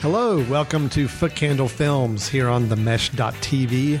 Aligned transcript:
Hello, 0.00 0.44
welcome 0.44 0.88
to 0.90 1.06
Footcandle 1.06 1.68
Films 1.68 2.28
here 2.28 2.48
on 2.48 2.68
the 2.68 2.76
Mesh.tv, 2.76 4.00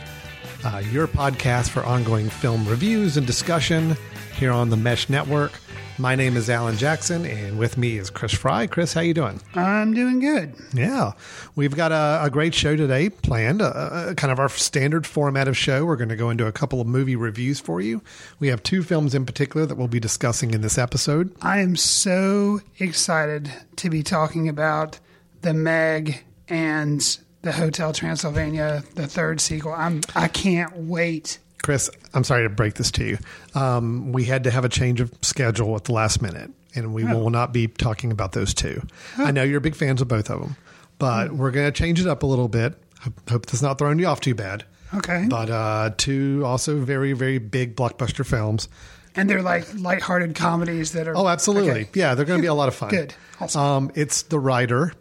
uh, 0.64 0.82
your 0.92 1.08
podcast 1.08 1.70
for 1.70 1.82
ongoing 1.84 2.28
film 2.28 2.64
reviews 2.68 3.16
and 3.16 3.26
discussion 3.26 3.96
here 4.36 4.52
on 4.52 4.70
the 4.70 4.76
Mesh 4.76 5.08
Network. 5.08 5.50
My 5.98 6.14
name 6.14 6.36
is 6.36 6.48
Alan 6.48 6.76
Jackson, 6.76 7.26
and 7.26 7.58
with 7.58 7.76
me 7.76 7.98
is 7.98 8.10
Chris 8.10 8.32
Fry. 8.32 8.68
Chris, 8.68 8.92
how 8.92 9.00
you 9.00 9.12
doing? 9.12 9.40
I'm 9.56 9.92
doing 9.92 10.20
good. 10.20 10.54
Yeah, 10.72 11.14
we've 11.56 11.74
got 11.74 11.90
a, 11.90 12.20
a 12.24 12.30
great 12.30 12.54
show 12.54 12.76
today 12.76 13.10
planned. 13.10 13.60
Uh, 13.60 14.14
kind 14.16 14.30
of 14.30 14.38
our 14.38 14.48
standard 14.48 15.04
format 15.04 15.48
of 15.48 15.56
show. 15.56 15.84
We're 15.84 15.96
going 15.96 16.10
to 16.10 16.16
go 16.16 16.30
into 16.30 16.46
a 16.46 16.52
couple 16.52 16.80
of 16.80 16.86
movie 16.86 17.16
reviews 17.16 17.58
for 17.58 17.80
you. 17.80 18.02
We 18.38 18.46
have 18.46 18.62
two 18.62 18.84
films 18.84 19.16
in 19.16 19.26
particular 19.26 19.66
that 19.66 19.74
we'll 19.74 19.88
be 19.88 19.98
discussing 19.98 20.54
in 20.54 20.60
this 20.60 20.78
episode. 20.78 21.34
I 21.42 21.58
am 21.58 21.74
so 21.74 22.60
excited 22.78 23.50
to 23.74 23.90
be 23.90 24.04
talking 24.04 24.48
about 24.48 25.00
the 25.42 25.54
Meg 25.54 26.24
and 26.48 27.18
the 27.42 27.52
Hotel 27.52 27.92
Transylvania, 27.92 28.82
the 28.94 29.06
third 29.06 29.40
sequel. 29.40 29.72
I'm 29.72 30.00
I 30.14 30.28
can't 30.28 30.76
wait. 30.76 31.38
Chris, 31.62 31.90
I'm 32.14 32.24
sorry 32.24 32.44
to 32.44 32.48
break 32.48 32.74
this 32.74 32.90
to 32.92 33.04
you. 33.04 33.18
Um, 33.54 34.12
we 34.12 34.24
had 34.24 34.44
to 34.44 34.50
have 34.50 34.64
a 34.64 34.68
change 34.68 35.00
of 35.00 35.12
schedule 35.22 35.74
at 35.76 35.84
the 35.84 35.92
last 35.92 36.22
minute, 36.22 36.50
and 36.74 36.94
we 36.94 37.04
Oh. 37.04 37.18
will 37.18 37.30
not 37.30 37.52
be 37.52 37.66
talking 37.66 38.10
about 38.12 38.32
those 38.32 38.54
two. 38.54 38.82
I 39.16 39.32
know 39.32 39.42
you're 39.42 39.60
big 39.60 39.74
fans 39.74 40.00
of 40.00 40.08
both 40.08 40.30
of 40.30 40.40
them, 40.40 40.56
but 40.98 41.32
we're 41.32 41.50
going 41.50 41.66
to 41.66 41.72
change 41.72 42.00
it 42.00 42.06
up 42.06 42.22
a 42.22 42.26
little 42.26 42.48
bit. 42.48 42.74
Hope, 43.00 43.30
hope 43.30 43.46
that's 43.46 43.62
not 43.62 43.78
throwing 43.78 43.98
you 43.98 44.06
off 44.06 44.20
too 44.20 44.34
bad. 44.34 44.64
Okay. 44.94 45.26
But 45.28 45.50
uh, 45.50 45.90
two 45.96 46.42
also 46.46 46.78
very, 46.78 47.12
very 47.12 47.38
big 47.38 47.76
blockbuster 47.76 48.24
films. 48.24 48.68
and 49.16 49.28
they're 49.28 49.42
like 49.42 49.66
lighthearted 49.74 50.34
comedies 50.36 50.92
that 50.92 51.08
are 51.08 51.16
Oh, 51.16 51.26
absolutely. 51.28 51.70
Okay. 51.82 51.88
Yeah, 51.94 52.14
they're 52.14 52.24
going 52.24 52.38
to 52.38 52.42
be 52.42 52.46
a 52.48 52.54
lot 52.54 52.68
of 52.68 52.74
fun. 52.74 52.88
Good. 52.90 53.14
Awesome. 53.40 53.60
Um, 53.60 53.90
it's 53.96 54.22
The 54.22 54.38
Rider, 54.38 54.92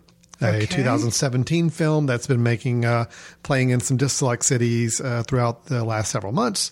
a 0.41 0.47
Okay. 0.47 0.65
2017 0.67 1.69
film 1.69 2.05
that's 2.05 2.27
been 2.27 2.43
making 2.43 2.85
uh, 2.85 3.05
playing 3.43 3.69
in 3.71 3.79
some 3.79 3.97
select 3.99 4.45
cities 4.45 5.01
uh, 5.01 5.23
throughout 5.27 5.65
the 5.65 5.83
last 5.83 6.11
several 6.11 6.31
months. 6.33 6.71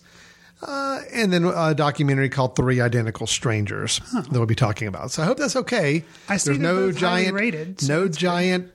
Uh, 0.62 1.02
and 1.14 1.32
then 1.34 1.44
a 1.46 1.76
documentary 1.76 2.30
called 2.30 2.56
Three 2.56 2.80
Identical 2.82 3.28
Strangers 3.28 4.00
that 4.14 4.32
we'll 4.32 4.46
be 4.46 4.56
talking 4.56 4.88
about. 4.88 5.12
So 5.12 5.22
I 5.22 5.26
hope 5.26 5.38
that's 5.38 5.56
okay. 5.58 6.04
I 6.30 6.38
see 6.38 6.52
There's 6.52 6.60
no 6.60 6.92
giant, 6.92 7.34
rated, 7.34 7.82
so 7.82 7.88
no 7.94 8.04
good. 8.04 8.18
giant 8.18 8.72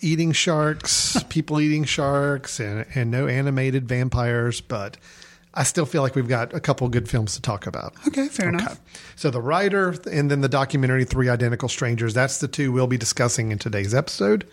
eating 0.00 0.32
sharks, 0.32 1.22
people 1.28 1.60
eating 1.60 1.84
sharks, 1.84 2.58
and, 2.58 2.86
and 2.94 3.10
no 3.10 3.28
animated 3.28 3.86
vampires. 3.86 4.60
But 4.60 4.96
I 5.52 5.64
still 5.64 5.84
feel 5.84 6.02
like 6.02 6.14
we've 6.14 6.28
got 6.28 6.54
a 6.54 6.60
couple 6.60 6.88
good 6.88 7.08
films 7.08 7.34
to 7.34 7.42
talk 7.42 7.66
about. 7.66 7.94
Okay, 8.06 8.28
fair 8.28 8.48
enough. 8.50 8.80
So 9.16 9.30
the 9.30 9.40
Rider 9.40 9.96
and 10.10 10.30
then 10.30 10.42
the 10.42 10.48
documentary 10.48 11.04
Three 11.04 11.28
Identical 11.28 11.68
Strangers. 11.68 12.14
That's 12.14 12.38
the 12.38 12.46
two 12.46 12.70
we'll 12.70 12.86
be 12.86 12.96
discussing 12.96 13.50
in 13.50 13.58
today's 13.58 13.92
episode. 13.92 14.46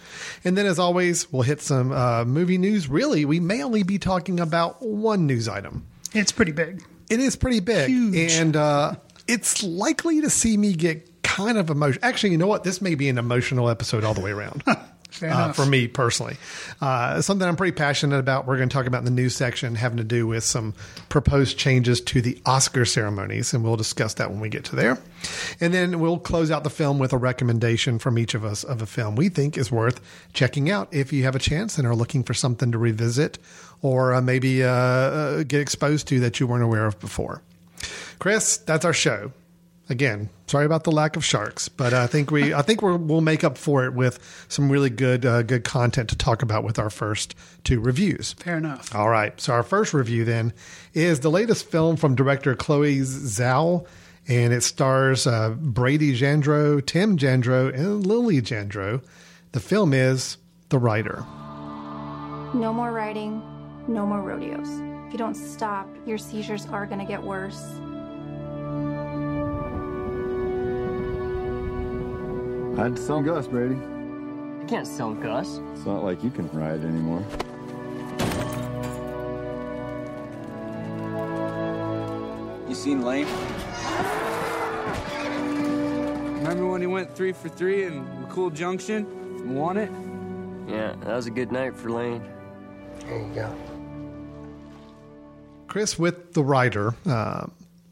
And 0.43 0.57
then, 0.57 0.65
as 0.65 0.79
always, 0.79 1.31
we'll 1.31 1.43
hit 1.43 1.61
some 1.61 1.91
uh, 1.91 2.25
movie 2.25 2.57
news. 2.57 2.87
Really, 2.89 3.25
we 3.25 3.39
may 3.39 3.61
only 3.63 3.83
be 3.83 3.99
talking 3.99 4.39
about 4.39 4.81
one 4.81 5.27
news 5.27 5.47
item. 5.47 5.85
It's 6.13 6.31
pretty 6.31 6.51
big. 6.51 6.83
It 7.09 7.19
is 7.19 7.35
pretty 7.35 7.59
big, 7.59 7.89
Huge. 7.89 8.31
and 8.33 8.55
uh, 8.55 8.95
it's 9.27 9.61
likely 9.63 10.21
to 10.21 10.29
see 10.29 10.57
me 10.57 10.73
get 10.73 11.21
kind 11.21 11.57
of 11.59 11.69
emotional. 11.69 12.03
Actually, 12.03 12.31
you 12.31 12.37
know 12.37 12.47
what? 12.47 12.63
This 12.63 12.81
may 12.81 12.95
be 12.95 13.07
an 13.07 13.17
emotional 13.19 13.69
episode 13.69 14.03
all 14.03 14.13
the 14.15 14.21
way 14.21 14.31
around. 14.31 14.63
Uh, 15.21 15.53
for 15.53 15.65
me 15.65 15.87
personally. 15.87 16.37
Uh, 16.81 17.21
something 17.21 17.47
I'm 17.47 17.55
pretty 17.55 17.75
passionate 17.75 18.17
about. 18.17 18.45
We're 18.45 18.57
going 18.57 18.69
to 18.69 18.73
talk 18.73 18.85
about 18.85 18.99
in 18.99 19.05
the 19.05 19.11
news 19.11 19.35
section 19.35 19.75
having 19.75 19.97
to 19.97 20.03
do 20.03 20.27
with 20.27 20.43
some 20.43 20.73
proposed 21.09 21.57
changes 21.57 22.01
to 22.01 22.21
the 22.21 22.39
Oscar 22.45 22.85
ceremonies, 22.85 23.53
and 23.53 23.63
we'll 23.63 23.77
discuss 23.77 24.13
that 24.15 24.29
when 24.29 24.39
we 24.39 24.49
get 24.49 24.65
to 24.65 24.75
there. 24.75 24.99
And 25.59 25.73
then 25.73 25.99
we'll 25.99 26.19
close 26.19 26.51
out 26.51 26.63
the 26.63 26.69
film 26.69 26.99
with 26.99 27.13
a 27.13 27.17
recommendation 27.17 27.99
from 27.99 28.17
each 28.17 28.35
of 28.35 28.45
us 28.45 28.63
of 28.63 28.81
a 28.81 28.85
film 28.85 29.15
we 29.15 29.29
think 29.29 29.57
is 29.57 29.71
worth 29.71 29.99
checking 30.33 30.69
out 30.69 30.93
if 30.93 31.11
you 31.11 31.23
have 31.23 31.35
a 31.35 31.39
chance 31.39 31.77
and 31.77 31.87
are 31.87 31.95
looking 31.95 32.23
for 32.23 32.33
something 32.33 32.71
to 32.71 32.77
revisit 32.77 33.37
or 33.81 34.13
uh, 34.13 34.21
maybe 34.21 34.63
uh, 34.63 34.69
uh, 34.69 35.43
get 35.43 35.61
exposed 35.61 36.07
to 36.07 36.19
that 36.19 36.39
you 36.39 36.47
weren't 36.47 36.63
aware 36.63 36.85
of 36.85 36.99
before. 36.99 37.41
Chris, 38.19 38.57
that's 38.57 38.85
our 38.85 38.93
show. 38.93 39.31
Again, 39.89 40.29
sorry 40.47 40.65
about 40.65 40.83
the 40.83 40.91
lack 40.91 41.15
of 41.15 41.23
sharks, 41.23 41.69
but 41.69 41.93
I 41.93 42.07
think 42.07 42.29
we 42.29 42.53
I 42.53 42.61
think 42.61 42.81
we're, 42.81 42.97
we'll 42.97 43.21
make 43.21 43.45
up 43.45 43.57
for 43.57 43.85
it 43.85 43.93
with 43.93 44.19
some 44.49 44.69
really 44.69 44.89
good 44.89 45.25
uh, 45.25 45.43
good 45.43 45.63
content 45.63 46.09
to 46.09 46.17
talk 46.17 46.41
about 46.41 46.65
with 46.65 46.77
our 46.77 46.89
first 46.89 47.35
two 47.63 47.79
reviews. 47.79 48.33
Fair 48.33 48.57
enough. 48.57 48.93
All 48.93 49.09
right, 49.09 49.39
so 49.39 49.53
our 49.53 49.63
first 49.63 49.93
review 49.93 50.25
then 50.25 50.51
is 50.93 51.21
the 51.21 51.31
latest 51.31 51.71
film 51.71 51.95
from 51.95 52.15
director 52.15 52.53
Chloe 52.53 52.99
Zhao, 52.99 53.87
and 54.27 54.51
it 54.51 54.61
stars 54.61 55.25
uh, 55.25 55.51
Brady 55.51 56.17
Jandreau, 56.17 56.85
Tim 56.85 57.17
Jandreau, 57.17 57.73
and 57.73 58.05
Lily 58.05 58.41
Jandreau. 58.41 59.01
The 59.53 59.61
film 59.61 59.93
is 59.93 60.37
The 60.67 60.79
Rider. 60.79 61.23
No 62.53 62.73
more 62.73 62.91
riding, 62.91 63.41
no 63.87 64.05
more 64.05 64.21
rodeos. 64.21 64.67
If 65.07 65.13
you 65.13 65.17
don't 65.17 65.35
stop, 65.35 65.87
your 66.05 66.17
seizures 66.17 66.65
are 66.65 66.85
going 66.85 66.99
to 66.99 67.05
get 67.05 67.23
worse. 67.23 67.63
I'd 72.77 72.97
sell 72.99 73.21
Gus, 73.21 73.47
Brady. 73.47 73.73
You 73.73 74.65
can't 74.67 74.85
sell 74.85 75.13
Gus. 75.13 75.59
It's 75.73 75.85
not 75.85 76.03
like 76.03 76.23
you 76.23 76.29
can 76.29 76.47
ride 76.51 76.81
anymore. 76.83 77.25
You 82.69 82.75
seen 82.75 83.01
Lane? 83.01 83.25
Remember 86.37 86.67
when 86.67 86.81
he 86.81 86.87
went 86.87 87.15
three 87.15 87.31
for 87.31 87.49
three 87.49 87.85
in 87.85 88.05
McCool 88.23 88.53
Junction 88.53 89.07
and 89.39 89.55
won 89.55 89.77
it? 89.77 89.91
Yeah, 90.71 90.93
that 90.99 91.15
was 91.15 91.25
a 91.25 91.31
good 91.31 91.51
night 91.51 91.75
for 91.75 91.89
Lane. 91.89 92.23
There 92.99 93.17
you 93.19 93.33
go. 93.33 93.55
Chris, 95.67 95.97
with 95.97 96.33
the 96.33 96.43
Rider, 96.43 96.93
uh, 97.05 97.47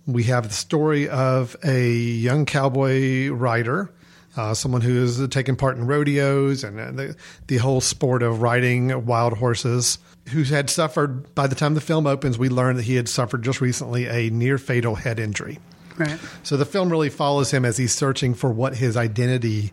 we 0.06 0.24
have 0.24 0.48
the 0.48 0.54
story 0.54 1.10
of 1.10 1.56
a 1.64 1.90
young 1.90 2.46
cowboy 2.46 3.30
rider, 3.30 3.92
uh, 4.36 4.54
someone 4.54 4.82
who 4.82 5.02
has 5.02 5.28
taken 5.30 5.56
part 5.56 5.78
in 5.78 5.88
rodeos 5.88 6.64
and 6.64 6.80
uh, 6.80 6.92
the, 6.92 7.16
the 7.48 7.58
whole 7.58 7.82
sport 7.82 8.24
of 8.24 8.42
riding 8.42 9.06
wild 9.06 9.38
horses, 9.38 9.98
who 10.30 10.44
had 10.44 10.70
suffered, 10.70 11.34
by 11.36 11.48
the 11.48 11.56
time 11.56 11.74
the 11.74 11.82
film 11.82 12.08
opens, 12.08 12.38
we 12.38 12.50
learn 12.50 12.76
that 12.76 12.84
he 12.84 12.96
had 12.96 13.08
suffered 13.08 13.44
just 13.44 13.62
recently 13.62 14.08
a 14.08 14.30
near 14.30 14.58
fatal 14.58 14.96
head 14.96 15.20
injury. 15.20 15.60
Right. 15.98 16.20
So 16.44 16.58
the 16.58 16.66
film 16.66 16.90
really 16.90 17.10
follows 17.10 17.52
him 17.52 17.64
as 17.64 17.78
he's 17.78 17.94
searching 17.94 18.34
for 18.34 18.52
what 18.52 18.76
his 18.76 18.98
identity 18.98 19.72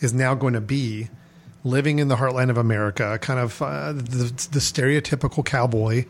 is 0.00 0.12
now 0.12 0.34
going 0.34 0.54
to 0.54 0.60
be, 0.60 1.08
living 1.64 1.98
in 1.98 2.08
the 2.08 2.16
heartland 2.16 2.50
of 2.50 2.58
America, 2.58 3.18
kind 3.20 3.38
of 3.38 3.62
uh, 3.62 3.92
the, 3.92 4.48
the 4.50 4.58
stereotypical 4.58 5.44
cowboy, 5.44 6.04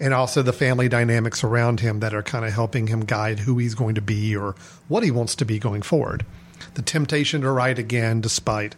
and 0.00 0.12
also 0.12 0.42
the 0.42 0.52
family 0.52 0.88
dynamics 0.88 1.42
around 1.42 1.80
him 1.80 2.00
that 2.00 2.12
are 2.12 2.22
kind 2.22 2.44
of 2.44 2.52
helping 2.52 2.88
him 2.88 3.00
guide 3.00 3.38
who 3.38 3.58
he's 3.58 3.74
going 3.74 3.94
to 3.94 4.02
be 4.02 4.36
or 4.36 4.54
what 4.88 5.02
he 5.02 5.10
wants 5.10 5.36
to 5.36 5.44
be 5.44 5.58
going 5.58 5.82
forward. 5.82 6.26
The 6.74 6.82
temptation 6.82 7.40
to 7.42 7.50
write 7.50 7.78
again, 7.78 8.20
despite 8.20 8.74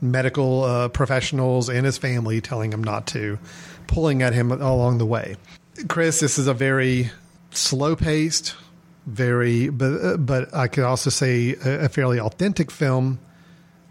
medical 0.00 0.64
uh, 0.64 0.88
professionals 0.88 1.68
and 1.68 1.86
his 1.86 1.98
family 1.98 2.40
telling 2.40 2.72
him 2.72 2.84
not 2.84 3.06
to, 3.08 3.38
pulling 3.86 4.22
at 4.22 4.34
him 4.34 4.50
along 4.52 4.98
the 4.98 5.06
way. 5.06 5.36
Chris, 5.88 6.20
this 6.20 6.38
is 6.38 6.46
a 6.46 6.54
very 6.54 7.10
slow 7.50 7.96
paced, 7.96 8.54
very, 9.06 9.68
but 9.68 10.04
uh, 10.04 10.16
but 10.16 10.54
I 10.54 10.68
could 10.68 10.84
also 10.84 11.10
say 11.10 11.54
a, 11.64 11.84
a 11.84 11.88
fairly 11.88 12.18
authentic 12.18 12.70
film 12.70 13.18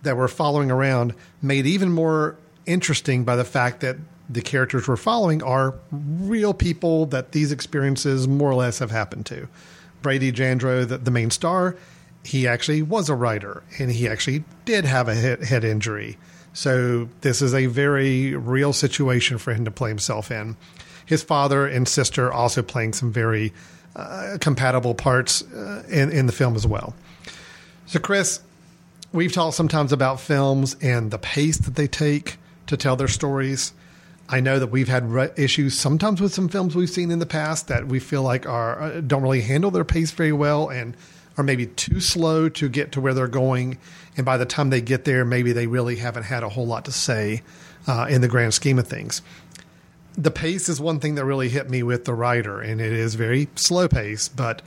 that 0.03 0.17
we're 0.17 0.27
following 0.27 0.71
around, 0.71 1.13
made 1.41 1.65
even 1.65 1.91
more 1.91 2.37
interesting 2.65 3.23
by 3.23 3.35
the 3.35 3.43
fact 3.43 3.81
that 3.81 3.97
the 4.29 4.41
characters 4.41 4.87
we're 4.87 4.95
following 4.95 5.43
are 5.43 5.75
real 5.91 6.53
people 6.53 7.05
that 7.07 7.31
these 7.31 7.51
experiences 7.51 8.27
more 8.27 8.49
or 8.49 8.55
less 8.55 8.79
have 8.79 8.91
happened 8.91 9.25
to. 9.27 9.47
Brady 10.01 10.31
Jandreau, 10.31 10.87
the, 10.87 10.97
the 10.97 11.11
main 11.11 11.29
star, 11.31 11.75
he 12.25 12.47
actually 12.47 12.81
was 12.81 13.07
a 13.09 13.15
writer 13.15 13.63
and 13.77 13.91
he 13.91 14.07
actually 14.07 14.43
did 14.65 14.83
have 14.85 15.07
a 15.07 15.13
head, 15.15 15.63
injury. 15.63 16.17
So 16.53 17.07
this 17.21 17.41
is 17.41 17.53
a 17.53 17.67
very 17.67 18.35
real 18.35 18.73
situation 18.73 19.37
for 19.37 19.53
him 19.53 19.65
to 19.65 19.71
play 19.71 19.89
himself 19.89 20.31
in. 20.31 20.57
His 21.05 21.21
father 21.21 21.67
and 21.67 21.87
sister 21.87 22.33
also 22.33 22.63
playing 22.63 22.93
some 22.93 23.11
very 23.11 23.53
uh, 23.95 24.37
compatible 24.41 24.95
parts 24.95 25.43
uh, 25.43 25.83
in, 25.87 26.11
in 26.11 26.25
the 26.25 26.31
film 26.31 26.55
as 26.55 26.65
well. 26.65 26.95
So, 27.85 27.99
Chris, 27.99 28.41
we've 29.13 29.31
talked 29.31 29.55
sometimes 29.55 29.93
about 29.93 30.19
films 30.19 30.75
and 30.81 31.11
the 31.11 31.19
pace 31.19 31.57
that 31.59 31.75
they 31.75 31.87
take. 31.87 32.37
to 32.67 32.77
tell 32.77 32.95
their 32.95 33.07
stories. 33.07 33.73
I 34.27 34.39
know 34.39 34.57
that 34.57 34.67
we've 34.67 34.87
had 34.87 35.11
re- 35.11 35.29
issues 35.37 35.77
sometimes 35.77 36.19
with 36.19 36.33
some 36.33 36.49
films 36.49 36.75
we've 36.75 36.89
seen 36.89 37.11
in 37.11 37.19
the 37.19 37.25
past 37.25 37.67
that 37.67 37.87
we 37.87 37.99
feel 37.99 38.23
like 38.23 38.47
are 38.47 38.81
uh, 38.81 39.01
don't 39.01 39.21
really 39.21 39.41
handle 39.41 39.69
their 39.69 39.83
pace 39.83 40.11
very 40.11 40.31
well 40.31 40.69
and 40.69 40.97
are 41.37 41.43
maybe 41.43 41.65
too 41.65 41.99
slow 41.99 42.49
to 42.49 42.69
get 42.69 42.91
to 42.93 43.01
where 43.01 43.13
they're 43.13 43.27
going. 43.27 43.77
And 44.17 44.25
by 44.25 44.37
the 44.37 44.45
time 44.45 44.69
they 44.69 44.81
get 44.81 45.05
there, 45.05 45.25
maybe 45.25 45.51
they 45.51 45.67
really 45.67 45.97
haven't 45.97 46.23
had 46.23 46.43
a 46.43 46.49
whole 46.49 46.65
lot 46.65 46.85
to 46.85 46.91
say 46.91 47.41
uh, 47.87 48.07
in 48.09 48.21
the 48.21 48.27
grand 48.27 48.53
scheme 48.53 48.79
of 48.79 48.87
things. 48.87 49.21
The 50.17 50.31
pace 50.31 50.69
is 50.69 50.79
one 50.79 50.99
thing 50.99 51.15
that 51.15 51.25
really 51.25 51.49
hit 51.49 51.69
me 51.69 51.83
with 51.83 52.05
the 52.05 52.13
Rider, 52.13 52.61
and 52.61 52.79
it 52.79 52.93
is 52.93 53.15
very 53.15 53.49
slow 53.55 53.87
pace. 53.87 54.29
But 54.29 54.61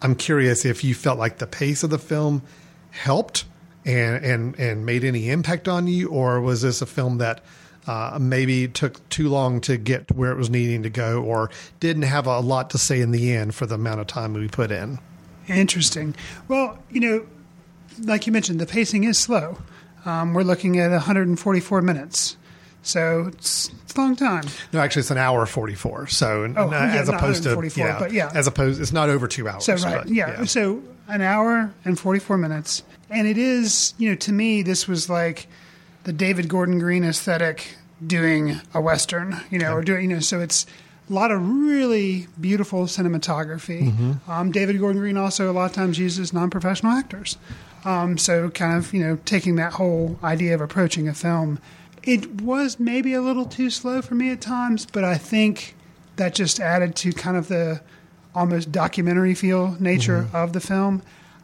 I'm 0.00 0.14
curious 0.14 0.64
if 0.64 0.84
you 0.84 0.94
felt 0.94 1.18
like 1.18 1.38
the 1.38 1.46
pace 1.46 1.82
of 1.82 1.90
the 1.90 1.98
film 1.98 2.42
helped 2.90 3.44
and 3.84 4.24
and 4.24 4.58
and 4.60 4.86
made 4.86 5.02
any 5.02 5.28
impact 5.28 5.66
on 5.66 5.88
you, 5.88 6.08
or 6.08 6.40
was 6.40 6.62
this 6.62 6.82
a 6.82 6.86
film 6.86 7.18
that 7.18 7.42
uh, 7.88 8.16
maybe 8.20 8.68
took 8.68 9.08
too 9.08 9.28
long 9.28 9.60
to 9.62 9.76
get 9.76 10.06
to 10.06 10.14
where 10.14 10.30
it 10.30 10.38
was 10.38 10.50
needing 10.50 10.84
to 10.84 10.90
go, 10.90 11.20
or 11.20 11.50
didn't 11.80 12.02
have 12.02 12.28
a 12.28 12.38
lot 12.38 12.70
to 12.70 12.78
say 12.78 13.00
in 13.00 13.10
the 13.10 13.32
end 13.32 13.56
for 13.56 13.66
the 13.66 13.74
amount 13.74 14.00
of 14.00 14.06
time 14.06 14.34
we 14.34 14.46
put 14.46 14.70
in? 14.70 15.00
Interesting. 15.48 16.14
Well, 16.48 16.78
you 16.90 17.00
know, 17.00 17.26
like 18.04 18.26
you 18.26 18.32
mentioned, 18.32 18.60
the 18.60 18.66
pacing 18.66 19.04
is 19.04 19.18
slow. 19.18 19.58
Um, 20.04 20.34
we're 20.34 20.42
looking 20.42 20.78
at 20.78 20.90
144 20.90 21.82
minutes. 21.82 22.36
So 22.82 23.26
it's, 23.28 23.70
it's 23.84 23.94
a 23.94 23.98
long 24.00 24.16
time. 24.16 24.44
No, 24.72 24.80
actually, 24.80 25.00
it's 25.00 25.12
an 25.12 25.18
hour 25.18 25.46
forty-four. 25.46 26.08
So, 26.08 26.52
Oh, 26.56 26.68
yeah, 26.70 26.94
as 26.96 27.08
opposed 27.08 27.44
to 27.44 27.50
144, 27.50 27.86
yeah, 27.86 27.98
but 27.98 28.12
yeah. 28.12 28.30
as 28.34 28.48
opposed, 28.48 28.80
it's 28.80 28.92
not 28.92 29.08
over 29.08 29.28
two 29.28 29.48
hours. 29.48 29.64
So 29.64 29.74
right, 29.76 30.02
but, 30.02 30.08
yeah. 30.08 30.44
So 30.46 30.82
an 31.06 31.20
hour 31.20 31.72
and 31.84 31.98
forty 31.98 32.18
four 32.18 32.36
minutes, 32.36 32.82
and 33.08 33.28
it 33.28 33.38
is 33.38 33.94
you 33.98 34.10
know 34.10 34.16
to 34.16 34.32
me 34.32 34.62
this 34.62 34.88
was 34.88 35.08
like 35.08 35.46
the 36.02 36.12
David 36.12 36.48
Gordon 36.48 36.80
Green 36.80 37.04
aesthetic 37.04 37.76
doing 38.04 38.60
a 38.74 38.80
western, 38.80 39.40
you 39.48 39.60
know, 39.60 39.74
or 39.74 39.82
doing 39.82 40.10
you 40.10 40.16
know. 40.16 40.20
So 40.20 40.40
it's 40.40 40.66
a 41.08 41.12
lot 41.12 41.30
of 41.30 41.46
really 41.46 42.28
beautiful 42.40 42.84
cinematography. 42.84 43.90
Mm-hmm. 43.90 44.30
Um, 44.30 44.52
David 44.52 44.78
Gordon 44.78 45.00
Green 45.00 45.16
also 45.16 45.50
a 45.50 45.52
lot 45.52 45.66
of 45.66 45.72
times 45.72 45.98
uses 45.98 46.32
non 46.32 46.50
professional 46.50 46.92
actors. 46.92 47.36
Um, 47.84 48.16
so 48.16 48.48
kind 48.50 48.78
of 48.78 48.92
you 48.94 49.00
know 49.00 49.18
taking 49.24 49.56
that 49.56 49.74
whole 49.74 50.18
idea 50.22 50.54
of 50.54 50.60
approaching 50.60 51.08
a 51.08 51.14
film. 51.14 51.58
It 52.02 52.40
was 52.40 52.80
maybe 52.80 53.14
a 53.14 53.20
little 53.20 53.44
too 53.44 53.70
slow 53.70 54.02
for 54.02 54.14
me 54.14 54.30
at 54.30 54.40
times, 54.40 54.86
but 54.86 55.04
I 55.04 55.16
think 55.16 55.76
that 56.16 56.34
just 56.34 56.60
added 56.60 56.96
to 56.96 57.12
kind 57.12 57.36
of 57.36 57.48
the 57.48 57.80
almost 58.34 58.72
documentary 58.72 59.34
feel 59.34 59.76
nature 59.78 60.28
of 60.32 60.52
the 60.52 60.60
film. 60.60 61.02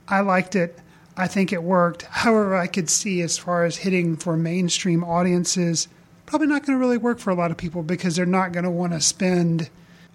I 0.09 0.21
liked 0.21 0.57
it. 0.57 0.79
I 1.17 1.27
think 1.27 1.53
it 1.53 1.63
worked. 1.63 2.03
However, 2.05 2.57
I 2.57 2.67
could 2.67 2.89
see 2.89 3.21
as 3.23 3.37
far 3.37 3.65
as 3.65 3.79
hitting 3.79 4.17
for 4.17 4.37
mainstream 4.37 5.05
audiences, 5.05 5.89
probably 6.29 6.47
not 6.47 6.65
going 6.65 6.79
to 6.79 6.81
really 6.81 6.99
work 6.99 7.19
for 7.19 7.31
a 7.31 7.35
lot 7.35 7.51
of 7.51 7.57
people 7.57 7.83
because 7.83 8.17
they're 8.17 8.27
not 8.27 8.53
going 8.53 8.65
to 8.65 8.71
want 8.71 8.93
to 8.93 9.01
spend 9.01 9.71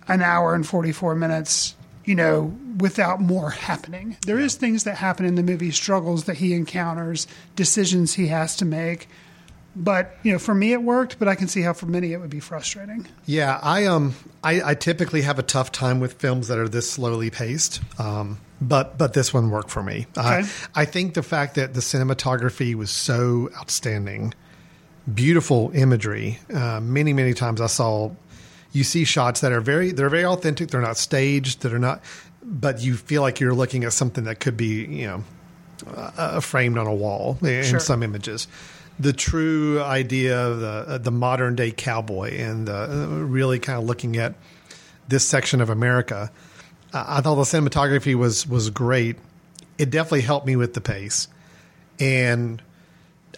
an 0.07 0.21
hour 0.21 0.53
and 0.55 0.65
44 0.67 1.15
minutes, 1.15 1.75
you 2.05 2.15
know, 2.15 2.53
without 2.79 3.19
more 3.21 3.49
happening. 3.51 4.17
There 4.25 4.39
is 4.39 4.55
things 4.55 4.83
that 4.83 4.95
happen 4.97 5.25
in 5.25 5.35
the 5.35 5.43
movie, 5.43 5.71
struggles 5.71 6.25
that 6.25 6.37
he 6.37 6.53
encounters, 6.53 7.27
decisions 7.55 8.13
he 8.13 8.27
has 8.27 8.55
to 8.57 8.65
make. 8.65 9.07
But, 9.75 10.15
you 10.21 10.31
know, 10.31 10.37
for 10.39 10.53
me 10.53 10.71
it 10.71 10.83
worked, 10.83 11.17
but 11.17 11.27
I 11.27 11.33
can 11.33 11.47
see 11.47 11.61
how 11.61 11.73
for 11.73 11.87
many 11.87 12.13
it 12.13 12.19
would 12.19 12.29
be 12.29 12.39
frustrating. 12.39 13.07
Yeah, 13.25 13.59
I 13.63 13.85
um, 13.85 14.13
I, 14.43 14.61
I 14.71 14.75
typically 14.75 15.23
have 15.23 15.39
a 15.39 15.43
tough 15.43 15.71
time 15.71 15.99
with 15.99 16.13
films 16.13 16.47
that 16.49 16.59
are 16.59 16.69
this 16.69 16.91
slowly 16.91 17.31
paced. 17.31 17.81
Um, 17.99 18.39
but 18.61 18.97
but 18.99 19.13
this 19.13 19.33
one 19.33 19.49
worked 19.49 19.71
for 19.71 19.81
me. 19.81 20.05
Uh, 20.15 20.41
Okay. 20.41 20.49
I 20.75 20.85
think 20.85 21.15
the 21.15 21.23
fact 21.23 21.55
that 21.55 21.73
the 21.73 21.79
cinematography 21.79 22.75
was 22.75 22.91
so 22.91 23.49
outstanding, 23.57 24.35
beautiful 25.11 25.71
imagery. 25.73 26.39
Uh, 26.53 26.79
many 26.79 27.13
many 27.13 27.33
times 27.33 27.61
I 27.61 27.67
saw, 27.67 28.11
you 28.71 28.83
see 28.83 29.03
shots 29.05 29.41
that 29.41 29.51
are 29.51 29.61
very 29.61 29.91
they're 29.91 30.09
very 30.09 30.25
authentic. 30.25 30.69
They're 30.69 30.81
not 30.81 30.97
staged. 30.97 31.61
That 31.61 31.73
are 31.73 31.79
not, 31.79 32.01
but 32.43 32.81
you 32.81 32.95
feel 32.95 33.21
like 33.21 33.39
you're 33.39 33.53
looking 33.53 33.83
at 33.83 33.93
something 33.93 34.23
that 34.25 34.39
could 34.39 34.57
be 34.57 34.85
you 34.85 35.07
know 35.07 35.23
uh, 35.95 36.39
framed 36.39 36.77
on 36.77 36.87
a 36.87 36.93
wall 36.93 37.37
in 37.41 37.63
Sure. 37.63 37.79
some 37.79 38.03
images. 38.03 38.47
The 38.99 39.13
true 39.13 39.81
idea 39.81 40.39
of 40.47 40.59
the 40.59 40.67
uh, 40.67 40.97
the 40.99 41.11
modern 41.11 41.55
day 41.55 41.71
cowboy 41.71 42.37
and 42.37 42.69
uh, 42.69 42.87
really 43.09 43.59
kind 43.59 43.79
of 43.79 43.85
looking 43.85 44.17
at 44.17 44.35
this 45.07 45.27
section 45.27 45.61
of 45.61 45.69
America. 45.69 46.31
I 46.93 47.17
I 47.17 47.21
thought 47.21 47.35
the 47.35 47.41
cinematography 47.41 48.15
was 48.15 48.47
was 48.47 48.69
great. 48.69 49.17
It 49.79 49.89
definitely 49.89 50.21
helped 50.21 50.45
me 50.45 50.55
with 50.55 50.75
the 50.75 50.81
pace, 50.81 51.27
and 51.99 52.61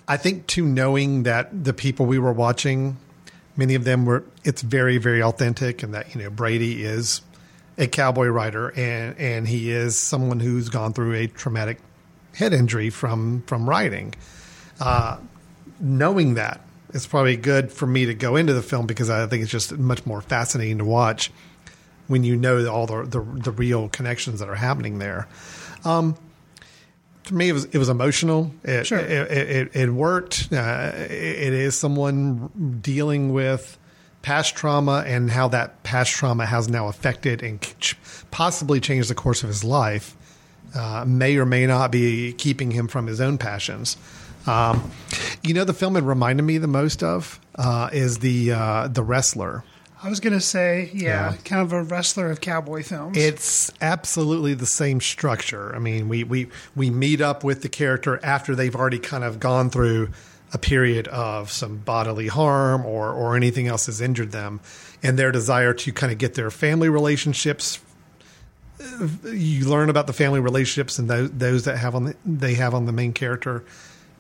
I 0.08 0.18
think 0.18 0.48
too 0.48 0.66
knowing 0.66 1.24
that 1.24 1.64
the 1.64 1.74
people 1.74 2.06
we 2.06 2.20
were 2.20 2.34
watching, 2.34 2.98
many 3.58 3.76
of 3.76 3.84
them 3.84 4.06
were. 4.06 4.24
It's 4.44 4.62
very 4.62 4.98
very 4.98 5.22
authentic, 5.22 5.84
and 5.84 5.94
that 5.94 6.14
you 6.14 6.22
know 6.22 6.30
Brady 6.30 6.84
is 6.84 7.22
a 7.78 7.88
cowboy 7.88 8.28
rider, 8.28 8.70
and 8.70 9.18
and 9.18 9.48
he 9.48 9.72
is 9.72 9.98
someone 9.98 10.40
who's 10.40 10.70
gone 10.70 10.94
through 10.94 11.14
a 11.14 11.28
traumatic 11.28 11.80
head 12.34 12.54
injury 12.54 12.90
from 12.90 13.44
from 13.48 13.68
riding. 13.68 14.14
Uh, 14.80 15.18
knowing 15.80 16.36
that, 16.36 16.62
it's 16.94 17.08
probably 17.08 17.38
good 17.38 17.72
for 17.72 17.88
me 17.88 18.06
to 18.06 18.14
go 18.14 18.36
into 18.36 18.54
the 18.54 18.62
film 18.62 18.86
because 18.86 19.10
I 19.10 19.26
think 19.28 19.44
it's 19.44 19.52
just 19.52 19.78
much 19.78 20.06
more 20.06 20.22
fascinating 20.22 20.78
to 20.80 20.86
watch 20.86 21.32
when 22.08 22.24
you 22.24 22.36
know 22.36 22.68
all 22.68 22.86
the 22.86 23.04
the, 23.04 23.22
the 23.22 23.52
real 23.52 23.90
connections 23.90 24.40
that 24.40 24.50
are 24.50 24.56
happening 24.56 25.00
there. 25.00 25.28
Um, 25.84 26.16
to 27.26 27.34
me, 27.34 27.50
it 27.50 27.54
was 27.54 27.66
it 27.66 27.78
was 27.78 27.90
emotional. 27.90 28.52
It 28.64 28.88
Sure. 28.88 29.00
it, 29.00 29.32
it, 29.32 29.76
it, 29.76 29.90
worked. 29.90 30.50
Uh, 30.52 30.92
it, 30.96 31.12
it 31.12 31.54
is 31.54 31.78
someone 31.78 32.80
dealing 32.82 33.34
with 33.34 33.78
past 34.22 34.56
trauma 34.56 35.04
and 35.06 35.30
how 35.30 35.48
that 35.50 35.84
past 35.84 36.12
trauma 36.12 36.46
has 36.46 36.68
now 36.68 36.88
affected 36.88 37.44
and 37.44 37.62
ch- 37.80 37.96
possibly 38.32 38.80
changed 38.80 39.10
the 39.10 39.16
course 39.16 39.44
of 39.44 39.50
his 39.50 39.64
life. 39.64 40.16
Uh, 40.74 41.06
may 41.08 41.38
or 41.38 41.46
may 41.46 41.66
not 41.66 41.92
be 41.92 42.34
keeping 42.34 42.72
him 42.72 42.88
from 42.88 43.08
his 43.08 43.22
own 43.22 43.38
passions. 43.38 43.98
Um, 44.46 44.92
you 45.42 45.54
know, 45.54 45.64
the 45.64 45.74
film 45.74 45.96
it 45.96 46.02
reminded 46.04 46.44
me 46.44 46.58
the 46.58 46.68
most 46.68 47.02
of 47.02 47.40
uh, 47.56 47.90
is 47.94 48.20
the 48.20 48.52
uh, 48.52 48.88
the 48.88 49.04
wrestler. 49.04 49.64
I 50.06 50.10
was 50.10 50.20
going 50.20 50.34
to 50.34 50.40
say, 50.42 50.92
yeah, 50.94 51.32
Yeah. 51.32 51.36
kind 51.46 51.64
of 51.64 51.74
a 51.74 51.82
wrestler 51.82 52.30
of 52.30 52.40
cowboy 52.40 52.84
films. 52.84 53.18
It's 53.18 53.72
absolutely 53.82 54.54
the 54.54 54.68
same 54.68 55.02
structure. 55.02 55.76
I 55.76 55.80
mean, 55.80 56.08
we, 56.08 56.24
we, 56.24 56.48
we 56.76 56.92
meet 56.92 57.22
up 57.22 57.44
with 57.44 57.64
the 57.64 57.70
character 57.70 58.20
after 58.22 58.54
they've 58.54 58.76
already 58.76 59.00
kind 59.00 59.24
of 59.24 59.40
gone 59.40 59.72
through 59.72 60.10
a 60.54 60.60
period 60.60 61.08
of 61.08 61.52
some 61.52 61.78
bodily 61.78 62.28
harm 62.28 62.86
or, 62.86 63.12
or 63.12 63.36
anything 63.36 63.66
else 63.66 63.88
has 63.88 64.00
injured 64.00 64.32
them, 64.32 64.60
and 65.02 65.18
their 65.18 65.32
desire 65.32 65.74
to 65.74 65.92
kind 65.92 66.14
of 66.14 66.20
get 66.20 66.36
their 66.36 66.52
family 66.52 66.88
relationships. 66.88 67.80
You 69.24 69.66
learn 69.68 69.90
about 69.90 70.06
the 70.06 70.14
family 70.14 70.40
relationships 70.40 71.00
and 71.00 71.10
those, 71.10 71.32
those 71.32 71.66
that 71.66 71.78
have 71.80 71.96
on 71.96 72.04
the, 72.06 72.16
they 72.24 72.54
have 72.54 72.76
on 72.76 72.86
the 72.86 72.92
main 72.92 73.12
character. 73.12 73.64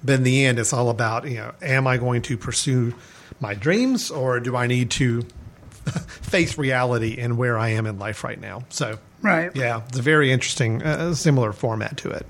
But 0.03 0.13
in 0.15 0.23
the 0.23 0.45
end, 0.45 0.57
it's 0.57 0.73
all 0.73 0.89
about 0.89 1.27
you 1.29 1.35
know, 1.35 1.53
am 1.61 1.85
I 1.85 1.97
going 1.97 2.23
to 2.23 2.37
pursue 2.37 2.95
my 3.39 3.53
dreams 3.53 4.09
or 4.09 4.39
do 4.39 4.55
I 4.55 4.65
need 4.65 4.89
to 4.91 5.27
face 6.21 6.57
reality 6.57 7.17
and 7.19 7.37
where 7.37 7.57
I 7.57 7.69
am 7.69 7.85
in 7.85 7.99
life 7.99 8.23
right 8.23 8.39
now. 8.39 8.63
So, 8.69 8.97
Right. 9.21 9.51
yeah, 9.55 9.81
it's 9.87 9.97
a 9.97 10.01
very 10.01 10.31
interesting, 10.31 10.83
uh, 10.83 11.13
similar 11.15 11.51
format 11.53 11.97
to 11.97 12.09
it. 12.11 12.25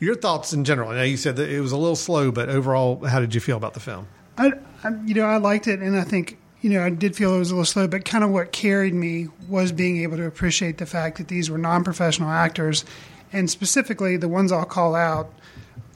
Your 0.00 0.14
thoughts 0.14 0.52
in 0.52 0.64
general? 0.64 0.90
I 0.90 0.96
know 0.96 1.02
you 1.02 1.16
said 1.16 1.36
that 1.36 1.48
it 1.48 1.60
was 1.60 1.72
a 1.72 1.76
little 1.76 1.96
slow, 1.96 2.30
but 2.30 2.48
overall, 2.48 3.04
how 3.06 3.20
did 3.20 3.34
you 3.34 3.40
feel 3.40 3.56
about 3.56 3.74
the 3.74 3.80
film? 3.80 4.06
I, 4.36 4.52
I, 4.82 4.90
you 5.06 5.14
know, 5.14 5.24
I 5.24 5.36
liked 5.38 5.66
it, 5.68 5.80
and 5.80 5.96
I 5.96 6.02
think 6.04 6.38
you 6.60 6.70
know 6.70 6.82
I 6.84 6.90
did 6.90 7.14
feel 7.16 7.34
it 7.34 7.38
was 7.38 7.50
a 7.50 7.54
little 7.54 7.64
slow, 7.64 7.86
but 7.86 8.04
kind 8.04 8.24
of 8.24 8.30
what 8.30 8.52
carried 8.52 8.94
me 8.94 9.28
was 9.48 9.70
being 9.72 9.98
able 10.02 10.16
to 10.16 10.24
appreciate 10.26 10.78
the 10.78 10.86
fact 10.86 11.18
that 11.18 11.28
these 11.28 11.50
were 11.50 11.58
non-professional 11.58 12.28
actors, 12.30 12.84
and 13.32 13.48
specifically 13.48 14.16
the 14.16 14.28
ones 14.28 14.50
I'll 14.52 14.64
call 14.64 14.94
out. 14.94 15.32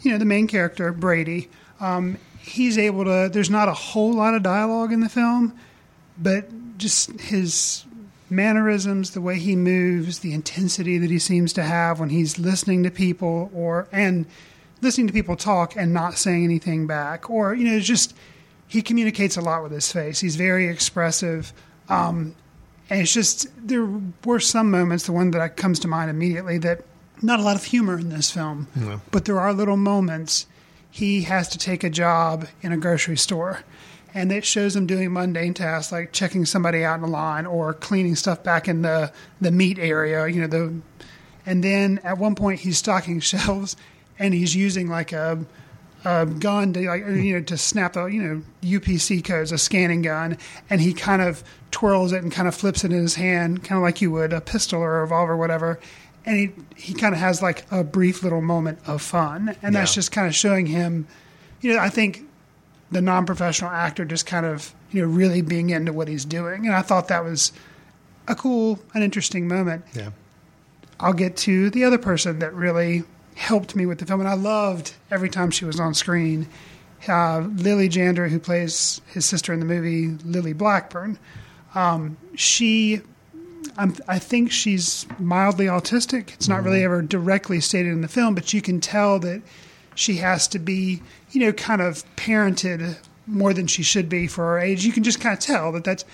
You 0.03 0.13
know, 0.13 0.19
the 0.19 0.25
main 0.25 0.47
character 0.47 0.93
Brady. 0.93 1.49
Um, 1.81 2.17
he's 2.39 2.79
able 2.79 3.05
to. 3.05 3.29
There's 3.33 3.51
not 3.51 3.69
a 3.69 3.75
whole 3.75 4.13
lot 4.15 4.35
of 4.35 4.43
dialogue 4.43 4.93
in 4.93 5.01
the 5.01 5.09
film, 5.09 5.59
but 6.17 6.49
just 6.79 7.21
his 7.21 7.85
mannerisms, 8.31 9.13
the 9.13 9.21
way 9.21 9.39
he 9.39 9.57
moves, 9.57 10.21
the 10.21 10.33
intensity 10.33 10.99
that 10.99 11.11
he 11.11 11.19
seems 11.19 11.53
to 11.55 11.63
have 11.63 12.01
when 12.01 12.11
he's 12.11 12.39
listening 12.39 12.83
to 12.85 12.91
people 12.91 13.51
or 13.55 13.89
and 13.93 14.27
listening 14.81 15.07
to 15.07 15.13
people 15.13 15.37
talk 15.37 15.77
and 15.77 15.93
not 15.93 16.17
saying 16.17 16.45
anything 16.45 16.87
back 16.87 17.29
or 17.29 17.53
you 17.55 17.65
know 17.65 17.77
it's 17.77 17.87
just 17.87 18.15
he 18.69 18.83
communicates 18.83 19.37
a 19.37 19.41
lot 19.41 19.63
with 19.63 19.73
his 19.73 19.91
face. 19.91 20.21
He's 20.21 20.37
very 20.37 20.69
expressive. 20.69 21.53
Um, 21.89 22.35
and 22.91 23.01
it's 23.01 23.13
just 23.13 23.49
there 23.67 23.89
were 24.25 24.41
some 24.41 24.71
moments, 24.71 25.07
the 25.07 25.13
one 25.13 25.31
that 25.33 25.57
comes 25.57 25.79
to 25.81 25.89
mind 25.89 26.11
immediately 26.11 26.59
that 26.59 26.85
not 27.23 27.41
a 27.41 27.43
lot 27.43 27.57
of 27.57 27.65
humor 27.65 27.99
in 27.99 28.11
this 28.11 28.31
film, 28.31 28.69
but 29.11 29.25
there 29.25 29.41
are 29.41 29.53
little 29.53 29.77
moments 29.77 30.47
he 30.91 31.23
has 31.23 31.49
to 31.49 31.59
take 31.59 31.83
a 31.83 31.91
job 31.91 32.47
in 32.63 32.73
a 32.73 32.77
grocery 32.77 33.17
store 33.17 33.61
and 34.15 34.33
it 34.33 34.45
shows 34.45 34.75
him 34.75 34.87
doing 34.87 35.13
mundane 35.13 35.55
tasks 35.55 35.93
like 35.93 36.13
checking 36.13 36.45
somebody 36.45 36.85
out 36.85 36.97
in 36.97 37.03
the 37.03 37.09
line 37.09 37.47
or 37.47 37.75
cleaning 37.75 38.17
stuff 38.17 38.43
back 38.43 38.69
in 38.69 38.83
the 38.83 39.13
the 39.41 39.51
meat 39.51 39.79
area 39.79 40.27
you 40.29 40.41
know 40.41 40.47
the 40.47 40.75
and 41.47 41.65
then 41.65 42.01
at 42.05 42.19
one 42.19 42.35
point 42.35 42.61
he's 42.61 42.79
stocking 42.79 43.21
shelves 43.21 43.77
and 44.19 44.35
he's 44.35 44.55
using 44.55 44.89
like 44.89 45.13
a 45.13 45.45
a 46.05 46.27
gun 46.27 46.73
to 46.73 46.89
like 46.89 47.05
you 47.07 47.35
know 47.35 47.43
to 47.43 47.57
snap 47.57 47.95
the 47.95 48.05
you 48.07 48.23
know 48.23 48.43
UPC 48.63 49.25
codes, 49.25 49.53
a 49.53 49.59
scanning 49.59 50.03
gun, 50.03 50.39
and 50.71 50.81
he 50.81 50.93
kind 50.93 51.23
of 51.23 51.43
twirls 51.71 52.13
it 52.13 52.23
and 52.23 52.33
kind 52.33 52.49
of 52.49 52.55
flips 52.55 52.85
it 52.85 52.93
in 52.93 53.03
his 53.03 53.17
hand, 53.17 53.65
kind 53.65 53.79
of 53.79 53.83
like 53.83 54.01
you 54.01 54.11
would 54.13 54.33
a 54.33 54.41
pistol 54.41 54.81
or 54.81 54.99
a 54.99 55.01
revolver, 55.03 55.33
or 55.33 55.37
whatever. 55.37 55.79
And 56.25 56.39
he 56.39 56.51
he 56.77 56.95
kind 56.95 57.15
of 57.15 57.21
has 57.21 57.43
like 57.43 57.65
a 57.71 57.83
brief 57.83 58.23
little 58.23 58.41
moment 58.41 58.79
of 58.87 59.03
fun, 59.03 59.57
and 59.63 59.75
that's 59.75 59.95
just 59.95 60.13
kind 60.13 60.27
of 60.27 60.35
showing 60.35 60.67
him. 60.67 61.07
You 61.61 61.75
know, 61.75 61.81
I 61.81 61.89
think 61.89 62.28
the 62.91 63.01
non-professional 63.01 63.71
actor 63.71 64.05
just 64.05 64.27
kind 64.27 64.47
of 64.47 64.75
you 64.91 65.03
know 65.03 65.09
really 65.09 65.43
being 65.43 65.71
into 65.71 65.93
what 65.93 66.09
he's 66.09 66.25
doing, 66.25 66.67
and 66.67 66.75
I 66.75 66.83
thought 66.83 67.09
that 67.09 67.25
was 67.25 67.53
a 68.27 68.35
cool, 68.35 68.79
an 68.95 69.03
interesting 69.03 69.49
moment. 69.49 69.85
Yeah. 69.95 70.11
I'll 71.01 71.13
get 71.13 71.37
to 71.39 71.71
the 71.71 71.85
other 71.85 71.99
person 71.99 72.41
that 72.41 72.53
really 72.55 73.05
helped 73.35 73.77
me 73.77 73.87
with 73.87 73.99
the 73.99 74.07
film, 74.07 74.21
and 74.21 74.29
I 74.29 74.35
loved 74.35 74.95
every 75.11 75.31
time 75.31 75.51
she 75.51 75.65
was 75.65 75.79
on 75.79 75.95
screen. 75.95 76.49
Uh, 77.07 77.41
Lily 77.41 77.89
Jandreau, 77.89 78.29
who 78.29 78.41
plays 78.41 79.01
his 79.07 79.25
sister 79.25 79.53
in 79.53 79.61
the 79.61 79.67
movie, 79.67 80.09
Lily 80.25 80.53
Blackburn. 80.53 81.19
Um, 81.75 82.17
she, 82.35 83.01
I'm, 83.77 83.95
I 84.09 84.19
think 84.19 84.51
she's 84.51 85.07
mildly 85.19 85.67
autistic. 85.67 86.33
It's 86.35 86.49
not 86.49 86.65
really 86.65 86.83
ever 86.83 87.01
directly 87.01 87.61
stated 87.61 87.93
in 87.93 88.01
the 88.01 88.09
film, 88.09 88.35
but 88.35 88.53
you 88.53 88.61
can 88.61 88.81
tell 88.81 89.21
that 89.21 89.43
she 89.95 90.17
has 90.17 90.49
to 90.49 90.59
be, 90.59 91.03
you 91.31 91.41
know, 91.41 91.53
kind 91.53 91.81
of 91.81 92.05
parented 92.17 92.97
more 93.27 93.53
than 93.53 93.67
she 93.67 93.83
should 93.83 94.09
be 94.09 94.27
for 94.27 94.45
her 94.45 94.59
age. 94.59 94.85
You 94.85 94.93
can 94.93 95.05
just 95.05 95.21
kind 95.21 95.35
of 95.35 95.41
tell 95.41 95.73
that 95.73 95.85
that's, 95.85 96.05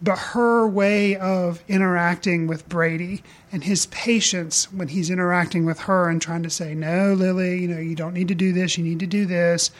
but 0.00 0.18
her 0.18 0.66
way 0.66 1.16
of 1.16 1.62
interacting 1.68 2.46
with 2.46 2.68
Brady 2.68 3.22
and 3.52 3.62
his 3.62 3.86
patience 3.86 4.72
when 4.72 4.88
he's 4.88 5.10
interacting 5.10 5.64
with 5.64 5.80
her 5.80 6.08
and 6.08 6.20
trying 6.20 6.42
to 6.42 6.50
say, 6.50 6.74
no, 6.74 7.12
Lily, 7.12 7.60
you 7.60 7.68
know, 7.68 7.78
you 7.78 7.94
don't 7.94 8.14
need 8.14 8.28
to 8.28 8.34
do 8.34 8.52
this, 8.52 8.76
you 8.76 8.84
need 8.84 9.00
to 9.00 9.06
do 9.06 9.26
this. 9.26 9.70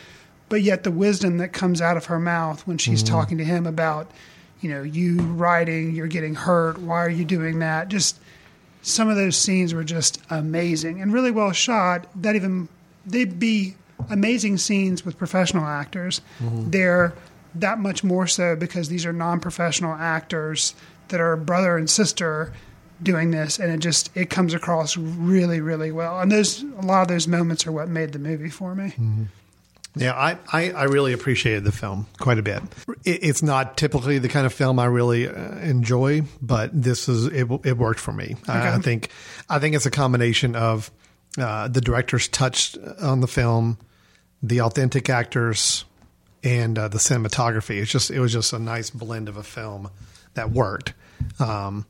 But 0.49 0.61
yet 0.61 0.83
the 0.83 0.91
wisdom 0.91 1.39
that 1.39 1.51
comes 1.51 1.81
out 1.81 1.97
of 1.97 2.05
her 2.05 2.19
mouth 2.19 2.65
when 2.67 2.77
she's 2.77 3.03
mm-hmm. 3.03 3.15
talking 3.15 3.37
to 3.39 3.43
him 3.43 3.65
about, 3.65 4.11
you 4.61 4.69
know, 4.69 4.83
you 4.83 5.19
riding, 5.19 5.95
you're 5.95 6.07
getting 6.07 6.35
hurt, 6.35 6.77
why 6.77 7.03
are 7.03 7.09
you 7.09 7.25
doing 7.25 7.59
that? 7.59 7.89
Just 7.89 8.19
some 8.81 9.09
of 9.09 9.15
those 9.15 9.35
scenes 9.35 9.73
were 9.73 9.83
just 9.83 10.21
amazing 10.29 11.01
and 11.01 11.11
really 11.11 11.31
well 11.31 11.51
shot. 11.51 12.05
That 12.21 12.35
even 12.35 12.69
they'd 13.05 13.39
be 13.39 13.75
amazing 14.09 14.57
scenes 14.57 15.05
with 15.05 15.17
professional 15.17 15.65
actors. 15.65 16.21
They're 16.41 17.13
that 17.55 17.79
much 17.79 18.03
more 18.03 18.27
so 18.27 18.55
because 18.55 18.89
these 18.89 19.05
are 19.05 19.13
non-professional 19.13 19.93
actors 19.93 20.73
that 21.09 21.21
are 21.21 21.35
brother 21.35 21.77
and 21.77 21.89
sister 21.89 22.51
doing 23.01 23.31
this, 23.31 23.59
and 23.59 23.71
it 23.71 23.79
just 23.79 24.09
it 24.15 24.29
comes 24.29 24.53
across 24.53 24.97
really, 24.97 25.61
really 25.61 25.91
well. 25.91 26.19
And 26.19 26.31
those 26.31 26.63
a 26.63 26.81
lot 26.81 27.01
of 27.03 27.07
those 27.07 27.27
moments 27.27 27.67
are 27.67 27.71
what 27.71 27.89
made 27.89 28.13
the 28.13 28.19
movie 28.19 28.49
for 28.49 28.73
me. 28.75 28.93
Yeah, 29.95 30.13
I, 30.13 30.37
I, 30.51 30.71
I 30.71 30.83
really 30.85 31.13
appreciated 31.13 31.65
the 31.65 31.71
film 31.71 32.07
quite 32.19 32.39
a 32.39 32.41
bit. 32.41 32.63
It, 33.05 33.19
it's 33.23 33.43
not 33.43 33.77
typically 33.77 34.17
the 34.17 34.29
kind 34.29 34.47
of 34.47 34.53
film 34.53 34.79
I 34.79 34.85
really 34.85 35.27
uh, 35.27 35.57
enjoy, 35.59 36.23
but 36.41 36.71
this 36.73 37.07
is 37.07 37.27
it, 37.27 37.47
it 37.63 37.77
worked 37.77 37.99
for 37.99 38.11
me. 38.11 38.35
I, 38.47 38.69
I 38.69 38.79
think 38.79 39.09
I 39.49 39.59
think 39.59 39.75
it's 39.75 39.85
a 39.85 39.91
combination 39.91 40.55
of 40.55 40.89
uh, 41.37 41.67
the 41.67 41.81
director's 41.81 42.27
touch 42.27 42.77
on 43.01 43.21
the 43.21 43.27
film, 43.27 43.77
the 44.41 44.61
authentic 44.61 45.09
actors, 45.09 45.85
and 46.43 46.77
uh, 46.77 46.87
the 46.87 46.97
cinematography. 46.97 47.81
It's 47.81 47.91
just 47.91 48.11
it 48.11 48.19
was 48.19 48.33
just 48.33 48.53
a 48.53 48.59
nice 48.59 48.89
blend 48.89 49.29
of 49.29 49.37
a 49.37 49.43
film 49.43 49.89
that 50.33 50.51
worked. 50.51 50.93
Um, 51.39 51.85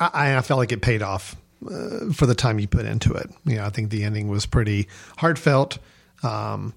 I, 0.00 0.36
I 0.36 0.40
felt 0.42 0.58
like 0.58 0.72
it 0.72 0.80
paid 0.80 1.02
off 1.02 1.36
uh, 1.64 2.12
for 2.12 2.26
the 2.26 2.34
time 2.34 2.58
you 2.58 2.68
put 2.68 2.86
into 2.86 3.12
it. 3.14 3.30
You 3.44 3.56
know, 3.56 3.64
I 3.64 3.70
think 3.70 3.90
the 3.90 4.04
ending 4.04 4.28
was 4.28 4.46
pretty 4.46 4.88
heartfelt. 5.16 5.78
Um, 6.22 6.74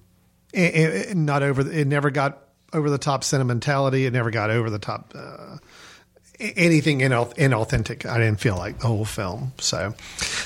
it, 0.52 0.74
it, 1.10 1.16
not 1.16 1.42
over. 1.42 1.68
It 1.70 1.86
never 1.86 2.10
got 2.10 2.38
over 2.72 2.90
the 2.90 2.98
top 2.98 3.24
sentimentality. 3.24 4.06
It 4.06 4.12
never 4.12 4.30
got 4.30 4.50
over 4.50 4.70
the 4.70 4.78
top 4.78 5.12
uh, 5.14 5.58
anything 6.40 7.00
inauth- 7.00 7.34
inauthentic. 7.36 8.06
I 8.06 8.18
didn't 8.18 8.40
feel 8.40 8.56
like 8.56 8.80
the 8.80 8.86
whole 8.88 9.04
film. 9.04 9.52
So 9.58 9.94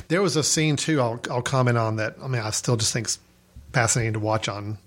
there 0.09 0.23
was 0.23 0.37
a 0.37 0.43
scene 0.43 0.77
too. 0.77 1.01
I'll 1.01 1.21
I'll 1.31 1.43
comment 1.43 1.79
on 1.79 1.97
that. 1.97 2.17
I 2.23 2.29
mean, 2.29 2.43
I 2.43 2.51
still 2.51 2.77
just 2.77 2.93
think 2.93 3.07
it's 3.07 3.19
fascinating 3.73 4.15
to 4.15 4.21
watch 4.21 4.49
on 4.49 4.79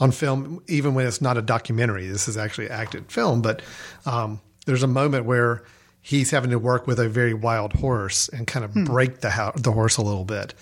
on 0.00 0.10
film, 0.12 0.62
even 0.68 0.94
when 0.94 1.06
it's 1.06 1.20
not 1.20 1.36
a 1.36 1.42
documentary. 1.42 2.06
This 2.06 2.28
is 2.28 2.36
actually 2.36 2.70
acted 2.70 3.10
film, 3.10 3.42
but 3.42 3.62
um, 4.06 4.40
there's 4.66 4.82
a 4.82 4.88
moment 4.88 5.24
where 5.26 5.64
he's 6.00 6.30
having 6.30 6.50
to 6.50 6.58
work 6.58 6.86
with 6.86 6.98
a 7.00 7.08
very 7.08 7.34
wild 7.34 7.72
horse 7.74 8.28
and 8.28 8.46
kind 8.46 8.64
of 8.64 8.72
break 8.86 9.20
the 9.20 9.30
ho- 9.30 9.52
the 9.56 9.72
horse 9.72 9.96
a 9.96 10.02
little 10.02 10.24
bit. 10.24 10.54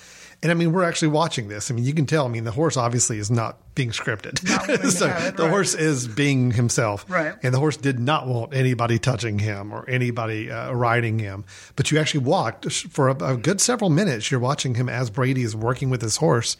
And 0.46 0.52
I 0.52 0.54
mean, 0.54 0.72
we're 0.72 0.84
actually 0.84 1.08
watching 1.08 1.48
this. 1.48 1.72
I 1.72 1.74
mean, 1.74 1.84
you 1.84 1.92
can 1.92 2.06
tell. 2.06 2.24
I 2.24 2.28
mean, 2.28 2.44
the 2.44 2.52
horse 2.52 2.76
obviously 2.76 3.18
is 3.18 3.32
not 3.32 3.58
being 3.74 3.90
scripted. 3.90 4.34
to 4.36 4.90
so 4.92 5.08
it, 5.08 5.36
the 5.36 5.42
right. 5.42 5.50
horse 5.50 5.74
is 5.74 6.06
being 6.06 6.52
himself, 6.52 7.04
Right. 7.08 7.34
And 7.42 7.52
the 7.52 7.58
horse 7.58 7.76
did 7.76 7.98
not 7.98 8.28
want 8.28 8.54
anybody 8.54 9.00
touching 9.00 9.40
him 9.40 9.72
or 9.72 9.90
anybody 9.90 10.48
uh, 10.48 10.70
riding 10.70 11.18
him. 11.18 11.46
But 11.74 11.90
you 11.90 11.98
actually 11.98 12.20
walked 12.20 12.70
for 12.70 13.08
a, 13.08 13.32
a 13.32 13.36
good 13.36 13.60
several 13.60 13.90
minutes. 13.90 14.30
You're 14.30 14.38
watching 14.38 14.76
him 14.76 14.88
as 14.88 15.10
Brady 15.10 15.42
is 15.42 15.56
working 15.56 15.90
with 15.90 16.00
his 16.00 16.18
horse 16.18 16.56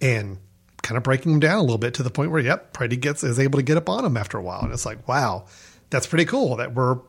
and 0.00 0.38
kind 0.82 0.96
of 0.96 1.02
breaking 1.02 1.32
him 1.32 1.40
down 1.40 1.58
a 1.58 1.62
little 1.62 1.78
bit 1.78 1.94
to 1.94 2.04
the 2.04 2.10
point 2.10 2.30
where, 2.30 2.40
yep, 2.40 2.74
Brady 2.74 2.96
gets 2.96 3.24
is 3.24 3.40
able 3.40 3.58
to 3.58 3.64
get 3.64 3.76
up 3.76 3.88
on 3.88 4.04
him 4.04 4.16
after 4.16 4.38
a 4.38 4.42
while. 4.42 4.60
And 4.60 4.72
it's 4.72 4.86
like, 4.86 5.08
wow, 5.08 5.46
that's 5.90 6.06
pretty 6.06 6.26
cool 6.26 6.54
that 6.58 6.76
we're 6.76 7.00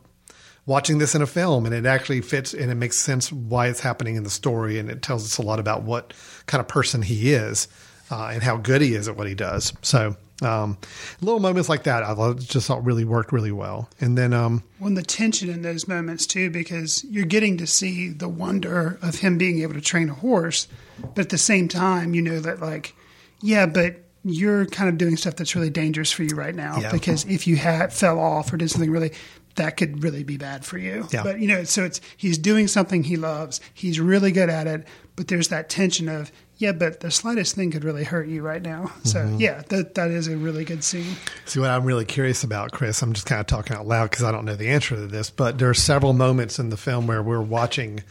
watching 0.67 0.99
this 0.99 1.15
in 1.15 1.21
a 1.23 1.25
film 1.27 1.65
and 1.65 1.73
it 1.73 1.85
actually 1.87 2.21
fits 2.21 2.53
and 2.53 2.69
it 2.69 2.75
makes 2.75 2.99
sense 2.99 3.31
why 3.31 3.67
it's 3.67 3.79
happening 3.79 4.15
in 4.15 4.23
the 4.23 4.29
story 4.29 4.77
and 4.77 4.91
it 4.91 5.01
tells 5.01 5.25
us 5.25 5.39
a 5.39 5.41
lot 5.41 5.57
about 5.59 5.81
what 5.81 6.13
kind 6.45 6.59
of 6.61 6.67
person 6.67 7.01
he 7.01 7.33
is 7.33 7.67
uh, 8.11 8.27
and 8.27 8.43
how 8.43 8.57
good 8.57 8.81
he 8.81 8.93
is 8.93 9.07
at 9.07 9.15
what 9.17 9.27
he 9.27 9.33
does. 9.33 9.73
So 9.81 10.15
um, 10.43 10.77
little 11.19 11.39
moments 11.39 11.67
like 11.69 11.83
that 11.83 12.03
I 12.03 12.13
thought- 12.13 12.37
just 12.39 12.67
thought 12.67 12.85
really 12.85 13.05
worked 13.05 13.31
really 13.31 13.51
well. 13.51 13.89
And 13.99 14.15
then 14.17 14.33
um, 14.33 14.61
When 14.79 14.93
the 14.93 15.01
tension 15.01 15.49
in 15.49 15.61
those 15.63 15.87
moments 15.87 16.27
too, 16.27 16.49
because 16.51 17.03
you're 17.05 17.25
getting 17.25 17.57
to 17.57 17.65
see 17.65 18.09
the 18.09 18.29
wonder 18.29 18.99
of 19.01 19.15
him 19.15 19.37
being 19.39 19.61
able 19.61 19.73
to 19.73 19.81
train 19.81 20.09
a 20.09 20.13
horse, 20.13 20.67
but 21.15 21.19
at 21.19 21.29
the 21.29 21.37
same 21.39 21.67
time, 21.69 22.13
you 22.13 22.21
know 22.21 22.39
that 22.41 22.59
like, 22.61 22.93
yeah, 23.41 23.65
but 23.65 23.95
you're 24.25 24.65
kind 24.65 24.89
of 24.89 24.97
doing 24.97 25.15
stuff 25.15 25.37
that's 25.37 25.55
really 25.55 25.69
dangerous 25.69 26.11
for 26.11 26.23
you 26.23 26.35
right 26.35 26.53
now 26.55 26.77
Yeah. 26.81 26.91
because 26.91 27.23
if 27.25 27.47
you 27.47 27.55
had 27.55 27.93
fell 27.93 28.19
off 28.19 28.51
or 28.51 28.57
did 28.57 28.69
something 28.69 28.91
really 28.91 29.13
that 29.57 29.77
could 29.77 30.01
really 30.03 30.23
be 30.23 30.37
bad 30.37 30.65
for 30.65 30.77
you. 30.79 31.07
Yeah. 31.11 31.21
But 31.23 31.39
you 31.39 31.47
know, 31.47 31.63
so 31.65 31.83
it's 31.83 32.01
he's 32.15 32.37
doing 32.37 32.67
something 32.67 33.03
he 33.03 33.15
loves. 33.17 33.61
He's 33.73 33.99
really 33.99 34.31
good 34.31 34.49
at 34.49 34.65
it, 34.65 34.87
but 35.15 35.27
there's 35.27 35.49
that 35.49 35.69
tension 35.69 36.09
of 36.09 36.31
yeah, 36.59 36.71
but 36.71 37.01
the 37.01 37.11
slightest 37.11 37.53
thing 37.53 37.69
could 37.69 37.83
really 37.83 38.03
hurt 38.03 38.27
you 38.27 38.41
right 38.41 38.63
now. 38.63 38.91
So 39.03 39.19
Mm-hmm. 39.19 39.37
yeah, 39.39 39.61
that 39.69 39.93
that 39.93 40.09
is 40.09 40.27
a 40.27 40.35
really 40.37 40.65
good 40.65 40.83
scene. 40.83 41.15
See 41.45 41.59
what 41.59 41.69
I'm 41.69 41.83
really 41.85 42.05
curious 42.05 42.43
about, 42.43 42.71
Chris. 42.71 43.01
I'm 43.03 43.13
just 43.13 43.27
kind 43.27 43.39
of 43.39 43.45
talking 43.45 43.75
out 43.75 43.85
loud 43.85 44.09
because 44.09 44.23
I 44.23 44.31
don't 44.31 44.45
know 44.45 44.55
the 44.55 44.69
answer 44.69 44.95
to 44.95 45.05
this, 45.05 45.29
but 45.29 45.59
there 45.59 45.69
are 45.69 45.75
several 45.75 46.13
moments 46.13 46.57
in 46.57 46.69
the 46.69 46.77
film 46.77 47.05
where 47.05 47.21
we're 47.21 47.41
watching 47.41 48.01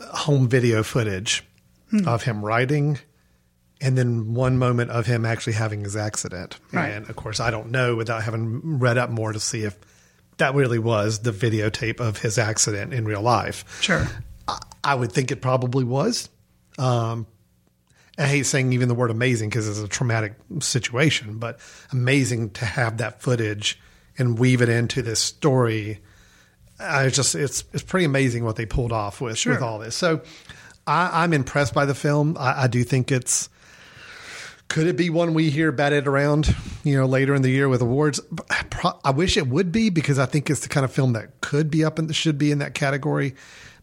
home 0.00 0.48
video 0.48 0.82
footage 0.82 1.42
of 2.06 2.22
him 2.24 2.44
riding, 2.44 2.98
and 3.80 3.96
then 3.96 4.34
one 4.34 4.58
moment 4.58 4.90
of 4.90 5.06
him 5.06 5.24
actually 5.24 5.54
having 5.54 5.82
his 5.82 5.96
accident. 5.96 6.58
Right. 6.72 6.88
And 6.88 7.08
of 7.08 7.16
course, 7.16 7.38
I 7.40 7.50
don't 7.50 7.70
know 7.70 7.96
without 7.96 8.22
having 8.22 8.78
read 8.78 8.98
up 8.98 9.08
more 9.10 9.32
to 9.32 9.40
see 9.40 9.62
if 9.62 9.78
that 10.38 10.54
really 10.54 10.78
was 10.78 11.20
the 11.20 11.32
videotape 11.32 12.00
of 12.00 12.18
his 12.18 12.38
accident 12.38 12.92
in 12.92 13.04
real 13.04 13.22
life. 13.22 13.64
Sure. 13.82 14.06
I, 14.48 14.58
I 14.84 14.94
would 14.94 15.12
think 15.12 15.30
it 15.30 15.40
probably 15.40 15.84
was. 15.84 16.28
Um, 16.78 17.26
I 18.18 18.26
hate 18.26 18.44
saying 18.46 18.72
even 18.72 18.88
the 18.88 18.94
word 18.94 19.10
amazing 19.10 19.50
because 19.50 19.68
it's 19.68 19.78
a 19.78 19.88
traumatic 19.88 20.34
situation, 20.60 21.38
but 21.38 21.58
amazing 21.92 22.50
to 22.50 22.64
have 22.64 22.98
that 22.98 23.20
footage 23.20 23.78
and 24.18 24.38
weave 24.38 24.62
it 24.62 24.68
into 24.68 25.02
this 25.02 25.20
story. 25.20 26.00
I 26.78 27.08
just 27.08 27.34
it's 27.34 27.64
it's 27.72 27.82
pretty 27.82 28.04
amazing 28.06 28.44
what 28.44 28.56
they 28.56 28.66
pulled 28.66 28.92
off 28.92 29.20
with 29.20 29.38
Sure. 29.38 29.54
with 29.54 29.62
all 29.62 29.78
this. 29.78 29.94
So 29.96 30.20
I, 30.86 31.22
I'm 31.24 31.32
impressed 31.32 31.74
by 31.74 31.84
the 31.86 31.94
film. 31.94 32.36
I, 32.38 32.64
I 32.64 32.66
do 32.68 32.84
think 32.84 33.10
it's 33.12 33.48
could 34.68 34.86
it 34.86 34.96
be 34.96 35.10
one 35.10 35.34
we 35.34 35.50
hear 35.50 35.70
batted 35.72 36.06
around, 36.06 36.54
you 36.82 36.96
know, 36.96 37.06
later 37.06 37.34
in 37.34 37.42
the 37.42 37.50
year 37.50 37.68
with 37.68 37.82
awards? 37.82 38.20
I 39.04 39.10
wish 39.10 39.36
it 39.36 39.46
would 39.46 39.72
be 39.72 39.90
because 39.90 40.18
I 40.18 40.26
think 40.26 40.50
it's 40.50 40.60
the 40.60 40.68
kind 40.68 40.84
of 40.84 40.92
film 40.92 41.12
that 41.12 41.40
could 41.40 41.70
be 41.70 41.84
up 41.84 41.98
and 41.98 42.14
should 42.14 42.38
be 42.38 42.50
in 42.50 42.58
that 42.58 42.74
category. 42.74 43.34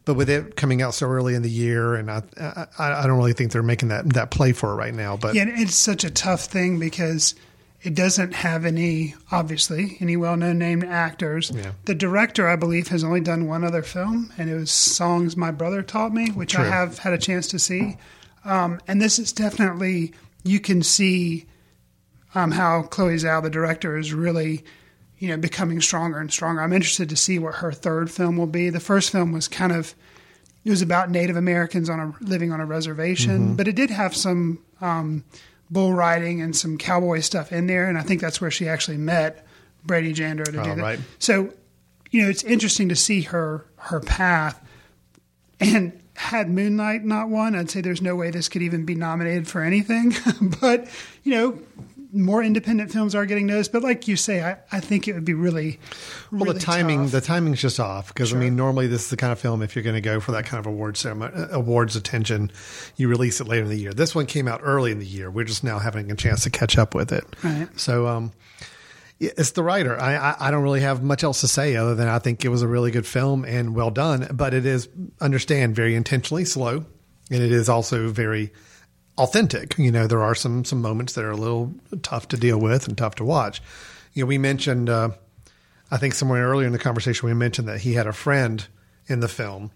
But 0.05 0.15
with 0.15 0.29
it 0.29 0.57
coming 0.57 0.81
out 0.81 0.93
so 0.93 1.07
early 1.07 1.33
in 1.33 1.43
the 1.43 1.49
year, 1.49 1.95
and 1.95 2.11
I, 2.11 2.23
I, 2.37 2.67
I 2.77 3.07
don't 3.07 3.17
really 3.17 3.31
think 3.31 3.53
they're 3.53 3.63
making 3.63 3.87
that 3.87 4.13
that 4.13 4.31
play 4.31 4.51
for 4.51 4.71
it 4.71 4.75
right 4.75 4.93
now. 4.93 5.15
But 5.15 5.33
Yeah, 5.33 5.45
it's 5.47 5.75
such 5.75 6.03
a 6.03 6.11
tough 6.11 6.41
thing 6.41 6.77
because 6.77 7.35
it 7.83 7.95
doesn't 7.95 8.33
have 8.33 8.65
any, 8.65 9.15
obviously, 9.31 9.97
any 10.01 10.17
well-known 10.17 10.57
named 10.57 10.83
actors. 10.83 11.51
Yeah. 11.53 11.71
The 11.85 11.95
director, 11.95 12.49
I 12.49 12.57
believe, 12.57 12.89
has 12.89 13.03
only 13.05 13.21
done 13.21 13.47
one 13.47 13.63
other 13.63 13.81
film, 13.81 14.33
and 14.37 14.49
it 14.49 14.55
was 14.55 14.71
"Songs 14.71 15.37
My 15.37 15.51
Brother 15.51 15.81
Taught 15.81 16.13
Me," 16.13 16.31
which 16.31 16.57
I 16.57 16.65
have 16.65 16.99
had 16.99 17.13
a 17.13 17.17
chance 17.17 17.47
to 17.47 17.59
see. 17.59 17.97
Um, 18.43 18.81
and 18.87 19.01
this 19.01 19.19
is 19.19 19.31
definitely 19.31 20.13
you 20.43 20.59
can 20.59 20.83
see 20.83 21.45
um, 22.35 22.51
how 22.51 22.83
Chloe 22.83 23.15
Zhao, 23.15 23.41
the 23.41 23.49
director, 23.49 23.97
is 23.97 24.13
really, 24.13 24.63
you 25.19 25.29
know, 25.29 25.37
becoming 25.37 25.79
stronger 25.81 26.19
and 26.19 26.31
stronger. 26.31 26.61
I'm 26.61 26.73
interested 26.73 27.09
to 27.09 27.15
see 27.15 27.39
what 27.39 27.55
her 27.55 27.71
third 27.71 28.09
film 28.11 28.37
will 28.37 28.47
be. 28.47 28.69
The 28.69 28.79
first 28.79 29.11
film 29.11 29.31
was 29.31 29.47
kind 29.47 29.71
of 29.71 29.93
it 30.65 30.69
was 30.69 30.81
about 30.81 31.09
Native 31.09 31.35
Americans 31.35 31.89
on 31.89 31.99
a 31.99 32.13
living 32.23 32.51
on 32.53 32.61
a 32.61 32.65
reservation, 32.65 33.55
but 33.55 33.67
it 33.67 33.75
did 33.75 33.89
have 33.89 34.15
some 34.15 34.59
um, 34.79 35.25
bull 35.69 35.93
riding 35.93 36.41
and 36.41 36.55
some 36.55 36.77
cowboy 36.77 37.19
stuff 37.19 37.51
in 37.51 37.67
there, 37.67 37.89
and 37.89 37.97
I 37.97 38.01
think 38.01 38.21
that's 38.21 38.39
where 38.39 38.49
she 38.51 38.69
actually 38.69 38.97
met 38.97 39.45
Brady 39.85 40.13
Jandreau 40.13 40.45
to 40.45 40.51
do 40.53 40.59
Oh, 40.59 40.63
that. 40.63 40.77
right. 40.77 40.99
So, 41.19 41.53
you 42.11 42.21
know, 42.21 42.29
it's 42.29 42.43
interesting 42.43 42.87
to 42.89 42.95
see 42.95 43.21
her 43.23 43.65
her 43.75 43.99
path. 43.99 44.59
And 45.59 45.99
had 46.15 46.49
Moonlight 46.49 47.03
not 47.03 47.29
won, 47.29 47.55
I'd 47.55 47.69
say 47.69 47.81
there's 47.81 48.01
no 48.01 48.15
way 48.15 48.29
this 48.29 48.49
could 48.49 48.61
even 48.61 48.85
be 48.85 48.95
nominated 48.95 49.47
for 49.47 49.61
anything. 49.63 50.13
but 50.61 50.87
you 51.23 51.31
know, 51.33 51.59
more 52.11 52.43
independent 52.43 52.91
films 52.91 53.15
are 53.15 53.25
getting 53.25 53.47
noticed. 53.47 53.71
But 53.71 53.81
like 53.81 54.07
you 54.07 54.15
say, 54.15 54.43
I, 54.43 54.57
I 54.71 54.79
think 54.79 55.07
it 55.07 55.13
would 55.13 55.25
be 55.25 55.33
really, 55.33 55.79
Well, 56.31 56.53
the 56.53 56.59
timing 56.59 57.03
tough. 57.03 57.11
the 57.11 57.21
timing's 57.21 57.59
just 57.59 57.79
off 57.79 58.09
because 58.09 58.33
I 58.33 58.37
mean 58.37 58.55
normally 58.55 58.85
this 58.87 59.05
is 59.05 59.09
the 59.09 59.17
kind 59.17 59.31
of 59.33 59.39
film 59.39 59.63
if 59.63 59.75
you're 59.75 59.83
going 59.83 59.95
to 59.95 60.01
go 60.01 60.19
for 60.19 60.31
that 60.33 60.45
kind 60.45 60.59
of 60.59 60.67
award 60.67 60.95
ceremony, 60.97 61.33
uh, 61.35 61.47
awards 61.49 61.95
attention, 61.95 62.51
you 62.95 63.07
release 63.07 63.41
it 63.41 63.47
later 63.47 63.63
in 63.63 63.69
the 63.69 63.79
year. 63.79 63.93
This 63.93 64.13
one 64.13 64.27
came 64.27 64.47
out 64.47 64.61
early 64.63 64.91
in 64.91 64.99
the 64.99 65.05
year. 65.07 65.31
We're 65.31 65.45
just 65.45 65.63
now 65.63 65.79
having 65.79 66.11
a 66.11 66.15
chance 66.15 66.43
to 66.43 66.49
catch 66.51 66.77
up 66.77 66.93
with 66.93 67.11
it. 67.11 67.23
Right. 67.43 67.67
So, 67.79 68.07
um, 68.07 68.31
it's 69.37 69.51
the 69.51 69.63
Rider. 69.63 69.99
I, 69.99 70.15
I 70.15 70.35
I 70.47 70.51
don't 70.51 70.63
really 70.63 70.81
have 70.81 71.03
much 71.03 71.23
else 71.23 71.41
to 71.41 71.47
say 71.47 71.75
other 71.75 71.95
than 71.95 72.07
I 72.07 72.19
think 72.19 72.43
it 72.45 72.49
was 72.49 72.61
a 72.61 72.67
really 72.67 72.91
good 72.91 73.05
film 73.05 73.45
and 73.45 73.75
well 73.75 73.91
done. 73.91 74.27
But 74.33 74.53
it 74.53 74.65
is 74.65 74.89
understand 75.21 75.75
very 75.75 75.95
intentionally 75.95 76.45
slow, 76.45 76.85
and 77.31 77.43
it 77.43 77.51
is 77.51 77.69
also 77.69 78.09
very 78.09 78.51
authentic. 79.17 79.77
You 79.77 79.91
know, 79.91 80.07
there 80.07 80.23
are 80.23 80.35
some 80.35 80.65
some 80.65 80.81
moments 80.81 81.13
that 81.13 81.25
are 81.25 81.31
a 81.31 81.37
little 81.37 81.73
tough 82.01 82.27
to 82.29 82.37
deal 82.37 82.59
with 82.59 82.87
and 82.87 82.97
tough 82.97 83.15
to 83.15 83.25
watch. 83.25 83.61
You 84.13 84.23
know, 84.23 84.27
we 84.27 84.37
mentioned. 84.37 84.89
Uh, 84.89 85.11
I 85.91 85.97
think 85.97 86.15
somewhere 86.15 86.47
earlier 86.47 86.65
in 86.65 86.73
the 86.73 86.79
conversation 86.79 87.27
we 87.27 87.35
mentioned 87.35 87.67
that 87.67 87.81
he 87.81 87.93
had 87.93 88.07
a 88.07 88.13
friend 88.13 88.65
in 89.05 89.19
the 89.19 89.27
film, 89.27 89.69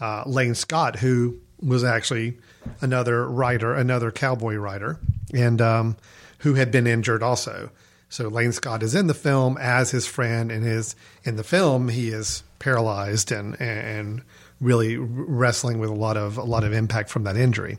uh, 0.00 0.22
Lane 0.24 0.54
Scott, 0.54 0.96
who 0.96 1.40
was 1.60 1.84
actually 1.84 2.38
another 2.80 3.28
writer, 3.28 3.74
another 3.74 4.10
cowboy 4.10 4.54
writer, 4.54 4.98
and 5.34 5.60
um, 5.60 5.96
who 6.38 6.54
had 6.54 6.70
been 6.70 6.86
injured 6.86 7.22
also. 7.22 7.70
So 8.08 8.28
Lane 8.28 8.52
Scott 8.52 8.82
is 8.82 8.94
in 8.94 9.06
the 9.06 9.14
film 9.14 9.58
as 9.58 9.90
his 9.90 10.06
friend, 10.06 10.50
and 10.50 10.64
his 10.64 10.96
in 11.24 11.36
the 11.36 11.44
film 11.44 11.88
he 11.88 12.08
is 12.08 12.42
paralyzed 12.58 13.30
and 13.30 13.60
and 13.60 14.22
really 14.60 14.96
wrestling 14.96 15.78
with 15.78 15.90
a 15.90 15.94
lot 15.94 16.16
of 16.16 16.38
a 16.38 16.42
lot 16.42 16.64
of 16.64 16.72
impact 16.72 17.10
from 17.10 17.24
that 17.24 17.36
injury. 17.36 17.78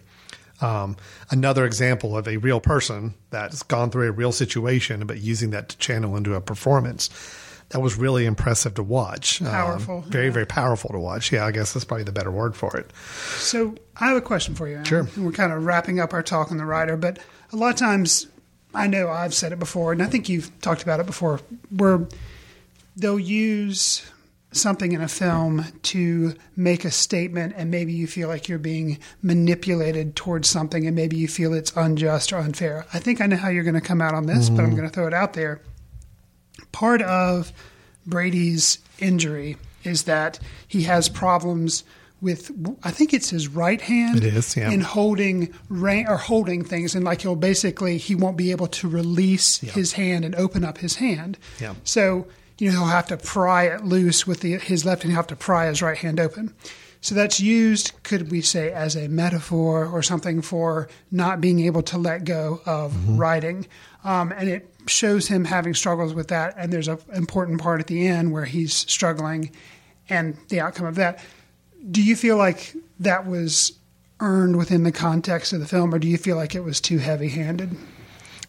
Um, 0.62 0.98
another 1.31 1.65
example 1.65 2.17
of 2.17 2.27
a 2.27 2.38
real 2.38 2.59
person 2.59 3.13
that's 3.29 3.63
gone 3.63 3.91
through 3.91 4.09
a 4.09 4.12
real 4.12 4.31
situation, 4.31 5.05
but 5.07 5.19
using 5.19 5.51
that 5.51 5.69
to 5.69 5.77
channel 5.77 6.15
into 6.17 6.36
a 6.36 6.41
performance. 6.41 7.09
That 7.69 7.81
was 7.81 7.98
really 7.98 8.25
impressive 8.25 8.74
to 8.75 8.83
watch. 8.83 9.43
Um, 9.43 9.48
Powerful, 9.48 10.01
very, 10.01 10.25
yeah. 10.25 10.31
very 10.31 10.48
powerful 10.48 10.89
to 10.89 10.98
watch. 10.98 11.31
Yeah, 11.31 11.45
I 11.45 11.51
guess 11.51 11.71
that's 11.71 11.86
probably 11.86 12.03
the 12.03 12.12
better 12.12 12.31
word 12.31 12.55
for 12.55 12.75
it. 12.75 12.91
So 13.38 13.75
I 13.95 14.07
have 14.07 14.17
a 14.17 14.21
question 14.21 14.55
for 14.55 14.67
you. 14.67 14.83
Sure. 14.83 15.07
And 15.15 15.24
we're 15.24 15.31
kind 15.31 15.53
of 15.53 15.63
wrapping 15.63 16.00
up 16.00 16.12
our 16.12 16.24
talk 16.24 16.50
on 16.51 16.57
the 16.57 16.65
Rider, 16.65 16.98
but 16.98 17.19
a 17.53 17.55
lot 17.55 17.69
of 17.69 17.75
times, 17.75 18.25
I 18.73 18.88
know 18.88 19.09
I've 19.09 19.33
said 19.33 19.51
it 19.51 19.59
before, 19.59 19.91
and 19.91 20.01
I 20.01 20.05
think 20.05 20.29
you've 20.29 20.57
talked 20.61 20.83
about 20.83 20.99
it 20.99 21.05
before, 21.05 21.39
where 21.69 22.07
they'll 22.95 23.19
use 23.19 24.05
something 24.51 24.93
in 24.93 25.01
a 25.01 25.07
film 25.07 25.65
to 25.83 26.33
make 26.55 26.85
a 26.85 26.91
statement, 26.91 27.53
and 27.55 27.69
maybe 27.69 27.93
you 27.93 28.07
feel 28.07 28.27
like 28.27 28.47
you're 28.47 28.57
being 28.57 28.97
manipulated 29.21 30.15
towards 30.15 30.49
something, 30.49 30.85
and 30.88 30.95
maybe 30.95 31.15
you 31.17 31.27
feel 31.27 31.53
it's 31.53 31.71
unjust 31.75 32.33
or 32.33 32.38
unfair. 32.38 32.85
I 32.93 32.99
think 32.99 33.21
I 33.21 33.27
know 33.27 33.38
how 33.38 33.49
you're 33.49 33.63
going 33.63 33.75
to 33.75 33.81
come 33.81 34.01
out 34.01 34.15
on 34.15 34.25
this, 34.25 34.49
but 34.49 34.63
I'm 34.63 34.71
mm. 34.71 34.77
going 34.77 34.88
to 34.88 34.93
throw 34.93 35.07
it 35.07 35.13
out 35.13 35.33
there. 35.33 35.61
Part 36.71 37.01
of 37.01 37.51
Brady's 38.05 38.79
injury 38.99 39.57
is 39.83 40.03
that 40.03 40.39
he 40.67 40.83
has 40.83 41.09
problems 41.09 41.83
with 42.21 42.51
I 42.83 42.91
think 42.91 43.13
it's 43.13 43.29
his 43.29 43.47
right 43.47 43.79
hand 43.79 44.23
It 44.23 44.33
is, 44.33 44.55
yeah. 44.57 44.71
in 44.71 44.81
holding 44.81 45.53
or 45.69 46.17
holding 46.17 46.63
things 46.63 46.95
and 46.95 47.05
like 47.05 47.21
he'll 47.21 47.35
basically 47.35 47.97
he 47.97 48.15
won't 48.15 48.38
be 48.38 48.51
able 48.51 48.67
to 48.67 48.89
release 48.89 49.59
his 49.59 49.93
hand 49.93 50.25
and 50.25 50.35
open 50.35 50.63
up 50.63 50.79
his 50.79 50.95
hand. 50.95 51.38
Yeah. 51.59 51.75
So, 51.83 52.27
you 52.57 52.71
know, 52.71 52.79
he'll 52.79 52.88
have 52.88 53.07
to 53.07 53.17
pry 53.17 53.63
it 53.65 53.86
loose 53.86 54.27
with 54.27 54.41
the, 54.41 54.58
his 54.58 54.86
left 54.86 55.03
hand, 55.03 55.12
he'll 55.13 55.19
have 55.19 55.27
to 55.27 55.36
pry 55.36 55.67
his 55.67 55.82
right 55.82 55.97
hand 55.97 56.19
open. 56.19 56.53
So 57.01 57.15
that's 57.15 57.39
used, 57.39 57.93
could 58.03 58.29
we 58.29 58.41
say, 58.41 58.71
as 58.73 58.95
a 58.95 59.08
metaphor 59.08 59.86
or 59.86 60.03
something 60.03 60.41
for 60.41 60.89
not 61.12 61.39
being 61.39 61.62
able 61.62 61.82
to 61.84 61.97
let 61.97 62.25
go 62.25 62.62
of 62.65 63.17
writing. 63.17 63.67
Um, 64.03 64.34
and 64.34 64.49
it 64.49 64.73
shows 64.88 65.27
him 65.27 65.45
having 65.45 65.73
struggles 65.73 66.13
with 66.13 66.27
that. 66.27 66.55
And 66.58 66.73
there's 66.73 66.89
an 66.89 66.99
important 67.13 67.62
part 67.62 67.79
at 67.79 67.88
the 67.88 68.05
end 68.05 68.34
where 68.34 68.45
he's 68.45 68.73
struggling 68.73 69.51
and 70.10 70.38
the 70.49 70.60
outcome 70.60 70.88
of 70.88 70.95
that. 70.95 71.23
Do 71.91 72.03
you 72.03 72.15
feel 72.15 72.37
like 72.37 72.73
that 72.99 73.25
was 73.25 73.73
earned 74.19 74.57
within 74.57 74.83
the 74.83 74.91
context 74.91 75.53
of 75.53 75.59
the 75.59 75.67
film, 75.67 75.93
or 75.93 75.99
do 75.99 76.07
you 76.07 76.17
feel 76.17 76.35
like 76.35 76.55
it 76.55 76.63
was 76.63 76.81
too 76.81 76.97
heavy 76.97 77.29
handed? 77.29 77.75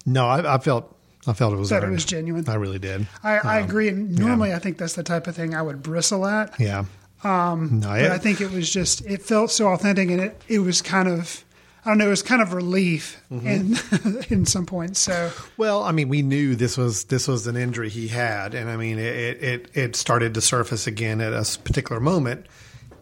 No, 0.04 0.26
I, 0.26 0.54
I 0.54 0.58
felt 0.58 0.96
I 1.26 1.32
felt 1.32 1.52
it 1.52 1.56
was 1.56 1.68
That 1.70 1.84
it 1.84 1.90
was 1.90 2.04
genuine. 2.04 2.48
I 2.48 2.54
really 2.54 2.78
did. 2.78 3.06
I, 3.22 3.38
I 3.38 3.58
agree. 3.58 3.88
And 3.88 4.18
normally, 4.18 4.52
I 4.54 4.58
think 4.58 4.78
that's 4.78 4.94
the 4.94 5.02
type 5.02 5.26
of 5.26 5.36
thing 5.36 5.54
I 5.54 5.62
would 5.62 5.82
bristle 5.82 6.26
at. 6.26 6.58
Yeah. 6.58 6.84
Um, 7.22 7.80
no, 7.80 7.88
But 7.88 8.12
I 8.12 8.18
think 8.18 8.40
it 8.40 8.50
was 8.50 8.72
just, 8.72 9.04
it 9.04 9.20
felt 9.20 9.50
so 9.50 9.68
authentic 9.68 10.08
and 10.08 10.22
it, 10.22 10.42
it 10.48 10.60
was 10.60 10.80
kind 10.80 11.06
of, 11.06 11.44
I 11.84 11.90
don't 11.90 11.98
know, 11.98 12.06
it 12.06 12.10
was 12.10 12.22
kind 12.22 12.40
of 12.40 12.54
relief 12.54 13.22
in, 13.30 13.76
in 14.30 14.46
some 14.46 14.64
points. 14.64 14.98
So, 15.00 15.30
Well, 15.58 15.82
I 15.82 15.92
mean, 15.92 16.08
we 16.08 16.22
knew 16.22 16.54
this 16.56 16.78
was 16.78 17.04
this 17.04 17.28
was 17.28 17.46
an 17.46 17.56
injury 17.58 17.90
he 17.90 18.08
had, 18.08 18.54
and 18.54 18.70
I 18.70 18.76
mean, 18.78 18.98
it 18.98 19.42
it, 19.42 19.70
it 19.74 19.96
started 19.96 20.32
to 20.34 20.40
surface 20.40 20.86
again 20.86 21.20
at 21.20 21.34
a 21.34 21.58
particular 21.62 22.00
moment, 22.00 22.46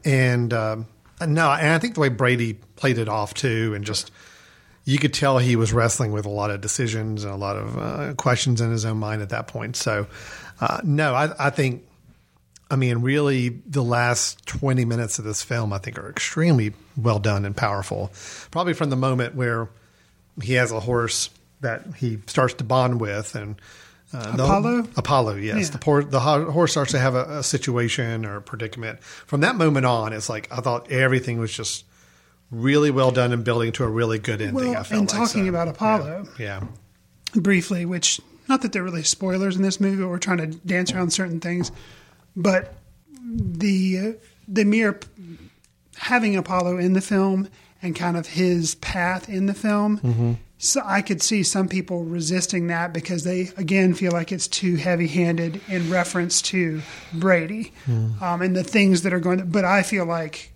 and 0.08 0.54
um, 0.54 0.86
no, 1.20 1.52
and 1.52 1.68
I 1.68 1.78
think 1.78 1.94
the 1.94 2.00
way 2.00 2.08
Brady 2.08 2.54
played 2.54 2.96
it 2.96 3.10
off 3.10 3.34
too, 3.34 3.74
and 3.74 3.84
just 3.84 4.10
you 4.86 4.98
could 4.98 5.12
tell 5.12 5.36
he 5.36 5.54
was 5.54 5.70
wrestling 5.70 6.12
with 6.12 6.24
a 6.24 6.30
lot 6.30 6.50
of 6.50 6.62
decisions 6.62 7.24
and 7.24 7.32
a 7.32 7.36
lot 7.36 7.56
of 7.56 7.78
uh, 7.78 8.14
questions 8.14 8.62
in 8.62 8.70
his 8.70 8.86
own 8.86 8.96
mind 8.96 9.20
at 9.20 9.28
that 9.28 9.48
point. 9.48 9.76
So, 9.76 10.06
uh, 10.60 10.80
no, 10.82 11.14
I, 11.14 11.48
I 11.48 11.50
think. 11.50 11.84
I 12.70 12.76
mean, 12.76 12.98
really, 12.98 13.48
the 13.48 13.82
last 13.82 14.44
20 14.44 14.84
minutes 14.84 15.18
of 15.18 15.24
this 15.24 15.42
film, 15.42 15.72
I 15.72 15.78
think, 15.78 15.98
are 15.98 16.10
extremely 16.10 16.74
well 16.98 17.18
done 17.18 17.46
and 17.46 17.56
powerful. 17.56 18.12
Probably 18.50 18.74
from 18.74 18.90
the 18.90 18.96
moment 18.96 19.34
where 19.34 19.70
he 20.42 20.52
has 20.54 20.70
a 20.70 20.80
horse 20.80 21.30
that 21.62 21.86
he 21.96 22.18
starts 22.26 22.52
to 22.54 22.64
bond 22.64 23.00
with, 23.00 23.34
and 23.34 23.56
uh, 24.12 24.36
the- 24.36 24.44
Apollo? 24.44 24.88
Apollo, 24.96 25.34
yes. 25.36 25.66
Yeah. 25.66 25.70
The, 25.70 25.78
poor, 25.78 26.02
the 26.02 26.20
horse 26.20 26.72
starts 26.72 26.92
to 26.92 26.98
have 26.98 27.14
a, 27.14 27.38
a 27.38 27.42
situation 27.42 28.24
or 28.24 28.36
a 28.36 28.42
predicament. 28.42 29.02
From 29.02 29.40
that 29.42 29.56
moment 29.56 29.86
on, 29.86 30.12
it's 30.12 30.28
like 30.28 30.48
I 30.50 30.60
thought 30.60 30.90
everything 30.90 31.38
was 31.38 31.52
just 31.52 31.84
really 32.50 32.90
well 32.90 33.10
done 33.10 33.32
and 33.32 33.44
building 33.44 33.72
to 33.72 33.84
a 33.84 33.88
really 33.88 34.18
good 34.18 34.40
ending. 34.40 34.54
Well, 34.54 34.70
I 34.76 34.82
felt 34.82 35.00
and 35.00 35.12
like, 35.12 35.28
talking 35.28 35.44
so, 35.44 35.48
about 35.48 35.68
Apollo, 35.68 36.28
yeah. 36.38 36.64
briefly, 37.34 37.84
which 37.84 38.20
not 38.48 38.62
that 38.62 38.72
they're 38.72 38.82
really 38.82 39.02
spoilers 39.02 39.56
in 39.56 39.62
this 39.62 39.80
movie, 39.80 40.02
but 40.02 40.08
we're 40.08 40.18
trying 40.18 40.38
to 40.38 40.46
dance 40.46 40.92
around 40.92 41.12
certain 41.12 41.40
things, 41.40 41.70
but 42.34 42.74
the 43.22 43.98
uh, 43.98 44.12
the 44.46 44.64
mere 44.64 44.98
having 45.96 46.36
Apollo 46.36 46.78
in 46.78 46.94
the 46.94 47.00
film 47.00 47.48
and 47.82 47.94
kind 47.94 48.16
of 48.16 48.26
his 48.26 48.74
path 48.76 49.28
in 49.28 49.46
the 49.46 49.54
film. 49.54 49.98
Mm-hmm. 49.98 50.32
So 50.60 50.82
I 50.84 51.02
could 51.02 51.22
see 51.22 51.44
some 51.44 51.68
people 51.68 52.02
resisting 52.04 52.66
that 52.66 52.92
because 52.92 53.22
they 53.24 53.50
again 53.56 53.94
feel 53.94 54.10
like 54.12 54.32
it's 54.32 54.48
too 54.48 54.74
heavy-handed 54.76 55.60
in 55.68 55.88
reference 55.90 56.42
to 56.42 56.82
Brady 57.12 57.72
Hmm. 57.86 58.22
um, 58.22 58.42
and 58.42 58.56
the 58.56 58.64
things 58.64 59.02
that 59.02 59.12
are 59.12 59.20
going. 59.20 59.38
to 59.38 59.44
But 59.44 59.64
I 59.64 59.82
feel 59.84 60.04
like 60.04 60.52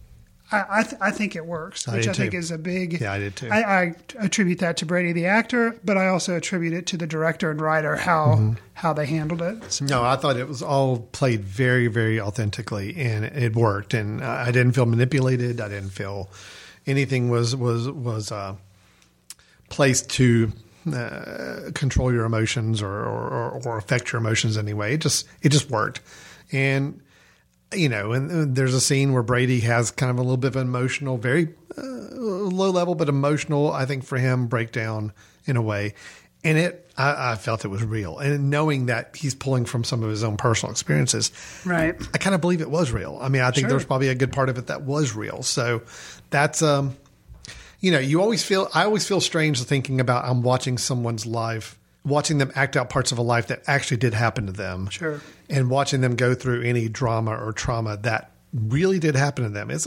I 0.51 0.65
I, 0.69 0.83
th- 0.83 1.01
I 1.01 1.11
think 1.13 1.37
it 1.37 1.47
works, 1.47 1.87
which 1.87 2.03
did 2.03 2.11
I 2.11 2.13
think 2.15 2.35
is 2.35 2.51
a 2.51 2.59
big. 2.59 3.01
Yeah, 3.01 3.13
I 3.13 3.19
did 3.21 3.37
too. 3.37 3.49
I, 3.51 3.63
I 3.83 3.95
attribute 4.19 4.59
that 4.59 4.77
to 4.79 4.87
Brady 4.87 5.13
the 5.13 5.27
actor, 5.27 5.79
but 5.85 5.97
I 5.97 6.09
also 6.09 6.35
attribute 6.37 6.75
it 6.75 6.87
to 6.89 6.97
the 6.97 7.07
director 7.07 7.51
and 7.53 7.61
writer 7.61 7.95
how 7.97 8.35
Mm-hmm. 8.35 8.53
how 8.75 8.93
they 8.93 9.07
handled 9.07 9.41
it. 9.41 9.73
So- 9.73 9.85
No, 9.85 10.03
I 10.03 10.17
thought 10.17 10.37
it 10.37 10.49
was 10.49 10.63
all 10.63 10.99
played 11.13 11.45
very, 11.45 11.87
very 11.87 12.21
authentically, 12.21 12.97
and 12.97 13.25
it 13.25 13.55
worked. 13.55 13.95
And 13.95 14.23
I 14.23 14.49
I 14.49 14.51
didn't 14.51 14.73
feel 14.73 14.87
manipulated. 14.87 15.61
I 15.61 15.69
didn't 15.69 15.91
feel 15.91 16.29
anything 16.87 17.31
was 17.31 17.55
was 17.55 17.89
was 17.89 18.33
uh, 18.33 18.57
placed 19.73 20.11
to 20.11 20.53
uh, 20.95 21.71
control 21.75 22.13
your 22.13 22.25
emotions 22.25 22.83
or, 22.83 22.89
or 22.93 23.51
or 23.65 23.79
affect 23.79 24.13
your 24.13 24.21
emotions 24.21 24.57
anyway. 24.57 24.95
It 24.95 25.01
just 25.01 25.27
it 25.43 25.49
just 25.51 25.71
worked, 25.71 26.01
and 26.53 27.01
you 27.75 27.89
know, 27.89 28.13
and 28.13 28.55
there's 28.55 28.75
a 28.75 28.81
scene 28.81 29.13
where 29.13 29.23
Brady 29.23 29.61
has 29.61 29.91
kind 29.91 30.11
of 30.11 30.19
a 30.19 30.23
little 30.23 30.37
bit 30.37 30.49
of 30.49 30.57
an 30.57 30.67
emotional, 30.69 31.17
very 31.17 31.49
uh, 31.79 31.83
low 31.83 32.71
level, 32.71 32.95
but 32.95 33.09
emotional. 33.09 33.73
I 33.73 33.87
think 33.87 34.05
for 34.05 34.19
him 34.19 34.47
breakdown 34.47 35.13
in 35.47 35.57
a 35.57 35.63
way, 35.63 35.95
and 36.45 36.59
it 36.59 36.91
I, 36.99 37.33
I 37.33 37.35
felt 37.37 37.65
it 37.65 37.69
was 37.69 37.83
real. 37.85 38.19
And 38.19 38.51
knowing 38.51 38.87
that 38.87 39.17
he's 39.17 39.35
pulling 39.35 39.65
from 39.65 39.85
some 39.85 40.03
of 40.03 40.11
his 40.11 40.23
own 40.23 40.37
personal 40.37 40.71
experiences, 40.73 41.31
Right. 41.65 41.95
I 42.13 42.19
kind 42.19 42.35
of 42.35 42.41
believe 42.43 42.61
it 42.61 42.71
was 42.71 42.91
real. 42.93 43.19
I 43.23 43.29
mean, 43.31 43.41
I 43.43 43.51
think 43.51 43.63
Sure. 43.63 43.71
there's 43.71 43.85
probably 43.87 44.09
a 44.09 44.15
good 44.15 44.33
part 44.33 44.49
of 44.51 44.59
it 44.59 44.67
that 44.67 44.83
was 44.83 45.15
real. 45.15 45.43
So 45.43 45.83
that's 46.29 46.61
um, 46.61 46.95
you 47.83 47.91
know, 47.93 47.99
you 47.99 48.23
always 48.23 48.43
feel 48.43 48.69
I 48.73 48.85
always 48.85 49.07
feel 49.07 49.21
strange 49.21 49.63
thinking 49.63 50.01
about 50.01 50.25
I'm 50.25 50.41
watching 50.43 50.79
someone's 50.79 51.27
life, 51.27 51.79
watching 52.05 52.39
them 52.39 52.51
act 52.55 52.77
out 52.77 52.89
parts 52.89 53.13
of 53.13 53.19
a 53.19 53.23
life 53.23 53.49
that 53.49 53.63
actually 53.67 53.99
did 53.99 54.15
happen 54.15 54.47
to 54.47 54.53
them 54.53 54.89
Sure. 54.89 55.21
and 55.51 55.69
watching 55.69 56.01
them 56.01 56.17
go 56.17 56.35
through 56.35 56.63
any 56.63 56.89
drama 56.89 57.33
or 57.37 57.53
trauma 57.53 57.99
that 57.99 58.31
really 58.55 58.99
did 58.99 59.15
happen 59.17 59.45
to 59.45 59.51
them. 59.51 59.71
It's 59.71 59.87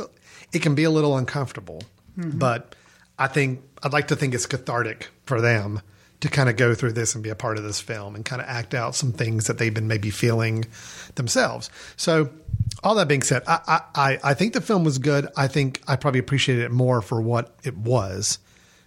it 0.53 0.61
can 0.61 0.75
be 0.75 0.83
a 0.83 0.91
little 0.91 1.17
uncomfortable, 1.17 1.81
Mm-hmm. 2.19 2.37
but 2.37 2.75
I 3.17 3.27
think 3.27 3.61
I'd 3.83 3.91
like 3.93 4.07
to 4.09 4.15
think 4.15 4.33
it's 4.35 4.45
cathartic 4.45 5.09
for 5.25 5.41
them 5.41 5.81
to 6.21 6.29
kind 6.29 6.49
of 6.49 6.55
go 6.55 6.73
through 6.73 6.93
this 6.93 7.13
and 7.15 7.23
be 7.23 7.29
a 7.29 7.35
part 7.35 7.57
of 7.57 7.63
this 7.63 7.79
film 7.79 8.15
and 8.15 8.23
kind 8.25 8.41
of 8.41 8.47
act 8.47 8.73
out 8.73 8.95
some 8.95 9.11
things 9.11 9.47
that 9.47 9.57
they've 9.57 9.73
been 9.73 9.87
maybe 9.87 10.09
feeling 10.09 10.65
themselves. 11.15 11.69
So, 11.97 12.29
all 12.83 12.95
that 12.95 13.07
being 13.07 13.21
said, 13.23 13.43
I, 13.47 13.81
I, 13.95 14.19
I 14.23 14.33
think 14.33 14.53
the 14.53 14.61
film 14.61 14.83
was 14.83 14.97
good. 14.97 15.27
I 15.35 15.47
think 15.47 15.81
I 15.87 15.95
probably 15.95 16.19
appreciated 16.19 16.63
it 16.65 16.71
more 16.71 17.01
for 17.01 17.21
what 17.21 17.55
it 17.63 17.75
was 17.77 18.37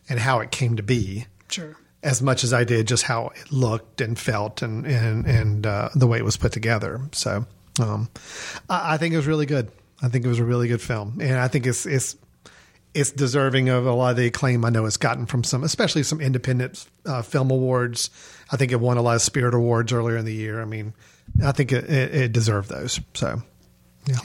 and 0.09 0.19
how 0.19 0.41
it 0.41 0.51
came 0.51 0.77
to 0.77 0.83
be 0.83 1.27
Sure. 1.49 1.77
as 2.03 2.23
much 2.23 2.45
as 2.45 2.53
I 2.53 2.65
did 2.65 2.87
just 2.87 3.03
how 3.05 3.29
it 3.29 3.51
looked 3.53 4.01
and 4.01 4.19
felt 4.19 4.63
and 4.63 4.87
and 4.87 5.27
and 5.27 5.67
uh, 5.67 5.89
the 5.95 6.07
way 6.07 6.19
it 6.19 6.25
was 6.25 6.37
put 6.37 6.53
together. 6.53 7.01
So 7.13 7.47
um, 7.81 8.09
I, 8.71 8.95
I 8.95 8.97
think 8.99 9.15
it 9.15 9.17
was 9.17 9.27
really 9.27 9.47
good. 9.47 9.71
I 10.01 10.09
think 10.09 10.25
it 10.25 10.29
was 10.29 10.39
a 10.39 10.45
really 10.45 10.69
good 10.69 10.81
film, 10.83 11.19
and 11.21 11.35
I 11.35 11.49
think 11.49 11.67
it's 11.67 11.85
it's 11.87 12.17
it's 12.95 13.13
deserving 13.13 13.69
of 13.69 13.87
a 13.87 13.93
lot 13.93 14.11
of 14.11 14.17
the 14.17 14.27
acclaim 14.27 14.65
I 14.65 14.71
know 14.71 14.87
it's 14.87 14.97
gotten 14.97 15.27
from 15.27 15.45
some, 15.45 15.63
especially 15.63 16.03
some 16.03 16.21
independent 16.21 16.87
uh, 17.07 17.23
film 17.23 17.51
awards. 17.51 18.11
I 18.51 18.57
think 18.57 18.73
it 18.73 18.81
won 18.81 18.97
a 18.97 19.03
lot 19.03 19.17
of 19.17 19.23
Spirit 19.23 19.55
Awards 19.55 19.93
earlier 19.93 20.17
in 20.17 20.25
the 20.25 20.35
year. 20.35 20.61
I 20.61 20.65
mean, 20.65 20.95
I 21.45 21.53
think 21.53 21.73
it, 21.73 21.85
it, 21.85 22.15
it 22.15 22.33
deserved 22.33 22.71
those. 22.71 23.01
So, 23.15 23.43
yeah. 24.07 24.17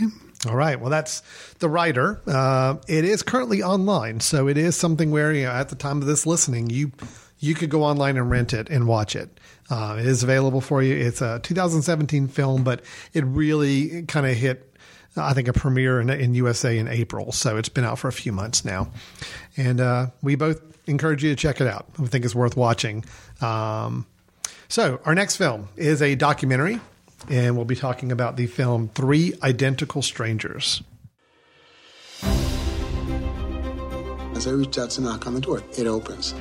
All 0.47 0.55
right. 0.55 0.79
Well, 0.79 0.89
that's 0.89 1.21
the 1.59 1.69
Rider. 1.69 2.21
Uh, 2.27 2.75
it 2.87 3.05
is 3.05 3.23
currently 3.23 3.63
online, 3.63 4.19
so 4.19 4.47
it 4.47 4.57
is 4.57 4.75
something 4.75 5.11
where 5.11 5.31
you 5.31 5.43
know, 5.43 5.51
at 5.51 5.69
the 5.69 5.75
time 5.75 6.01
of 6.01 6.07
this 6.07 6.25
listening, 6.25 6.69
you 6.69 6.91
you 7.39 7.53
could 7.53 7.69
go 7.69 7.83
online 7.83 8.17
and 8.17 8.29
rent 8.29 8.53
it 8.53 8.69
and 8.69 8.87
watch 8.87 9.15
it. 9.15 9.39
Uh, 9.69 9.97
it 9.99 10.05
is 10.05 10.23
available 10.23 10.61
for 10.61 10.81
you. 10.81 10.95
It's 10.95 11.21
a 11.21 11.39
2017 11.39 12.27
film, 12.27 12.63
but 12.63 12.81
it 13.13 13.23
really 13.25 14.03
kind 14.03 14.25
of 14.25 14.33
hit. 14.35 14.72
I 15.15 15.33
think 15.33 15.47
a 15.47 15.53
premiere 15.53 16.01
in, 16.01 16.09
in 16.09 16.33
USA 16.33 16.77
in 16.77 16.87
April, 16.87 17.31
so 17.31 17.57
it's 17.57 17.69
been 17.69 17.83
out 17.83 17.99
for 17.99 18.07
a 18.07 18.13
few 18.13 18.31
months 18.31 18.65
now, 18.65 18.89
and 19.57 19.79
uh, 19.79 20.07
we 20.21 20.35
both 20.35 20.61
encourage 20.87 21.23
you 21.23 21.29
to 21.29 21.35
check 21.35 21.61
it 21.61 21.67
out. 21.67 21.85
I 21.99 22.07
think 22.07 22.25
it's 22.25 22.35
worth 22.35 22.57
watching. 22.57 23.05
Um, 23.41 24.05
so, 24.67 24.99
our 25.05 25.13
next 25.13 25.37
film 25.37 25.69
is 25.77 26.01
a 26.01 26.15
documentary, 26.15 26.79
and 27.29 27.55
we'll 27.55 27.65
be 27.65 27.75
talking 27.75 28.11
about 28.11 28.37
the 28.37 28.47
film 28.47 28.89
Three 28.95 29.33
Identical 29.43 30.01
Strangers. 30.01 30.81
As 34.35 34.47
I 34.47 34.51
reach 34.51 34.77
out 34.79 34.89
to 34.91 35.01
knock 35.01 35.27
on 35.27 35.35
the 35.35 35.41
door, 35.41 35.61
it 35.77 35.85
opens. 35.85 36.33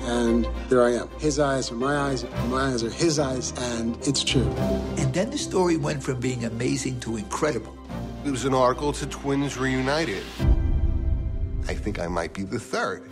And 0.00 0.48
there 0.68 0.84
I 0.84 0.92
am. 0.92 1.08
His 1.18 1.38
eyes 1.38 1.70
are 1.70 1.74
my 1.74 1.96
eyes, 1.96 2.22
and 2.22 2.50
my 2.50 2.68
eyes 2.68 2.82
are 2.82 2.90
his 2.90 3.18
eyes, 3.18 3.52
and 3.58 3.96
it's 4.06 4.24
true. 4.24 4.48
And 4.96 5.12
then 5.12 5.30
the 5.30 5.38
story 5.38 5.76
went 5.76 6.02
from 6.02 6.18
being 6.18 6.44
amazing 6.44 7.00
to 7.00 7.16
incredible. 7.16 7.76
There 8.26 8.32
was 8.32 8.44
an 8.44 8.54
article 8.54 8.92
to 8.92 9.06
Twins 9.06 9.56
Reunited. 9.56 10.24
I 11.68 11.74
think 11.74 12.00
I 12.00 12.08
might 12.08 12.34
be 12.34 12.42
the 12.42 12.58
third. 12.58 13.08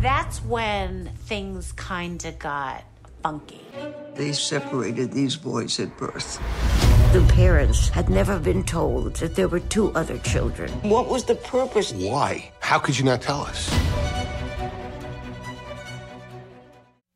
That's 0.00 0.40
when 0.44 1.10
things 1.26 1.72
kind 1.72 2.24
of 2.24 2.38
got 2.38 2.84
funky. 3.20 3.62
They 4.14 4.30
separated 4.30 5.10
these 5.10 5.34
boys 5.34 5.80
at 5.80 5.96
birth. 5.96 6.40
The 7.12 7.26
parents 7.34 7.88
had 7.88 8.08
never 8.08 8.38
been 8.38 8.62
told 8.62 9.16
that 9.16 9.34
there 9.34 9.48
were 9.48 9.58
two 9.58 9.90
other 9.94 10.18
children. 10.18 10.70
What 10.88 11.08
was 11.08 11.24
the 11.24 11.34
purpose? 11.34 11.92
Why? 11.92 12.52
How 12.60 12.78
could 12.78 12.96
you 12.96 13.04
not 13.04 13.22
tell 13.22 13.40
us? 13.40 13.68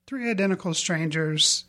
Three 0.09 0.29
Identical 0.29 0.75
Strangers 0.75 1.67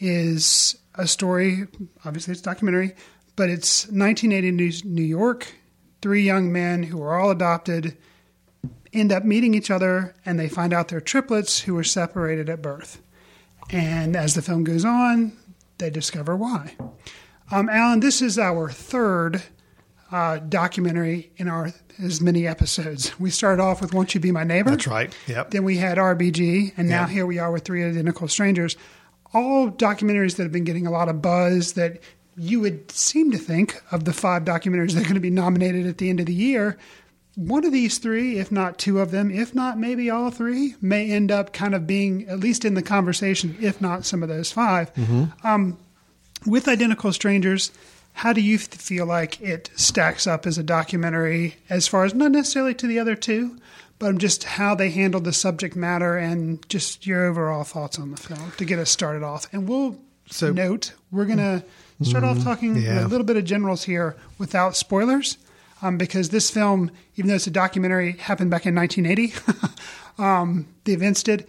is 0.00 0.76
a 0.94 1.06
story, 1.06 1.66
obviously, 2.04 2.32
it's 2.32 2.40
a 2.40 2.44
documentary, 2.44 2.94
but 3.36 3.48
it's 3.48 3.84
1980 3.86 4.86
New 4.88 5.02
York. 5.02 5.52
Three 6.02 6.22
young 6.22 6.52
men 6.52 6.82
who 6.82 7.00
are 7.02 7.18
all 7.18 7.30
adopted 7.30 7.96
end 8.92 9.12
up 9.12 9.24
meeting 9.24 9.54
each 9.54 9.70
other 9.70 10.14
and 10.26 10.38
they 10.38 10.48
find 10.48 10.72
out 10.72 10.88
they're 10.88 11.00
triplets 11.00 11.60
who 11.60 11.74
were 11.74 11.84
separated 11.84 12.48
at 12.50 12.60
birth. 12.60 13.00
And 13.70 14.16
as 14.16 14.34
the 14.34 14.42
film 14.42 14.64
goes 14.64 14.84
on, 14.84 15.32
they 15.78 15.88
discover 15.90 16.36
why. 16.36 16.74
Um, 17.50 17.68
Alan, 17.68 18.00
this 18.00 18.20
is 18.20 18.38
our 18.38 18.68
third 18.70 19.42
uh, 20.10 20.38
documentary 20.38 21.32
in 21.36 21.48
our 21.48 21.72
as 22.02 22.20
many 22.20 22.46
episodes. 22.46 23.18
We 23.20 23.30
started 23.30 23.62
off 23.62 23.80
with 23.80 23.94
"Won't 23.94 24.14
You 24.14 24.20
Be 24.20 24.32
My 24.32 24.44
Neighbor." 24.44 24.70
That's 24.70 24.86
right. 24.86 25.14
Yep. 25.26 25.50
Then 25.50 25.62
we 25.64 25.76
had 25.76 25.98
RBG, 25.98 26.72
and 26.76 26.88
now 26.88 27.02
Yeah. 27.02 27.08
here 27.08 27.26
we 27.26 27.38
are 27.38 27.50
with 27.52 27.64
Three 27.64 27.84
Identical 27.84 28.28
Strangers. 28.28 28.76
All 29.34 29.70
documentaries 29.70 30.36
that 30.36 30.42
have 30.42 30.52
been 30.52 30.64
getting 30.64 30.86
a 30.86 30.90
lot 30.90 31.08
of 31.08 31.22
buzz 31.22 31.72
that 31.74 32.00
you 32.36 32.60
would 32.60 32.90
seem 32.90 33.30
to 33.30 33.38
think 33.38 33.80
of 33.90 34.04
the 34.04 34.12
five 34.12 34.44
documentaries 34.44 34.92
that 34.92 35.00
are 35.00 35.04
going 35.04 35.14
to 35.14 35.20
be 35.20 35.30
nominated 35.30 35.86
at 35.86 35.98
the 35.98 36.10
end 36.10 36.20
of 36.20 36.26
the 36.26 36.34
year. 36.34 36.78
One 37.34 37.64
of 37.64 37.72
these 37.72 37.98
three, 37.98 38.38
if 38.38 38.52
not 38.52 38.78
two 38.78 39.00
of 39.00 39.10
them, 39.10 39.30
if 39.30 39.54
not 39.54 39.78
maybe 39.78 40.10
all 40.10 40.30
three, 40.30 40.74
may 40.82 41.10
end 41.10 41.30
up 41.30 41.52
kind 41.52 41.74
of 41.74 41.86
being 41.86 42.28
at 42.28 42.40
least 42.40 42.64
in 42.64 42.74
the 42.74 42.82
conversation, 42.82 43.56
if 43.60 43.80
not 43.80 44.04
some 44.04 44.22
of 44.22 44.28
those 44.28 44.52
5 44.52 44.90
Um, 45.42 45.78
with 46.46 46.68
Identical 46.68 47.12
Strangers, 47.12 47.70
how 48.14 48.32
do 48.32 48.42
you 48.42 48.58
feel 48.58 49.06
like 49.06 49.40
it 49.40 49.70
stacks 49.76 50.26
up 50.26 50.46
as 50.46 50.58
a 50.58 50.62
documentary 50.62 51.56
as 51.70 51.88
far 51.88 52.04
as 52.04 52.12
not 52.14 52.32
necessarily 52.32 52.74
to 52.74 52.86
the 52.86 52.98
other 52.98 53.14
two, 53.14 53.56
but 54.02 54.18
just 54.18 54.42
how 54.42 54.74
they 54.74 54.90
handled 54.90 55.22
the 55.22 55.32
subject 55.32 55.76
matter 55.76 56.18
and 56.18 56.68
just 56.68 57.06
your 57.06 57.24
overall 57.24 57.62
thoughts 57.62 58.00
on 58.00 58.10
the 58.10 58.16
film 58.16 58.50
to 58.56 58.64
get 58.64 58.80
us 58.80 58.90
started 58.90 59.22
off? 59.22 59.46
And 59.52 59.68
we'll 59.68 59.96
So- 60.28 60.52
note 60.52 60.92
we're 61.12 61.24
going 61.24 61.38
to 61.38 61.62
start 62.02 62.24
off 62.24 62.42
talking 62.42 62.74
yeah. 62.76 63.06
a 63.06 63.08
little 63.08 63.24
bit 63.24 63.36
of 63.36 63.44
generals 63.44 63.84
here 63.84 64.16
without 64.38 64.74
spoilers. 64.76 65.38
Um, 65.82 65.98
because 65.98 66.30
this 66.30 66.50
film, 66.50 66.90
even 67.16 67.28
though 67.28 67.34
it's 67.36 67.46
a 67.46 67.50
documentary, 67.50 68.12
happened 68.12 68.50
back 68.50 68.66
in 68.66 68.74
1980, 68.74 69.34
um, 70.18 70.66
the 70.84 70.92
events 70.94 71.22
did. 71.22 71.46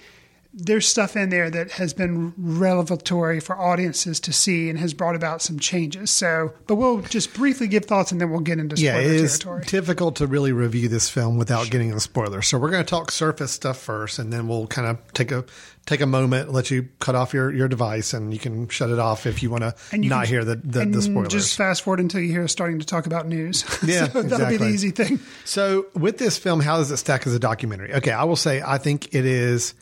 There's 0.55 0.87
stuff 0.87 1.15
in 1.15 1.29
there 1.29 1.49
that 1.49 1.71
has 1.71 1.93
been 1.93 2.33
revelatory 2.37 3.39
for 3.39 3.59
audiences 3.59 4.19
to 4.21 4.33
see 4.33 4.69
and 4.69 4.77
has 4.77 4.93
brought 4.93 5.15
about 5.15 5.41
some 5.41 5.57
changes. 5.59 6.11
So, 6.11 6.53
but 6.67 6.75
we'll 6.75 7.01
just 7.01 7.33
briefly 7.33 7.67
give 7.67 7.85
thoughts 7.85 8.11
and 8.11 8.21
then 8.21 8.29
we'll 8.29 8.39
get 8.41 8.59
into 8.59 8.75
Yeah, 8.75 8.91
spoiler 8.93 9.05
it 9.13 9.15
is 9.21 9.39
territory. 9.39 9.65
difficult 9.65 10.15
to 10.17 10.27
really 10.27 10.51
review 10.51 10.87
this 10.87 11.09
film 11.09 11.37
without 11.37 11.69
getting 11.71 11.91
a 11.91 11.99
spoiler. 11.99 12.41
So 12.43 12.57
we're 12.59 12.69
going 12.69 12.83
to 12.85 12.89
talk 12.89 13.09
surface 13.11 13.51
stuff 13.51 13.77
first, 13.79 14.19
and 14.19 14.31
then 14.31 14.47
we'll 14.47 14.67
kind 14.67 14.87
of 14.87 15.13
take 15.13 15.31
a 15.31 15.43
take 15.85 15.99
a 16.01 16.05
moment, 16.05 16.53
let 16.53 16.71
you 16.71 16.87
cut 16.99 17.13
off 17.15 17.33
your, 17.33 17.51
your 17.51 17.67
device, 17.67 18.13
and 18.13 18.31
you 18.31 18.39
can 18.39 18.69
shut 18.69 18.89
it 18.89 18.99
off 18.99 19.25
if 19.25 19.43
you 19.43 19.49
want 19.49 19.63
to 19.63 19.97
not 19.97 20.27
hear 20.27 20.45
the 20.45 20.55
the, 20.55 20.85
the 20.85 21.01
spoilers. 21.01 21.29
Just 21.29 21.57
fast 21.57 21.81
forward 21.81 21.99
until 21.99 22.21
you 22.21 22.31
hear 22.31 22.43
us 22.43 22.51
starting 22.51 22.79
to 22.79 22.85
talk 22.85 23.05
about 23.05 23.27
news. 23.27 23.63
Yeah, 23.83 24.07
so 24.07 24.21
that'll 24.21 24.47
be 24.49 24.57
the 24.57 24.69
easy 24.69 24.91
thing. 24.91 25.19
So 25.45 25.87
with 25.93 26.17
this 26.19 26.37
film, 26.37 26.61
how 26.61 26.77
does 26.77 26.89
it 26.91 26.97
stack 26.97 27.27
as 27.27 27.33
a 27.35 27.39
documentary? 27.39 27.93
Okay, 27.95 28.11
I 28.11 28.23
will 28.23 28.35
say 28.37 28.61
I 28.65 28.77
think 28.77 29.13
it 29.13 29.25
is 29.25 29.73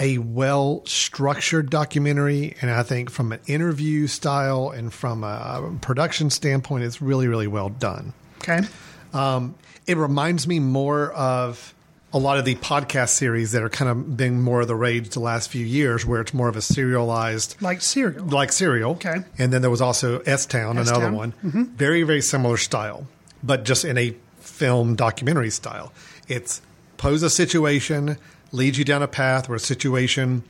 a 0.00 0.18
well 0.18 0.82
structured 0.86 1.70
documentary, 1.70 2.54
and 2.60 2.70
I 2.70 2.82
think 2.82 3.10
from 3.10 3.32
an 3.32 3.40
interview 3.46 4.06
style 4.06 4.70
and 4.70 4.92
from 4.92 5.24
a 5.24 5.76
production 5.80 6.30
standpoint, 6.30 6.84
it's 6.84 7.00
really 7.02 7.28
really 7.28 7.46
well 7.48 7.68
done. 7.68 8.12
Okay. 8.38 8.60
Um, 9.12 9.54
it 9.86 9.96
reminds 9.96 10.46
me 10.46 10.60
more 10.60 11.10
of 11.12 11.74
a 12.12 12.18
lot 12.18 12.38
of 12.38 12.44
the 12.46 12.54
podcast 12.56 13.10
series 13.10 13.52
that 13.52 13.62
are 13.62 13.68
kind 13.68 13.90
of 13.90 14.16
been 14.16 14.40
more 14.40 14.62
of 14.62 14.68
the 14.68 14.74
rage 14.74 15.10
the 15.10 15.20
last 15.20 15.50
few 15.50 15.64
years, 15.64 16.06
where 16.06 16.20
it's 16.22 16.32
more 16.32 16.48
of 16.48 16.56
a 16.56 16.62
serialized 16.62 17.56
Like 17.60 17.82
Serial. 17.82 18.24
like 18.26 18.50
serial. 18.52 18.92
Okay. 18.92 19.16
And 19.38 19.52
then 19.52 19.60
there 19.62 19.70
was 19.70 19.82
also 19.82 20.20
S 20.20 20.46
Town, 20.46 20.78
another 20.78 21.12
one. 21.12 21.34
Mhm. 21.44 21.70
Very, 21.72 22.02
very 22.04 22.22
similar 22.22 22.56
style, 22.56 23.06
but 23.42 23.64
just 23.64 23.84
in 23.84 23.98
a 23.98 24.14
film 24.40 24.94
documentary 24.94 25.50
style. 25.50 25.92
It's 26.28 26.62
pose 26.96 27.22
a 27.22 27.28
situation, 27.30 28.16
leads 28.52 28.78
you 28.78 28.84
down 28.84 29.02
a 29.02 29.08
path 29.08 29.48
where 29.48 29.56
a 29.56 29.60
situation 29.60 30.42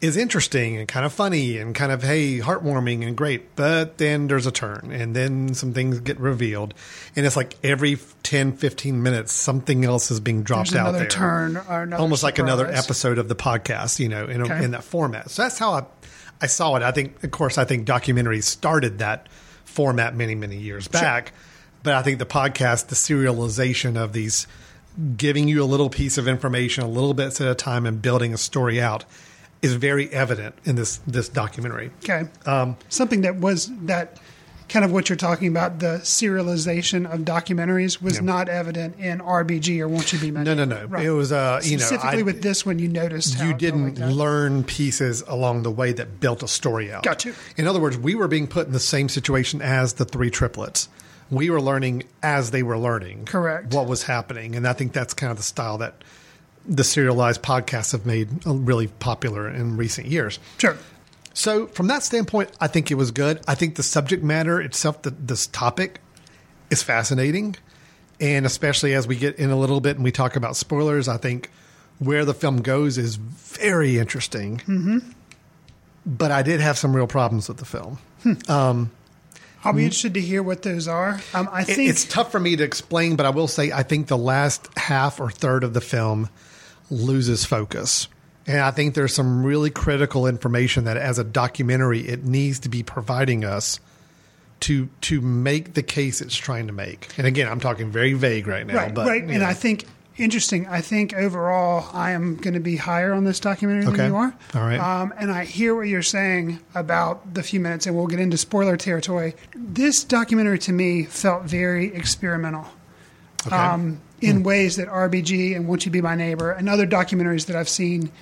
is 0.00 0.16
interesting 0.16 0.76
and 0.78 0.88
kind 0.88 1.06
of 1.06 1.12
funny 1.12 1.58
and 1.58 1.76
kind 1.76 1.92
of, 1.92 2.02
hey, 2.02 2.38
heartwarming 2.40 3.06
and 3.06 3.16
great. 3.16 3.54
But 3.54 3.98
then 3.98 4.26
there's 4.26 4.46
a 4.46 4.50
turn 4.50 4.90
and 4.92 5.14
then 5.14 5.54
some 5.54 5.72
things 5.72 6.00
get 6.00 6.18
revealed. 6.18 6.74
And 7.14 7.24
it's 7.24 7.36
like 7.36 7.56
every 7.62 7.98
10, 8.24 8.56
15 8.56 9.00
minutes, 9.00 9.32
something 9.32 9.84
else 9.84 10.10
is 10.10 10.18
being 10.18 10.42
dropped 10.42 10.74
out 10.74 10.88
another 10.88 10.98
there 10.98 11.08
turn 11.08 11.56
or 11.56 11.82
another 11.82 12.02
almost 12.02 12.24
like 12.24 12.40
another 12.40 12.66
episode 12.66 13.18
of 13.18 13.28
the 13.28 13.36
podcast, 13.36 14.00
you 14.00 14.08
know, 14.08 14.26
in, 14.26 14.40
a, 14.40 14.44
Okay. 14.44 14.64
in 14.64 14.72
that 14.72 14.82
format. 14.82 15.30
So 15.30 15.42
that's 15.42 15.58
how 15.58 15.72
I, 15.74 15.84
I 16.40 16.46
saw 16.48 16.74
it. 16.74 16.82
I 16.82 16.90
think, 16.90 17.22
of 17.22 17.30
course, 17.30 17.56
I 17.56 17.64
think 17.64 17.86
documentaries 17.86 18.42
started 18.44 18.98
that 18.98 19.28
format 19.64 20.16
many, 20.16 20.34
many 20.34 20.56
years 20.56 20.88
back. 20.88 21.32
But 21.84 21.94
I 21.94 22.02
think 22.02 22.18
the 22.18 22.26
podcast, 22.26 22.88
the 22.88 22.96
serialization 22.96 23.96
of 23.96 24.12
these, 24.12 24.48
giving 25.16 25.48
you 25.48 25.62
a 25.62 25.66
little 25.66 25.88
piece 25.90 26.18
of 26.18 26.28
information, 26.28 26.84
a 26.84 26.88
little 26.88 27.14
bits 27.14 27.40
at 27.40 27.48
a 27.48 27.54
time, 27.54 27.86
and 27.86 28.00
building 28.02 28.34
a 28.34 28.38
story 28.38 28.80
out, 28.80 29.04
is 29.62 29.74
very 29.74 30.08
evident 30.12 30.54
in 30.64 30.76
this 30.76 30.98
this 31.06 31.28
documentary. 31.28 31.90
Okay. 32.04 32.28
Um, 32.46 32.76
Something 32.88 33.20
that 33.22 33.36
was 33.36 33.70
that 33.82 34.18
kind 34.68 34.84
of 34.86 34.92
what 34.92 35.08
you're 35.10 35.16
talking 35.16 35.48
about, 35.48 35.80
the 35.80 35.98
serialization 36.02 37.04
of 37.12 37.20
documentaries 37.20 38.00
was 38.00 38.14
Yeah. 38.16 38.22
not 38.22 38.48
evident 38.48 38.98
in 38.98 39.20
RBG 39.20 39.80
or 39.80 39.88
Won't 39.88 40.12
You 40.12 40.18
Be 40.18 40.30
My 40.30 40.42
No, 40.44 40.54
no, 40.54 40.64
no. 40.64 40.86
Right. 40.86 41.04
It 41.04 41.10
was, 41.10 41.30
uh, 41.30 41.60
you 41.62 41.76
know, 41.76 41.84
Specifically 41.84 42.20
I- 42.20 42.22
with 42.22 42.42
this 42.42 42.64
one, 42.64 42.78
you 42.78 42.88
noticed 42.88 43.34
how 43.34 43.46
you 43.48 43.54
didn't 43.54 43.98
like 43.98 44.10
learn 44.14 44.64
pieces 44.64 45.22
along 45.28 45.62
the 45.64 45.70
way 45.70 45.92
that 45.92 46.20
built 46.20 46.42
a 46.42 46.48
story 46.48 46.90
out. 46.90 47.02
Got 47.02 47.24
you. 47.24 47.34
In 47.56 47.66
other 47.66 47.80
words, 47.80 47.98
we 47.98 48.14
were 48.14 48.28
being 48.28 48.46
put 48.46 48.66
in 48.66 48.72
the 48.72 48.80
same 48.80 49.08
situation 49.10 49.60
as 49.60 49.94
the 49.94 50.04
three 50.06 50.30
triplets, 50.30 50.88
we 51.32 51.48
were 51.48 51.60
learning 51.60 52.04
as 52.22 52.50
they 52.50 52.62
were 52.62 52.78
learning. 52.78 53.24
Correct. 53.24 53.72
What 53.72 53.88
was 53.88 54.02
happening, 54.04 54.54
and 54.54 54.68
I 54.68 54.74
think 54.74 54.92
that's 54.92 55.14
kind 55.14 55.30
of 55.30 55.38
the 55.38 55.42
style 55.42 55.78
that 55.78 56.04
the 56.66 56.84
serialized 56.84 57.42
podcasts 57.42 57.92
have 57.92 58.06
made 58.06 58.46
uh, 58.46 58.54
really 58.54 58.86
popular 58.86 59.48
in 59.48 59.76
recent 59.76 60.06
years. 60.06 60.38
Sure. 60.58 60.76
So, 61.34 61.66
from 61.68 61.86
that 61.86 62.02
standpoint, 62.02 62.50
I 62.60 62.66
think 62.66 62.90
it 62.90 62.96
was 62.96 63.10
good. 63.10 63.40
I 63.48 63.54
think 63.54 63.76
the 63.76 63.82
subject 63.82 64.22
matter 64.22 64.60
itself, 64.60 65.02
the, 65.02 65.10
this 65.10 65.46
topic, 65.46 66.00
is 66.70 66.82
fascinating. 66.82 67.56
And 68.20 68.44
especially 68.44 68.92
as 68.94 69.08
we 69.08 69.16
get 69.16 69.36
in 69.36 69.50
a 69.50 69.56
little 69.56 69.80
bit 69.80 69.96
and 69.96 70.04
we 70.04 70.12
talk 70.12 70.36
about 70.36 70.54
spoilers, 70.54 71.08
I 71.08 71.16
think 71.16 71.50
where 71.98 72.26
the 72.26 72.34
film 72.34 72.60
goes 72.60 72.98
is 72.98 73.16
very 73.16 73.98
interesting. 73.98 74.58
Mm-hmm. 74.58 74.98
But 76.04 76.30
I 76.30 76.42
did 76.42 76.60
have 76.60 76.76
some 76.76 76.94
real 76.94 77.06
problems 77.06 77.48
with 77.48 77.56
the 77.56 77.64
film. 77.64 77.98
Hmm. 78.22 78.32
Um, 78.48 78.90
I'll 79.64 79.72
be 79.72 79.84
interested 79.84 80.14
to 80.14 80.20
hear 80.20 80.42
what 80.42 80.62
those 80.62 80.88
are. 80.88 81.20
Um, 81.34 81.48
I 81.52 81.64
think 81.64 81.88
it's 81.88 82.04
tough 82.04 82.32
for 82.32 82.40
me 82.40 82.56
to 82.56 82.64
explain, 82.64 83.16
but 83.16 83.26
I 83.26 83.30
will 83.30 83.48
say 83.48 83.70
I 83.70 83.82
think 83.82 84.08
the 84.08 84.18
last 84.18 84.68
half 84.76 85.20
or 85.20 85.30
third 85.30 85.62
of 85.64 85.72
the 85.72 85.80
film 85.80 86.28
loses 86.90 87.44
focus. 87.44 88.08
And 88.46 88.60
I 88.60 88.72
think 88.72 88.94
there's 88.94 89.14
some 89.14 89.44
really 89.44 89.70
critical 89.70 90.26
information 90.26 90.84
that 90.84 90.96
as 90.96 91.18
a 91.18 91.24
documentary 91.24 92.00
it 92.00 92.24
needs 92.24 92.60
to 92.60 92.68
be 92.68 92.82
providing 92.82 93.44
us 93.44 93.78
to 94.60 94.88
to 95.02 95.20
make 95.20 95.74
the 95.74 95.82
case 95.82 96.20
it's 96.20 96.36
trying 96.36 96.66
to 96.66 96.72
make. 96.72 97.08
And 97.16 97.26
again, 97.26 97.48
I'm 97.48 97.60
talking 97.60 97.90
very 97.90 98.14
vague 98.14 98.46
right 98.46 98.66
now, 98.66 98.74
right, 98.74 98.94
but 98.94 99.06
right. 99.06 99.22
And 99.22 99.40
know. 99.40 99.44
I 99.44 99.54
think 99.54 99.86
interesting. 100.22 100.66
I 100.68 100.80
think 100.80 101.12
overall, 101.14 101.88
I 101.92 102.12
am 102.12 102.36
going 102.36 102.54
to 102.54 102.60
be 102.60 102.76
higher 102.76 103.12
on 103.12 103.24
this 103.24 103.40
documentary 103.40 103.86
Okay. 103.86 103.96
than 103.96 104.10
you 104.12 104.16
are. 104.16 104.34
All 104.54 104.62
right. 104.62 104.78
Um, 104.78 105.12
and 105.18 105.30
I 105.30 105.44
hear 105.44 105.74
what 105.74 105.88
you're 105.88 106.02
saying 106.02 106.60
about 106.74 107.34
the 107.34 107.42
few 107.42 107.60
minutes, 107.60 107.86
and 107.86 107.96
we'll 107.96 108.06
get 108.06 108.20
into 108.20 108.36
spoiler 108.36 108.76
territory. 108.76 109.34
This 109.54 110.04
documentary 110.04 110.58
to 110.60 110.72
me 110.72 111.04
felt 111.04 111.44
very 111.44 111.94
experimental. 111.94 112.66
Okay. 113.46 113.56
Um, 113.56 114.00
in 114.20 114.44
ways 114.44 114.76
that 114.76 114.86
RBG 114.88 115.56
and 115.56 115.66
Won't 115.66 115.84
You 115.84 115.90
Be 115.90 116.00
My 116.00 116.14
Neighbor 116.14 116.52
and 116.52 116.68
other 116.68 116.86
documentaries 116.86 117.46
that 117.46 117.56
I've 117.56 117.68
seen 117.68 118.12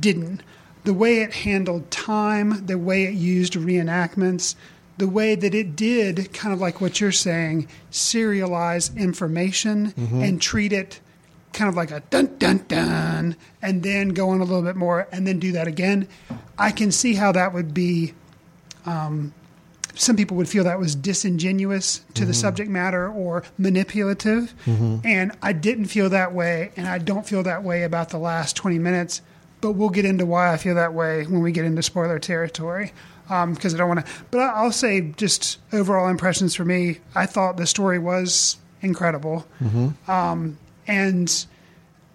didn't. 0.00 0.42
The 0.82 0.92
way 0.92 1.20
it 1.22 1.32
handled 1.32 1.90
time, 1.92 2.66
the 2.66 2.76
way 2.76 3.04
it 3.04 3.14
used 3.14 3.52
reenactments, 3.54 4.56
the 4.96 5.06
way 5.06 5.36
that 5.36 5.54
it 5.54 5.76
did, 5.76 6.32
kind 6.32 6.52
of 6.52 6.60
like 6.60 6.80
what 6.80 7.00
you're 7.00 7.12
saying, 7.12 7.68
serialize 7.92 8.96
information 8.96 9.92
Mhm. 9.96 10.26
and 10.26 10.42
treat 10.42 10.72
it 10.72 10.98
kind 11.58 11.68
of 11.68 11.74
like 11.76 11.90
a 11.90 12.00
dun 12.10 12.36
dun 12.38 12.64
dun, 12.68 13.36
and 13.60 13.82
then 13.82 14.10
go 14.10 14.30
on 14.30 14.40
a 14.40 14.44
little 14.44 14.62
bit 14.62 14.76
more 14.76 15.08
and 15.12 15.26
then 15.26 15.38
do 15.38 15.52
that 15.52 15.66
again. 15.66 16.06
I 16.56 16.70
can 16.70 16.92
see 16.92 17.14
how 17.14 17.32
that 17.32 17.52
would 17.52 17.74
be. 17.74 18.14
Um, 18.86 19.34
some 19.94 20.14
people 20.14 20.36
would 20.36 20.48
feel 20.48 20.62
that 20.62 20.78
was 20.78 20.94
disingenuous 20.94 22.02
to 22.14 22.24
the 22.24 22.30
Mhm. 22.32 22.36
subject 22.36 22.70
matter 22.70 23.08
or 23.10 23.42
manipulative. 23.58 24.54
Mhm. 24.66 25.00
And 25.04 25.32
I 25.42 25.52
didn't 25.52 25.86
feel 25.86 26.08
that 26.10 26.32
way, 26.32 26.70
and 26.76 26.86
I 26.86 26.98
don't 26.98 27.26
feel 27.26 27.42
that 27.42 27.64
way 27.64 27.82
about 27.82 28.10
the 28.10 28.18
last 28.18 28.54
20 28.54 28.78
minutes. 28.78 29.20
But 29.60 29.72
we'll 29.72 29.88
get 29.90 30.04
into 30.04 30.24
why 30.24 30.52
I 30.52 30.56
feel 30.56 30.76
that 30.76 30.94
way 30.94 31.24
when 31.24 31.40
we 31.42 31.50
get 31.50 31.64
into 31.64 31.82
spoiler 31.82 32.20
territory, 32.20 32.92
because 33.28 33.74
I 33.74 33.78
don't 33.78 33.88
want 33.88 34.06
to. 34.06 34.12
But 34.30 34.38
I'll 34.54 34.70
say 34.70 35.00
just 35.16 35.58
overall 35.72 36.06
impressions 36.08 36.54
for 36.54 36.64
me. 36.64 36.98
I 37.16 37.26
thought 37.26 37.56
the 37.56 37.66
story 37.66 37.98
was 37.98 38.56
incredible, 38.80 39.46
Mm-hmm. 39.60 40.08
um, 40.08 40.58
and 40.88 41.46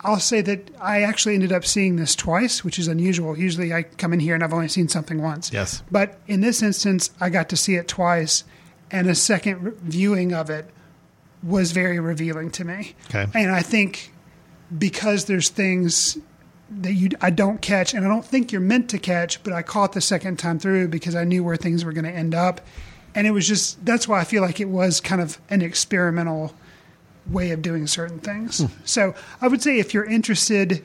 I'll 0.02 0.20
say 0.20 0.42
that 0.42 0.70
I 0.82 1.04
actually 1.04 1.36
ended 1.36 1.54
up 1.54 1.64
seeing 1.64 1.96
this 1.96 2.16
twice, 2.16 2.64
which 2.64 2.78
is 2.78 2.90
unusual. 2.90 3.38
Usually, 3.38 3.74
I 3.74 3.84
come 3.84 4.12
in 4.12 4.20
here 4.20 4.36
and 4.36 4.44
I've 4.44 4.54
only 4.54 4.68
seen 4.68 4.90
something 4.90 5.22
once. 5.22 5.54
Yes. 5.54 5.82
But 5.90 6.20
in 6.28 6.42
this 6.42 6.62
instance, 6.62 7.12
I 7.22 7.30
got 7.30 7.48
to 7.50 7.58
see 7.58 7.76
it 7.76 7.88
twice, 7.88 8.44
and 8.92 9.08
a 9.08 9.16
second 9.16 9.76
viewing 9.82 10.34
of 10.34 10.50
it 10.50 10.70
was 11.42 11.72
very 11.72 12.00
revealing 12.00 12.52
to 12.52 12.66
me. 12.66 12.96
Okay. 13.10 13.28
And 13.34 13.52
I 13.52 13.62
think 13.62 14.14
because 14.78 15.26
there's 15.26 15.50
things 15.50 16.18
that 16.70 16.94
you 16.94 17.10
I 17.22 17.30
don't 17.30 17.62
catch, 17.62 17.94
and 17.94 18.06
I 18.06 18.10
don't 18.10 18.26
think 18.26 18.52
you're 18.52 18.62
meant 18.62 18.90
to 18.90 18.98
catch, 18.98 19.42
but 19.44 19.54
I 19.54 19.62
caught 19.62 19.94
the 19.94 20.02
second 20.02 20.38
time 20.38 20.60
through 20.60 20.90
because 20.90 21.16
I 21.16 21.24
knew 21.24 21.44
where 21.44 21.56
things 21.56 21.86
were 21.86 21.94
going 21.94 22.06
to 22.06 22.12
end 22.12 22.36
up, 22.36 22.60
and 23.16 23.26
it 23.26 23.32
was 23.32 23.48
just 23.48 23.86
that's 23.86 24.08
why 24.08 24.20
I 24.20 24.26
feel 24.26 24.42
like 24.42 24.60
it 24.60 24.70
was 24.70 25.00
kind 25.00 25.22
of 25.22 25.40
an 25.50 25.62
experimental 25.62 26.54
way 27.32 27.52
of 27.52 27.62
doing 27.62 27.88
certain 27.88 28.20
things. 28.20 28.60
Hmm. 28.60 28.66
So 28.86 29.16
I 29.42 29.48
would 29.48 29.62
say 29.62 29.80
if 29.80 29.94
you're 29.94 30.06
interested, 30.06 30.84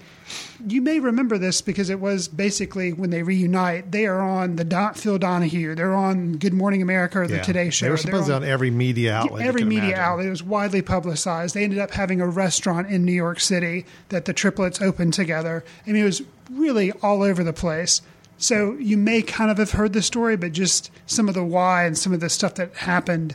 you 0.67 0.81
may 0.81 1.01
remember 1.01 1.37
this 1.39 1.61
because 1.61 1.91
it 1.91 2.01
was 2.01 2.29
basically 2.29 2.93
when 2.93 3.11
they 3.11 3.23
reunite, 3.23 3.91
they 3.91 4.07
are 4.07 4.21
on 4.21 4.57
the 4.57 4.65
Don, 4.65 4.95
Phil 4.95 5.19
Donahue, 5.19 5.75
they're 5.75 5.95
on 5.95 6.35
Good 6.35 6.55
Morning 6.55 6.81
America 6.83 7.21
or 7.21 7.27
the 7.27 7.37
Yeah. 7.37 7.43
Today 7.43 7.71
Show. 7.71 7.87
They 7.87 7.91
were 7.91 7.97
supposed 7.97 8.27
to 8.29 8.35
on 8.35 8.45
every 8.45 8.71
media 8.71 9.15
outlet. 9.15 9.47
Every 9.47 9.65
media 9.65 9.91
imagine. 9.91 10.05
outlet. 10.05 10.27
It 10.27 10.31
was 10.31 10.43
widely 10.43 10.83
publicized. 10.83 11.55
They 11.55 11.65
ended 11.65 11.79
up 11.81 11.91
having 11.93 12.21
a 12.21 12.27
restaurant 12.27 12.89
in 12.89 13.05
New 13.05 13.13
York 13.13 13.41
City 13.41 13.85
that 14.11 14.25
the 14.27 14.33
triplets 14.33 14.81
opened 14.81 15.15
together. 15.15 15.65
I 15.87 15.91
mean, 15.91 16.03
it 16.03 16.07
was 16.07 16.23
really 16.51 16.93
all 17.03 17.23
over 17.23 17.43
the 17.43 17.53
place. 17.53 18.01
So 18.37 18.75
you 18.79 18.97
may 18.97 19.23
kind 19.23 19.51
of 19.51 19.59
have 19.59 19.73
heard 19.73 19.93
the 19.93 20.03
story, 20.03 20.37
but 20.37 20.53
just 20.53 20.93
some 21.07 21.29
of 21.29 21.35
the 21.35 21.43
why 21.43 21.85
and 21.85 21.99
some 21.99 22.13
of 22.13 22.21
the 22.21 22.29
stuff 22.31 22.55
that 22.55 22.73
happened, 22.77 23.35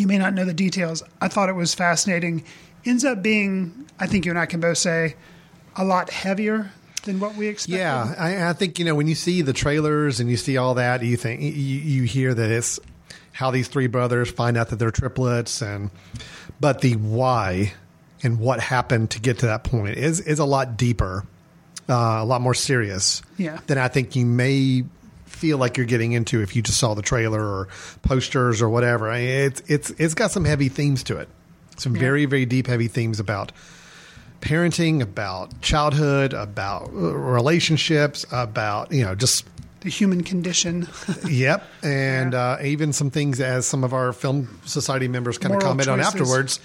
you 0.00 0.06
may 0.06 0.18
not 0.18 0.32
know 0.32 0.46
the 0.46 0.54
details. 0.54 1.02
I 1.20 1.28
thought 1.28 1.50
it 1.50 1.54
was 1.54 1.74
fascinating. 1.74 2.42
Ends 2.86 3.04
up 3.04 3.22
being, 3.22 3.86
I 3.98 4.06
think 4.06 4.24
you 4.24 4.32
and 4.32 4.38
I 4.38 4.46
can 4.46 4.58
both 4.58 4.78
say, 4.78 5.14
a 5.76 5.84
lot 5.84 6.10
heavier 6.10 6.72
than 7.04 7.20
what 7.20 7.36
we 7.36 7.46
expected. 7.48 7.78
Yeah, 7.78 8.14
I, 8.18 8.48
I 8.48 8.52
think 8.54 8.78
you 8.78 8.84
know 8.84 8.94
when 8.94 9.06
you 9.06 9.14
see 9.14 9.42
the 9.42 9.52
trailers 9.52 10.18
and 10.20 10.30
you 10.30 10.36
see 10.36 10.56
all 10.56 10.74
that, 10.74 11.02
you 11.02 11.16
think 11.16 11.42
you, 11.42 11.48
you 11.50 12.02
hear 12.04 12.32
that 12.32 12.50
it's 12.50 12.80
how 13.32 13.50
these 13.50 13.68
three 13.68 13.86
brothers 13.86 14.30
find 14.30 14.56
out 14.56 14.68
that 14.70 14.76
they're 14.76 14.90
triplets, 14.90 15.62
and 15.62 15.90
but 16.58 16.80
the 16.80 16.96
why 16.96 17.74
and 18.22 18.38
what 18.38 18.60
happened 18.60 19.10
to 19.10 19.20
get 19.20 19.38
to 19.40 19.46
that 19.46 19.64
point 19.64 19.96
is 19.96 20.20
is 20.20 20.38
a 20.38 20.44
lot 20.44 20.76
deeper, 20.76 21.24
uh, 21.88 21.94
a 21.94 22.24
lot 22.24 22.40
more 22.40 22.54
serious. 22.54 23.22
Yeah. 23.36 23.60
than 23.66 23.78
I 23.78 23.88
think 23.88 24.16
you 24.16 24.26
may 24.26 24.84
feel 25.40 25.56
like 25.56 25.78
you're 25.78 25.86
getting 25.86 26.12
into 26.12 26.42
if 26.42 26.54
you 26.54 26.60
just 26.60 26.78
saw 26.78 26.92
the 26.92 27.00
trailer 27.02 27.40
or 27.42 27.68
posters 28.02 28.60
or 28.60 28.68
whatever. 28.68 29.10
It's 29.12 29.62
it's 29.68 29.88
it's 29.98 30.12
got 30.14 30.30
some 30.30 30.44
heavy 30.44 30.68
themes 30.68 31.02
to 31.04 31.16
it, 31.16 31.28
some 31.78 31.94
Yeah. 31.96 32.00
very 32.00 32.26
very 32.26 32.44
deep 32.44 32.66
heavy 32.66 32.88
themes 32.88 33.18
about 33.18 33.50
parenting, 34.42 35.00
about 35.02 35.60
childhood, 35.62 36.32
about 36.34 36.88
uh, 36.88 37.14
relationships, 37.16 38.26
about 38.30 38.92
you 38.92 39.02
know 39.02 39.14
just 39.14 39.44
The 39.80 39.88
human 39.88 40.22
condition. 40.22 40.86
yep, 41.28 41.64
and 41.82 42.34
uh, 42.34 42.58
even 42.62 42.92
some 42.92 43.10
things 43.10 43.40
as 43.40 43.64
some 43.66 43.82
of 43.82 43.94
our 43.94 44.12
film 44.12 44.60
society 44.66 45.08
members 45.08 45.38
kind 45.38 45.54
of 45.54 45.62
comment 45.62 45.88
on 45.88 46.00
afterwards 46.00 46.60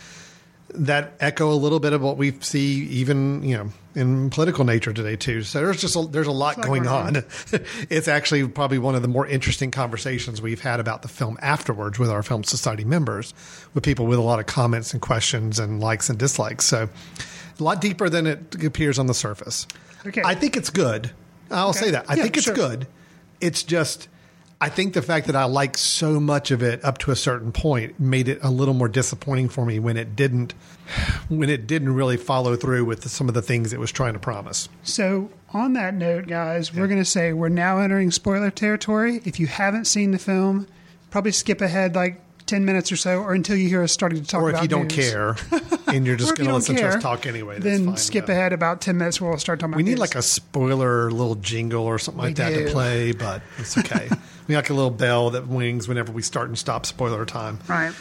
that 0.73 1.13
echo 1.21 1.53
a 1.53 1.55
little 1.55 1.79
bit 1.79 1.93
of 1.93 2.01
what 2.01 2.17
we 2.17 2.31
see 2.41 2.83
even 2.87 3.41
you 3.43 3.55
know 3.57 3.71
in 3.95 4.29
political 4.29 4.65
nature 4.65 4.91
today 4.93 5.15
too. 5.15 5.41
So 5.43 5.59
there's 5.63 5.79
just 5.81 5.95
a, 5.95 6.01
there's 6.01 6.27
a 6.27 6.31
lot 6.31 6.61
going 6.61 6.83
going 6.83 6.87
on. 6.87 7.15
it's 7.89 8.07
actually 8.07 8.47
probably 8.47 8.77
one 8.77 8.93
of 8.95 9.01
the 9.01 9.07
more 9.07 9.25
interesting 9.25 9.71
conversations 9.71 10.41
we've 10.41 10.61
had 10.61 10.79
about 10.79 11.01
the 11.01 11.07
film 11.07 11.37
afterwards 11.41 11.97
with 11.97 12.09
our 12.09 12.21
film 12.21 12.43
society 12.43 12.83
members, 12.83 13.33
with 13.73 13.83
people 13.83 14.05
with 14.05 14.19
a 14.19 14.21
lot 14.21 14.39
of 14.39 14.45
comments 14.45 14.91
and 14.93 15.01
questions 15.01 15.59
and 15.59 15.79
likes 15.79 16.09
and 16.09 16.19
dislikes. 16.19 16.65
So 16.65 16.89
a 17.59 17.63
lot 17.63 17.79
deeper 17.81 18.09
than 18.09 18.27
it 18.27 18.63
appears 18.63 18.99
on 18.99 19.07
the 19.07 19.13
surface. 19.13 19.65
Okay. 20.05 20.21
I 20.25 20.35
think 20.35 20.57
it's 20.57 20.69
good. 20.69 21.11
I'll 21.49 21.69
Okay. 21.69 21.79
say 21.79 21.91
that. 21.91 22.05
I 22.09 22.15
Yeah, 22.15 22.23
think 22.23 22.37
it's 22.37 22.45
sure. 22.45 22.53
good. 22.55 22.87
It's 23.39 23.63
just, 23.63 24.07
I 24.61 24.69
think 24.69 24.93
the 24.93 25.01
fact 25.01 25.27
that 25.27 25.35
I 25.35 25.45
liked 25.45 25.77
so 25.77 26.19
much 26.19 26.49
of 26.51 26.63
it 26.63 26.83
up 26.83 26.97
to 26.99 27.11
a 27.11 27.15
certain 27.15 27.51
point 27.51 27.99
made 27.99 28.29
it 28.29 28.39
a 28.41 28.49
little 28.49 28.73
more 28.73 28.87
disappointing 28.87 29.49
for 29.49 29.65
me 29.65 29.79
when 29.79 29.97
it 29.97 30.15
didn't, 30.15 30.53
when 31.29 31.49
it 31.49 31.67
didn't 31.67 31.93
really 31.93 32.17
follow 32.17 32.55
through 32.55 32.85
with 32.85 33.07
some 33.09 33.27
of 33.27 33.33
the 33.33 33.41
things 33.41 33.73
it 33.73 33.79
was 33.79 33.91
trying 33.91 34.13
to 34.13 34.19
promise. 34.19 34.69
So, 34.83 35.29
on 35.53 35.73
that 35.73 35.93
note, 35.93 36.27
guys, 36.27 36.73
we're 36.73 36.87
going 36.87 36.99
to 36.99 37.05
say 37.05 37.33
we're 37.33 37.49
now 37.49 37.79
entering 37.79 38.11
spoiler 38.11 38.51
territory. 38.51 39.21
If 39.25 39.39
you 39.39 39.47
haven't 39.47 39.85
seen 39.85 40.11
the 40.11 40.19
film, 40.19 40.67
probably 41.11 41.31
skip 41.31 41.61
ahead 41.61 41.95
like 41.95 42.21
10 42.45 42.63
minutes 42.65 42.91
or 42.91 42.95
so, 42.95 43.19
or 43.21 43.33
until 43.33 43.55
you 43.55 43.67
hear 43.67 43.81
us 43.81 43.91
starting 43.91 44.21
to 44.21 44.27
talk 44.27 44.41
or 44.41 44.51
if 44.51 44.61
you 44.61 44.67
don't 44.67 44.95
news. 44.95 45.09
care 45.11 45.35
and 45.87 46.05
you're 46.05 46.15
just 46.15 46.35
going 46.35 46.47
to 46.47 46.53
listen 46.55 46.75
to 46.75 46.81
care, 46.81 46.97
us 46.97 47.01
talk 47.03 47.25
anyway, 47.25 47.55
that's 47.55 47.65
then 47.65 47.85
fine. 47.87 47.97
skip 47.97 48.29
ahead 48.29 48.53
about 48.53 48.81
10 48.81 48.97
minutes 48.97 49.19
where 49.19 49.29
we'll 49.31 49.39
start 49.39 49.59
talking 49.59 49.73
about 49.73 49.79
it. 49.79 49.83
We 49.83 49.89
need 49.89 49.91
news. 49.93 49.99
like 49.99 50.15
a 50.15 50.21
spoiler 50.21 51.09
little 51.11 51.35
jingle 51.35 51.83
or 51.85 51.97
something 51.97 52.21
We 52.21 52.27
like 52.29 52.35
that 52.37 52.49
do. 52.53 52.65
to 52.65 52.71
play, 52.71 53.11
but 53.13 53.41
it's 53.57 53.77
okay. 53.77 54.09
we 54.47 54.55
like 54.55 54.69
a 54.69 54.73
little 54.73 54.91
bell 54.91 55.31
that 55.31 55.47
wings 55.47 55.87
whenever 55.87 56.11
we 56.11 56.21
start 56.21 56.47
and 56.49 56.57
stop 56.57 56.85
spoiler 56.85 57.25
time. 57.25 57.59
Right. 57.67 57.93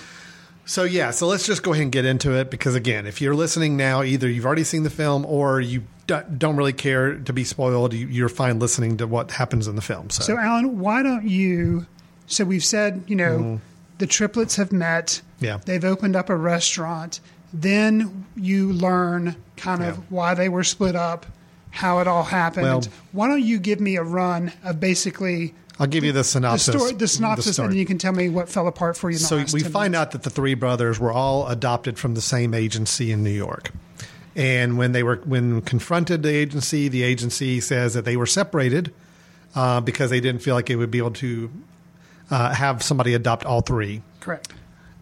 So 0.67 0.85
yeah, 0.85 1.11
so 1.11 1.27
let's 1.27 1.47
just 1.47 1.63
go 1.63 1.73
ahead 1.73 1.83
and 1.83 1.93
get 1.93 2.05
into 2.07 2.33
it 2.33 2.51
because 2.51 2.75
again, 2.75 3.07
if 3.07 3.21
you're 3.21 3.35
listening 3.35 3.77
now, 3.77 4.03
either 4.03 4.29
you've 4.29 4.47
already 4.47 4.65
seen 4.65 4.83
the 4.83 4.91
film 4.91 5.25
or 5.27 5.61
you 5.61 5.85
do- 6.07 6.23
don't 6.37 6.57
really 6.57 6.73
care 6.73 7.15
to 7.17 7.33
be 7.35 7.45
spoiled. 7.45 7.93
You- 7.95 8.07
You're 8.07 8.29
fine 8.31 8.59
listening 8.59 8.97
to 8.99 9.07
what 9.07 9.31
happens 9.31 9.69
in 9.69 9.77
the 9.77 9.83
film. 9.83 10.09
So, 10.11 10.23
So, 10.23 10.39
Alan, 10.39 10.79
why 10.79 11.03
don't 11.03 11.27
you? 11.29 11.87
So, 12.27 12.45
we've 12.45 12.65
said, 12.65 13.05
you 13.07 13.17
know, 13.17 13.39
mm-hmm. 13.39 13.57
The 13.99 14.07
triplets 14.07 14.57
have 14.57 14.73
met. 14.73 15.21
Yeah. 15.41 15.59
They've 15.65 15.85
opened 15.85 16.17
up 16.17 16.29
a 16.31 16.37
restaurant. 16.37 17.21
Then 17.53 18.27
you 18.37 18.73
learn 18.73 19.37
kind 19.57 19.83
of 19.85 19.97
Yeah. 19.97 20.03
why 20.09 20.35
they 20.35 20.49
were 20.49 20.65
split 20.65 20.97
up, 20.97 21.27
how 21.71 22.01
it 22.01 22.09
all 22.09 22.25
happened. 22.25 22.65
Well- 22.67 22.83
why 23.13 23.29
don't 23.29 23.43
you 23.43 23.59
give 23.59 23.81
me 23.81 23.97
a 23.97 24.03
run 24.03 24.53
of 24.65 24.81
basically 24.81 25.55
I'll 25.79 25.87
give 25.89 26.05
you 26.05 26.13
the 26.13 26.19
the 26.21 26.25
synopsis. 26.25 26.75
story, 26.75 26.93
the 26.93 27.09
synopsis, 27.09 27.55
story. 27.55 27.67
and 27.67 27.73
then 27.73 27.79
you 27.81 27.87
can 27.87 27.99
tell 27.99 28.13
me 28.13 28.29
what 28.29 28.49
fell 28.49 28.69
apart 28.69 28.97
for 28.97 29.11
you. 29.11 29.19
The 29.19 29.25
so 29.25 29.37
we 29.53 29.61
10 29.63 29.73
find 29.73 29.93
minutes. 29.93 29.97
out 30.09 30.11
that 30.13 30.23
the 30.23 30.31
three 30.31 30.55
brothers 30.55 31.01
were 31.01 31.13
all 31.13 31.49
adopted 31.49 31.99
from 31.99 32.15
the 32.15 32.21
same 32.21 32.55
agency 32.55 33.11
in 33.11 33.25
New 33.25 33.31
York. 33.31 33.71
And 34.37 34.79
when 34.79 34.93
they 34.93 35.03
were 35.03 35.17
when 35.25 35.61
confronted 35.63 36.23
the 36.23 36.31
agency, 36.35 36.89
the 36.89 37.03
agency 37.03 37.61
says 37.61 37.95
that 37.95 38.05
they 38.05 38.17
were 38.17 38.27
separated 38.27 38.93
uh, 39.57 39.81
because 39.81 40.11
they 40.11 40.21
didn't 40.21 40.43
feel 40.43 40.55
like 40.55 40.71
it 40.71 40.77
would 40.77 40.91
be 40.93 40.99
able 40.99 41.13
to 41.13 41.51
uh, 42.31 42.55
have 42.55 42.83
somebody 42.83 43.15
adopt 43.15 43.45
all 43.45 43.61
three, 43.61 44.03
correct. 44.21 44.53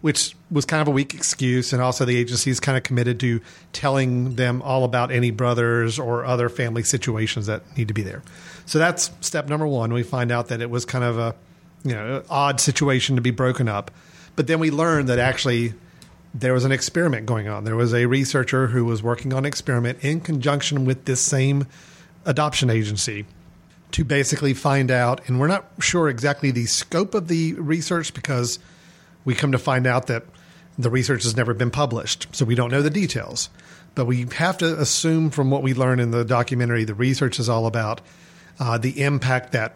which 0.01 0.35
was 0.51 0.65
kind 0.65 0.81
of 0.81 0.87
a 0.87 0.91
weak 0.91 1.13
excuse. 1.13 1.73
And 1.73 1.81
also, 1.81 2.05
the 2.05 2.17
agency 2.17 2.51
is 2.51 2.59
kind 2.59 2.77
of 2.77 2.83
committed 2.83 3.19
to 3.21 3.41
telling 3.71 4.35
them 4.35 4.61
all 4.61 4.83
about 4.83 5.11
any 5.11 5.31
brothers 5.31 5.99
or 5.99 6.25
other 6.25 6.49
family 6.49 6.83
situations 6.83 7.45
that 7.47 7.77
need 7.77 7.87
to 7.87 7.93
be 7.93 8.03
there. 8.03 8.21
So 8.65 8.79
that's 8.79 9.11
step 9.21 9.47
number 9.47 9.67
one. 9.67 9.93
We 9.93 10.03
find 10.03 10.31
out 10.31 10.47
that 10.49 10.61
it 10.61 10.69
was 10.69 10.85
kind 10.85 11.03
of 11.03 11.17
a 11.17 11.35
you 11.83 11.93
know 11.93 12.23
odd 12.29 12.59
situation 12.59 13.15
to 13.15 13.21
be 13.21 13.31
broken 13.31 13.67
up, 13.67 13.91
but 14.35 14.47
then 14.47 14.59
we 14.59 14.71
learn 14.71 15.07
that 15.07 15.19
actually 15.19 15.73
there 16.33 16.53
was 16.53 16.65
an 16.65 16.71
experiment 16.71 17.25
going 17.25 17.47
on. 17.47 17.63
There 17.63 17.75
was 17.75 17.93
a 17.93 18.05
researcher 18.07 18.67
who 18.67 18.85
was 18.85 19.03
working 19.03 19.33
on 19.33 19.39
an 19.39 19.45
experiment 19.45 19.99
in 20.03 20.19
conjunction 20.19 20.85
with 20.85 21.05
this 21.05 21.21
same 21.21 21.67
adoption 22.25 22.69
agency 22.69 23.25
to 23.93 24.03
basically 24.03 24.53
find 24.53 24.91
out, 24.91 25.27
and 25.27 25.39
we're 25.39 25.47
not 25.47 25.69
sure 25.79 26.09
exactly 26.09 26.51
the 26.51 26.65
scope 26.65 27.13
of 27.13 27.27
the 27.27 27.53
research 27.53 28.13
because 28.13 28.59
we 29.23 29.35
come 29.35 29.51
to 29.51 29.57
find 29.57 29.87
out 29.87 30.07
that 30.07 30.23
the 30.77 30.89
research 30.89 31.23
has 31.23 31.37
never 31.37 31.53
been 31.53 31.71
published, 31.71 32.27
so 32.31 32.43
we 32.43 32.55
don't 32.55 32.71
know 32.71 32.81
the 32.81 32.89
details. 32.89 33.49
But 33.95 34.05
we 34.05 34.25
have 34.35 34.57
to 34.57 34.79
assume 34.79 35.29
from 35.29 35.51
what 35.51 35.61
we 35.61 35.75
learn 35.75 35.99
in 35.99 36.09
the 36.09 36.25
documentary, 36.25 36.83
the 36.83 36.95
research 36.95 37.39
is 37.39 37.47
all 37.47 37.67
about 37.67 38.01
uh, 38.59 38.79
the 38.79 39.01
impact 39.01 39.51
that 39.51 39.75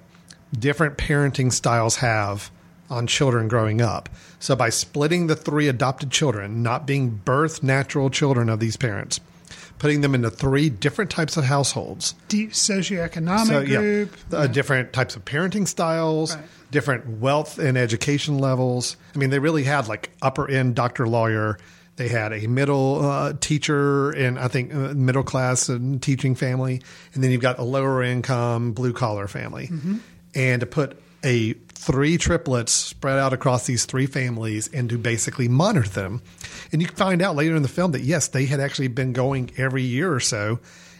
different 0.57 0.97
parenting 0.97 1.51
styles 1.51 1.97
have 1.97 2.49
on 2.89 3.05
children 3.05 3.47
growing 3.47 3.81
up. 3.81 4.09
So 4.39 4.55
by 4.55 4.69
splitting 4.69 5.27
the 5.27 5.35
three 5.35 5.67
adopted 5.67 6.09
children, 6.09 6.63
not 6.63 6.87
being 6.87 7.09
birth 7.09 7.61
natural 7.61 8.09
children 8.09 8.49
of 8.49 8.59
these 8.59 8.77
parents, 8.77 9.19
putting 9.79 10.01
them 10.01 10.15
into 10.15 10.29
three 10.29 10.69
different 10.69 11.11
types 11.11 11.37
of 11.37 11.43
households, 11.43 12.13
Deep 12.27 12.51
socioeconomic 12.51 13.45
so, 13.47 13.59
yeah, 13.59 13.79
group. 13.79 14.13
uh, 14.31 14.47
different 14.47 14.93
types 14.93 15.15
of 15.15 15.23
parenting 15.25 15.67
styles, 15.67 16.35
Right. 16.35 16.45
different 16.71 17.19
wealth 17.19 17.59
and 17.59 17.77
education 17.77 18.37
levels. 18.39 18.97
I 19.15 19.17
mean, 19.19 19.29
they 19.29 19.39
really 19.39 19.63
had 19.63 19.87
like 19.87 20.09
upper 20.21 20.49
end 20.49 20.75
doctor 20.75 21.07
lawyer. 21.07 21.57
They 21.95 22.07
had 22.09 22.31
a 22.33 22.47
middle 22.47 23.03
uh, 23.03 23.33
teacher 23.39 24.11
and 24.11 24.37
I 24.37 24.47
think 24.49 24.73
uh, 24.73 24.93
middle 24.93 25.23
class 25.23 25.67
and 25.69 26.01
teaching 26.01 26.35
family, 26.35 26.81
and 27.13 27.23
then 27.23 27.31
you've 27.31 27.41
got 27.41 27.57
a 27.59 27.63
lower 27.63 28.03
income 28.03 28.73
blue 28.73 28.93
collar 28.93 29.27
family. 29.27 29.69
And 30.35 30.59
to 30.59 30.65
put 30.67 30.99
a 31.25 31.55
three 31.77 32.17
triplets 32.17 32.71
spread 32.71 33.19
out 33.19 33.33
across 33.33 33.65
these 33.65 33.85
three 33.85 34.07
families 34.07 34.67
and 34.73 34.89
to 34.89 34.97
basically 34.97 35.47
monitor 35.47 35.87
them, 35.87 36.21
and 36.71 36.81
you 36.81 36.87
find 36.87 37.21
out 37.21 37.35
later 37.35 37.55
in 37.55 37.61
the 37.61 37.67
film 37.69 37.91
that 37.91 38.01
yes, 38.01 38.27
they 38.29 38.45
had 38.45 38.59
actually 38.59 38.87
been 38.89 39.13
going 39.13 39.51
every 39.57 39.83
year 39.83 40.11
or 40.11 40.19
so 40.19 40.59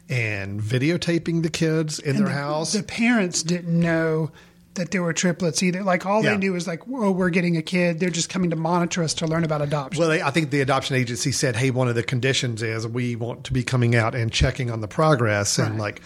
and 0.10 0.62
videotaping 0.62 1.44
the 1.44 1.50
kids 1.50 2.00
in 2.00 2.12
And 2.16 2.20
their 2.20 2.28
the, 2.28 2.34
house. 2.34 2.72
The 2.74 2.84
parents 2.84 3.44
didn't 3.44 3.78
know 3.78 4.32
that 4.76 4.92
there 4.92 5.02
were 5.02 5.12
triplets 5.12 5.62
either. 5.64 5.84
Like 5.84 6.06
all 6.06 6.24
Yeah. 6.24 6.32
they 6.32 6.38
knew 6.38 6.54
was 6.54 6.68
like, 6.68 6.84
oh, 6.88 7.12
we're 7.12 7.32
getting 7.32 7.58
a 7.58 7.62
kid. 7.64 8.00
They're 8.00 8.10
just 8.12 8.30
coming 8.30 8.52
to 8.52 8.56
monitor 8.56 9.04
us 9.04 9.16
to 9.16 9.26
learn 9.28 9.44
about 9.44 9.62
adoption. 9.64 10.00
Well, 10.00 10.10
they, 10.10 10.22
I 10.22 10.30
think 10.32 10.52
the 10.52 10.62
adoption 10.62 10.96
agency 10.96 11.32
said, 11.32 11.56
"Hey, 11.56 11.72
one 11.72 11.88
of 11.88 11.96
the 11.96 12.04
conditions 12.04 12.62
is 12.62 12.88
we 12.88 13.16
want 13.16 13.44
to 13.46 13.54
be 13.54 13.64
coming 13.64 13.96
out 13.96 14.14
and 14.16 14.32
checking 14.32 14.70
on 14.72 14.80
the 14.82 14.88
progress 14.88 15.58
and 15.58 15.80
like 15.80 16.02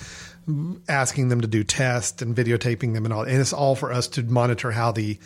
asking 0.87 1.29
them 1.29 1.41
to 1.41 1.47
do 1.47 1.63
tests 1.63 2.21
and 2.21 2.35
videotaping 2.35 2.93
them 2.93 3.05
and 3.05 3.13
all. 3.13 3.23
And 3.23 3.39
it's 3.39 3.53
all 3.53 3.75
for 3.75 3.91
us 3.91 4.07
to 4.09 4.23
monitor 4.23 4.71
how 4.71 4.91
the 4.91 5.17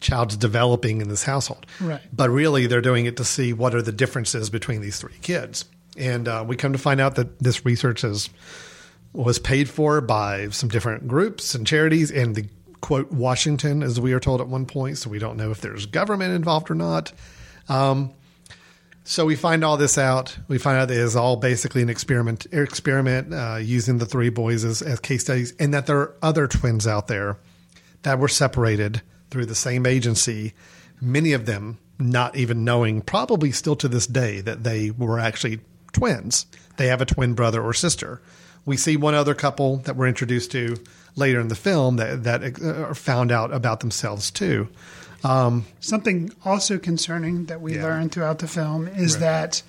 child's 0.00 0.36
developing 0.36 1.00
in 1.00 1.08
this 1.08 1.24
household. 1.24 1.66
Right. 1.80 2.00
But 2.12 2.30
really, 2.30 2.66
they're 2.66 2.80
doing 2.80 3.06
it 3.06 3.16
to 3.16 3.24
see 3.24 3.52
what 3.52 3.74
are 3.74 3.82
the 3.82 3.92
differences 3.92 4.50
between 4.50 4.80
these 4.80 4.98
three 4.98 5.16
kids. 5.22 5.64
And 5.96 6.28
uh, 6.28 6.44
we 6.46 6.56
come 6.56 6.72
to 6.72 6.78
find 6.78 7.00
out 7.00 7.16
that 7.16 7.38
this 7.38 7.64
research 7.64 8.04
is 8.04 8.30
was 9.12 9.38
paid 9.38 9.68
for 9.68 10.00
by 10.00 10.48
some 10.50 10.68
different 10.68 11.08
groups 11.08 11.54
and 11.54 11.66
charities 11.66 12.10
and 12.10 12.34
the 12.34 12.44
quote 12.80 13.10
Washington, 13.10 13.82
as 13.82 13.98
we 13.98 14.12
are 14.12 14.20
told 14.20 14.40
at 14.40 14.48
one 14.48 14.66
point. 14.66 14.98
So 14.98 15.10
we 15.10 15.18
don't 15.18 15.36
know 15.36 15.50
if 15.50 15.60
there's 15.60 15.86
government 15.86 16.34
involved 16.34 16.70
or 16.70 16.74
not. 16.74 17.12
Um, 17.68 18.12
so 19.08 19.24
we 19.24 19.36
find 19.36 19.64
all 19.64 19.78
this 19.78 19.96
out. 19.96 20.36
We 20.48 20.58
find 20.58 20.76
out 20.78 20.88
that 20.88 20.98
it 20.98 21.00
is 21.00 21.16
all 21.16 21.36
basically 21.36 21.80
an 21.80 21.88
experiment, 21.88 22.46
experiment 22.52 23.32
uh, 23.32 23.56
using 23.56 23.96
the 23.96 24.04
three 24.04 24.28
boys 24.28 24.64
as, 24.64 24.82
as 24.82 25.00
case 25.00 25.22
studies, 25.22 25.54
and 25.58 25.72
that 25.72 25.86
there 25.86 25.96
are 25.96 26.16
other 26.20 26.46
twins 26.46 26.86
out 26.86 27.08
there 27.08 27.38
that 28.02 28.18
were 28.18 28.28
separated 28.28 29.00
through 29.30 29.46
the 29.46 29.54
same 29.54 29.86
agency. 29.86 30.52
Many 31.00 31.32
of 31.32 31.46
them 31.46 31.78
not 31.98 32.36
even 32.36 32.64
knowing, 32.64 33.00
probably 33.00 33.50
still 33.50 33.76
to 33.76 33.88
this 33.88 34.06
day, 34.06 34.42
that 34.42 34.62
they 34.62 34.90
were 34.90 35.18
actually 35.18 35.60
twins. 35.92 36.44
They 36.76 36.88
have 36.88 37.00
a 37.00 37.06
twin 37.06 37.32
brother 37.32 37.62
or 37.62 37.72
sister. 37.72 38.20
We 38.66 38.76
see 38.76 38.98
one 38.98 39.14
other 39.14 39.34
couple 39.34 39.78
that 39.78 39.96
we're 39.96 40.08
introduced 40.08 40.52
to 40.52 40.76
later 41.16 41.40
in 41.40 41.48
the 41.48 41.54
film 41.54 41.96
that 41.96 42.24
that 42.24 42.60
uh, 42.62 42.92
found 42.92 43.32
out 43.32 43.54
about 43.54 43.80
themselves 43.80 44.30
too. 44.30 44.68
Um, 45.24 45.64
Something 45.80 46.30
also 46.44 46.78
concerning 46.78 47.46
that 47.46 47.60
we 47.60 47.74
Yeah. 47.76 47.84
learned 47.84 48.12
throughout 48.12 48.38
the 48.38 48.46
film 48.48 48.86
is 48.86 49.14
Right. 49.14 49.20
that 49.20 49.62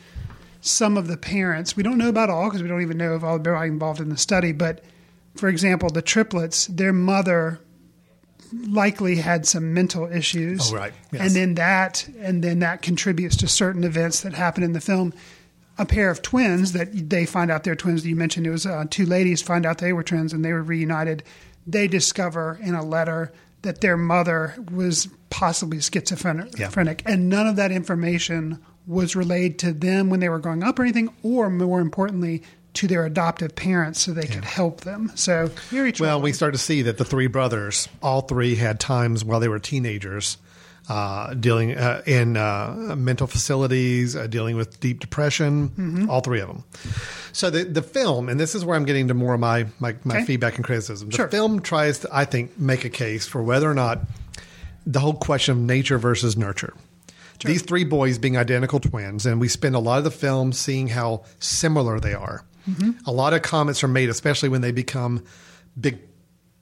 some 0.62 0.98
of 0.98 1.08
the 1.08 1.18
parents, 1.18 1.76
we 1.76 1.84
don't 1.84 1.98
know 1.98 2.10
about 2.10 2.30
all 2.30 2.46
because 2.50 2.62
we 2.62 2.68
don't 2.68 2.82
even 2.82 2.98
know 2.98 3.16
if 3.16 3.24
all 3.24 3.36
everybody 3.36 3.70
involved 3.70 4.00
in 4.02 4.10
the 4.10 4.18
study, 4.18 4.52
but 4.52 4.84
for 5.36 5.48
example, 5.50 5.90
the 5.90 6.02
triplets, 6.02 6.68
their 6.68 6.92
mother 6.94 7.60
likely 8.68 9.16
had 9.18 9.46
some 9.46 9.74
mental 9.74 10.12
issues. 10.12 10.72
Oh, 10.72 10.76
right. 10.76 10.94
Yes. 11.12 11.22
And 11.22 11.36
then 11.36 11.56
that 11.56 12.08
and 12.20 12.44
then 12.44 12.60
that 12.60 12.82
contributes 12.82 13.36
to 13.38 13.48
certain 13.48 13.84
events 13.84 14.22
that 14.22 14.34
happen 14.34 14.64
in 14.64 14.74
the 14.74 14.82
film. 14.82 15.14
A 15.78 15.86
pair 15.86 16.10
of 16.10 16.22
twins 16.22 16.74
that 16.74 17.10
they 17.10 17.26
find 17.26 17.50
out 17.50 17.64
they're 17.64 17.76
twins. 17.76 18.06
You 18.06 18.16
mentioned 18.16 18.46
it 18.48 18.50
was 18.52 18.66
uh, 18.66 18.86
two 18.90 19.06
ladies 19.06 19.42
find 19.42 19.66
out 19.66 19.78
they 19.78 19.94
were 19.94 20.04
twins 20.04 20.34
and 20.34 20.44
they 20.44 20.52
were 20.52 20.64
reunited. 20.64 21.24
They 21.66 21.88
discover 21.88 22.60
in 22.62 22.74
a 22.76 22.84
letter 22.84 23.32
that 23.62 23.82
their 23.82 23.98
mother 23.98 24.56
was 24.72 25.08
possibly 25.30 25.80
schizophrenic, 25.80 26.58
Yeah. 26.58 26.72
and 27.06 27.30
none 27.30 27.48
of 27.48 27.56
that 27.58 27.72
information 27.72 28.60
was 28.88 29.16
relayed 29.16 29.60
to 29.60 29.72
them 29.74 30.10
when 30.10 30.20
they 30.20 30.30
were 30.30 30.40
growing 30.40 30.64
up 30.64 30.80
or 30.80 30.84
anything, 30.84 31.10
or 31.24 31.50
more 31.50 31.80
importantly, 31.82 32.42
to 32.74 32.88
their 32.88 33.06
adoptive 33.06 33.56
parents 33.56 34.00
so 34.02 34.12
they 34.14 34.26
could 34.28 34.46
help 34.46 34.82
them. 34.82 35.12
So 35.16 35.52
very 35.70 35.94
Well, 36.00 36.22
we 36.22 36.32
start 36.34 36.54
to 36.54 36.60
see 36.60 36.82
that 36.84 36.98
the 36.98 37.06
three 37.06 37.28
brothers, 37.28 37.88
all 38.02 38.22
three 38.22 38.56
had 38.56 38.80
times 38.80 39.24
while 39.26 39.40
they 39.40 39.48
were 39.48 39.60
teenagers, 39.60 40.38
uh, 40.88 41.34
dealing 41.36 41.76
uh, 41.78 42.02
in 42.06 42.38
uh, 42.38 42.96
mental 42.98 43.28
facilities, 43.28 44.16
uh, 44.16 44.26
dealing 44.28 44.56
with 44.56 44.80
deep 44.80 45.00
depression. 45.00 45.70
Mhm. 45.78 46.10
All 46.10 46.22
three 46.22 46.40
of 46.42 46.48
them. 46.48 46.64
So 47.34 47.50
the 47.50 47.64
the 47.64 47.82
film, 47.82 48.30
and 48.30 48.40
this 48.40 48.56
is 48.56 48.64
where 48.66 48.76
I'm 48.76 48.86
getting 48.86 49.08
to 49.10 49.14
more 49.14 49.34
of 49.34 49.40
my 49.40 49.68
my, 49.80 49.96
my 50.04 50.18
Okay. 50.18 50.26
feedback 50.26 50.56
and 50.56 50.66
criticism. 50.66 51.10
The 51.10 51.16
Sure. 51.18 51.28
film 51.28 51.62
tries 51.62 52.00
to, 52.00 52.10
I 52.12 52.26
think, 52.26 52.60
make 52.60 52.86
a 52.86 52.90
case 52.90 53.26
for 53.28 53.42
whether 53.44 53.70
or 53.70 53.74
not 53.74 54.02
the 54.86 55.00
whole 55.00 55.14
question 55.14 55.52
of 55.54 55.58
nature 55.60 55.98
versus 55.98 56.36
nurture. 56.38 56.74
These 57.46 57.62
three 57.62 57.86
boys 57.86 58.18
being 58.18 58.36
identical 58.36 58.80
twins, 58.82 59.26
and 59.26 59.40
we 59.40 59.48
spend 59.48 59.74
a 59.76 59.80
lot 59.80 59.98
of 60.00 60.04
the 60.04 60.12
film 60.12 60.52
seeing 60.52 60.90
how 60.90 61.24
similar 61.40 62.00
they 62.00 62.14
are. 62.14 62.44
Mhm. 62.70 62.96
A 63.06 63.12
lot 63.14 63.34
of 63.34 63.42
comments 63.44 63.82
are 63.84 63.88
made, 63.88 64.10
especially 64.10 64.50
when 64.50 64.60
they 64.62 64.72
become 64.74 65.24
big 65.80 66.00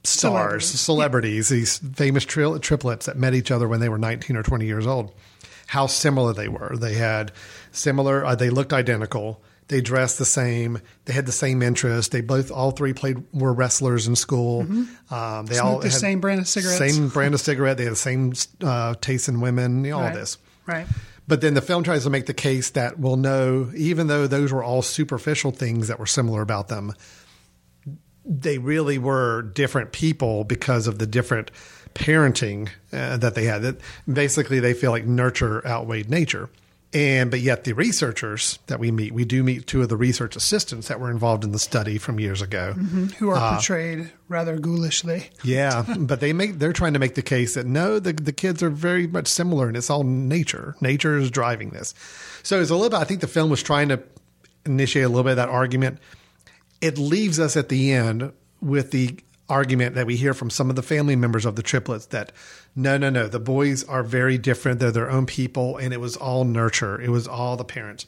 stars, 0.03 0.65
Celebrities. 0.67 0.79
celebrities, 0.79 1.49
these 1.49 1.77
famous 1.95 2.25
tri- 2.25 2.57
triplets 2.59 3.07
that 3.07 3.17
met 3.17 3.33
each 3.33 3.49
other 3.49 3.67
when 3.67 3.79
they 3.79 3.89
were 3.89 3.97
19 3.97 4.35
or 4.37 4.43
20 4.43 4.65
years 4.67 4.85
old. 4.85 5.11
How 5.67 5.87
similar 5.87 6.31
they 6.33 6.47
were. 6.47 6.75
They 6.79 6.93
had 6.93 7.31
similar, 7.71 8.23
uh, 8.23 8.35
they 8.35 8.49
looked 8.51 8.71
identical. 8.71 9.41
They 9.69 9.81
dressed 9.81 10.17
the 10.17 10.25
same. 10.25 10.79
They 11.05 11.13
had 11.13 11.25
the 11.25 11.31
same 11.33 11.61
interests. 11.61 12.11
They 12.13 12.21
both, 12.21 12.51
all 12.51 12.71
three 12.71 12.93
played, 12.93 13.21
were 13.33 13.51
wrestlers 13.53 14.07
in 14.07 14.15
school. 14.15 14.63
Mhm. 14.63 15.11
Um, 15.11 15.45
they 15.45 15.55
Smoked 15.55 15.65
all 15.73 15.79
the 15.79 15.91
same 15.91 16.21
brand 16.21 16.39
of 16.39 16.47
cigarettes. 16.47 16.77
Same 16.77 17.09
brand 17.09 17.33
of 17.33 17.41
cigarette. 17.41 17.77
They 17.77 17.83
had 17.83 17.91
the 17.93 17.97
same 17.97 18.33
uh, 18.63 18.95
taste 19.01 19.27
in 19.27 19.41
women, 19.41 19.83
you 19.83 19.91
know, 19.91 19.97
all 19.97 20.03
Right. 20.03 20.15
this. 20.15 20.37
Right. 20.65 20.87
But 21.27 21.41
then 21.41 21.53
the 21.55 21.61
film 21.61 21.83
tries 21.83 22.03
to 22.05 22.09
make 22.09 22.25
the 22.27 22.33
case 22.33 22.69
that, 22.71 22.97
well, 22.97 23.17
no, 23.17 23.69
even 23.75 24.07
though 24.07 24.27
those 24.27 24.53
were 24.53 24.63
all 24.63 24.81
superficial 24.81 25.51
things 25.51 25.89
that 25.89 25.99
were 25.99 26.05
similar 26.05 26.41
about 26.41 26.69
them, 26.69 26.93
they 28.25 28.57
really 28.57 28.97
were 28.97 29.41
different 29.41 29.91
people 29.91 30.43
because 30.45 30.87
of 30.87 30.99
the 30.99 31.07
different 31.07 31.51
parenting 31.93 32.69
uh, 32.93 33.17
that 33.17 33.35
they 33.35 33.45
had. 33.45 33.61
That 33.63 33.77
basically 34.11 34.59
they 34.61 34.73
feel 34.73 34.91
like 34.91 35.05
nurture 35.05 35.65
outweighed 35.67 36.09
nature. 36.09 36.49
And 36.93 37.29
but 37.29 37.41
yet 37.41 37.65
the 37.65 37.73
researchers 37.73 38.59
that 38.67 38.79
we 38.79 38.91
meet, 38.91 39.13
we 39.13 39.25
do 39.25 39.43
meet 39.43 39.67
two 39.67 39.81
of 39.81 39.89
the 39.89 39.97
research 39.97 40.37
assistants 40.37 40.87
that 40.87 40.99
were 41.01 41.11
involved 41.11 41.43
in 41.43 41.51
the 41.51 41.59
study 41.59 41.97
from 41.97 42.17
years 42.19 42.41
ago. 42.41 42.75
Mhm. 42.77 43.11
who 43.15 43.29
are 43.29 43.35
Uh, 43.35 43.53
portrayed 43.55 44.09
rather 44.29 44.57
ghoulishly. 44.57 45.29
yeah, 45.43 45.83
but 45.99 46.21
they 46.21 46.31
make 46.31 46.59
they're 46.59 46.71
trying 46.73 46.93
to 46.93 46.99
make 46.99 47.15
the 47.15 47.21
case 47.21 47.55
that 47.55 47.65
no, 47.67 47.99
the 47.99 48.13
the 48.13 48.31
kids 48.31 48.63
are 48.63 48.69
very 48.69 49.05
much 49.05 49.27
similar, 49.27 49.67
and 49.67 49.75
it's 49.75 49.89
all 49.89 50.03
nature. 50.03 50.75
Nature 50.79 51.17
is 51.17 51.29
driving 51.29 51.71
this. 51.71 51.93
So 52.41 52.61
it's 52.61 52.69
a 52.71 52.75
little 52.75 52.89
bit. 52.89 52.99
I 52.99 53.03
think 53.03 53.19
the 53.19 53.27
film 53.27 53.49
was 53.49 53.61
trying 53.61 53.89
to 53.89 54.01
initiate 54.65 55.05
a 55.05 55.09
little 55.09 55.23
bit 55.23 55.31
of 55.31 55.37
that 55.37 55.49
argument. 55.49 55.99
It 56.79 56.97
leaves 56.97 57.37
us 57.39 57.57
at 57.57 57.67
the 57.69 57.91
end 57.91 58.31
with 58.61 58.91
the 58.91 59.17
argument 59.49 59.95
that 59.95 60.05
we 60.05 60.15
hear 60.15 60.33
from 60.33 60.49
some 60.49 60.69
of 60.69 60.75
the 60.75 60.83
family 60.83 61.15
members 61.15 61.45
of 61.45 61.55
the 61.55 61.63
triplets 61.63 62.07
that 62.07 62.31
no, 62.77 62.95
no, 62.95 63.09
no, 63.09 63.27
the 63.27 63.39
boys 63.39 63.83
are 63.85 64.03
very 64.03 64.37
different. 64.37 64.79
They're 64.79 64.91
their 64.91 65.09
own 65.09 65.25
people, 65.25 65.77
and 65.77 65.93
it 65.93 65.99
was 65.99 66.15
all 66.15 66.45
nurture. 66.45 67.01
It 67.01 67.09
was 67.09 67.27
all 67.27 67.57
the 67.57 67.65
parents. 67.65 68.05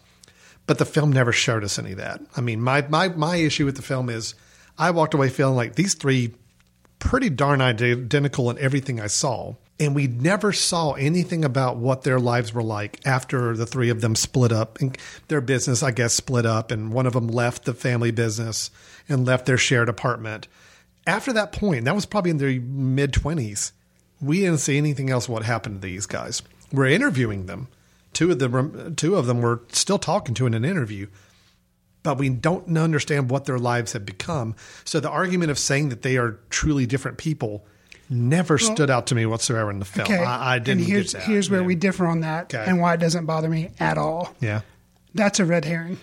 But 0.67 0.77
the 0.77 0.85
film 0.85 1.11
never 1.11 1.31
showed 1.31 1.63
us 1.63 1.79
any 1.79 1.93
of 1.93 1.97
that. 1.97 2.21
I 2.37 2.41
mean, 2.41 2.61
my 2.61 2.87
my 2.87 3.09
my 3.09 3.37
issue 3.37 3.65
with 3.65 3.75
the 3.75 3.81
film 3.81 4.09
is 4.09 4.35
I 4.77 4.91
walked 4.91 5.15
away 5.15 5.29
feeling 5.29 5.55
like 5.55 5.73
these 5.73 5.95
three 5.95 6.35
pretty 6.99 7.31
darn 7.31 7.61
identical 7.61 8.51
in 8.51 8.59
everything 8.59 9.01
I 9.01 9.07
saw. 9.07 9.55
And 9.79 9.95
we 9.95 10.07
never 10.07 10.51
saw 10.51 10.91
anything 10.91 11.43
about 11.43 11.77
what 11.77 12.03
their 12.03 12.19
lives 12.19 12.53
were 12.53 12.61
like 12.61 12.99
after 13.07 13.55
the 13.55 13.65
three 13.65 13.89
of 13.89 14.01
them 14.01 14.13
split 14.13 14.51
up 14.51 14.79
and 14.81 14.95
their 15.29 15.41
business, 15.41 15.81
I 15.81 15.91
guess, 15.91 16.13
split 16.13 16.45
up. 16.45 16.69
And 16.69 16.91
one 16.91 17.07
of 17.07 17.13
them 17.13 17.27
left 17.27 17.63
the 17.63 17.73
family 17.73 18.11
business 18.11 18.69
and 19.07 19.25
left 19.25 19.45
their 19.45 19.57
shared 19.57 19.89
apartment. 19.89 20.47
After 21.07 21.31
that 21.33 21.53
point, 21.53 21.85
that 21.85 21.95
was 21.95 22.05
probably 22.05 22.31
in 22.31 22.37
their 22.37 22.59
mid 22.59 23.13
20s, 23.13 23.71
we 24.21 24.41
didn't 24.41 24.59
see 24.59 24.77
anything 24.77 25.09
else 25.09 25.29
what 25.29 25.43
happened 25.43 25.81
to 25.81 25.87
these 25.87 26.05
guys. 26.05 26.41
We're 26.71 26.87
interviewing 26.87 27.45
them. 27.45 27.67
Two 28.13 28.31
of 28.31 28.39
them, 28.39 28.95
two 28.95 29.15
of 29.15 29.27
them 29.27 29.41
were 29.41 29.61
still 29.71 29.99
talking 29.99 30.33
to 30.35 30.45
in 30.45 30.53
an 30.53 30.65
interview, 30.65 31.07
but 32.03 32.17
we 32.17 32.29
don't 32.29 32.77
understand 32.77 33.29
what 33.29 33.45
their 33.45 33.59
lives 33.59 33.93
have 33.93 34.05
become. 34.05 34.55
So 34.83 34.99
the 34.99 35.09
argument 35.09 35.51
of 35.51 35.59
saying 35.59 35.89
that 35.89 36.01
they 36.01 36.17
are 36.17 36.39
truly 36.49 36.85
different 36.85 37.17
people 37.17 37.65
never 38.09 38.57
well, 38.59 38.73
stood 38.73 38.89
out 38.89 39.07
to 39.07 39.15
me 39.15 39.25
whatsoever 39.25 39.69
in 39.69 39.79
the 39.79 39.85
film. 39.85 40.05
Okay. 40.05 40.23
I, 40.23 40.55
I 40.55 40.59
didn't. 40.59 40.79
And 40.79 40.87
here's 40.87 41.13
get 41.13 41.19
that. 41.19 41.27
here's 41.27 41.49
where 41.49 41.61
yeah. 41.61 41.67
we 41.67 41.75
differ 41.75 42.07
on 42.07 42.21
that, 42.21 42.53
okay. 42.53 42.65
and 42.67 42.79
why 42.79 42.95
it 42.95 42.99
doesn't 42.99 43.25
bother 43.25 43.49
me 43.49 43.69
at 43.79 43.97
all. 43.97 44.33
Yeah, 44.39 44.61
that's 45.13 45.39
a 45.39 45.45
red 45.45 45.65
herring. 45.65 45.99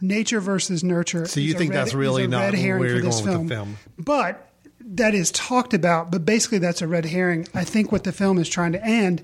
Nature 0.00 0.40
versus 0.40 0.84
nurture. 0.84 1.26
So 1.26 1.40
you 1.40 1.54
think 1.54 1.72
red, 1.72 1.80
that's 1.80 1.94
really 1.94 2.28
not 2.28 2.52
where 2.52 2.86
you're 2.86 3.00
going 3.00 3.12
film. 3.12 3.38
with 3.40 3.48
the 3.48 3.54
film? 3.54 3.78
But 3.98 4.47
that 4.88 5.14
is 5.14 5.30
talked 5.32 5.74
about. 5.74 6.10
But 6.10 6.24
basically, 6.24 6.58
that's 6.58 6.82
a 6.82 6.88
red 6.88 7.06
herring. 7.06 7.46
I 7.54 7.64
think 7.64 7.92
what 7.92 8.04
the 8.04 8.12
film 8.12 8.38
is 8.38 8.48
trying 8.48 8.72
to 8.72 8.84
end. 8.84 9.22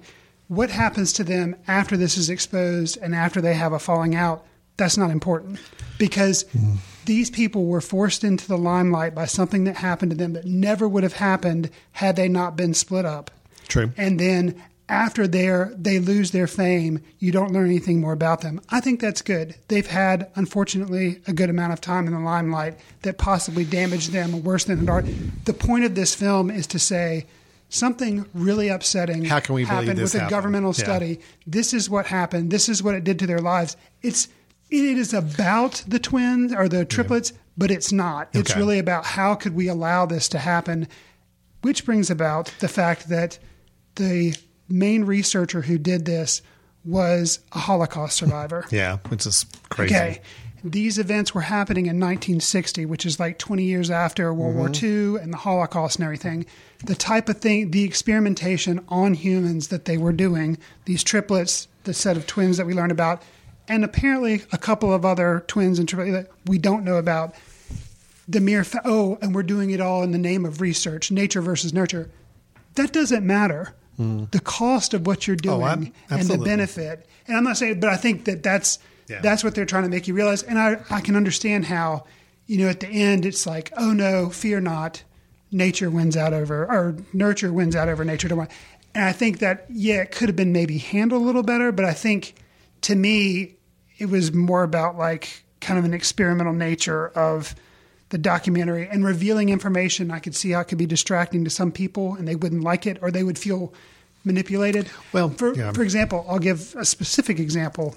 What 0.48 0.70
happens 0.70 1.12
to 1.14 1.24
them 1.24 1.56
after 1.66 1.96
this 1.96 2.16
is 2.16 2.30
exposed 2.30 2.98
and 3.00 3.14
after 3.14 3.40
they 3.40 3.54
have 3.54 3.72
a 3.72 3.78
falling 3.78 4.14
out? 4.14 4.44
That's 4.76 4.96
not 4.96 5.10
important 5.10 5.58
because. 5.98 6.44
Mm 6.44 6.78
these 7.04 7.30
people 7.30 7.66
were 7.66 7.80
forced 7.80 8.24
into 8.24 8.46
the 8.46 8.58
limelight 8.58 9.14
by 9.14 9.26
something 9.26 9.64
that 9.64 9.76
happened 9.76 10.10
to 10.10 10.16
them 10.16 10.32
that 10.34 10.44
never 10.44 10.88
would 10.88 11.02
have 11.02 11.14
happened 11.14 11.70
had 11.92 12.16
they 12.16 12.28
not 12.28 12.56
been 12.56 12.74
split 12.74 13.04
up. 13.04 13.30
True. 13.68 13.92
And 13.96 14.18
then 14.18 14.62
after 14.88 15.26
they 15.26 15.48
they 15.76 15.98
lose 15.98 16.30
their 16.30 16.46
fame, 16.46 17.00
you 17.18 17.32
don't 17.32 17.52
learn 17.52 17.66
anything 17.66 18.00
more 18.00 18.12
about 18.12 18.42
them. 18.42 18.60
I 18.68 18.80
think 18.80 19.00
that's 19.00 19.22
good. 19.22 19.54
They've 19.68 19.86
had, 19.86 20.30
unfortunately, 20.34 21.22
a 21.26 21.32
good 21.32 21.50
amount 21.50 21.72
of 21.72 21.80
time 21.80 22.06
in 22.06 22.12
the 22.12 22.20
limelight 22.20 22.78
that 23.02 23.16
possibly 23.18 23.64
damaged 23.64 24.12
them 24.12 24.42
worse 24.42 24.64
than 24.64 24.82
it 24.82 24.88
are. 24.88 25.02
The 25.44 25.54
point 25.54 25.84
of 25.84 25.94
this 25.94 26.14
film 26.14 26.50
is 26.50 26.66
to 26.68 26.78
say 26.78 27.26
something 27.70 28.26
really 28.34 28.68
upsetting 28.68 29.24
How 29.24 29.40
can 29.40 29.54
we 29.54 29.64
happened 29.64 30.00
with 30.00 30.12
happened? 30.12 30.28
a 30.28 30.30
governmental 30.30 30.74
yeah. 30.76 30.84
study. 30.84 31.20
This 31.46 31.72
is 31.72 31.88
what 31.88 32.06
happened. 32.06 32.50
This 32.50 32.68
is 32.68 32.82
what 32.82 32.94
it 32.94 33.04
did 33.04 33.18
to 33.20 33.26
their 33.26 33.40
lives. 33.40 33.76
It's 34.02 34.28
it 34.70 34.98
is 34.98 35.14
about 35.14 35.84
the 35.86 35.98
twins 35.98 36.52
or 36.52 36.68
the 36.68 36.84
triplets, 36.84 37.30
yeah. 37.30 37.38
but 37.56 37.70
it's 37.70 37.92
not. 37.92 38.28
It's 38.32 38.50
okay. 38.50 38.60
really 38.60 38.78
about 38.78 39.04
how 39.04 39.34
could 39.34 39.54
we 39.54 39.68
allow 39.68 40.04
this 40.04 40.28
to 40.30 40.38
happen, 40.38 40.88
which 41.62 41.84
brings 41.84 42.10
about 42.10 42.52
the 42.60 42.68
fact 42.68 43.08
that 43.08 43.38
the 43.96 44.34
main 44.68 45.04
researcher 45.04 45.62
who 45.62 45.78
did 45.78 46.04
this 46.04 46.42
was 46.84 47.40
a 47.52 47.58
Holocaust 47.58 48.16
survivor. 48.16 48.66
yeah, 48.70 48.98
which 49.08 49.26
is 49.26 49.46
crazy. 49.68 49.94
Okay. 49.94 50.20
These 50.62 50.98
events 50.98 51.34
were 51.34 51.42
happening 51.42 51.86
in 51.86 52.00
1960, 52.00 52.86
which 52.86 53.04
is 53.04 53.20
like 53.20 53.38
20 53.38 53.64
years 53.64 53.90
after 53.90 54.32
World 54.32 54.54
mm-hmm. 54.54 54.60
War 54.60 55.16
II 55.16 55.22
and 55.22 55.30
the 55.30 55.36
Holocaust 55.36 55.96
and 55.96 56.04
everything. 56.04 56.46
The 56.84 56.94
type 56.94 57.28
of 57.28 57.38
thing, 57.38 57.70
the 57.70 57.84
experimentation 57.84 58.82
on 58.88 59.12
humans 59.12 59.68
that 59.68 59.84
they 59.84 59.98
were 59.98 60.12
doing, 60.12 60.56
these 60.86 61.04
triplets, 61.04 61.68
the 61.84 61.92
set 61.92 62.16
of 62.16 62.26
twins 62.26 62.56
that 62.56 62.64
we 62.66 62.72
learned 62.72 62.92
about, 62.92 63.22
and 63.68 63.84
apparently 63.84 64.42
a 64.52 64.58
couple 64.58 64.92
of 64.92 65.04
other 65.04 65.44
twins 65.48 65.78
and 65.78 65.86
triplets 65.86 66.12
that 66.12 66.30
we 66.46 66.56
don't 66.56 66.84
know 66.84 66.96
about. 66.96 67.34
The 68.26 68.40
mere 68.40 68.64
fa- 68.64 68.80
oh, 68.86 69.18
and 69.20 69.34
we're 69.34 69.42
doing 69.42 69.70
it 69.70 69.82
all 69.82 70.02
in 70.02 70.12
the 70.12 70.18
name 70.18 70.46
of 70.46 70.62
research, 70.62 71.10
nature 71.10 71.42
versus 71.42 71.74
nurture. 71.74 72.10
That 72.76 72.90
doesn't 72.90 73.24
matter. 73.26 73.74
Mm. 73.98 74.30
The 74.30 74.40
cost 74.40 74.94
of 74.94 75.06
what 75.06 75.26
you're 75.26 75.36
oh, 75.46 75.60
doing 75.60 75.92
oh, 76.10 76.16
and 76.16 76.28
the 76.28 76.38
benefit. 76.38 77.06
And 77.26 77.36
I'm 77.36 77.44
not 77.44 77.56
saying, 77.56 77.80
but 77.80 77.90
I 77.90 77.96
think 77.96 78.24
that 78.24 78.42
that's 78.42 78.78
yeah. 79.08 79.20
that's 79.20 79.44
what 79.44 79.54
they're 79.54 79.66
trying 79.66 79.84
to 79.84 79.88
make 79.88 80.08
you 80.08 80.14
realize. 80.14 80.42
And 80.42 80.58
I 80.58 80.80
I 80.90 81.00
can 81.00 81.16
understand 81.16 81.66
how, 81.66 82.04
you 82.46 82.58
know, 82.58 82.68
at 82.68 82.80
the 82.80 82.88
end 82.88 83.24
it's 83.24 83.46
like, 83.46 83.72
oh 83.76 83.92
no, 83.92 84.30
fear 84.30 84.60
not, 84.60 85.02
nature 85.52 85.90
wins 85.90 86.16
out 86.16 86.32
over 86.32 86.64
or 86.64 86.96
nurture 87.12 87.52
wins 87.52 87.76
out 87.76 87.88
over 87.88 88.04
nature. 88.04 88.28
And 88.94 89.04
I 89.04 89.12
think 89.12 89.38
that 89.38 89.66
yeah, 89.70 90.02
it 90.02 90.10
could 90.10 90.28
have 90.28 90.36
been 90.36 90.52
maybe 90.52 90.78
handled 90.78 91.22
a 91.22 91.24
little 91.24 91.42
better, 91.42 91.72
but 91.72 91.84
I 91.84 91.92
think 91.92 92.34
to 92.82 92.94
me, 92.94 93.56
it 93.98 94.06
was 94.06 94.32
more 94.32 94.62
about 94.62 94.98
like 94.98 95.44
kind 95.60 95.78
of 95.78 95.84
an 95.84 95.94
experimental 95.94 96.52
nature 96.52 97.08
of 97.08 97.54
the 98.14 98.18
documentary 98.18 98.86
and 98.86 99.04
revealing 99.04 99.48
information. 99.48 100.12
I 100.12 100.20
could 100.20 100.36
see 100.36 100.52
how 100.52 100.60
it 100.60 100.66
could 100.66 100.78
be 100.78 100.86
distracting 100.86 101.42
to 101.42 101.50
some 101.50 101.72
people 101.72 102.14
and 102.14 102.28
they 102.28 102.36
wouldn't 102.36 102.62
like 102.62 102.86
it 102.86 102.96
or 103.02 103.10
they 103.10 103.24
would 103.24 103.36
feel 103.36 103.74
manipulated. 104.22 104.88
Well, 105.12 105.30
for, 105.30 105.52
yeah. 105.52 105.72
for 105.72 105.82
example, 105.82 106.24
I'll 106.28 106.38
give 106.38 106.76
a 106.76 106.84
specific 106.84 107.40
example. 107.40 107.96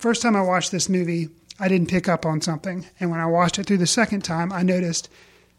First 0.00 0.22
time 0.22 0.34
I 0.34 0.42
watched 0.42 0.72
this 0.72 0.88
movie, 0.88 1.28
I 1.60 1.68
didn't 1.68 1.88
pick 1.88 2.08
up 2.08 2.26
on 2.26 2.40
something. 2.40 2.84
And 2.98 3.12
when 3.12 3.20
I 3.20 3.26
watched 3.26 3.60
it 3.60 3.66
through 3.66 3.76
the 3.76 3.86
second 3.86 4.22
time, 4.22 4.52
I 4.52 4.64
noticed 4.64 5.08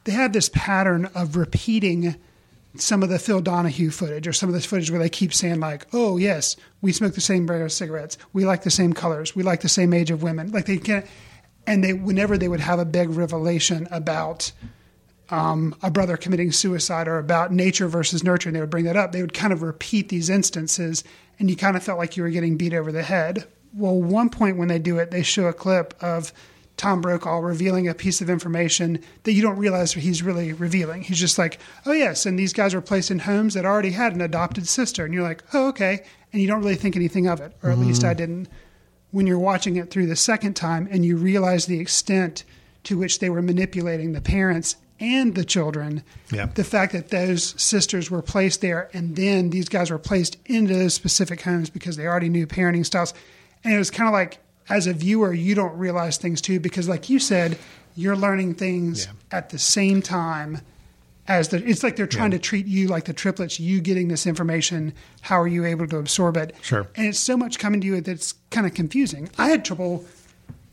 they 0.04 0.12
had 0.12 0.34
this 0.34 0.50
pattern 0.50 1.10
of 1.16 1.38
repeating 1.38 2.16
some 2.76 3.02
of 3.02 3.08
the 3.08 3.18
Phil 3.18 3.40
Donahue 3.40 3.92
footage 3.92 4.28
or 4.28 4.34
some 4.34 4.50
of 4.50 4.56
this 4.56 4.66
footage 4.66 4.92
where 4.92 5.00
they 5.00 5.08
keep 5.08 5.34
saying 5.34 5.62
like, 5.62 5.88
"Oh 5.94 6.18
yes, 6.18 6.58
we 6.82 6.92
smoke 6.92 7.16
the 7.16 7.22
same 7.22 7.46
brand 7.46 7.64
of 7.64 7.72
cigarettes. 7.72 8.18
We 8.34 8.46
like 8.46 8.64
the 8.64 8.72
same 8.72 8.92
colors. 8.92 9.38
We 9.38 9.44
like 9.44 9.62
the 9.62 9.70
same 9.70 9.94
age 9.94 10.12
of 10.12 10.22
women." 10.22 10.52
Like 10.52 10.66
they 10.66 10.78
can't, 10.78 11.06
and 11.70 11.84
they 11.84 11.94
whenever 11.94 12.38
they 12.38 12.48
would 12.48 12.60
have 12.60 12.80
a 12.80 12.86
big 12.86 13.10
revelation 13.12 13.88
about 13.92 14.52
um, 15.30 15.76
a 15.84 15.92
brother 15.92 16.18
committing 16.18 16.52
suicide 16.52 17.08
or 17.08 17.20
about 17.20 17.54
nature 17.54 17.88
versus 17.88 18.24
nurture, 18.24 18.50
and 18.50 18.56
they 18.56 18.60
would 18.60 18.72
bring 18.72 18.86
that 18.86 18.98
up. 18.98 19.12
They 19.12 19.22
would 19.22 19.36
kind 19.36 19.54
of 19.54 19.62
repeat 19.62 20.10
these 20.10 20.32
instances, 20.32 21.04
and 21.38 21.48
you 21.48 21.56
kind 21.56 21.78
of 21.78 21.84
felt 21.84 22.00
like 22.00 22.18
you 22.18 22.24
were 22.24 22.32
getting 22.32 22.58
beat 22.58 22.74
over 22.74 22.92
the 22.92 23.04
head. 23.04 23.46
Well, 23.72 24.02
one 24.02 24.32
point 24.32 24.58
when 24.58 24.68
they 24.68 24.80
do 24.80 24.98
it, 24.98 25.12
they 25.12 25.22
show 25.22 25.46
a 25.46 25.54
clip 25.54 25.94
of 26.02 26.34
Tom 26.76 27.02
Brokaw 27.02 27.38
revealing 27.38 27.88
a 27.88 27.94
piece 27.94 28.20
of 28.20 28.32
information 28.32 29.04
that 29.24 29.34
you 29.34 29.44
don't 29.44 29.60
realize 29.60 29.94
he's 29.94 30.24
really 30.24 30.54
revealing. 30.54 31.04
He's 31.04 31.20
just 31.20 31.38
like, 31.38 31.60
oh, 31.86 31.92
yes, 31.92 32.26
and 32.26 32.40
these 32.40 32.54
guys 32.54 32.74
were 32.74 32.82
placed 32.82 33.12
in 33.12 33.20
homes 33.20 33.54
that 33.54 33.66
already 33.66 33.92
had 33.92 34.16
an 34.16 34.22
adopted 34.22 34.68
sister. 34.68 35.06
And 35.06 35.14
you're 35.14 35.22
like, 35.22 35.44
oh, 35.54 35.68
okay. 35.68 36.04
And 36.34 36.42
you 36.42 36.48
don't 36.48 36.62
really 36.62 36.76
think 36.76 36.96
anything 36.96 37.28
of 37.28 37.42
it, 37.42 37.54
or 37.62 37.70
at 37.70 37.78
mm-hmm. 37.78 37.90
least 37.90 38.04
I 38.04 38.16
didn't. 38.16 38.48
When 39.12 39.26
you're 39.26 39.40
watching 39.40 39.76
it 39.76 39.90
through 39.90 40.08
the 40.08 40.16
second 40.16 40.56
time 40.56 40.88
and 40.92 41.04
you 41.04 41.18
realize 41.18 41.66
the 41.66 41.80
extent 41.80 42.44
to 42.84 42.98
which 42.98 43.20
they 43.20 43.30
were 43.30 43.42
manipulating 43.42 44.14
the 44.14 44.22
parents 44.22 44.76
and 45.00 45.36
the 45.36 45.46
children, 45.46 46.04
yeah. 46.32 46.48
the 46.48 46.64
fact 46.64 46.94
that 46.94 47.10
those 47.10 47.60
sisters 47.62 48.12
were 48.12 48.22
placed 48.22 48.62
there 48.62 48.90
and 48.94 49.16
then 49.16 49.50
these 49.50 49.70
guys 49.70 49.90
were 49.90 49.98
placed 49.98 50.38
into 50.46 50.74
those 50.74 50.94
specific 50.94 51.42
homes 51.42 51.70
because 51.70 51.96
they 51.96 52.06
already 52.06 52.30
knew 52.30 52.46
parenting 52.46 52.86
styles. 52.86 53.14
And 53.64 53.74
it 53.74 53.78
was 53.78 53.90
kind 53.90 54.08
of 54.08 54.14
like, 54.14 54.40
as 54.70 54.86
a 54.86 54.94
viewer, 54.94 55.34
you 55.34 55.56
don't 55.56 55.78
realize 55.78 56.18
things 56.18 56.42
too 56.42 56.60
because, 56.60 56.88
like 56.88 57.10
you 57.10 57.20
said, 57.20 57.58
you're 57.96 58.16
learning 58.16 58.56
things 58.56 59.06
yeah. 59.06 59.38
at 59.38 59.50
the 59.50 59.60
same 59.60 60.02
time 60.02 60.62
as 61.30 61.50
the. 61.50 61.64
It's 61.64 61.84
like 61.84 61.96
they're 61.96 62.08
trying 62.08 62.32
yeah. 62.32 62.40
to 62.40 62.44
treat 62.44 62.66
you 62.66 62.88
like 62.88 63.06
the 63.06 63.14
triplets. 63.14 63.60
You 63.60 63.80
getting 63.80 64.10
this 64.10 64.28
information, 64.28 64.94
how 65.22 65.40
are 65.40 65.48
you 65.48 65.64
able 65.64 65.88
to 65.88 65.98
absorb 65.98 66.36
it? 66.36 66.56
Sure. 66.62 66.88
And 66.96 67.08
it's 67.08 67.20
so 67.20 67.38
much 67.38 67.60
coming 67.60 67.80
to 67.82 67.88
you 67.88 68.02
that's 68.02 68.34
kind 68.50 68.68
of 68.68 68.74
confusing. 68.74 69.30
I 69.38 69.50
had 69.50 69.64
trouble. 69.64 70.06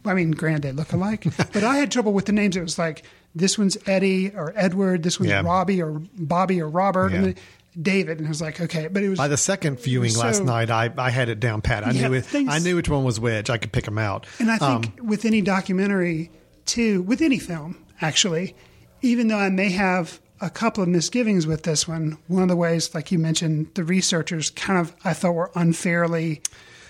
I 0.05 0.15
mean, 0.15 0.33
granted, 0.33 0.63
they 0.63 0.73
look 0.73 0.93
alike, 0.93 1.25
but 1.53 1.63
I 1.63 1.77
had 1.77 1.93
trouble 1.93 2.13
with 2.13 2.27
the 2.27 2.33
names. 2.33 2.57
It 2.57 2.63
was 2.63 2.79
like 2.79 3.05
this 3.35 3.59
one's 3.59 3.77
Eddie 3.87 4.35
or 4.35 4.53
Edward, 4.57 5.03
this 5.03 5.21
one's 5.21 5.31
yeah. 5.31 5.43
Robbie 5.43 5.83
or 5.83 6.01
Bobby 6.17 6.61
or 6.61 6.69
Robert. 6.69 7.13
Yeah. 7.13 7.19
And 7.19 7.35
David, 7.81 8.19
and 8.19 8.27
I 8.27 8.31
was 8.31 8.41
like, 8.41 8.59
okay, 8.59 8.89
but 8.89 9.03
it 9.03 9.11
was 9.11 9.19
by 9.19 9.29
the 9.29 9.37
second 9.37 9.79
viewing 9.79 10.09
so, 10.09 10.21
last 10.21 10.43
night. 10.43 10.71
I, 10.71 10.91
I 10.97 11.11
had 11.11 11.29
it 11.29 11.41
down 11.41 11.61
pat. 11.61 11.87
I 11.87 11.91
yeah, 11.91 12.09
knew 12.09 12.15
it. 12.15 12.25
Things, 12.25 12.49
I 12.51 12.59
knew 12.59 12.77
which 12.77 12.89
one 12.89 13.05
was 13.05 13.21
which. 13.21 13.51
I 13.51 13.59
could 13.59 13.71
pick 13.71 13.85
them 13.85 13.99
out. 13.99 14.27
And 14.39 14.51
I 14.51 14.57
think 14.57 14.99
um, 14.99 15.07
with 15.07 15.27
any 15.27 15.43
documentary, 15.43 16.31
too, 16.65 17.03
with 17.03 17.21
any 17.21 17.39
film, 17.39 17.77
actually, 18.01 18.57
even 19.03 19.29
though 19.29 19.37
I 19.37 19.51
may 19.51 19.69
have 19.73 20.21
a 20.41 20.51
couple 20.51 20.83
of 20.83 20.89
misgivings 20.89 21.47
with 21.47 21.63
this 21.63 21.89
one, 21.89 22.19
one 22.29 22.43
of 22.43 22.49
the 22.49 22.57
ways, 22.57 22.95
like 22.95 23.11
you 23.11 23.19
mentioned, 23.19 23.71
the 23.75 23.85
researchers 23.85 24.51
kind 24.51 24.79
of 24.79 24.95
I 25.05 25.13
thought 25.13 25.35
were 25.35 25.51
unfairly 25.55 26.43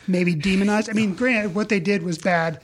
maybe 0.08 0.34
demonized. 0.34 0.88
I 0.88 0.92
mean, 0.92 1.14
granted, 1.14 1.54
what 1.54 1.68
they 1.68 1.80
did 1.80 2.02
was 2.02 2.18
bad 2.18 2.60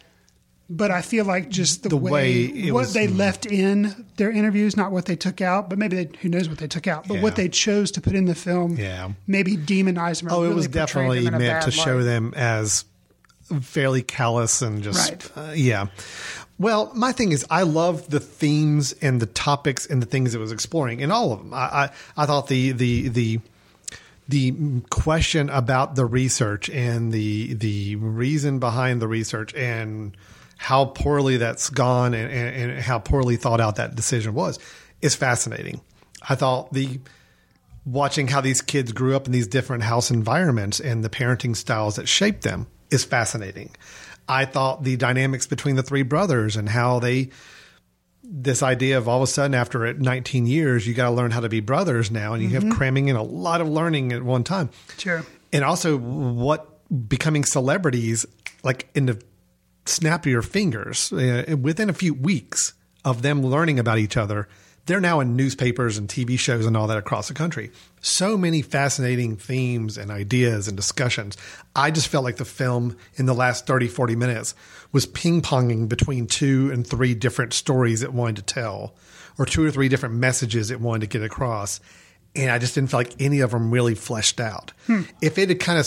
but 0.73 0.91
I 0.91 1.03
feel 1.03 1.27
like 1.27 1.51
just 1.51 1.83
the, 1.83 1.91
the 1.91 1.97
way, 1.97 2.11
way 2.11 2.71
what 2.71 2.81
was, 2.81 2.95
they 2.95 3.07
left 3.07 3.45
in 3.45 4.07
their 4.17 4.31
interviews, 4.31 4.75
not 4.75 4.91
what 4.91 5.05
they 5.05 5.17
took 5.17 5.43
out, 5.43 5.69
but 5.69 5.79
maybe 5.79 6.05
they, 6.05 6.19
who 6.21 6.31
knows 6.31 6.49
what 6.49 6.59
they 6.59 6.67
took 6.67 6.87
out, 6.87 7.07
but 7.07 7.15
yeah. 7.15 7.23
what 7.23 7.37
they 7.37 7.49
chose 7.49 7.91
to 7.93 8.01
put 8.01 8.15
in 8.15 8.25
the 8.25 8.35
film, 8.35 8.77
yeah. 8.77 9.11
maybe 9.27 9.57
demonize 9.57 10.23
them. 10.23 10.33
oh, 10.33 10.41
really 10.41 10.53
it 10.53 10.55
was 10.55 10.69
definitely 10.69 11.29
meant 11.29 11.65
to 11.65 11.71
light. 11.71 11.73
show 11.75 12.03
them 12.03 12.33
as 12.35 12.87
fairly 13.61 14.03
callous 14.03 14.63
and 14.63 14.83
just 14.83 15.11
right. 15.11 15.31
uh, 15.37 15.53
yeah. 15.53 15.89
Well, 16.63 16.93
my 16.95 17.11
thing 17.11 17.33
is, 17.33 17.45
I 17.51 17.63
love 17.65 18.09
the 18.09 18.21
themes 18.21 18.95
and 19.03 19.19
the 19.19 19.27
topics 19.27 19.85
and 19.85 20.01
the 20.01 20.07
things 20.07 20.33
it 20.33 20.39
was 20.39 20.53
exploring 20.53 21.01
in 21.01 21.11
all 21.11 21.33
of 21.33 21.41
them. 21.41 21.53
I, 21.53 21.57
I, 21.57 21.91
I 22.17 22.27
thought 22.27 22.47
the 22.47 22.71
the 22.71 23.09
the 23.09 23.41
the 24.29 24.81
question 24.89 25.51
about 25.51 25.97
the 25.97 26.07
research 26.07 26.71
and 26.71 27.11
the 27.11 27.55
the 27.55 27.97
reason 27.97 28.61
behind 28.61 29.03
the 29.03 29.09
research 29.09 29.53
and 29.57 30.17
how 30.57 30.85
poorly 30.85 31.37
that's 31.37 31.69
gone 31.69 32.15
and, 32.15 32.31
and, 32.31 32.71
and 32.71 32.81
how 32.81 33.01
poorly 33.01 33.35
thought 33.35 33.61
out 33.61 33.75
that 33.77 33.97
decision 33.97 34.33
was 34.33 34.61
is 35.01 35.17
fascinating. 35.17 35.81
I 36.29 36.37
thought 36.37 36.73
the 36.73 37.01
watching 37.85 38.29
how 38.29 38.41
these 38.41 38.63
kids 38.63 38.93
grew 38.93 39.17
up 39.17 39.27
in 39.27 39.33
these 39.33 39.49
different 39.49 39.83
house 39.83 40.13
environments 40.13 40.79
and 40.79 41.03
the 41.03 41.11
parenting 41.11 41.57
styles 41.57 41.97
that 41.97 42.07
shaped 42.07 42.43
them 42.43 42.69
is 42.93 43.05
fascinating. 43.05 43.75
I 44.29 44.45
thought 44.45 44.85
the 44.85 44.97
dynamics 44.97 45.47
between 45.47 45.77
the 45.77 45.83
three 45.83 46.03
brothers 46.03 46.57
and 46.57 46.69
how 46.69 46.99
they 47.01 47.31
this 48.25 48.63
idea 48.63 48.97
of 48.99 49.09
all 49.09 49.19
of 49.19 49.25
a 49.25 49.27
sudden 49.27 49.55
after 49.55 49.93
19 49.93 50.47
years 50.47 50.87
you 50.87 50.95
got 50.95 51.07
to 51.07 51.15
learn 51.15 51.31
how 51.33 51.41
to 51.41 51.49
be 51.49 51.61
brothers 51.61 52.11
now 52.11 52.33
and 52.33 52.43
you 52.43 52.49
Mhm. 52.49 52.63
have 52.63 52.77
cramming 52.77 53.09
in 53.09 53.17
a 53.17 53.23
lot 53.23 53.61
of 53.61 53.69
learning 53.69 54.13
at 54.13 54.23
one 54.23 54.43
time 54.45 54.71
Sure. 54.97 55.23
and 55.53 55.65
also 55.65 55.99
what 55.99 56.69
becoming 57.09 57.45
celebrities 57.45 58.25
like 58.63 58.89
in 58.95 59.07
the 59.07 59.21
snap 59.87 60.25
of 60.25 60.31
your 60.31 60.41
fingers 60.43 61.13
uh, 61.13 61.57
within 61.61 61.91
a 61.91 61.93
few 61.93 62.15
weeks 62.15 62.73
of 63.05 63.23
them 63.23 63.43
learning 63.45 63.79
about 63.79 63.99
each 63.99 64.17
other 64.17 64.49
they're 64.87 65.01
now 65.01 65.21
in 65.21 65.37
newspapers 65.37 65.99
and 65.99 66.09
tv 66.09 66.39
shows 66.39 66.67
and 66.67 66.77
all 66.77 66.87
that 66.87 66.99
across 66.99 67.29
the 67.29 67.35
country 67.35 67.71
so 68.01 68.37
many 68.37 68.63
fascinating 68.63 69.37
themes 69.37 69.97
and 69.97 70.11
ideas 70.11 70.69
and 70.69 70.77
discussions 70.77 71.37
i 71.77 71.91
just 71.91 72.09
felt 72.09 72.25
like 72.25 72.37
the 72.37 72.45
film 72.45 72.97
in 73.17 73.27
the 73.27 73.35
last 73.35 73.67
30 73.67 73.89
40 73.89 74.17
minutes 74.17 74.55
was 74.93 75.07
ping-ponging 75.07 75.89
between 75.89 76.27
two 76.27 76.71
and 76.73 76.87
three 76.87 77.15
different 77.15 77.53
stories 77.53 78.03
it 78.03 78.13
wanted 78.13 78.37
to 78.37 78.55
tell 78.55 78.95
or 79.39 79.47
two 79.47 79.65
or 79.65 79.71
three 79.71 79.89
different 79.89 80.15
messages 80.15 80.71
it 80.71 80.81
wanted 80.81 81.01
to 81.01 81.19
get 81.19 81.25
across 81.25 81.81
and 82.35 82.51
I 82.51 82.59
just 82.59 82.75
didn't 82.75 82.91
feel 82.91 83.01
like 83.01 83.21
any 83.21 83.41
of 83.41 83.51
them 83.51 83.71
really 83.71 83.95
fleshed 83.95 84.41
out. 84.41 84.73
Hmm. 84.87 85.03
If 85.21 85.39
it 85.39 85.49
had 85.49 85.61
kind 85.61 85.79
of, 85.79 85.87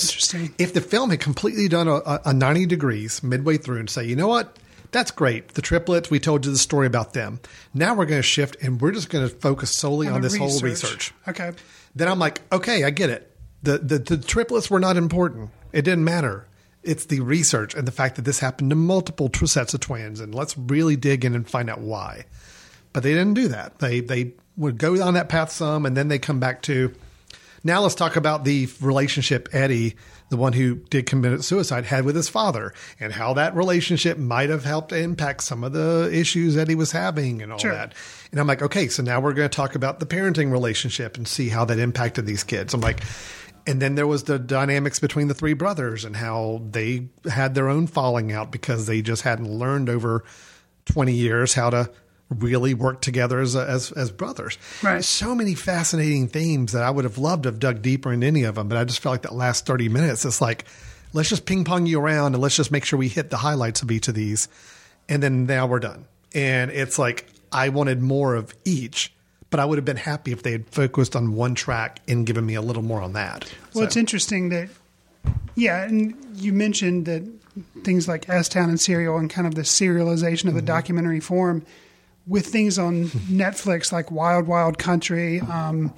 if 0.59 0.73
the 0.73 0.81
film 0.81 1.09
had 1.09 1.19
completely 1.19 1.67
done 1.67 1.87
a, 1.87 2.21
a 2.25 2.33
90 2.33 2.67
degrees 2.67 3.23
midway 3.23 3.57
through 3.57 3.79
and 3.79 3.89
say, 3.89 4.05
you 4.05 4.15
know 4.15 4.27
what, 4.27 4.57
that's 4.95 5.11
great. 5.11 5.49
The 5.49 5.61
triplets, 5.61 6.09
we 6.09 6.21
told 6.21 6.45
you 6.45 6.51
the 6.53 6.57
story 6.57 6.87
about 6.87 7.11
them. 7.11 7.41
Now 7.73 7.93
we're 7.95 8.05
going 8.05 8.19
to 8.19 8.27
shift 8.27 8.55
and 8.63 8.79
we're 8.79 8.93
just 8.93 9.09
going 9.09 9.27
to 9.27 9.35
focus 9.35 9.75
solely 9.75 10.07
on, 10.07 10.21
the 10.21 10.29
this 10.29 10.37
whole 10.37 10.57
research. 10.61 11.13
Okay. 11.27 11.51
Then 11.93 12.07
I'm 12.07 12.17
like, 12.17 12.41
okay, 12.49 12.85
I 12.85 12.91
get 12.91 13.09
it. 13.09 13.29
The, 13.61 13.77
the 13.77 13.99
the 13.99 14.17
triplets 14.17 14.69
were 14.69 14.79
not 14.79 14.95
important. 14.95 15.49
It 15.73 15.81
didn't 15.81 16.05
matter. 16.05 16.47
It's 16.81 17.05
the 17.05 17.19
research 17.19 17.75
and 17.75 17.85
the 17.85 17.91
fact 17.91 18.15
that 18.15 18.21
this 18.21 18.39
happened 18.39 18.69
to 18.69 18.75
multiple 18.77 19.29
sets 19.33 19.73
of 19.73 19.81
twins, 19.81 20.21
and 20.21 20.33
let's 20.33 20.57
really 20.57 20.95
dig 20.95 21.25
in 21.25 21.35
and 21.35 21.49
find 21.49 21.69
out 21.69 21.81
why. 21.81 22.25
But 22.93 23.03
they 23.03 23.11
didn't 23.11 23.33
do 23.33 23.49
that. 23.49 23.79
They 23.79 23.99
they 23.99 24.33
would 24.55 24.77
go 24.77 25.01
on 25.03 25.15
that 25.15 25.27
path 25.27 25.51
some, 25.51 25.85
and 25.85 25.97
then 25.97 26.07
they 26.07 26.19
come 26.19 26.39
back 26.39 26.61
to. 26.63 26.93
Now 27.63 27.81
let's 27.81 27.95
talk 27.95 28.15
about 28.15 28.45
the 28.45 28.69
relationship 28.79 29.49
Eddie, 29.51 29.95
the 30.29 30.37
one 30.37 30.53
who 30.53 30.75
did 30.89 31.05
commit 31.05 31.43
suicide, 31.43 31.85
had 31.85 32.03
with 32.03 32.15
his 32.15 32.29
father, 32.29 32.73
and 32.99 33.13
how 33.13 33.33
that 33.33 33.55
relationship 33.55 34.17
might 34.17 34.49
have 34.49 34.65
helped 34.65 34.91
impact 34.91 35.43
some 35.43 35.63
of 35.63 35.71
the 35.73 36.09
issues 36.11 36.55
that 36.55 36.67
he 36.67 36.75
was 36.75 36.91
having, 36.91 37.41
and 37.41 37.51
all 37.51 37.59
Sure. 37.59 37.71
that. 37.73 37.93
And 38.31 38.39
I'm 38.39 38.47
like, 38.47 38.61
okay, 38.63 38.87
so 38.87 39.03
now 39.03 39.19
we're 39.19 39.33
going 39.33 39.49
to 39.49 39.55
talk 39.55 39.75
about 39.75 39.99
the 39.99 40.05
parenting 40.05 40.51
relationship 40.51 41.15
and 41.15 41.27
see 41.27 41.49
how 41.49 41.63
that 41.65 41.77
impacted 41.79 42.25
these 42.25 42.43
kids. 42.43 42.73
I'm 42.73 42.81
like, 42.81 43.01
and 43.67 43.81
then 43.81 43.95
there 43.95 44.07
was 44.07 44.23
the 44.23 44.37
dynamics 44.39 44.99
between 44.99 45.27
the 45.27 45.33
three 45.33 45.53
brothers 45.53 46.05
and 46.05 46.15
how 46.15 46.61
they 46.69 47.07
had 47.29 47.55
their 47.55 47.69
own 47.69 47.87
falling 47.87 48.31
out 48.31 48.51
because 48.51 48.85
they 48.87 49.01
just 49.01 49.21
hadn't 49.23 49.49
learned 49.49 49.89
over 49.89 50.23
20 50.85 51.13
years 51.13 51.53
how 51.53 51.69
to 51.71 51.89
really 52.39 52.73
work 52.73 53.01
together 53.01 53.39
as 53.39 53.55
as, 53.55 53.91
as 53.91 54.11
brothers. 54.11 54.57
Right. 54.81 55.03
So 55.03 55.35
many 55.35 55.55
fascinating 55.55 56.27
themes 56.27 56.71
that 56.73 56.83
I 56.83 56.89
would 56.89 57.05
have 57.05 57.17
loved 57.17 57.43
to 57.43 57.49
have 57.49 57.59
dug 57.59 57.81
deeper 57.81 58.11
in 58.13 58.23
any 58.23 58.43
of 58.43 58.55
them, 58.55 58.67
but 58.67 58.77
I 58.77 58.83
just 58.83 58.99
felt 58.99 59.13
like 59.13 59.21
that 59.23 59.33
last 59.33 59.65
30 59.65 59.89
minutes, 59.89 60.25
it's 60.25 60.41
like, 60.41 60.65
let's 61.13 61.29
just 61.29 61.45
ping 61.45 61.63
pong 61.63 61.85
you 61.85 61.99
around 61.99 62.33
and 62.33 62.41
let's 62.41 62.55
just 62.55 62.71
make 62.71 62.85
sure 62.85 62.99
we 62.99 63.07
hit 63.07 63.29
the 63.29 63.37
highlights 63.37 63.81
of 63.81 63.91
each 63.91 64.07
of 64.07 64.15
these. 64.15 64.47
And 65.07 65.21
then 65.21 65.45
now 65.45 65.67
we're 65.67 65.79
done. 65.79 66.05
And 66.33 66.71
it's 66.71 66.99
like, 66.99 67.27
I 67.51 67.69
wanted 67.69 68.01
more 68.01 68.35
of 68.35 68.53
each, 68.65 69.13
but 69.49 69.59
I 69.59 69.65
would 69.65 69.77
have 69.77 69.85
been 69.85 69.97
happy 69.97 70.31
if 70.31 70.43
they 70.43 70.51
had 70.51 70.67
focused 70.69 71.15
on 71.15 71.33
one 71.33 71.55
track 71.55 72.01
and 72.07 72.25
given 72.25 72.45
me 72.45 72.55
a 72.55 72.61
little 72.61 72.83
more 72.83 73.01
on 73.01 73.13
that. 73.13 73.49
Well, 73.73 73.81
So- 73.81 73.83
it's 73.83 73.95
interesting 73.95 74.49
that, 74.49 74.69
yeah, 75.55 75.83
and 75.83 76.13
you 76.35 76.51
mentioned 76.51 77.05
that 77.05 77.23
things 77.83 78.07
like 78.07 78.27
S 78.27 78.49
Town 78.49 78.69
and 78.69 78.79
Serial 78.79 79.17
and 79.17 79.29
kind 79.29 79.47
of 79.47 79.55
the 79.55 79.61
serialization 79.61 80.49
of 80.49 80.53
the 80.53 80.59
mm-hmm. 80.59 80.67
documentary 80.67 81.19
form 81.19 81.65
with 82.27 82.47
things 82.47 82.79
on 82.79 83.05
Netflix 83.05 83.91
like 83.91 84.11
Wild 84.11 84.47
Wild 84.47 84.77
Country, 84.77 85.41
um, 85.41 85.93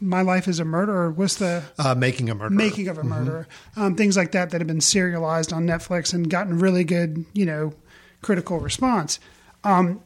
My 0.00 0.22
Life 0.22 0.48
as 0.48 0.58
a 0.58 0.64
Murderer. 0.64 1.10
What's 1.10 1.36
the 1.36 1.62
uh, 1.78 1.94
making 1.94 2.30
a 2.30 2.34
murder. 2.34 2.54
Making 2.54 2.88
of 2.88 2.98
a 2.98 3.04
Murderer? 3.04 3.46
Um, 3.76 3.94
things 3.94 4.16
like 4.16 4.32
that 4.32 4.50
that 4.50 4.60
have 4.60 4.68
been 4.68 4.80
serialized 4.80 5.52
on 5.52 5.66
Netflix 5.66 6.14
and 6.14 6.28
gotten 6.30 6.58
really 6.58 6.84
good, 6.84 7.24
you 7.32 7.46
know, 7.46 7.74
critical 8.22 8.60
response. 8.60 9.20
Um, 9.64 10.00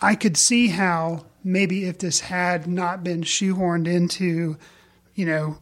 I 0.00 0.14
could 0.14 0.36
see 0.36 0.68
how 0.68 1.26
maybe 1.42 1.84
if 1.84 1.98
this 1.98 2.20
had 2.20 2.66
not 2.66 3.02
been 3.02 3.22
shoehorned 3.22 3.88
into, 3.88 4.56
you 5.14 5.26
know, 5.26 5.58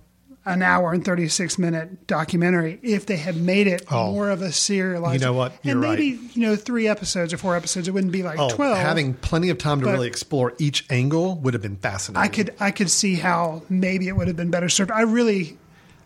an 0.46 0.62
hour 0.62 0.92
and 0.92 1.04
36 1.04 1.58
minute 1.58 2.06
documentary, 2.06 2.78
if 2.82 3.04
they 3.06 3.16
had 3.16 3.36
made 3.36 3.66
it 3.66 3.82
Oh. 3.90 4.12
more 4.12 4.30
of 4.30 4.40
a 4.42 4.52
serialized. 4.52 5.20
You 5.20 5.26
know 5.26 5.32
what? 5.32 5.52
You're 5.62 5.72
and 5.74 5.82
right. 5.82 5.98
maybe, 5.98 6.18
you 6.34 6.42
know, 6.42 6.56
three 6.56 6.86
episodes 6.88 7.32
or 7.32 7.36
four 7.36 7.56
episodes, 7.56 7.88
it 7.88 7.90
wouldn't 7.90 8.12
be 8.12 8.22
like 8.22 8.38
Oh, 8.38 8.48
12. 8.50 8.78
having 8.78 9.14
plenty 9.14 9.50
of 9.50 9.58
time 9.58 9.80
to 9.80 9.86
really 9.86 10.06
explore 10.08 10.54
each 10.58 10.86
angle 10.88 11.34
would 11.36 11.52
have 11.54 11.62
been 11.62 11.76
fascinating. 11.76 12.22
I 12.24 12.28
could 12.32 12.54
I 12.60 12.70
could 12.70 12.90
see 12.90 13.16
how 13.16 13.62
maybe 13.68 14.08
it 14.08 14.16
would 14.16 14.28
have 14.28 14.36
been 14.36 14.50
better 14.50 14.68
served. 14.68 14.90
I 14.92 15.02
really, 15.02 15.58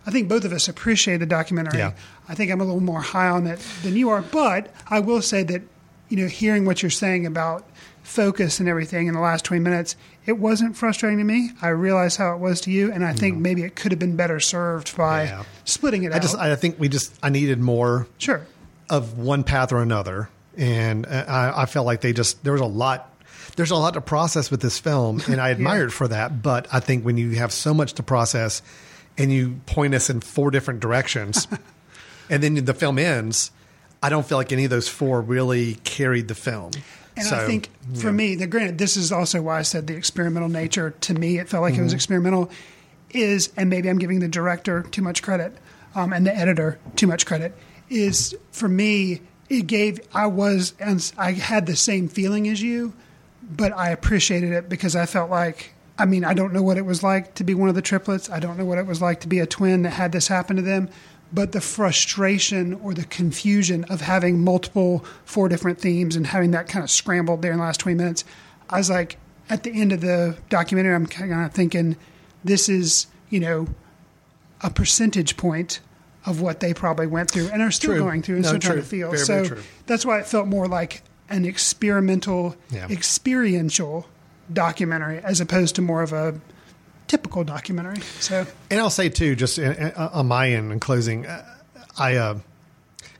I 0.06 0.10
think 0.10 0.28
both 0.28 0.44
of 0.44 0.52
us 0.52 0.68
appreciate 0.68 1.18
the 1.18 1.26
documentary. 1.26 1.78
Yeah. 1.78 1.92
I 2.28 2.34
think 2.34 2.50
I'm 2.50 2.60
a 2.60 2.64
little 2.64 2.80
more 2.80 3.02
high 3.02 3.28
on 3.28 3.46
it 3.46 3.58
than 3.82 3.94
you 3.96 4.08
are, 4.10 4.22
but 4.22 4.72
I 4.88 5.00
will 5.00 5.22
say 5.22 5.42
that 5.44 5.62
you 6.08 6.16
know, 6.16 6.26
hearing 6.26 6.64
what 6.64 6.82
you're 6.82 6.90
saying 6.90 7.24
about 7.24 7.64
focus 8.10 8.60
and 8.60 8.68
everything 8.68 9.06
in 9.06 9.14
the 9.14 9.20
last 9.20 9.44
20 9.44 9.62
minutes, 9.62 9.96
it 10.26 10.32
wasn't 10.38 10.76
frustrating 10.76 11.18
to 11.18 11.24
me. 11.24 11.50
I 11.62 11.68
realized 11.68 12.18
how 12.18 12.34
it 12.34 12.38
was 12.38 12.60
to 12.62 12.70
you, 12.70 12.92
and 12.92 13.04
I 13.04 13.12
think 13.12 13.38
maybe 13.38 13.62
it 13.62 13.76
could 13.76 13.92
have 13.92 13.98
been 13.98 14.16
better 14.16 14.40
served 14.40 14.96
by 14.96 15.24
Yeah. 15.24 15.44
splitting 15.64 16.02
it 16.02 16.12
I 16.12 16.16
out. 16.16 16.22
just, 16.22 16.36
I 16.36 16.54
think 16.56 16.78
we 16.78 16.88
just, 16.88 17.16
I 17.22 17.28
needed 17.30 17.60
more 17.60 18.06
sure. 18.18 18.44
of 18.88 19.16
one 19.18 19.44
path 19.44 19.72
or 19.72 19.80
another, 19.80 20.28
and 20.56 21.06
I, 21.06 21.62
I 21.62 21.66
felt 21.66 21.86
like 21.86 22.00
they 22.00 22.12
just 22.12 22.42
there 22.44 22.52
was 22.52 22.62
a 22.62 22.66
lot. 22.66 23.06
There's 23.56 23.70
a 23.72 23.76
lot 23.76 23.94
to 23.94 24.00
process 24.00 24.50
with 24.50 24.60
this 24.60 24.78
film, 24.78 25.22
and 25.28 25.40
I 25.40 25.50
admire 25.52 25.86
it 25.86 25.90
for 25.90 26.08
that. 26.08 26.42
But 26.42 26.66
I 26.72 26.80
think 26.80 27.04
when 27.04 27.16
you 27.16 27.30
have 27.36 27.52
so 27.52 27.72
much 27.74 27.94
to 27.94 28.02
process, 28.02 28.62
and 29.18 29.32
you 29.32 29.60
point 29.66 29.94
us 29.94 30.10
in 30.10 30.20
four 30.20 30.50
different 30.50 30.80
directions, 30.80 31.46
and 32.30 32.42
then 32.42 32.54
the 32.64 32.74
film 32.74 32.98
ends, 32.98 33.50
I 34.02 34.08
don't 34.08 34.26
feel 34.26 34.38
like 34.38 34.50
any 34.52 34.64
of 34.64 34.70
those 34.70 34.88
four 34.88 35.20
really 35.20 35.74
carried 35.84 36.28
the 36.28 36.34
film. 36.34 36.72
And 37.20 37.28
So, 37.28 37.36
I 37.36 37.46
think 37.46 37.68
for 37.94 38.06
yeah. 38.08 38.12
me, 38.12 38.34
the 38.34 38.46
granted, 38.46 38.78
this 38.78 38.96
is 38.96 39.12
also 39.12 39.42
why 39.42 39.58
I 39.58 39.62
said 39.62 39.86
the 39.86 39.94
experimental 39.94 40.48
nature. 40.48 40.94
To 41.02 41.14
me, 41.14 41.38
it 41.38 41.48
felt 41.48 41.62
like 41.62 41.74
it 41.74 41.82
was 41.82 41.92
Mhm. 41.92 41.96
experimental. 41.96 42.50
Is 43.12 43.50
and 43.56 43.68
maybe 43.68 43.88
I'm 43.90 43.98
giving 43.98 44.20
the 44.20 44.28
director 44.28 44.82
too 44.90 45.02
much 45.02 45.22
credit, 45.22 45.56
um, 45.96 46.12
and 46.12 46.24
the 46.24 46.36
editor 46.36 46.78
too 46.96 47.06
much 47.08 47.26
credit. 47.26 47.56
Is 47.88 48.34
for 48.52 48.68
me, 48.68 49.20
it 49.48 49.66
gave 49.66 49.98
I 50.14 50.26
was 50.26 50.74
and 50.78 51.12
I 51.18 51.32
had 51.32 51.66
the 51.66 51.74
same 51.76 52.06
feeling 52.08 52.48
as 52.48 52.62
you, 52.62 52.92
but 53.56 53.76
I 53.76 53.90
appreciated 53.90 54.52
it 54.52 54.68
because 54.68 54.94
I 54.94 55.06
felt 55.06 55.28
like 55.28 55.72
I 55.98 56.04
mean 56.04 56.24
I 56.24 56.34
don't 56.34 56.52
know 56.52 56.62
what 56.62 56.78
it 56.78 56.86
was 56.86 57.02
like 57.02 57.34
to 57.34 57.44
be 57.44 57.52
one 57.54 57.68
of 57.68 57.74
the 57.74 57.82
triplets. 57.82 58.30
I 58.30 58.38
don't 58.38 58.56
know 58.56 58.64
what 58.64 58.78
it 58.78 58.86
was 58.86 59.02
like 59.02 59.20
to 59.20 59.28
be 59.28 59.40
a 59.40 59.46
twin 59.46 59.82
that 59.82 59.90
had 59.90 60.12
this 60.12 60.28
happen 60.28 60.54
to 60.56 60.62
them. 60.62 60.88
But 61.32 61.52
the 61.52 61.60
frustration 61.60 62.74
or 62.74 62.92
the 62.92 63.04
confusion 63.04 63.84
of 63.84 64.00
having 64.00 64.42
multiple 64.42 65.04
four 65.24 65.48
different 65.48 65.78
themes 65.80 66.16
and 66.16 66.26
having 66.26 66.50
that 66.52 66.66
kind 66.68 66.82
of 66.82 66.90
scrambled 66.90 67.42
there 67.42 67.52
in 67.52 67.58
the 67.58 67.64
last 67.64 67.78
20 67.80 67.96
minutes, 67.96 68.24
I 68.68 68.78
was 68.78 68.90
like, 68.90 69.16
at 69.48 69.62
the 69.62 69.70
end 69.72 69.92
of 69.92 70.00
the 70.00 70.36
documentary, 70.48 70.94
I'm 70.94 71.06
kind 71.06 71.32
of 71.32 71.52
thinking, 71.52 71.96
this 72.42 72.68
is, 72.68 73.06
you 73.28 73.38
know, 73.40 73.68
a 74.60 74.70
percentage 74.70 75.36
point 75.36 75.80
of 76.26 76.40
what 76.40 76.60
they 76.60 76.74
probably 76.74 77.06
went 77.06 77.30
through 77.30 77.48
and 77.52 77.62
are 77.62 77.70
still 77.70 77.92
True. 77.92 78.00
going 78.00 78.22
through 78.22 78.36
and 78.36 78.44
No, 78.44 78.48
still 78.50 78.60
trying 78.60 78.76
to 78.78 78.82
feel. 78.84 79.10
Very, 79.10 79.18
so 79.24 79.34
very 79.36 79.48
true. 79.48 79.62
that's 79.86 80.04
why 80.04 80.18
it 80.18 80.26
felt 80.26 80.46
more 80.48 80.66
like 80.68 81.02
an 81.30 81.44
experimental, 81.44 82.56
Yeah. 82.70 82.86
experiential 82.90 84.08
documentary 84.52 85.18
as 85.20 85.40
opposed 85.40 85.76
to 85.76 85.82
more 85.82 86.02
of 86.02 86.12
a 86.12 86.40
typical 87.10 87.42
documentary. 87.42 88.00
So 88.20 88.46
And 88.70 88.78
I'll 88.78 88.88
say 88.88 89.08
too, 89.08 89.34
just 89.34 89.58
uh, 89.58 89.62
uh, 89.64 90.10
on 90.12 90.28
my 90.28 90.50
end 90.50 90.70
in 90.72 90.78
closing, 90.78 91.26
uh, 91.26 91.44
I 91.98 92.14
uh, 92.16 92.38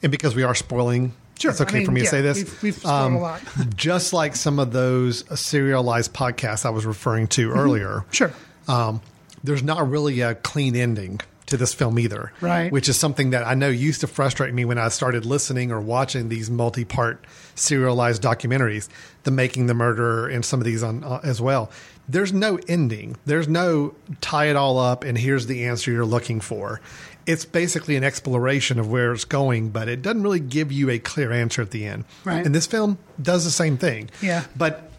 and 0.03 0.13
because 0.13 0.35
we 0.37 0.45
are 0.45 0.55
spoiling, 0.55 1.13
Sure, 1.41 1.51
it's 1.51 1.61
okay 1.61 1.77
I 1.77 1.79
mean, 1.79 1.87
for 1.87 1.93
me 1.93 2.01
yeah, 2.03 2.05
to 2.05 2.11
say 2.11 2.21
this. 2.21 2.39
Um, 2.39 2.45
we've- 2.45 2.57
we've 2.63 2.77
spoiled 2.77 3.13
a 3.13 3.17
lot. 3.19 3.43
just 3.77 4.13
like 4.13 4.37
some 4.37 4.59
of 4.61 4.73
those 4.73 5.29
uh, 5.31 5.35
serialized 5.37 6.13
podcasts 6.13 6.65
I 6.65 6.71
was 6.71 6.87
referring 6.87 7.27
to 7.29 7.51
earlier. 7.51 8.05
Sure. 8.13 8.33
Um, 8.69 9.01
there's 9.43 9.63
not 9.63 9.89
really 9.91 10.21
a 10.21 10.35
clean 10.37 10.77
ending 10.77 11.21
to 11.47 11.57
this 11.57 11.75
film 11.75 11.99
either. 11.99 12.31
Right. 12.41 12.71
Which 12.71 12.89
is 12.89 12.97
something 12.97 13.31
that 13.31 13.45
I 13.45 13.55
know 13.55 13.69
used 13.71 14.03
to 14.03 14.07
frustrate 14.07 14.55
me 14.55 14.65
when 14.65 14.79
I 14.79 14.89
started 14.89 15.25
listening 15.27 15.73
or 15.73 15.81
watching 15.81 16.29
these 16.29 16.49
multi 16.51 16.85
part 16.85 17.25
serialized 17.57 18.23
documentaries, 18.23 18.89
The 19.25 19.31
Making 19.33 19.67
the 19.67 19.75
Murderer, 19.75 20.29
and 20.29 20.45
some 20.45 20.61
of 20.61 20.65
these 20.67 20.83
on 20.85 21.03
uh, 21.03 21.21
as 21.25 21.41
well. 21.41 21.71
There's 22.11 22.33
no 22.33 22.59
ending. 22.69 23.17
There's 23.25 23.49
no 23.49 23.95
tie 24.21 24.47
it 24.47 24.57
all 24.57 24.79
up 24.79 25.05
and 25.05 25.17
here's 25.17 25.47
the 25.47 25.67
answer 25.67 25.93
you're 25.93 26.05
looking 26.05 26.41
for. 26.41 26.81
It's 27.27 27.45
basically 27.45 27.97
an 27.97 28.03
exploration 28.03 28.79
of 28.79 28.91
where 28.91 29.13
it's 29.13 29.25
going, 29.25 29.71
but 29.71 29.89
it 29.89 30.03
doesn't 30.03 30.23
really 30.23 30.41
give 30.41 30.73
you 30.73 30.91
a 30.91 30.99
clear 30.99 31.31
answer 31.31 31.63
at 31.63 31.71
the 31.71 31.87
end. 31.87 32.05
Right. 32.25 32.45
And 32.45 32.55
this 32.55 32.67
film 32.67 32.99
does 33.21 33.45
the 33.45 33.51
same 33.51 33.77
thing. 33.77 34.11
Yeah. 34.21 34.45
But 34.57 34.91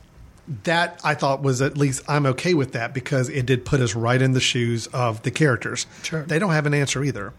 that 0.64 1.01
I 1.03 1.14
thought 1.14 1.41
was 1.41 1.62
at 1.62 1.78
least 1.78 2.03
I'm 2.07 2.26
okay 2.28 2.53
with 2.53 2.74
that 2.74 2.93
because 2.93 3.30
it 3.30 3.45
did 3.45 3.66
put 3.66 3.82
us 3.82 3.95
right 3.95 4.22
in 4.22 4.32
the 4.32 4.39
shoes 4.39 4.88
of 4.88 5.24
the 5.24 5.32
characters. 5.32 5.88
Sure. 6.03 6.24
They 6.24 6.39
don't 6.39 6.51
have 6.51 6.66
an 6.66 6.74
answer 6.74 7.03
either. 7.03 7.34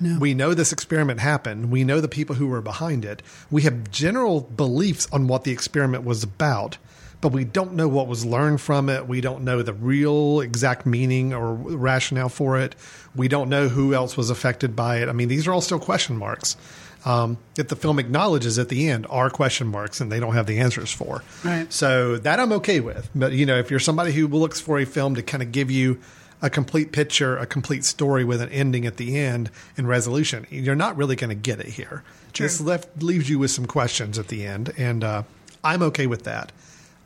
No. 0.00 0.18
We 0.18 0.34
know 0.34 0.54
this 0.54 0.72
experiment 0.72 1.20
happened. 1.20 1.70
We 1.70 1.84
know 1.84 2.00
the 2.00 2.08
people 2.08 2.36
who 2.36 2.48
were 2.48 2.60
behind 2.60 3.04
it. 3.04 3.22
We 3.50 3.62
have 3.62 3.90
general 3.90 4.40
beliefs 4.40 5.08
on 5.12 5.28
what 5.28 5.44
the 5.44 5.52
experiment 5.52 6.04
was 6.04 6.22
about, 6.22 6.78
but 7.24 7.32
we 7.32 7.42
don't 7.42 7.72
know 7.72 7.88
what 7.88 8.06
was 8.06 8.26
learned 8.26 8.60
from 8.60 8.90
it. 8.90 9.08
We 9.08 9.22
don't 9.22 9.44
know 9.44 9.62
the 9.62 9.72
real 9.72 10.40
exact 10.42 10.84
meaning 10.84 11.32
or 11.32 11.54
rationale 11.54 12.28
for 12.28 12.58
it. 12.58 12.76
We 13.16 13.28
don't 13.28 13.48
know 13.48 13.68
who 13.68 13.94
else 13.94 14.14
was 14.14 14.28
affected 14.28 14.76
by 14.76 14.98
it. 14.98 15.08
I 15.08 15.12
mean, 15.12 15.28
these 15.28 15.46
are 15.46 15.52
all 15.54 15.62
still 15.62 15.78
question 15.78 16.18
marks 16.18 16.58
um, 17.06 17.38
that 17.54 17.70
the 17.70 17.76
film 17.76 17.98
acknowledges 17.98 18.58
at 18.58 18.68
the 18.68 18.90
end 18.90 19.06
are 19.08 19.30
question 19.30 19.68
marks 19.68 20.02
and 20.02 20.12
they 20.12 20.20
don't 20.20 20.34
have 20.34 20.44
the 20.44 20.58
answers 20.58 20.92
for. 20.92 21.24
Right. 21.42 21.72
So 21.72 22.18
that 22.18 22.40
I'm 22.40 22.52
okay 22.52 22.80
with. 22.80 23.08
But 23.14 23.32
you 23.32 23.46
know, 23.46 23.56
if 23.56 23.70
you're 23.70 23.80
somebody 23.80 24.12
who 24.12 24.28
looks 24.28 24.60
for 24.60 24.78
a 24.78 24.84
film 24.84 25.14
to 25.14 25.22
kind 25.22 25.42
of 25.42 25.50
give 25.50 25.70
you 25.70 25.98
a 26.42 26.50
complete 26.50 26.92
picture, 26.92 27.38
a 27.38 27.46
complete 27.46 27.86
story 27.86 28.22
with 28.22 28.42
an 28.42 28.50
ending 28.50 28.84
at 28.84 28.98
the 28.98 29.16
end 29.16 29.50
and 29.78 29.88
resolution, 29.88 30.46
you're 30.50 30.74
not 30.74 30.94
really 30.98 31.16
going 31.16 31.30
to 31.30 31.34
get 31.34 31.58
it 31.58 31.68
here. 31.68 32.04
Sure. 32.34 32.44
This 32.44 32.60
left 32.60 33.02
leaves 33.02 33.30
you 33.30 33.38
with 33.38 33.50
some 33.50 33.64
questions 33.64 34.18
at 34.18 34.28
the 34.28 34.44
end, 34.44 34.74
and 34.76 35.02
uh, 35.02 35.22
I'm 35.64 35.80
okay 35.84 36.06
with 36.06 36.24
that. 36.24 36.52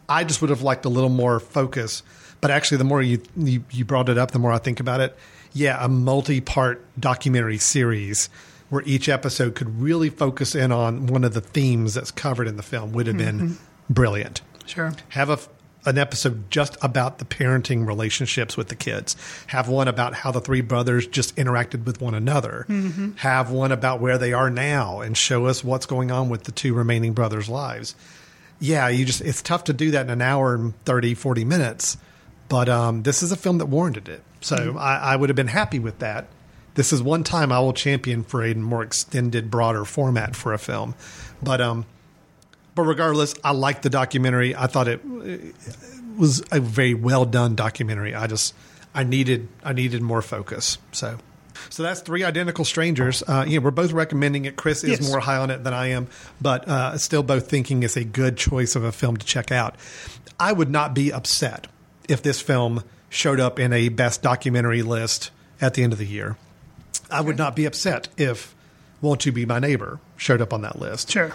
I 0.08 0.24
just 0.24 0.40
would 0.40 0.50
have 0.50 0.62
liked 0.62 0.84
a 0.84 0.88
little 0.88 1.10
more 1.10 1.38
focus. 1.40 2.02
But 2.40 2.50
actually, 2.50 2.78
the 2.78 2.84
more 2.84 3.02
you, 3.02 3.20
you 3.36 3.64
you 3.70 3.84
brought 3.84 4.08
it 4.08 4.16
up, 4.18 4.30
the 4.30 4.38
more 4.38 4.52
I 4.52 4.58
think 4.58 4.78
about 4.80 5.00
it. 5.00 5.16
Yeah, 5.52 5.82
a 5.84 5.88
multi-part 5.88 6.84
documentary 7.00 7.58
series 7.58 8.28
where 8.68 8.82
each 8.84 9.08
episode 9.08 9.54
could 9.54 9.80
really 9.80 10.10
focus 10.10 10.54
in 10.54 10.70
on 10.70 11.06
one 11.06 11.24
of 11.24 11.32
the 11.34 11.40
themes 11.40 11.94
that's 11.94 12.10
covered 12.10 12.46
in 12.46 12.56
the 12.56 12.62
film 12.62 12.92
would 12.92 13.06
have 13.06 13.16
been 13.16 13.40
Mhm. 13.40 13.54
brilliant. 13.90 14.40
Sure. 14.66 14.92
Have 15.10 15.30
a 15.30 15.38
an 15.86 15.96
episode 15.96 16.50
just 16.50 16.76
about 16.82 17.18
the 17.18 17.24
parenting 17.24 17.86
relationships 17.86 18.56
with 18.58 18.68
the 18.68 18.74
kids. 18.74 19.16
Have 19.46 19.68
one 19.68 19.88
about 19.88 20.12
how 20.12 20.30
the 20.30 20.40
three 20.40 20.60
brothers 20.60 21.06
just 21.06 21.34
interacted 21.36 21.84
with 21.86 21.98
one 22.00 22.14
another. 22.14 22.66
Mhm. 22.68 23.16
Have 23.18 23.50
one 23.50 23.72
about 23.72 23.98
where 24.00 24.18
they 24.18 24.34
are 24.34 24.50
now 24.50 25.00
and 25.00 25.16
show 25.16 25.46
us 25.46 25.64
what's 25.64 25.86
going 25.86 26.10
on 26.10 26.28
with 26.28 26.44
the 26.44 26.52
two 26.52 26.74
remaining 26.74 27.14
brothers' 27.14 27.48
lives. 27.48 27.94
Yeah, 28.60 28.88
you 28.88 29.04
just 29.04 29.20
it's 29.20 29.42
tough 29.42 29.64
to 29.64 29.72
do 29.72 29.92
that 29.92 30.06
in 30.06 30.10
an 30.10 30.22
hour 30.22 30.54
and 30.54 30.74
30 30.84 31.14
40 31.14 31.44
minutes, 31.44 31.96
but 32.48 32.68
um, 32.68 33.02
this 33.04 33.22
is 33.22 33.30
a 33.32 33.36
film 33.36 33.58
that 33.58 33.66
warranted 33.66 34.08
it. 34.08 34.22
So 34.40 34.56
Mhm. 34.56 34.78
I, 34.80 34.96
I 34.98 35.16
would 35.16 35.28
have 35.28 35.36
been 35.36 35.48
happy 35.48 35.78
with 35.78 35.98
that. 36.00 36.26
This 36.74 36.92
is 36.92 37.02
one 37.02 37.24
time 37.24 37.50
I 37.52 37.58
will 37.60 37.72
champion 37.72 38.22
for 38.24 38.44
a 38.44 38.54
more 38.54 38.82
extended, 38.82 39.50
broader 39.50 39.84
format 39.84 40.36
for 40.36 40.52
a 40.52 40.58
film. 40.58 40.94
But 41.42 41.60
um, 41.60 41.86
but 42.74 42.82
regardless, 42.82 43.34
I 43.42 43.52
liked 43.52 43.82
the 43.82 43.90
documentary. 43.90 44.54
I 44.54 44.66
thought 44.68 44.86
it, 44.88 45.00
it 45.04 45.54
was 46.16 46.42
a 46.52 46.60
very 46.60 46.94
well 46.94 47.24
done 47.24 47.54
documentary. 47.56 48.14
I 48.14 48.26
just 48.28 48.54
I 48.94 49.04
needed 49.04 49.48
I 49.64 49.72
needed 49.72 50.02
more 50.02 50.22
focus. 50.22 50.78
So 50.92 51.18
so 51.70 51.82
that's 51.82 52.00
three 52.00 52.24
identical 52.24 52.64
strangers. 52.64 53.22
Uh, 53.26 53.44
yeah, 53.48 53.58
we're 53.58 53.70
both 53.70 53.92
recommending 53.92 54.44
it. 54.44 54.56
Chris 54.56 54.84
is 54.84 55.00
Yes. 55.00 55.08
more 55.08 55.20
high 55.20 55.36
on 55.38 55.50
it 55.50 55.64
than 55.64 55.74
I 55.74 55.88
am, 55.88 56.08
but 56.40 56.66
uh, 56.68 56.96
still 56.98 57.22
both 57.22 57.48
thinking 57.48 57.82
it's 57.82 57.96
a 57.96 58.04
good 58.04 58.36
choice 58.36 58.76
of 58.76 58.84
a 58.84 58.92
film 58.92 59.16
to 59.16 59.26
check 59.26 59.50
out. 59.52 59.76
I 60.40 60.52
would 60.52 60.70
not 60.70 60.94
be 60.94 61.12
upset 61.12 61.66
if 62.08 62.22
this 62.22 62.40
film 62.40 62.82
showed 63.10 63.40
up 63.40 63.58
in 63.58 63.72
a 63.72 63.88
best 63.88 64.22
documentary 64.22 64.82
list 64.82 65.30
at 65.60 65.74
the 65.74 65.82
end 65.82 65.92
of 65.92 65.98
the 65.98 66.06
year. 66.06 66.36
I 67.10 67.20
would 67.20 67.38
not 67.38 67.56
be 67.56 67.64
upset 67.64 68.08
if 68.16 68.54
Won't 69.00 69.24
You 69.26 69.32
Be 69.32 69.46
My 69.46 69.58
Neighbor 69.58 69.98
showed 70.16 70.40
up 70.42 70.52
on 70.52 70.62
that 70.62 70.78
list. 70.78 71.10
Sure. 71.10 71.32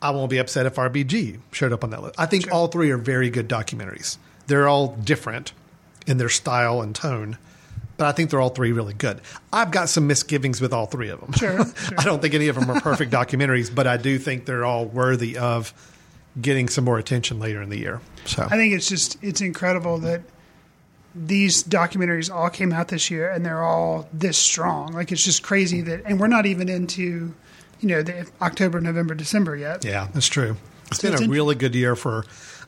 I 0.00 0.10
won't 0.10 0.30
be 0.30 0.38
upset 0.38 0.66
if 0.66 0.76
RBG 0.76 1.38
showed 1.52 1.72
up 1.72 1.82
on 1.82 1.90
that 1.90 2.02
list. 2.02 2.14
I 2.18 2.26
think 2.26 2.52
all 2.52 2.68
three 2.68 2.90
are 2.90 2.98
very 2.98 3.28
good 3.30 3.48
documentaries. 3.48 4.18
They're 4.46 4.68
all 4.68 4.88
different 4.88 5.52
in 6.06 6.18
their 6.18 6.28
style 6.28 6.80
and 6.80 6.94
tone, 6.94 7.38
but 7.96 8.06
I 8.06 8.12
think 8.12 8.30
they're 8.30 8.40
all 8.40 8.50
three 8.50 8.72
really 8.72 8.94
good. 8.94 9.20
I've 9.52 9.70
got 9.70 9.88
some 9.88 10.06
misgivings 10.06 10.60
with 10.60 10.72
all 10.72 10.86
three 10.86 11.08
of 11.08 11.20
them. 11.20 11.32
Sure, 11.36 11.60
I 11.98 12.04
don't 12.04 12.20
think 12.22 12.34
any 12.34 12.48
of 12.48 12.56
them 12.56 12.70
are 12.70 12.80
perfect 12.80 13.10
documentaries, 13.12 13.74
but 13.74 13.86
I 13.86 13.96
do 13.96 14.18
think 14.18 14.44
they're 14.46 14.64
all 14.64 14.84
worthy 14.86 15.36
of 15.38 15.72
getting 16.40 16.68
some 16.68 16.84
more 16.84 16.98
attention 16.98 17.38
later 17.38 17.62
in 17.62 17.70
the 17.70 17.78
year. 17.78 18.00
So 18.26 18.42
I 18.42 18.56
think 18.56 18.74
it's 18.74 18.88
just 18.88 19.16
it's 19.22 19.40
incredible 19.40 19.98
that 19.98 20.22
these 21.14 21.64
documentaries 21.64 22.30
all 22.30 22.50
came 22.50 22.72
out 22.72 22.88
this 22.88 23.10
year 23.10 23.30
and 23.30 23.44
they're 23.44 23.62
all 23.62 24.08
this 24.12 24.36
strong. 24.36 24.92
Like 24.92 25.12
it's 25.12 25.24
just 25.24 25.42
crazy 25.42 25.80
that, 25.82 26.02
and 26.04 26.20
we're 26.20 26.26
not 26.26 26.44
even 26.46 26.68
into 26.68 27.34
you 27.80 27.88
know 27.88 28.02
the 28.02 28.28
October, 28.42 28.80
November, 28.80 29.14
December 29.14 29.56
yet. 29.56 29.84
Yeah, 29.84 30.08
that's 30.12 30.26
true. 30.28 30.56
It's 30.88 31.00
So 31.00 31.08
been 31.08 31.14
it's 31.14 31.22
a 31.22 31.28
really 31.28 31.54
good 31.54 31.74
year 31.74 31.96
for 31.96 32.20
a 32.20 32.24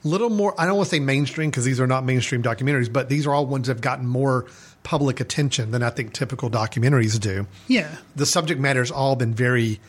little 0.08 0.30
more. 0.30 0.54
I 0.58 0.64
don't 0.66 0.76
want 0.76 0.88
to 0.88 0.96
say 0.96 1.00
mainstream 1.00 1.50
because 1.50 1.64
these 1.64 1.80
are 1.80 1.86
not 1.86 2.04
mainstream 2.04 2.42
documentaries, 2.42 2.92
but 2.92 3.08
these 3.08 3.26
are 3.26 3.34
all 3.34 3.46
ones 3.46 3.66
that 3.66 3.74
have 3.74 3.82
gotten 3.82 4.06
more 4.06 4.46
public 4.88 5.20
attention 5.20 5.70
than 5.70 5.82
I 5.82 5.90
think 5.90 6.14
typical 6.14 6.48
documentaries 6.48 7.20
do. 7.20 7.46
Yeah. 7.66 7.94
The 8.16 8.24
subject 8.24 8.58
matter 8.58 8.80
has 8.80 8.90
all 8.90 9.16
been 9.16 9.34
very 9.34 9.80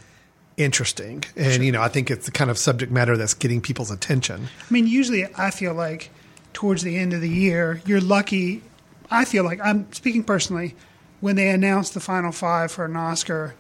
interesting, 0.58 1.24
and 1.38 1.64
you 1.64 1.72
know, 1.72 1.82
I 1.82 1.88
think 1.88 2.12
it's 2.12 2.26
the 2.26 2.34
kind 2.34 2.52
of 2.52 2.58
subject 2.58 2.92
matter 2.92 3.16
that's 3.16 3.34
getting 3.34 3.62
people's 3.62 3.92
attention. 3.92 4.50
I 4.60 4.74
mean, 4.74 4.88
usually 4.88 5.26
I 5.38 5.52
feel 5.52 5.74
like 5.74 6.10
towards 6.52 6.84
the 6.84 6.98
end 6.98 7.14
of 7.14 7.22
the 7.22 7.30
year, 7.30 7.82
you're 7.86 8.02
lucky. 8.02 8.62
I 9.10 9.24
feel 9.24 9.46
like 9.46 9.62
I'm 9.64 9.90
speaking 9.94 10.22
personally 10.22 10.76
when 11.22 11.38
they 11.38 11.48
announce 11.48 11.92
the 11.92 12.02
final 12.02 12.34
five 12.34 12.70
for 12.70 12.84
an 12.84 12.98
Oscar, 12.98 13.56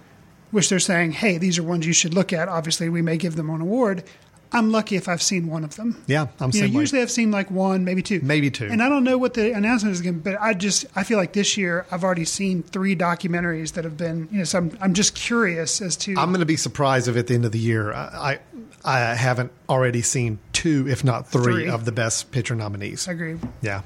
which 0.51 0.67
they're 0.67 0.77
saying, 0.77 1.13
hey, 1.13 1.37
these 1.37 1.57
are 1.57 1.63
ones 1.63 1.87
you 1.87 1.93
should 1.93 2.13
look 2.13 2.33
at. 2.33 2.49
Obviously, 2.49 2.89
we 2.89 3.01
may 3.01 3.15
give 3.15 3.37
them 3.37 3.49
an 3.49 3.61
award. 3.61 4.03
I'm 4.51 4.71
lucky 4.71 4.95
if 4.95 5.07
I've 5.07 5.21
seen 5.21 5.47
one 5.47 5.63
of 5.63 5.75
them. 5.75 6.01
Yeah, 6.07 6.27
I'm 6.39 6.49
You 6.51 6.67
know, 6.67 6.79
usually 6.79 7.01
I've 7.01 7.11
seen 7.11 7.29
like 7.29 7.51
one, 7.51 7.83
maybe 7.85 8.01
two. 8.01 8.19
Maybe 8.21 8.49
two. 8.49 8.65
And 8.65 8.81
I 8.81 8.89
don't 8.89 9.03
know 9.03 9.17
what 9.17 9.35
the 9.35 9.51
announcement 9.51 9.93
is 9.93 10.01
going 10.01 10.15
to 10.15 10.19
be, 10.21 10.31
but 10.31 10.41
I 10.41 10.53
just, 10.55 10.85
I 10.95 11.03
feel 11.03 11.17
like 11.19 11.33
this 11.33 11.55
year 11.55 11.85
I've 11.91 12.03
already 12.03 12.25
seen 12.25 12.63
three 12.63 12.95
documentaries 12.95 13.73
that 13.73 13.83
have 13.83 13.95
been, 13.95 14.27
you 14.31 14.39
know, 14.39 14.43
so 14.43 14.57
I'm, 14.57 14.77
I'm 14.81 14.93
just 14.95 15.13
curious 15.13 15.81
as 15.81 15.95
to. 15.97 16.15
I'm 16.17 16.29
going 16.29 16.39
to 16.39 16.45
be 16.47 16.57
surprised 16.57 17.07
if 17.07 17.15
at 17.15 17.27
the 17.27 17.35
end 17.35 17.45
of 17.45 17.51
the 17.51 17.59
year 17.59 17.93
I 17.93 18.39
I, 18.83 19.11
I 19.11 19.15
haven't 19.15 19.51
already 19.67 20.01
seen 20.01 20.39
two, 20.53 20.87
if 20.89 21.03
not 21.03 21.27
three, 21.27 21.43
Three. 21.43 21.69
of 21.69 21.85
the 21.85 21.91
best 21.91 22.31
picture 22.31 22.55
nominees. 22.55 23.07
Agreed. 23.07 23.39
Yeah. 23.61 23.83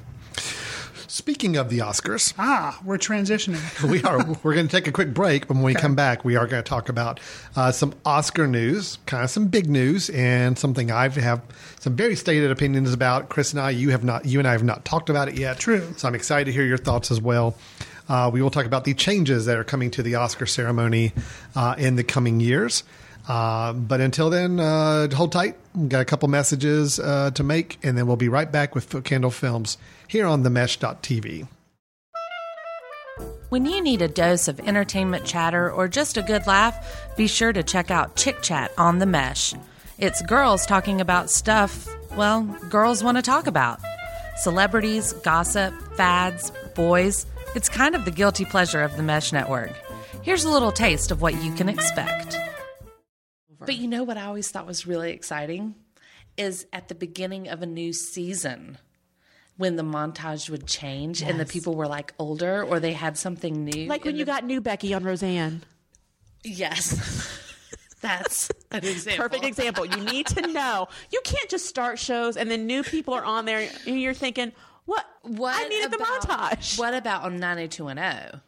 Speaking 1.14 1.58
of 1.58 1.70
the 1.70 1.78
Oscars, 1.78 2.34
Ah, 2.40 2.80
we're 2.84 2.98
transitioning. 2.98 3.62
we 3.88 4.02
are 4.02 4.18
we're 4.42 4.56
going 4.56 4.68
to 4.68 4.72
take 4.76 4.88
a 4.88 4.92
quick 4.92 5.14
break, 5.14 5.48
but 5.48 5.54
when 5.54 5.64
we 5.64 5.76
come 5.76 5.94
back, 5.94 6.26
we 6.26 6.38
are 6.38 6.48
going 6.48 6.64
to 6.64 6.68
talk 6.68 6.90
about 6.90 7.20
uh, 7.56 7.72
some 7.72 7.94
Oscar 8.04 8.48
news, 8.48 8.98
kind 9.06 9.24
of 9.24 9.30
some 9.30 9.48
big 9.48 9.70
news, 9.70 10.10
and 10.10 10.58
something 10.58 10.90
I 10.90 11.10
have 11.10 11.44
some 11.80 11.96
very 11.96 12.16
stated 12.16 12.50
opinions 12.50 12.92
about. 12.92 13.30
Chris 13.30 13.52
and 13.52 13.62
I, 13.62 13.70
you 13.70 13.92
have 13.92 14.04
not, 14.04 14.26
you 14.26 14.40
and 14.40 14.48
I 14.48 14.54
have 14.54 14.64
not 14.64 14.86
talked 14.86 15.12
about 15.12 15.28
it 15.28 15.38
yet. 15.38 15.60
True. 15.60 15.88
So 15.98 16.08
I'm 16.08 16.16
excited 16.16 16.46
to 16.46 16.52
hear 16.52 16.66
your 16.66 16.80
thoughts 16.80 17.12
as 17.12 17.22
well. 17.22 17.56
Uh, 18.10 18.32
we 18.34 18.42
will 18.42 18.50
talk 18.50 18.66
about 18.66 18.84
the 18.84 18.96
changes 18.96 19.46
that 19.46 19.56
are 19.56 19.64
coming 19.64 19.92
to 19.92 20.02
the 20.02 20.16
Oscar 20.16 20.48
ceremony 20.48 21.14
uh, 21.56 21.76
in 21.78 21.96
the 21.96 22.04
coming 22.04 22.40
years. 22.40 22.84
Uh, 23.28 23.74
but 23.74 24.02
until 24.02 24.30
then, 24.30 24.60
uh, 24.60 25.10
hold 25.14 25.32
tight. 25.32 25.56
We've 25.76 25.90
got 25.90 26.02
a 26.02 26.06
couple 26.06 26.28
messages 26.28 27.00
uh, 27.00 27.32
to 27.32 27.44
make, 27.44 27.78
and 27.84 27.98
then 27.98 28.06
we'll 28.08 28.18
be 28.18 28.30
right 28.30 28.52
back 28.52 28.76
with 28.76 28.90
Footcandle 28.90 29.32
Films 29.32 29.78
here 30.08 30.26
on 30.26 30.44
the 30.44 30.50
themesh.tv. 30.50 31.48
When 33.50 33.66
you 33.66 33.82
need 33.82 34.02
a 34.02 34.08
dose 34.08 34.48
of 34.48 34.60
entertainment 34.62 35.26
chatter 35.26 35.72
or 35.72 35.88
just 35.88 36.18
a 36.18 36.24
good 36.24 36.48
laugh, 36.48 37.16
be 37.16 37.28
sure 37.28 37.54
to 37.54 37.62
check 37.62 37.92
out 37.92 38.16
Chick 38.16 38.42
Chat 38.42 38.72
on 38.78 38.98
the 38.98 39.06
Mesh. 39.06 39.54
It's 40.00 40.24
girls 40.24 40.66
talking 40.66 41.00
about 41.00 41.30
stuff, 41.30 41.88
well, 42.16 42.44
girls 42.70 43.04
want 43.04 43.18
to 43.18 43.22
talk 43.22 43.46
about. 43.46 43.80
Celebrities, 44.38 45.14
gossip, 45.14 45.74
fads, 45.96 46.52
boys. 46.74 47.28
It's 47.56 47.70
kind 47.70 47.94
of 47.94 48.06
the 48.06 48.12
guilty 48.12 48.44
pleasure 48.44 48.82
of 48.82 48.98
the 48.98 49.04
Mesh 49.04 49.32
Network. 49.32 49.72
Here's 50.24 50.46
a 50.46 50.50
little 50.50 50.72
taste 50.72 51.12
of 51.12 51.22
what 51.22 51.42
you 51.44 51.54
can 51.54 51.70
expect. 51.70 52.36
But 53.66 53.78
you 53.78 53.88
know 53.88 54.04
what 54.04 54.18
I 54.18 54.24
always 54.26 54.50
thought 54.50 54.66
was 54.68 54.86
really 54.88 55.12
exciting 55.12 55.76
is 56.38 56.66
at 56.74 56.88
the 56.88 56.96
beginning 56.96 57.48
of 57.48 57.62
a 57.62 57.66
new 57.66 57.94
season 57.94 58.78
when 59.58 59.76
the 59.76 59.84
montage 59.84 60.50
would 60.50 60.66
change 60.66 61.22
and 61.22 61.40
the 61.40 61.46
people 61.46 61.76
were 61.76 61.88
like 61.88 62.14
older 62.18 62.64
or 62.64 62.80
they 62.80 62.94
had 62.94 63.18
something 63.18 63.64
new. 63.66 63.86
Like 63.88 64.04
when 64.04 64.16
you 64.16 64.26
the- 64.26 64.32
got 64.32 64.44
new 64.44 64.62
Becky 64.62 64.94
on 64.94 65.04
Roseanne. 65.04 65.64
Yes. 66.44 67.30
That's 68.02 68.50
an 68.72 68.84
example. 68.86 69.24
Perfect 69.30 69.46
example. 69.46 69.86
You 69.86 69.98
need 70.04 70.28
to 70.28 70.48
know. 70.48 70.88
You 71.12 71.22
can't 71.24 71.50
just 71.50 71.68
start 71.68 72.00
shows 72.00 72.36
and 72.36 72.50
then 72.52 72.66
new 72.68 72.84
people 72.84 73.14
are 73.14 73.24
on 73.24 73.46
there 73.46 73.70
and 73.88 74.02
you're 74.02 74.14
thinking, 74.14 74.52
what? 74.86 75.06
What 75.22 75.56
I 75.56 75.68
needed 75.70 75.92
the 75.92 75.98
montage. 75.98 76.78
What 76.78 76.94
about 76.94 77.24
on 77.24 77.38
90210? 77.38 78.42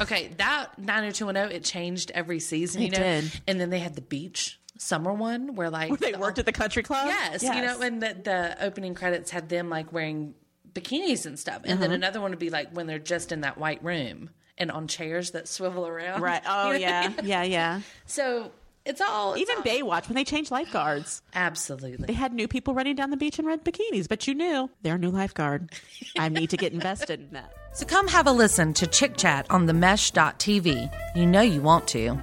Okay, 0.00 0.28
that 0.36 0.78
90210 0.78 1.50
it 1.56 1.64
changed 1.64 2.12
every 2.14 2.38
season, 2.38 2.82
you 2.82 2.88
It 2.88 2.92
know. 2.92 2.98
did. 2.98 3.40
And 3.48 3.60
then 3.60 3.70
they 3.70 3.80
had 3.80 3.96
the 3.96 4.02
beach 4.02 4.59
summer 4.80 5.12
one 5.12 5.54
where 5.54 5.68
like 5.70 5.90
Where 5.90 5.98
they 5.98 6.12
worked 6.14 6.38
at 6.38 6.46
the 6.46 6.52
country 6.52 6.82
club. 6.82 7.06
Yes, 7.06 7.42
you 7.42 7.50
know, 7.50 7.80
and 7.80 8.02
the, 8.02 8.16
the 8.24 8.64
opening 8.64 8.94
credits 8.94 9.30
had 9.30 9.48
them 9.50 9.68
like 9.68 9.92
wearing 9.92 10.34
bikinis 10.72 11.26
and 11.26 11.38
stuff. 11.38 11.62
And 11.64 11.80
then 11.82 11.90
Uh-huh. 11.90 11.94
another 11.96 12.20
one 12.20 12.30
would 12.30 12.38
be 12.38 12.50
like 12.50 12.70
when 12.72 12.86
they're 12.86 12.98
just 12.98 13.30
in 13.32 13.42
that 13.42 13.58
white 13.58 13.82
room 13.84 14.30
and 14.56 14.70
on 14.70 14.88
chairs 14.88 15.32
that 15.32 15.48
swivel 15.48 15.86
around. 15.86 16.22
Right. 16.22 16.42
Oh 16.46 16.68
You 16.72 16.78
know? 16.78 16.78
yeah. 16.78 17.12
Yeah. 17.22 17.42
Yeah. 17.42 17.80
So 18.06 18.52
it's 18.86 19.00
all 19.02 19.34
it's 19.34 19.42
Even 19.42 19.56
all- 19.58 19.62
Baywatch 19.62 20.08
when 20.08 20.14
they 20.16 20.24
changed 20.24 20.50
lifeguards. 20.50 21.20
Absolutely. 21.34 22.06
They 22.06 22.12
had 22.14 22.32
new 22.32 22.48
people 22.48 22.72
running 22.72 22.94
down 22.96 23.10
the 23.10 23.16
beach 23.18 23.38
in 23.38 23.44
red 23.44 23.62
bikinis, 23.64 24.08
but 24.08 24.26
you 24.26 24.34
knew 24.34 24.70
they're 24.82 24.94
a 24.94 24.98
new 24.98 25.10
lifeguard. 25.10 25.70
I 26.18 26.30
need 26.30 26.48
to 26.50 26.56
get 26.56 26.72
invested 26.72 27.20
in 27.20 27.30
that. 27.32 27.52
So 27.72 27.86
come 27.86 28.08
have 28.08 28.26
a 28.26 28.32
listen 28.32 28.74
to 28.74 28.86
Chick 28.88 29.16
Chat 29.16 29.46
on 29.48 29.66
the 29.66 29.72
mesh.tv. 29.72 30.92
You 31.14 31.24
know 31.24 31.40
you 31.40 31.60
want 31.60 31.86
to. 31.88 32.18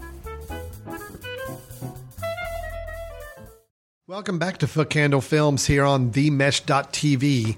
Welcome 4.10 4.40
back 4.40 4.60
to 4.60 4.68
Footcandle 4.68 5.22
Films 5.22 5.66
here 5.66 5.84
on 5.84 6.12
themesh.tv. 6.12 7.58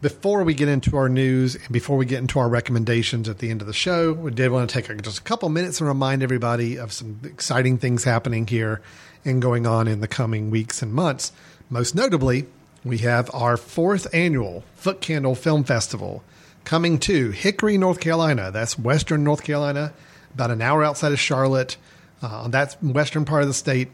Before 0.00 0.44
we 0.44 0.54
get 0.54 0.68
into 0.68 0.96
our 0.96 1.08
news 1.08 1.56
and 1.56 1.68
before 1.70 1.96
we 1.96 2.06
get 2.06 2.20
into 2.20 2.38
our 2.38 2.48
recommendations 2.48 3.28
at 3.28 3.38
the 3.38 3.50
end 3.50 3.60
of 3.60 3.66
the 3.66 3.72
show, 3.72 4.12
we 4.12 4.30
did 4.30 4.52
want 4.52 4.70
to 4.70 4.80
take 4.80 5.02
just 5.02 5.18
a 5.18 5.22
couple 5.22 5.48
minutes 5.48 5.80
and 5.80 5.88
remind 5.88 6.22
everybody 6.22 6.76
of 6.76 6.92
some 6.92 7.18
exciting 7.24 7.76
things 7.76 8.04
happening 8.04 8.46
here 8.46 8.80
and 9.24 9.42
going 9.42 9.66
on 9.66 9.88
in 9.88 10.00
the 10.00 10.06
coming 10.06 10.48
weeks 10.48 10.80
and 10.80 10.94
months. 10.94 11.32
Most 11.68 11.96
notably, 11.96 12.46
we 12.84 12.98
have 12.98 13.28
our 13.34 13.56
fourth 13.56 14.06
annual 14.14 14.62
Footcandle 14.80 15.36
Film 15.36 15.64
Festival 15.64 16.22
coming 16.62 17.00
to 17.00 17.32
Hickory, 17.32 17.76
North 17.76 17.98
Carolina. 17.98 18.52
That's 18.52 18.78
Western 18.78 19.24
North 19.24 19.42
Carolina, 19.42 19.92
about 20.34 20.52
an 20.52 20.62
hour 20.62 20.84
outside 20.84 21.10
of 21.10 21.18
Charlotte, 21.18 21.76
uh, 22.22 22.42
on 22.42 22.52
that 22.52 22.80
western 22.80 23.24
part 23.24 23.42
of 23.42 23.48
the 23.48 23.54
state 23.54 23.88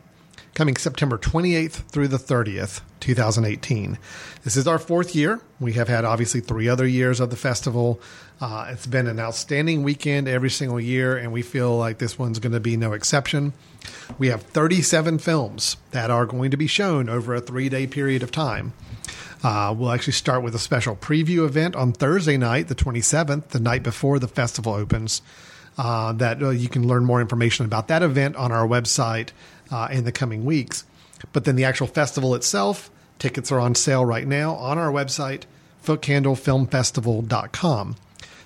coming 0.56 0.74
September 0.74 1.18
28th 1.18 1.86
through 1.90 2.08
the 2.08 2.16
30th, 2.16 2.80
2018. 3.00 3.98
This 4.42 4.56
is 4.56 4.66
our 4.66 4.78
fourth 4.78 5.14
year. 5.14 5.38
We 5.60 5.74
have 5.74 5.86
had 5.86 6.06
obviously 6.06 6.40
three 6.40 6.66
other 6.66 6.86
years 6.86 7.20
of 7.20 7.28
the 7.28 7.36
festival. 7.36 8.00
Uh, 8.40 8.70
it's 8.70 8.86
been 8.86 9.06
an 9.06 9.20
outstanding 9.20 9.82
weekend 9.82 10.28
every 10.28 10.48
single 10.48 10.80
year, 10.80 11.14
and 11.14 11.30
we 11.30 11.42
feel 11.42 11.76
like 11.76 11.98
this 11.98 12.18
one's 12.18 12.38
going 12.38 12.54
to 12.54 12.60
be 12.60 12.74
no 12.78 12.94
exception. 12.94 13.52
We 14.16 14.28
have 14.28 14.44
37 14.44 15.18
films 15.18 15.76
that 15.90 16.10
are 16.10 16.24
going 16.24 16.52
to 16.52 16.56
be 16.56 16.66
shown 16.66 17.10
over 17.10 17.34
a 17.34 17.40
three 17.42 17.68
day 17.68 17.86
period 17.86 18.22
of 18.22 18.30
time. 18.30 18.72
Uh, 19.44 19.74
we'll 19.76 19.92
actually 19.92 20.14
start 20.14 20.42
with 20.42 20.54
a 20.54 20.58
special 20.58 20.96
preview 20.96 21.44
event 21.44 21.76
on 21.76 21.92
Thursday 21.92 22.38
night, 22.38 22.68
the 22.68 22.74
27th, 22.74 23.48
the 23.48 23.60
night 23.60 23.82
before 23.82 24.18
the 24.18 24.26
festival 24.26 24.72
opens. 24.72 25.20
Uh, 25.78 26.14
that 26.14 26.42
uh, 26.42 26.48
you 26.48 26.70
can 26.70 26.88
learn 26.88 27.04
more 27.04 27.20
information 27.20 27.66
about 27.66 27.88
that 27.88 28.02
event 28.02 28.34
on 28.36 28.50
our 28.50 28.66
website 28.66 29.28
uh, 29.70 29.88
in 29.90 30.04
the 30.04 30.12
coming 30.12 30.44
weeks. 30.44 30.84
But 31.32 31.44
then 31.44 31.56
the 31.56 31.64
actual 31.64 31.86
festival 31.86 32.34
itself, 32.34 32.90
tickets 33.18 33.50
are 33.50 33.60
on 33.60 33.74
sale 33.74 34.04
right 34.04 34.26
now 34.26 34.54
on 34.56 34.76
our 34.78 34.92
website, 34.92 35.44
footcandlefilmfestival.com. 35.84 37.96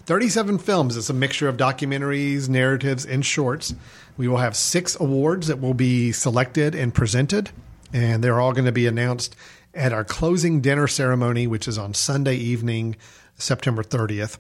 37 0.07 0.59
films. 0.59 0.97
It's 0.97 1.11
a 1.11 1.15
mixture 1.15 1.49
of 1.49 1.57
documentaries, 1.57 2.49
narratives, 2.49 3.07
and 3.07 3.25
shorts. 3.25 3.75
We 4.17 4.27
will 4.29 4.39
have 4.39 4.57
six 4.57 4.99
awards 4.99 5.47
that 5.47 5.61
will 5.61 5.75
be 5.75 6.11
selected 6.13 6.75
and 6.75 6.93
presented, 6.93 7.51
and 7.93 8.25
they're 8.25 8.41
all 8.41 8.53
going 8.53 8.65
to 8.65 8.73
be 8.73 8.87
announced 8.87 9.37
at 9.75 9.93
our 9.93 10.05
closing 10.05 10.61
dinner 10.61 10.89
ceremony, 10.89 11.47
which 11.47 11.69
is 11.69 11.79
on 11.79 11.95
Sunday 11.95 12.35
evening, 12.35 12.97
September 13.37 13.83
30th. 13.83 14.39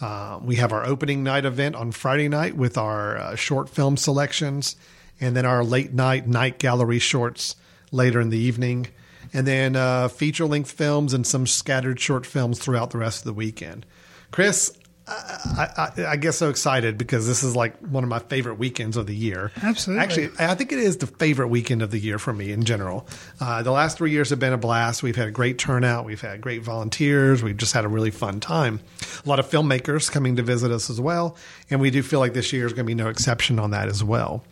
Uh, 0.00 0.38
we 0.42 0.56
have 0.56 0.72
our 0.72 0.84
opening 0.84 1.22
night 1.22 1.44
event 1.44 1.76
on 1.76 1.92
Friday 1.92 2.28
night 2.28 2.56
with 2.56 2.78
our 2.78 3.18
uh, 3.18 3.36
short 3.36 3.68
film 3.68 3.96
selections, 3.96 4.76
and 5.22 5.34
then 5.36 5.46
our 5.46 5.64
late 5.64 5.94
night 5.94 6.26
night 6.26 6.58
gallery 6.58 6.98
shorts 6.98 7.56
later 7.90 8.20
in 8.20 8.28
the 8.28 8.38
evening, 8.38 8.88
and 9.32 9.46
then 9.46 9.76
uh, 9.76 10.08
feature 10.08 10.44
length 10.44 10.70
films 10.70 11.14
and 11.14 11.26
some 11.26 11.46
scattered 11.46 11.98
short 11.98 12.26
films 12.26 12.58
throughout 12.58 12.90
the 12.90 12.98
rest 12.98 13.20
of 13.20 13.24
the 13.24 13.32
weekend. 13.32 13.86
Chris, 14.30 14.76
I, 15.06 15.90
I, 15.96 16.04
I 16.06 16.16
get 16.16 16.32
so 16.32 16.48
excited 16.48 16.96
because 16.96 17.26
this 17.26 17.42
is 17.42 17.56
like 17.56 17.76
one 17.78 18.04
of 18.04 18.10
my 18.10 18.20
favorite 18.20 18.54
weekends 18.54 18.96
of 18.96 19.06
the 19.06 19.14
year. 19.14 19.50
Absolutely. 19.62 20.02
Actually, 20.02 20.30
I 20.38 20.54
think 20.54 20.72
it 20.72 20.78
is 20.78 20.98
the 20.98 21.06
favorite 21.06 21.48
weekend 21.48 21.82
of 21.82 21.90
the 21.90 21.98
year 21.98 22.18
for 22.18 22.32
me 22.32 22.52
in 22.52 22.64
general. 22.64 23.06
Uh, 23.40 23.62
the 23.62 23.72
last 23.72 23.98
three 23.98 24.10
years 24.10 24.30
have 24.30 24.38
been 24.38 24.52
a 24.52 24.58
blast. 24.58 25.02
We've 25.02 25.16
had 25.16 25.28
a 25.28 25.32
great 25.32 25.58
turnout. 25.58 26.04
We've 26.04 26.20
had 26.20 26.40
great 26.40 26.62
volunteers. 26.62 27.42
We've 27.42 27.56
just 27.56 27.74
had 27.74 27.84
a 27.84 27.88
really 27.88 28.10
fun 28.10 28.40
time. 28.40 28.80
A 29.24 29.28
lot 29.28 29.38
of 29.38 29.48
filmmakers 29.48 30.10
coming 30.10 30.36
to 30.36 30.42
visit 30.42 30.70
us 30.70 30.88
as 30.88 31.00
well. 31.00 31.36
And 31.68 31.80
we 31.80 31.90
do 31.90 32.02
feel 32.02 32.20
like 32.20 32.32
this 32.32 32.52
year 32.52 32.66
is 32.66 32.72
going 32.72 32.86
to 32.86 32.90
be 32.90 32.94
no 32.94 33.08
exception 33.08 33.58
on 33.58 33.72
that 33.72 33.88
as 33.88 34.02
well. 34.02 34.44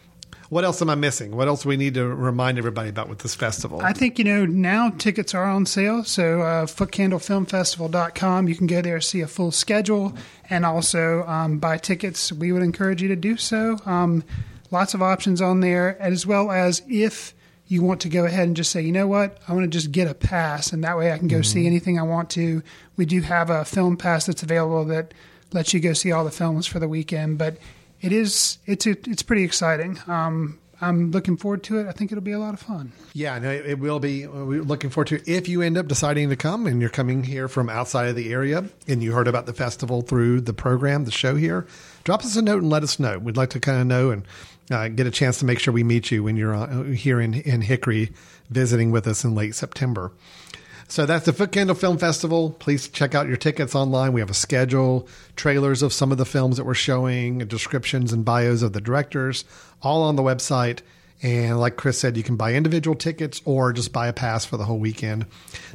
What 0.50 0.64
else 0.64 0.82
am 0.82 0.90
I 0.90 0.96
missing? 0.96 1.36
What 1.36 1.46
else 1.46 1.62
do 1.62 1.68
we 1.68 1.76
need 1.76 1.94
to 1.94 2.04
remind 2.04 2.58
everybody 2.58 2.88
about 2.88 3.08
with 3.08 3.20
this 3.20 3.36
festival? 3.36 3.80
I 3.82 3.92
think, 3.92 4.18
you 4.18 4.24
know, 4.24 4.44
now 4.44 4.90
tickets 4.90 5.32
are 5.32 5.44
on 5.44 5.64
sale. 5.64 6.02
So, 6.02 6.42
uh, 6.42 6.66
footcandlefilmfestival.com, 6.66 8.48
you 8.48 8.56
can 8.56 8.66
go 8.66 8.82
there, 8.82 9.00
see 9.00 9.20
a 9.20 9.28
full 9.28 9.52
schedule, 9.52 10.12
and 10.50 10.66
also 10.66 11.24
um, 11.28 11.58
buy 11.60 11.78
tickets. 11.78 12.32
We 12.32 12.50
would 12.50 12.64
encourage 12.64 13.00
you 13.00 13.06
to 13.08 13.16
do 13.16 13.36
so. 13.36 13.78
Um, 13.86 14.24
lots 14.72 14.92
of 14.92 15.02
options 15.02 15.40
on 15.40 15.60
there, 15.60 15.96
as 16.02 16.26
well 16.26 16.50
as 16.50 16.82
if 16.88 17.32
you 17.68 17.84
want 17.84 18.00
to 18.00 18.08
go 18.08 18.24
ahead 18.24 18.48
and 18.48 18.56
just 18.56 18.72
say, 18.72 18.82
you 18.82 18.90
know 18.90 19.06
what, 19.06 19.38
I 19.46 19.52
want 19.52 19.62
to 19.62 19.70
just 19.70 19.92
get 19.92 20.08
a 20.08 20.14
pass, 20.14 20.72
and 20.72 20.82
that 20.82 20.98
way 20.98 21.12
I 21.12 21.18
can 21.18 21.28
go 21.28 21.42
see 21.42 21.64
anything 21.64 21.96
I 21.96 22.02
want 22.02 22.28
to. 22.30 22.64
We 22.96 23.06
do 23.06 23.20
have 23.20 23.50
a 23.50 23.64
film 23.64 23.96
pass 23.96 24.26
that's 24.26 24.42
available 24.42 24.84
that 24.86 25.14
lets 25.52 25.72
you 25.72 25.78
go 25.78 25.92
see 25.92 26.10
all 26.10 26.24
the 26.24 26.32
films 26.32 26.66
for 26.66 26.80
the 26.80 26.88
weekend, 26.88 27.38
but 27.38 27.56
it 28.00 28.12
is 28.12 28.58
it's 28.66 28.86
it's 28.86 29.22
pretty 29.22 29.44
exciting. 29.44 29.98
Um, 30.06 30.58
I'm 30.82 31.10
looking 31.10 31.36
forward 31.36 31.62
to 31.64 31.78
it. 31.78 31.86
I 31.86 31.92
think 31.92 32.10
it'll 32.10 32.24
be 32.24 32.32
a 32.32 32.38
lot 32.38 32.54
of 32.54 32.60
fun. 32.60 32.92
Yeah, 33.12 33.38
no, 33.38 33.50
it 33.50 33.78
will 33.78 34.00
be. 34.00 34.26
We're 34.26 34.62
looking 34.62 34.88
forward 34.88 35.08
to 35.08 35.16
it. 35.16 35.28
If 35.28 35.46
you 35.46 35.60
end 35.60 35.76
up 35.76 35.88
deciding 35.88 36.30
to 36.30 36.36
come 36.36 36.66
and 36.66 36.80
you're 36.80 36.88
coming 36.88 37.24
here 37.24 37.48
from 37.48 37.68
outside 37.68 38.08
of 38.08 38.16
the 38.16 38.32
area 38.32 38.64
and 38.88 39.02
you 39.02 39.12
heard 39.12 39.28
about 39.28 39.44
the 39.44 39.52
festival 39.52 40.00
through 40.00 40.40
the 40.40 40.54
program, 40.54 41.04
the 41.04 41.10
show 41.10 41.34
here, 41.34 41.66
drop 42.04 42.20
us 42.20 42.34
a 42.36 42.42
note 42.42 42.62
and 42.62 42.70
let 42.70 42.82
us 42.82 42.98
know. 42.98 43.18
We'd 43.18 43.36
like 43.36 43.50
to 43.50 43.60
kind 43.60 43.80
of 43.80 43.86
know 43.86 44.10
and 44.10 44.24
uh, 44.70 44.88
get 44.88 45.06
a 45.06 45.10
chance 45.10 45.38
to 45.40 45.44
make 45.44 45.58
sure 45.58 45.74
we 45.74 45.84
meet 45.84 46.10
you 46.10 46.22
when 46.22 46.36
you're 46.36 46.54
uh, 46.54 46.84
here 46.84 47.20
in, 47.20 47.34
in 47.34 47.60
Hickory 47.60 48.12
visiting 48.48 48.90
with 48.90 49.06
us 49.06 49.22
in 49.22 49.34
late 49.34 49.54
September. 49.54 50.12
So 50.90 51.06
that's 51.06 51.24
the 51.24 51.32
Footcandle 51.32 51.76
Film 51.78 51.98
Festival. 51.98 52.50
Please 52.50 52.88
check 52.88 53.14
out 53.14 53.28
your 53.28 53.36
tickets 53.36 53.76
online. 53.76 54.12
We 54.12 54.20
have 54.22 54.28
a 54.28 54.34
schedule, 54.34 55.06
trailers 55.36 55.84
of 55.84 55.92
some 55.92 56.10
of 56.10 56.18
the 56.18 56.24
films 56.24 56.56
that 56.56 56.64
we're 56.64 56.74
showing, 56.74 57.38
descriptions 57.38 58.12
and 58.12 58.24
bios 58.24 58.62
of 58.62 58.72
the 58.72 58.80
directors, 58.80 59.44
all 59.82 60.02
on 60.02 60.16
the 60.16 60.22
website. 60.24 60.80
And 61.22 61.60
like 61.60 61.76
Chris 61.76 62.00
said, 62.00 62.16
you 62.16 62.24
can 62.24 62.34
buy 62.34 62.54
individual 62.54 62.96
tickets 62.96 63.40
or 63.44 63.72
just 63.72 63.92
buy 63.92 64.08
a 64.08 64.12
pass 64.12 64.44
for 64.44 64.56
the 64.56 64.64
whole 64.64 64.80
weekend. 64.80 65.26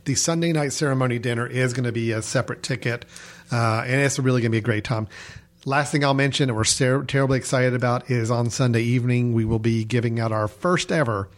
The 0.03 0.15
Sunday 0.15 0.51
night 0.51 0.73
ceremony 0.73 1.17
dinner 1.17 1.47
is 1.47 1.71
going 1.71 1.85
to 1.85 1.93
be 1.93 2.11
a 2.11 2.21
separate 2.21 2.61
ticket, 2.61 3.05
uh, 3.53 3.85
and 3.87 4.01
it's 4.01 4.19
really 4.19 4.41
going 4.41 4.51
to 4.51 4.55
be 4.55 4.57
a 4.57 4.61
great 4.61 4.83
time. 4.83 5.07
Last 5.63 5.93
thing 5.93 6.03
I'll 6.03 6.13
mention, 6.13 6.49
and 6.49 6.57
we're 6.57 6.65
ter- 6.65 7.05
terribly 7.05 7.37
excited 7.37 7.73
about, 7.73 8.11
is 8.11 8.29
on 8.29 8.49
Sunday 8.49 8.81
evening, 8.81 9.31
we 9.31 9.45
will 9.45 9.59
be 9.59 9.85
giving 9.85 10.19
out 10.19 10.33
our 10.33 10.49
first 10.49 10.91
ever 10.91 11.29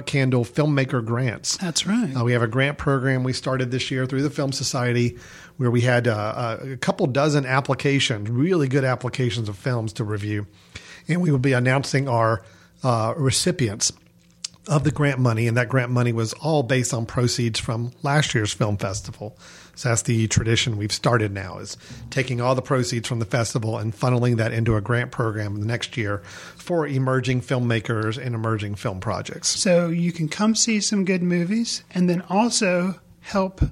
Candle 0.00 0.44
Filmmaker 0.44 1.04
Grants. 1.04 1.56
That's 1.58 1.86
right. 1.86 2.16
Uh, 2.16 2.24
we 2.24 2.32
have 2.32 2.42
a 2.42 2.48
grant 2.48 2.78
program 2.78 3.24
we 3.24 3.32
started 3.32 3.70
this 3.70 3.90
year 3.90 4.06
through 4.06 4.22
the 4.22 4.30
Film 4.30 4.52
Society 4.52 5.18
where 5.56 5.70
we 5.70 5.82
had 5.82 6.08
uh, 6.08 6.58
a 6.62 6.76
couple 6.78 7.06
dozen 7.06 7.44
applications, 7.44 8.30
really 8.30 8.68
good 8.68 8.84
applications 8.84 9.48
of 9.48 9.56
films 9.56 9.92
to 9.94 10.04
review. 10.04 10.46
And 11.08 11.20
we 11.20 11.30
will 11.30 11.38
be 11.38 11.52
announcing 11.52 12.08
our 12.08 12.42
uh, 12.82 13.14
recipients 13.16 13.92
of 14.68 14.84
the 14.84 14.90
grant 14.90 15.18
money. 15.18 15.46
And 15.46 15.56
that 15.56 15.68
grant 15.68 15.90
money 15.90 16.12
was 16.12 16.32
all 16.34 16.62
based 16.62 16.94
on 16.94 17.06
proceeds 17.06 17.58
from 17.58 17.92
last 18.02 18.34
year's 18.34 18.52
film 18.52 18.76
festival. 18.76 19.36
So 19.74 19.88
that's 19.88 20.02
the 20.02 20.28
tradition 20.28 20.76
we've 20.76 20.92
started 20.92 21.32
now 21.32 21.58
is 21.58 21.76
taking 22.10 22.40
all 22.40 22.54
the 22.54 22.62
proceeds 22.62 23.08
from 23.08 23.18
the 23.20 23.24
festival 23.24 23.78
and 23.78 23.94
funneling 23.94 24.36
that 24.36 24.52
into 24.52 24.76
a 24.76 24.80
grant 24.80 25.10
program 25.12 25.58
the 25.60 25.66
next 25.66 25.96
year 25.96 26.18
for 26.56 26.86
emerging 26.86 27.40
filmmakers 27.40 28.22
and 28.22 28.34
emerging 28.34 28.74
film 28.74 29.00
projects. 29.00 29.48
So 29.48 29.88
you 29.88 30.12
can 30.12 30.28
come 30.28 30.54
see 30.54 30.80
some 30.80 31.04
good 31.04 31.22
movies 31.22 31.84
and 31.94 32.08
then 32.08 32.22
also 32.28 33.00
help 33.20 33.62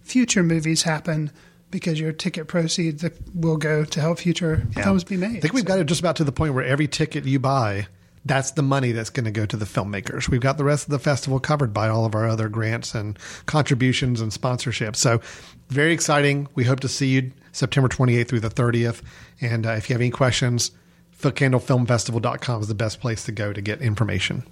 future 0.00 0.42
movies 0.42 0.82
happen 0.82 1.30
because 1.70 2.00
your 2.00 2.12
ticket 2.12 2.48
proceeds 2.48 3.04
will 3.34 3.56
go 3.56 3.84
to 3.84 4.00
help 4.00 4.18
future 4.18 4.66
Yeah. 4.76 4.82
films 4.84 5.04
be 5.04 5.16
made. 5.16 5.36
I 5.36 5.40
think 5.40 5.52
we've 5.54 5.64
got 5.64 5.78
it 5.78 5.84
just 5.86 6.00
about 6.00 6.16
to 6.16 6.24
the 6.24 6.32
point 6.32 6.54
where 6.54 6.64
every 6.64 6.88
ticket 6.88 7.24
you 7.26 7.38
buy, 7.38 7.86
that's 8.24 8.50
the 8.52 8.62
money 8.62 8.92
that's 8.92 9.10
going 9.10 9.24
to 9.24 9.30
go 9.30 9.46
to 9.46 9.56
the 9.56 9.64
filmmakers. 9.64 10.28
We've 10.28 10.40
got 10.40 10.58
the 10.58 10.64
rest 10.64 10.84
of 10.86 10.90
the 10.90 10.98
festival 10.98 11.40
covered 11.40 11.72
by 11.72 11.88
all 11.88 12.04
of 12.04 12.14
our 12.14 12.28
other 12.28 12.48
grants 12.48 12.94
and 12.94 13.18
contributions 13.46 14.20
and 14.20 14.30
sponsorships. 14.30 14.96
So, 14.96 15.20
very 15.68 15.92
exciting. 15.92 16.48
We 16.54 16.64
hope 16.64 16.80
to 16.80 16.88
see 16.88 17.08
you 17.08 17.32
September 17.52 17.88
28th 17.88 18.28
through 18.28 18.40
the 18.40 18.50
30th. 18.50 19.02
And 19.40 19.64
uh, 19.66 19.70
if 19.70 19.88
you 19.88 19.94
have 19.94 20.00
any 20.02 20.10
questions, 20.10 20.72
footcandlefilmfestival.com 21.18 22.60
is 22.60 22.68
the 22.68 22.74
best 22.74 23.00
place 23.00 23.24
to 23.24 23.32
go 23.32 23.52
to 23.52 23.60
get 23.60 23.80
information. 23.80 24.44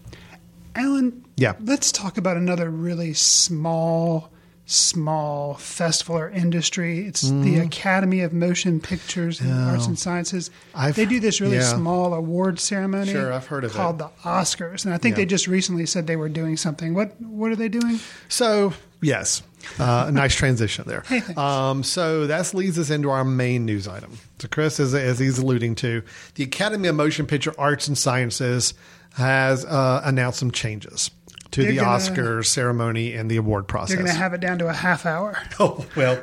Alan, 0.75 1.25
Yeah. 1.37 1.55
let's 1.61 1.91
talk 1.93 2.19
about 2.19 2.37
another 2.37 2.71
really 2.71 3.13
small 3.15 4.31
small 4.71 5.55
festival 5.55 6.19
or 6.19 6.29
industry. 6.29 7.07
It's 7.07 7.23
the 7.23 7.57
Mhm. 7.57 7.65
Academy 7.65 8.21
of 8.21 8.35
Motion 8.35 8.81
Pictures 8.81 9.41
and 9.41 9.51
Oh. 9.51 9.71
Arts 9.73 9.87
and 9.87 9.99
Sciences. 9.99 10.51
I've- 10.75 10.93
they 10.93 11.09
do 11.09 11.21
this 11.21 11.41
really 11.41 11.57
yeah. 11.57 11.75
small 11.75 12.13
award 12.13 12.61
ceremony. 12.61 13.11
Sure, 13.11 13.33
I've 13.33 13.47
heard 13.47 13.65
of 13.65 13.71
it. 13.71 13.75
called 13.75 13.99
the 13.99 14.11
Oscars, 14.25 14.85
and 14.85 14.93
I 14.93 14.99
think 14.99 15.15
Yeah. 15.15 15.23
they 15.23 15.27
just 15.27 15.49
recently 15.49 15.87
said 15.87 16.07
they 16.07 16.17
were 16.17 16.29
doing 16.29 16.59
something. 16.59 16.93
What 16.93 17.19
What 17.19 17.51
are 17.51 17.57
they 17.57 17.69
doing? 17.71 17.99
So, 18.29 18.75
yes, 19.01 19.43
uh, 19.79 20.05
a 20.09 20.13
nice 20.13 20.35
transition 20.35 20.85
there. 20.87 21.03
Hey, 21.09 21.23
um, 21.37 21.83
so 21.83 22.27
that 22.27 22.53
leads 22.53 22.79
us 22.79 22.91
into 22.91 23.09
our 23.11 23.25
main 23.25 23.65
news 23.65 23.89
item. 23.89 24.19
So, 24.39 24.49
Chris, 24.49 24.79
as, 24.79 24.93
as 24.95 25.19
he's 25.19 25.39
alluding 25.39 25.77
to, 25.77 26.03
the 26.35 26.45
Academy 26.45 26.89
of 26.89 26.95
Motion 26.95 27.25
Picture 27.25 27.55
Arts 27.57 27.89
and 27.89 27.97
Sciences 27.97 28.75
has 29.15 29.65
uh, 29.65 30.03
announced 30.05 30.41
some 30.41 30.51
changes 30.51 31.11
to 31.53 31.63
They're 31.63 31.73
the 31.73 31.77
gonna- 31.79 31.99
Oscars 31.99 32.47
ceremony 32.47 33.15
and 33.15 33.31
the 33.31 33.37
award 33.37 33.67
process. 33.69 33.89
They're 33.97 34.05
going 34.05 34.13
to 34.15 34.19
have 34.19 34.35
it 34.35 34.41
down 34.41 34.59
to 34.59 34.69
a 34.69 34.73
half 34.73 35.07
hour. 35.07 35.39
Oh 35.61 35.85
well, 35.97 36.21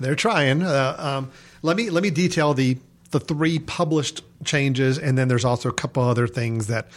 they're 0.00 0.14
trying. 0.14 0.62
Uh, 0.62 0.96
um, 0.98 1.30
let 1.62 1.76
me 1.76 1.90
let 1.90 2.02
me 2.02 2.10
detail 2.10 2.54
the 2.54 2.78
the 3.10 3.20
three 3.20 3.58
published 3.58 4.22
changes, 4.44 4.98
and 4.98 5.18
then 5.18 5.28
there's 5.28 5.44
also 5.44 5.68
a 5.68 5.72
couple 5.72 6.02
other 6.02 6.26
things 6.28 6.68
that 6.68 6.88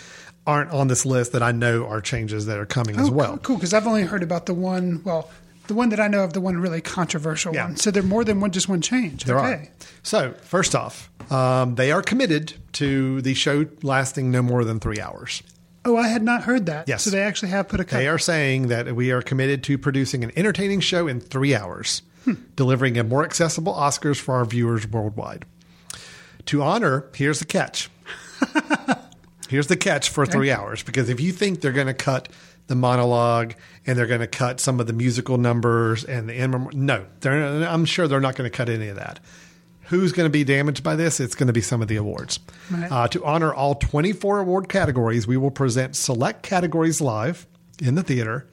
aren't 0.46 0.72
on 0.72 0.88
this 0.88 1.06
list 1.06 1.32
that 1.32 1.42
I 1.42 1.52
know 1.52 1.86
are 1.88 2.02
changes 2.02 2.46
that 2.46 2.58
are 2.58 2.66
coming 2.66 2.98
as 3.00 3.10
Oh, 3.10 3.12
well. 3.12 3.38
Cool, 3.40 3.56
because 3.56 3.74
I've 3.74 3.88
only 3.88 4.04
heard 4.04 4.22
about 4.24 4.46
the 4.46 4.54
one. 4.54 5.02
Well, 5.04 5.30
the 5.68 5.74
one 5.74 5.90
that 5.90 6.00
I 6.00 6.08
know 6.10 6.24
of, 6.24 6.34
the 6.34 6.42
one 6.42 6.58
really 6.58 6.82
controversial 6.82 7.54
Yeah. 7.56 7.66
one. 7.68 7.78
So 7.78 7.90
there 7.92 8.04
are 8.04 8.06
more 8.06 8.24
than 8.26 8.40
one, 8.42 8.52
just 8.52 8.68
one 8.70 8.82
change. 8.82 9.24
There 9.24 9.40
okay. 9.40 9.48
are. 9.54 9.68
So 10.04 10.34
first 10.42 10.76
off, 10.76 11.10
um, 11.32 11.76
they 11.76 11.92
are 11.92 12.02
committed 12.02 12.54
to 12.74 13.22
the 13.22 13.34
show 13.34 13.66
lasting 13.82 14.30
no 14.32 14.42
more 14.42 14.66
than 14.66 14.80
three 14.82 15.00
hours. 15.00 15.42
Oh, 15.86 15.98
I 15.98 16.08
had 16.08 16.24
not 16.24 16.44
heard 16.44 16.66
that. 16.68 16.88
Yes. 16.88 17.04
So 17.04 17.10
they 17.10 17.22
actually 17.22 17.50
have 17.50 17.68
put 17.68 17.80
a 17.80 17.84
cut. 17.84 17.98
They 17.98 18.08
are 18.08 18.18
saying 18.18 18.68
that 18.68 18.96
we 18.96 19.12
are 19.12 19.22
committed 19.22 19.64
to 19.64 19.78
producing 19.78 20.24
an 20.24 20.32
entertaining 20.38 20.80
show 20.80 21.08
in 21.08 21.20
three 21.20 21.54
hours, 21.56 22.02
Hmm. 22.24 22.34
delivering 22.56 22.98
a 22.98 23.04
more 23.04 23.26
accessible 23.26 23.74
Oscars 23.74 24.18
for 24.18 24.36
our 24.36 24.46
viewers 24.46 24.88
worldwide. 24.88 25.44
To 26.46 26.62
honor, 26.62 27.06
here's 27.16 27.40
the 27.40 27.46
catch. 27.46 27.90
here's 29.50 29.68
the 29.68 29.78
catch 29.78 30.10
for 30.10 30.26
three 30.26 30.52
hours, 30.52 30.84
because 30.84 31.10
if 31.10 31.20
you 31.20 31.32
think 31.32 31.62
they're 31.62 31.72
going 31.72 31.88
to 31.88 31.94
cut 31.94 32.30
the 32.68 32.76
monologue 32.76 33.54
and 33.86 33.98
they're 33.98 34.08
going 34.08 34.22
to 34.22 34.28
cut 34.28 34.60
some 34.62 34.80
of 34.80 34.88
the 34.88 34.94
musical 34.94 35.38
numbers 35.38 36.04
and 36.06 36.30
the 36.30 36.48
no, 36.74 37.06
they're, 37.20 37.68
I'm 37.68 37.84
sure 37.86 38.08
they're 38.08 38.22
not 38.22 38.36
going 38.36 38.50
to 38.50 38.56
cut 38.56 38.70
any 38.70 38.88
of 38.88 38.96
that. 38.96 39.20
Who's 39.94 40.12
going 40.12 40.26
to 40.26 40.32
be 40.32 40.44
damaged 40.44 40.84
by 40.84 40.96
this? 40.96 41.20
It's 41.20 41.36
going 41.36 41.48
to 41.48 41.54
be 41.54 41.62
some 41.62 41.82
of 41.84 41.88
the 41.88 41.98
awards. 41.98 42.40
Right. 42.72 42.92
Uh, 42.92 43.08
to 43.10 43.24
honor 43.24 43.54
all 43.54 43.76
24 43.76 44.40
award 44.40 44.68
categories, 44.70 45.28
we 45.28 45.38
will 45.38 45.52
present 45.52 45.96
select 45.96 46.42
categories 46.42 47.00
live 47.00 47.46
in 47.80 47.94
the 47.94 48.02
theater 48.02 48.48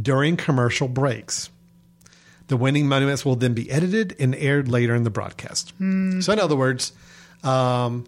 during 0.00 0.36
commercial 0.36 0.88
breaks. 0.88 1.50
The 2.48 2.56
winning 2.56 2.88
monuments 2.88 3.24
will 3.24 3.36
then 3.36 3.54
be 3.54 3.70
edited 3.70 4.16
and 4.18 4.34
aired 4.34 4.66
later 4.68 4.94
in 4.96 5.04
the 5.04 5.10
broadcast. 5.10 5.70
Hmm. 5.78 6.20
So, 6.20 6.32
in 6.32 6.40
other 6.40 6.56
words, 6.56 6.92
um, 7.44 8.04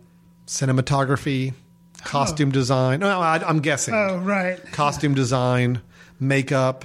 cinematography, 0.49 1.55
costume 2.03 2.51
design. 2.51 3.01
No, 3.01 3.21
I, 3.21 3.37
I'm 3.47 3.61
guessing 3.61 3.95
Oh, 3.95 4.19
right. 4.19 4.61
costume 4.73 5.15
design, 5.15 5.81
makeup. 6.19 6.85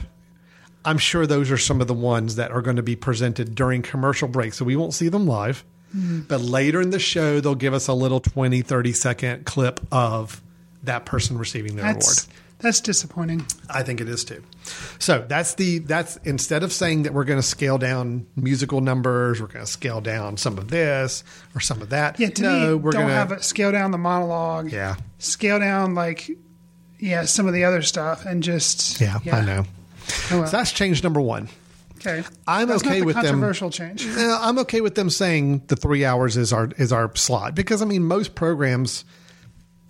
I'm 0.85 0.97
sure 0.97 1.25
those 1.27 1.51
are 1.51 1.57
some 1.57 1.81
of 1.81 1.87
the 1.87 1.93
ones 1.93 2.35
that 2.35 2.51
are 2.51 2.61
going 2.61 2.77
to 2.77 2.83
be 2.83 2.95
presented 2.95 3.55
during 3.55 3.81
commercial 3.81 4.27
breaks. 4.27 4.57
So 4.57 4.65
we 4.65 4.75
won't 4.75 4.93
see 4.93 5.09
them 5.09 5.25
live. 5.27 5.65
But 5.93 6.41
later 6.41 6.81
in 6.81 6.91
the 6.91 6.99
show, 6.99 7.39
they'll 7.39 7.55
give 7.55 7.73
us 7.73 7.87
a 7.87 7.93
little 7.93 8.19
20, 8.19 8.61
30 8.61 8.93
second 8.93 9.45
clip 9.45 9.79
of 9.91 10.41
that 10.83 11.05
person 11.05 11.37
receiving 11.37 11.75
their 11.75 11.85
That's 11.85 12.25
award. 12.27 12.35
that's 12.59 12.79
disappointing. 12.81 13.45
I 13.69 13.83
think 13.83 13.99
it 13.99 14.07
is 14.07 14.23
too. 14.23 14.43
So 14.99 15.25
that's 15.27 15.55
the 15.55 15.79
that's 15.79 16.17
instead 16.17 16.61
of 16.63 16.71
saying 16.71 17.03
that 17.03 17.13
we're 17.13 17.23
going 17.23 17.39
to 17.39 17.45
scale 17.47 17.77
down 17.77 18.27
musical 18.35 18.81
numbers, 18.81 19.41
we're 19.41 19.47
going 19.47 19.65
to 19.65 19.71
scale 19.71 19.99
down 19.99 20.37
some 20.37 20.57
of 20.57 20.69
this 20.69 21.23
or 21.55 21.59
some 21.59 21.81
of 21.81 21.89
that. 21.89 22.19
Yeah, 22.19 22.29
to 22.29 22.41
no, 22.41 22.59
me, 22.69 22.73
we're 22.75 22.91
don't 22.91 23.01
going 23.03 23.13
have 23.15 23.29
to 23.29 23.35
it 23.35 23.43
scale 23.43 23.71
down 23.71 23.91
the 23.91 23.97
monologue. 23.97 24.71
yeah, 24.71 24.95
Scale 25.17 25.59
down 25.59 25.95
like 25.95 26.29
yeah 26.99 27.23
some 27.25 27.47
of 27.47 27.53
the 27.53 27.63
other 27.63 27.81
stuff 27.81 28.25
and 28.25 28.43
just 28.43 29.01
yeah, 29.01 29.17
I 29.31 29.41
know. 29.41 29.63
Oh, 30.31 30.39
well. 30.39 30.45
So 30.47 30.57
that's 30.57 30.71
change 30.71 31.03
number 31.03 31.19
one. 31.21 31.49
Okay, 31.99 32.23
I'm 32.47 32.67
That's 32.69 32.83
okay 32.83 32.99
the 32.99 33.05
with 33.05 33.15
them. 33.15 33.25
controversial 33.25 33.69
change. 33.69 34.05
I'm 34.17 34.57
okay 34.59 34.81
with 34.81 34.95
them 34.95 35.09
saying 35.09 35.63
the 35.67 35.75
three 35.75 36.05
hours 36.05 36.37
is 36.37 36.53
our 36.53 36.69
is 36.77 36.91
our 36.93 37.13
slot 37.15 37.55
because 37.55 37.81
I 37.81 37.85
mean 37.85 38.03
most 38.03 38.35
programs, 38.35 39.03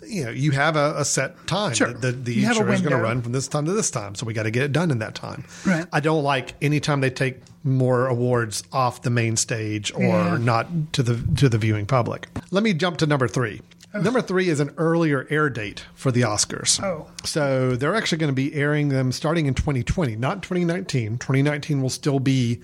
you 0.05 0.25
know, 0.25 0.31
you 0.31 0.51
have 0.51 0.75
a, 0.75 0.95
a 0.97 1.05
set 1.05 1.45
time. 1.47 1.73
Sure. 1.73 1.93
The, 1.93 2.11
the 2.11 2.33
You 2.33 2.49
a 2.49 2.53
show 2.53 2.67
is 2.67 2.81
going 2.81 2.95
to 2.95 3.01
run 3.01 3.21
from 3.21 3.31
this 3.31 3.47
time 3.47 3.65
to 3.65 3.73
this 3.73 3.91
time, 3.91 4.15
so 4.15 4.25
we 4.25 4.33
got 4.33 4.43
to 4.43 4.51
get 4.51 4.63
it 4.63 4.71
done 4.71 4.89
in 4.91 4.99
that 4.99 5.13
time. 5.15 5.45
Right. 5.65 5.85
I 5.93 5.99
don't 5.99 6.23
like 6.23 6.53
anytime 6.63 7.01
they 7.01 7.09
take 7.11 7.37
more 7.63 8.07
awards 8.07 8.63
off 8.71 9.01
the 9.01 9.09
main 9.09 9.35
stage 9.35 9.91
or 9.93 10.01
Yeah. 10.01 10.37
not 10.39 10.93
to 10.93 11.03
the 11.03 11.21
to 11.37 11.49
the 11.49 11.57
viewing 11.57 11.85
public. 11.85 12.27
Let 12.51 12.63
me 12.63 12.73
jump 12.73 12.97
to 12.97 13.05
number 13.05 13.27
three. 13.27 13.61
Number 14.03 14.21
three 14.21 14.49
is 14.49 14.59
an 14.59 14.71
earlier 14.77 15.25
air 15.29 15.49
date 15.49 15.85
for 15.95 16.11
the 16.11 16.21
Oscars. 16.21 16.81
Oh. 16.83 17.09
So 17.25 17.75
they're 17.75 17.95
actually 17.95 18.19
going 18.19 18.31
to 18.31 18.35
be 18.35 18.53
airing 18.53 18.89
them 18.89 19.11
starting 19.11 19.45
in 19.47 19.53
2020, 19.55 20.15
not 20.15 20.43
2019. 20.43 21.17
2019 21.17 21.81
will 21.81 21.89
still 21.89 22.19
be 22.19 22.61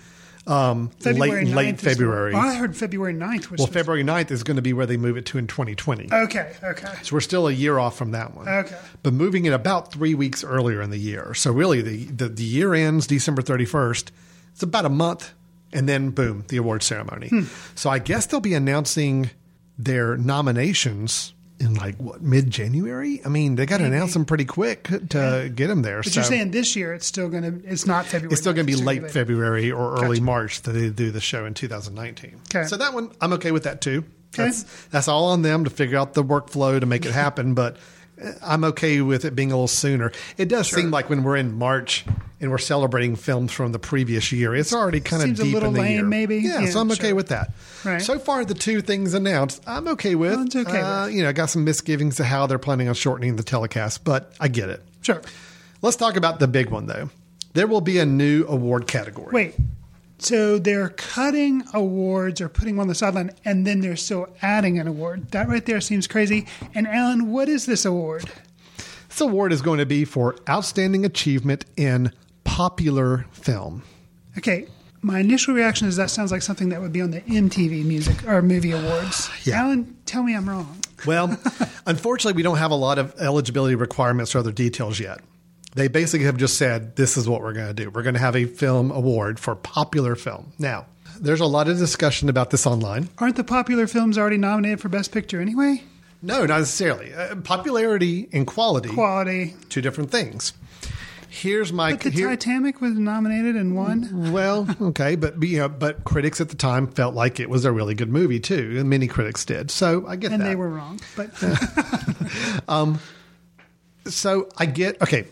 um, 0.47 0.89
February 0.99 1.45
late, 1.45 1.47
9th 1.47 1.55
late 1.55 1.75
is- 1.75 1.81
February. 1.81 2.33
Oh, 2.35 2.39
I 2.39 2.53
heard 2.53 2.77
February 2.77 3.13
9th 3.15 3.49
was 3.49 3.59
well, 3.59 3.67
February 3.67 4.03
9th 4.03 4.29
is 4.29 4.43
going 4.43 4.57
to 4.57 4.61
be 4.61 4.73
where 4.73 4.85
they 4.85 4.97
move 4.97 5.17
it 5.17 5.25
to 5.27 5.39
in 5.39 5.47
2020. 5.47 6.09
Okay, 6.11 6.53
okay, 6.63 6.93
So 7.01 7.15
we're 7.15 7.21
still 7.21 7.47
a 7.47 7.51
year 7.51 7.79
off 7.79 7.97
from 7.97 8.11
that 8.11 8.35
one. 8.35 8.47
okay. 8.47 8.77
But 9.01 9.13
moving 9.13 9.45
it 9.45 9.53
about 9.53 9.91
three 9.91 10.13
weeks 10.13 10.43
earlier 10.43 10.81
in 10.83 10.91
the 10.91 10.99
year. 10.99 11.33
So 11.33 11.51
really, 11.51 11.81
the, 11.81 12.05
the, 12.05 12.29
the 12.29 12.43
year 12.43 12.75
ends 12.75 13.07
December 13.07 13.41
31st. 13.41 14.11
It's 14.53 14.61
about 14.63 14.85
a 14.85 14.89
month, 14.89 15.33
and 15.73 15.89
then 15.89 16.11
boom, 16.11 16.45
the 16.49 16.57
award 16.57 16.83
ceremony. 16.83 17.29
Hmm. 17.29 17.43
So 17.73 17.89
I 17.89 17.97
guess 17.97 18.27
they'll 18.27 18.39
be 18.39 18.53
announcing 18.53 19.31
their 19.77 20.17
nominations 20.17 21.33
in 21.59 21.73
like 21.75 21.95
what 21.97 22.21
mid 22.21 22.49
January. 22.51 23.21
I 23.25 23.29
mean, 23.29 23.55
they 23.55 23.65
got 23.65 23.77
to 23.77 23.85
announce 23.85 24.13
them 24.13 24.25
pretty 24.25 24.45
quick 24.45 24.83
to 24.83 25.51
get 25.53 25.67
them 25.67 25.81
there. 25.81 26.01
But 26.01 26.11
so 26.11 26.19
you're 26.19 26.25
saying 26.25 26.51
this 26.51 26.75
year 26.75 26.93
it's 26.93 27.05
still 27.05 27.29
going 27.29 27.43
to 27.43 27.69
it's 27.69 27.85
not 27.85 28.05
February. 28.05 28.33
it's 28.33 28.41
still 28.41 28.53
going 28.53 28.67
to 28.67 28.71
be 28.71 28.81
late. 28.81 29.09
February 29.11 29.71
or 29.71 29.93
early 29.93 30.17
Gotcha. 30.17 30.23
March 30.23 30.61
that 30.63 30.71
they 30.71 30.89
do 30.89 31.11
the 31.11 31.21
show 31.21 31.45
in 31.45 31.53
2019. 31.53 32.41
Okay. 32.49 32.67
So 32.67 32.77
that 32.77 32.93
one, 32.93 33.11
I'm 33.21 33.33
okay 33.33 33.51
with 33.51 33.63
that 33.63 33.81
too. 33.81 34.03
Okay. 34.33 34.45
That's, 34.45 34.63
that's 34.87 35.07
all 35.07 35.27
on 35.27 35.43
them 35.43 35.63
to 35.63 35.69
figure 35.69 35.97
out 35.97 36.13
the 36.13 36.23
workflow 36.23 36.79
to 36.79 36.85
make 36.85 37.05
it 37.05 37.11
happen, 37.13 37.53
but 37.53 37.77
I'm 38.41 38.63
okay 38.65 39.01
with 39.01 39.25
it 39.25 39.35
being 39.35 39.51
a 39.51 39.55
little 39.55 39.67
sooner. 39.67 40.11
It 40.37 40.47
does 40.47 40.69
seem 40.69 40.89
like 40.91 41.09
when 41.09 41.23
we're 41.23 41.35
in 41.35 41.53
March 41.57 42.05
and 42.39 42.49
we're 42.49 42.57
celebrating 42.57 43.15
films 43.15 43.51
from 43.51 43.71
the 43.71 43.79
previous 43.79 44.31
year, 44.31 44.55
it's 44.55 44.71
already 44.73 45.01
kind 45.01 45.21
of 45.21 45.27
Seems 45.27 45.39
a 45.41 45.43
deep 45.43 45.53
little 45.53 45.69
in 45.69 45.75
the 45.75 45.81
lame, 45.81 45.91
year. 45.95 46.03
maybe. 46.05 46.37
Yeah, 46.37 46.61
Yeah, 46.61 46.69
so 46.69 46.79
I'm 46.79 46.91
okay 46.91 47.07
sure. 47.09 47.15
with 47.15 47.27
that. 47.29 47.51
Right. 47.83 48.01
So 48.01 48.17
far, 48.19 48.45
the 48.45 48.53
two 48.53 48.81
things 48.81 49.13
announced, 49.13 49.61
I'm 49.67 49.87
okay 49.89 50.15
with. 50.15 50.39
It's 50.41 50.55
okay 50.55 50.79
Uh, 50.81 51.07
you 51.07 51.23
know, 51.23 51.29
I 51.29 51.33
got 51.33 51.49
some 51.49 51.63
misgivings 51.65 52.15
to 52.17 52.23
how 52.23 52.47
they're 52.47 52.57
planning 52.59 52.87
on 52.87 52.93
shortening 52.95 53.35
the 53.35 53.43
telecast, 53.43 54.03
but 54.03 54.33
I 54.39 54.47
get 54.47 54.69
it. 54.69 54.81
Sure. 55.01 55.21
Let's 55.81 55.97
talk 55.97 56.15
about 56.15 56.39
the 56.39 56.47
big 56.47 56.69
one 56.69 56.87
though. 56.87 57.09
There 57.53 57.67
will 57.67 57.81
be 57.81 57.99
a 57.99 58.05
new 58.05 58.45
award 58.47 58.87
category. 58.87 59.31
Wait. 59.33 59.55
So 60.17 60.57
they're 60.57 60.89
cutting 60.89 61.63
awards 61.73 62.39
or 62.41 62.49
putting 62.49 62.77
one 62.77 62.85
on 62.85 62.87
the 62.87 62.95
sideline, 62.95 63.31
and 63.43 63.67
then 63.67 63.81
they're 63.81 63.95
still 63.95 64.27
adding 64.41 64.79
an 64.79 64.87
award. 64.87 65.31
That 65.31 65.47
right 65.47 65.65
there 65.65 65.81
seems 65.81 66.07
crazy. 66.07 66.47
And 66.73 66.87
Alan, 66.87 67.31
what 67.31 67.49
is 67.49 67.65
this 67.65 67.85
award? 67.85 68.31
This 69.09 69.21
award 69.21 69.51
is 69.53 69.61
going 69.61 69.79
to 69.79 69.85
be 69.85 70.05
for 70.05 70.35
outstanding 70.49 71.05
achievement 71.05 71.65
in 71.77 72.11
popular 72.43 73.25
film. 73.31 73.83
Okay, 74.37 74.67
my 75.01 75.19
initial 75.19 75.53
reaction 75.53 75.87
is 75.87 75.97
that 75.97 76.09
sounds 76.09 76.31
like 76.31 76.41
something 76.41 76.69
that 76.69 76.81
would 76.81 76.91
be 76.91 77.01
on 77.01 77.11
the 77.11 77.21
MTV 77.21 77.85
Music 77.85 78.27
or 78.27 78.41
Movie 78.41 78.71
Awards. 78.71 79.29
Yeah. 79.43 79.61
Alan, 79.61 79.95
tell 80.05 80.23
me 80.23 80.35
I'm 80.35 80.49
wrong. 80.49 80.79
Well, 81.05 81.37
unfortunately, 81.85 82.35
we 82.35 82.41
don't 82.41 82.57
have 82.57 82.71
a 82.71 82.75
lot 82.75 82.97
of 82.97 83.13
eligibility 83.19 83.75
requirements 83.75 84.33
or 84.33 84.39
other 84.39 84.51
details 84.51 84.99
yet. 84.99 85.19
They 85.75 85.87
basically 85.89 86.25
have 86.25 86.37
just 86.37 86.57
said, 86.57 86.95
this 86.95 87.17
is 87.17 87.27
what 87.27 87.41
we're 87.41 87.53
going 87.53 87.67
to 87.67 87.73
do. 87.73 87.89
We're 87.89 88.01
going 88.03 88.15
to 88.15 88.19
have 88.21 88.35
a 88.35 88.45
film 88.45 88.91
award 88.91 89.39
for 89.39 89.55
popular 89.55 90.15
film. 90.15 90.53
Now, 90.57 90.85
there's 91.19 91.41
a 91.41 91.45
lot 91.45 91.67
of 91.67 91.77
discussion 91.77 92.29
about 92.29 92.49
this 92.49 92.65
online. 92.65 93.09
Aren't 93.19 93.35
the 93.35 93.43
popular 93.43 93.85
films 93.85 94.17
already 94.17 94.37
nominated 94.37 94.79
for 94.79 94.87
Best 94.89 95.11
Picture 95.11 95.41
anyway? 95.41 95.83
No, 96.21 96.45
not 96.45 96.59
necessarily. 96.59 97.13
Uh, 97.13 97.35
popularity 97.35 98.27
and 98.33 98.47
quality, 98.47 98.89
Quality. 98.89 99.53
two 99.69 99.81
different 99.81 100.11
things. 100.11 100.53
Here's 101.29 101.73
my 101.73 101.91
But 101.91 101.99
the 102.01 102.09
here- 102.11 102.29
Titanic 102.29 102.79
was 102.79 102.93
nominated 102.93 103.57
and 103.57 103.75
won. 103.75 104.31
Well, 104.31 104.67
okay, 104.81 105.17
but 105.17 105.43
you 105.43 105.57
know, 105.59 105.67
but 105.67 106.05
critics 106.05 106.39
at 106.39 106.47
the 106.47 106.55
time 106.55 106.87
felt 106.87 107.13
like 107.13 107.41
it 107.41 107.49
was 107.49 107.65
a 107.65 107.71
really 107.73 107.93
good 107.93 108.09
movie 108.09 108.39
too, 108.39 108.77
and 108.79 108.89
many 108.89 109.07
critics 109.07 109.43
did. 109.43 109.69
So 109.69 110.05
I 110.07 110.15
get 110.15 110.29
that. 110.29 110.35
And 110.35 110.43
that. 110.43 110.47
they 110.47 110.55
were 110.55 110.69
wrong. 110.69 111.01
But 111.17 111.31
Um, 112.69 112.99
so 114.05 114.47
I 114.57 114.65
get 114.65 115.01
okay. 115.01 115.25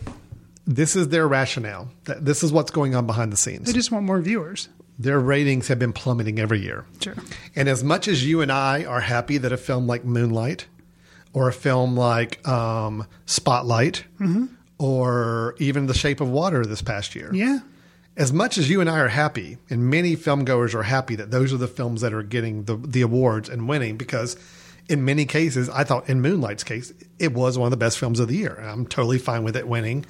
This 0.65 0.95
is 0.95 1.09
their 1.09 1.27
rationale. 1.27 1.89
This 2.05 2.43
is 2.43 2.51
what's 2.53 2.71
going 2.71 2.95
on 2.95 3.05
behind 3.05 3.33
the 3.33 3.37
scenes. 3.37 3.67
they 3.67 3.73
just 3.73 3.91
want 3.91 4.05
more 4.05 4.21
viewers. 4.21 4.69
Their 4.97 5.19
ratings 5.19 5.67
have 5.67 5.79
been 5.79 5.91
plummeting 5.93 6.39
every 6.39 6.61
year. 6.61 6.85
Sure. 7.01 7.15
And 7.55 7.67
as 7.67 7.83
much 7.83 8.07
as 8.07 8.25
you 8.25 8.41
and 8.41 8.51
I 8.51 8.85
are 8.85 9.01
happy 9.01 9.37
that 9.39 9.51
a 9.51 9.57
film 9.57 9.87
like 9.87 10.05
Moonlight 10.05 10.67
or 11.33 11.47
a 11.49 11.53
film 11.53 11.97
like 11.97 12.47
um, 12.47 13.05
Spotlight 13.25 14.05
Mhm. 14.19 14.49
or 14.77 15.55
even 15.57 15.87
The 15.87 15.93
Shape 15.93 16.21
of 16.21 16.29
Water 16.29 16.65
this 16.65 16.81
past 16.83 17.15
year, 17.15 17.31
Yeah. 17.33 17.59
as 18.15 18.31
much 18.31 18.57
as 18.59 18.69
you 18.69 18.81
and 18.81 18.89
I 18.89 18.99
are 18.99 19.07
happy, 19.07 19.57
and 19.69 19.89
many 19.89 20.15
film 20.15 20.45
goers 20.45 20.75
are 20.75 20.83
happy 20.83 21.15
that 21.15 21.31
those 21.31 21.51
are 21.51 21.57
the 21.57 21.67
films 21.67 22.01
that 22.01 22.13
are 22.13 22.23
getting 22.23 22.65
the, 22.65 22.75
the 22.77 23.01
awards 23.01 23.49
and 23.49 23.67
winning, 23.67 23.97
because 23.97 24.37
in 24.87 25.03
many 25.03 25.25
cases, 25.25 25.69
I 25.69 25.83
thought 25.85 26.07
in 26.07 26.21
Moonlight's 26.21 26.63
case, 26.63 26.93
it 27.17 27.33
was 27.33 27.57
one 27.57 27.65
of 27.67 27.71
the 27.71 27.77
best 27.77 27.97
films 27.97 28.19
of 28.19 28.27
the 28.27 28.35
year. 28.37 28.59
I'm 28.63 28.85
totally 28.85 29.17
fine 29.17 29.43
with 29.43 29.55
it 29.57 29.67
winning. 29.67 30.05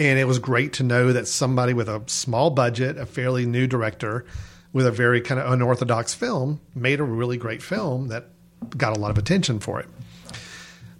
And 0.00 0.18
it 0.18 0.24
was 0.24 0.38
great 0.38 0.72
to 0.74 0.82
know 0.82 1.12
that 1.12 1.28
somebody 1.28 1.74
with 1.74 1.86
a 1.86 2.02
small 2.06 2.48
budget, 2.48 2.96
a 2.96 3.04
fairly 3.04 3.44
new 3.44 3.66
director, 3.66 4.24
with 4.72 4.86
a 4.86 4.90
very 4.90 5.20
kind 5.20 5.38
of 5.38 5.52
unorthodox 5.52 6.14
film, 6.14 6.58
made 6.74 7.00
a 7.00 7.04
really 7.04 7.36
great 7.36 7.62
film 7.62 8.08
that 8.08 8.30
got 8.78 8.96
a 8.96 8.98
lot 8.98 9.10
of 9.10 9.18
attention 9.18 9.60
for 9.60 9.78
it. 9.78 9.86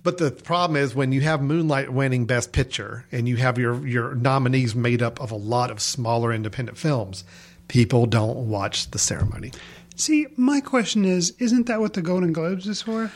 But 0.03 0.19
the 0.19 0.31
problem 0.31 0.77
is 0.77 0.95
when 0.95 1.13
you 1.13 1.23
have 1.23 1.41
Moonlight 1.41 1.91
winning 1.91 2.27
Best 2.27 2.53
Picture 2.53 3.07
and 3.11 3.27
you 3.27 3.37
have 3.37 3.59
your 3.59 3.87
your 3.87 4.15
nominees 4.15 4.75
made 4.75 5.03
up 5.03 5.19
of 5.19 5.31
a 5.31 5.37
lot 5.37 5.71
of 5.71 5.81
smaller 5.81 6.31
independent 6.31 6.77
films, 6.77 7.25
people 7.69 8.05
don't 8.05 8.51
watch 8.51 8.91
the 8.91 8.99
ceremony. 8.99 9.53
See, 9.97 10.27
my 10.37 10.61
question 10.61 11.07
is, 11.07 11.31
isn't 11.39 11.67
that 11.69 11.81
what 11.81 11.95
the 11.95 12.03
Golden 12.03 12.35
Globes 12.35 12.67
is 12.67 12.83
for? 12.83 13.11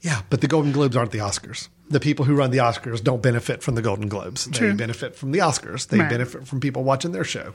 Yeah, 0.00 0.22
but 0.30 0.40
the 0.40 0.46
Golden 0.46 0.72
Globes 0.72 0.96
aren't 0.96 1.10
the 1.10 1.18
Oscars. 1.18 1.68
The 1.90 1.98
people 2.00 2.24
who 2.24 2.34
run 2.34 2.50
the 2.50 2.58
Oscars 2.58 3.02
don't 3.02 3.22
benefit 3.22 3.62
from 3.62 3.74
the 3.74 3.82
Golden 3.82 4.08
Globes. 4.08 4.44
They 4.46 4.72
benefit 4.72 5.16
from 5.16 5.32
the 5.32 5.38
Oscars. 5.40 5.88
They 5.88 5.98
Right. 5.98 6.10
benefit 6.10 6.46
from 6.46 6.60
people 6.60 6.84
watching 6.84 7.12
their 7.12 7.24
show. 7.24 7.54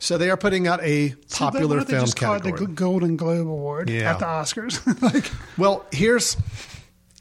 So 0.00 0.16
they 0.18 0.30
are 0.30 0.36
putting 0.36 0.66
out 0.66 0.80
a 0.82 1.14
popular 1.30 1.76
don't 1.78 1.86
they 1.88 1.92
film 1.94 2.04
just 2.06 2.16
call 2.16 2.34
it 2.34 2.42
the 2.44 2.52
Golden 2.52 3.16
Globe 3.16 3.46
Award 3.48 3.90
Yeah. 3.90 4.12
at 4.12 4.18
the 4.20 4.24
Oscars. 4.26 4.80
like, 5.02 5.30
Well, 5.56 5.84
here's 5.92 6.36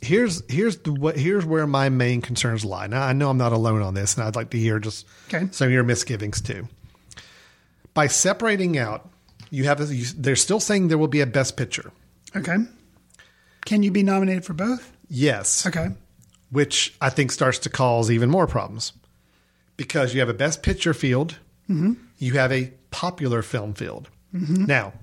here's 0.02 0.44
here's 0.50 0.78
the 0.78 0.94
what 0.94 1.18
here's 1.18 1.44
where 1.46 1.66
my 1.68 1.90
main 1.90 2.22
concerns 2.22 2.64
lie. 2.64 2.88
Now 2.88 3.02
I 3.04 3.14
know 3.14 3.30
I'm 3.30 3.38
not 3.38 3.52
alone 3.52 3.82
on 3.82 3.94
this, 3.96 4.16
and 4.16 4.24
I'd 4.24 4.36
like 4.36 4.52
to 4.52 4.58
hear 4.60 4.80
just 4.80 5.06
Okay. 5.28 5.48
some 5.52 5.68
of 5.68 5.72
your 5.74 5.84
misgivings 5.84 6.40
too. 6.42 6.68
By 7.94 8.08
separating 8.08 8.78
out, 8.78 9.10
you 9.50 9.64
have 9.66 9.82
a, 9.82 9.94
you, 9.94 10.06
they're 10.16 10.36
still 10.36 10.60
saying 10.60 10.88
there 10.90 10.98
will 11.00 11.08
be 11.08 11.22
a 11.22 11.26
best 11.28 11.58
picture. 11.58 11.92
okay. 12.36 12.58
Can 13.68 13.84
you 13.84 13.92
be 13.92 14.02
nominated 14.02 14.46
for 14.46 14.54
both? 14.54 14.92
Yes. 15.10 15.66
Okay. 15.68 15.90
Which 16.50 16.96
I 17.02 17.10
think 17.10 17.32
starts 17.32 17.60
to 17.60 17.70
cause 17.70 18.10
even 18.10 18.30
more 18.30 18.48
problems 18.48 18.94
because 19.76 20.14
you 20.14 20.22
have 20.22 20.30
a 20.30 20.34
best 20.34 20.64
picture 20.64 20.94
field, 20.94 21.36
Mm-hmm. 21.70 21.94
you 22.18 22.34
have 22.34 22.52
a 22.54 22.72
popular 22.92 23.42
film 23.42 23.74
field. 23.74 24.08
Mhm. 24.34 24.66
Now, 24.68 24.94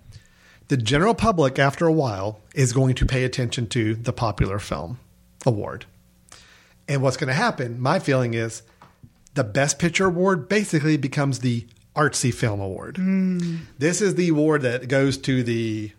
the 0.69 0.79
general 0.79 1.15
public, 1.15 1.59
after 1.59 1.87
a 1.87 1.93
while, 1.93 2.41
is 2.55 2.73
going 2.73 2.95
to 2.95 3.05
pay 3.05 3.25
attention 3.25 3.67
to 3.69 3.95
the 3.95 4.15
popular 4.15 4.59
film 4.59 4.99
award. 5.45 5.85
And 6.89 7.03
what's 7.03 7.19
going 7.19 7.29
to 7.29 7.35
happen, 7.35 7.79
my 7.79 7.99
feeling 7.99 8.33
is 8.33 8.63
the 9.35 9.45
best 9.45 9.79
picture 9.79 10.07
award 10.07 10.49
basically 10.49 10.97
becomes 10.97 11.41
the 11.41 11.67
artsy 11.95 12.33
film 12.33 12.61
award. 12.61 12.95
Mm. 12.97 13.59
This 13.79 14.01
is 14.01 14.15
the 14.15 14.29
award 14.31 14.63
that 14.63 14.89
goes 14.89 15.19
to 15.19 15.43
the 15.43 15.93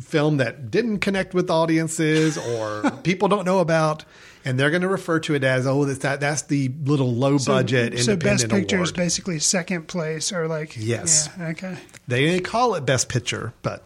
film 0.00 0.38
that 0.38 0.70
didn't 0.70 0.98
connect 0.98 1.32
with 1.34 1.50
audiences 1.50 2.36
or 2.36 2.90
people 3.02 3.28
don't 3.28 3.44
know 3.44 3.60
about. 3.60 4.04
And 4.42 4.58
they're 4.58 4.70
going 4.70 4.80
to 4.82 4.88
refer 4.88 5.20
to 5.20 5.34
it 5.34 5.44
as, 5.44 5.66
oh, 5.66 5.84
that's, 5.84 5.98
that, 5.98 6.20
that's 6.20 6.42
the 6.42 6.70
little 6.84 7.12
low 7.12 7.38
budget 7.38 7.98
So, 7.98 8.04
so 8.04 8.16
Best 8.16 8.48
Picture 8.48 8.80
is 8.82 8.90
basically 8.90 9.38
second 9.38 9.86
place 9.86 10.32
or 10.32 10.48
like. 10.48 10.76
Yes. 10.78 11.28
Yeah, 11.38 11.48
okay. 11.48 11.76
They 12.08 12.40
call 12.40 12.74
it 12.74 12.86
best 12.86 13.08
picture, 13.10 13.52
but 13.62 13.84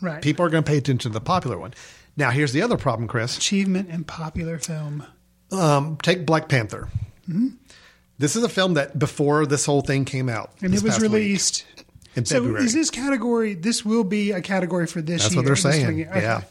Right. 0.00 0.22
people 0.22 0.44
are 0.44 0.48
going 0.48 0.64
to 0.64 0.68
pay 0.68 0.78
attention 0.78 1.12
to 1.12 1.14
the 1.14 1.20
popular 1.20 1.58
one. 1.58 1.74
Now, 2.16 2.30
here's 2.30 2.52
the 2.52 2.62
other 2.62 2.76
problem, 2.78 3.06
Chris. 3.06 3.36
Achievement 3.36 3.90
in 3.90 4.04
popular 4.04 4.58
film. 4.58 5.04
Um, 5.52 5.98
take 6.02 6.24
Black 6.26 6.48
Panther. 6.48 6.88
Mhm. 7.30 7.56
This 8.18 8.34
is 8.34 8.42
a 8.42 8.48
film 8.48 8.74
that 8.74 8.98
before 8.98 9.46
this 9.46 9.64
whole 9.66 9.82
thing 9.82 10.04
came 10.04 10.28
out, 10.28 10.52
And 10.62 10.74
it 10.74 10.82
was 10.82 10.94
past 10.94 11.02
week, 11.02 11.12
released. 11.12 11.64
In 12.16 12.24
So 12.24 12.36
February. 12.36 12.64
is 12.64 12.74
this 12.74 12.90
category, 12.90 13.54
this 13.54 13.84
will 13.84 14.04
be 14.04 14.32
a 14.32 14.40
category 14.40 14.86
for 14.86 15.00
this 15.02 15.22
That's 15.22 15.34
year? 15.34 15.38
what 15.42 15.46
they're 15.46 15.56
saying. 15.56 16.08
Okay. 16.08 16.20
Yeah. 16.22 16.42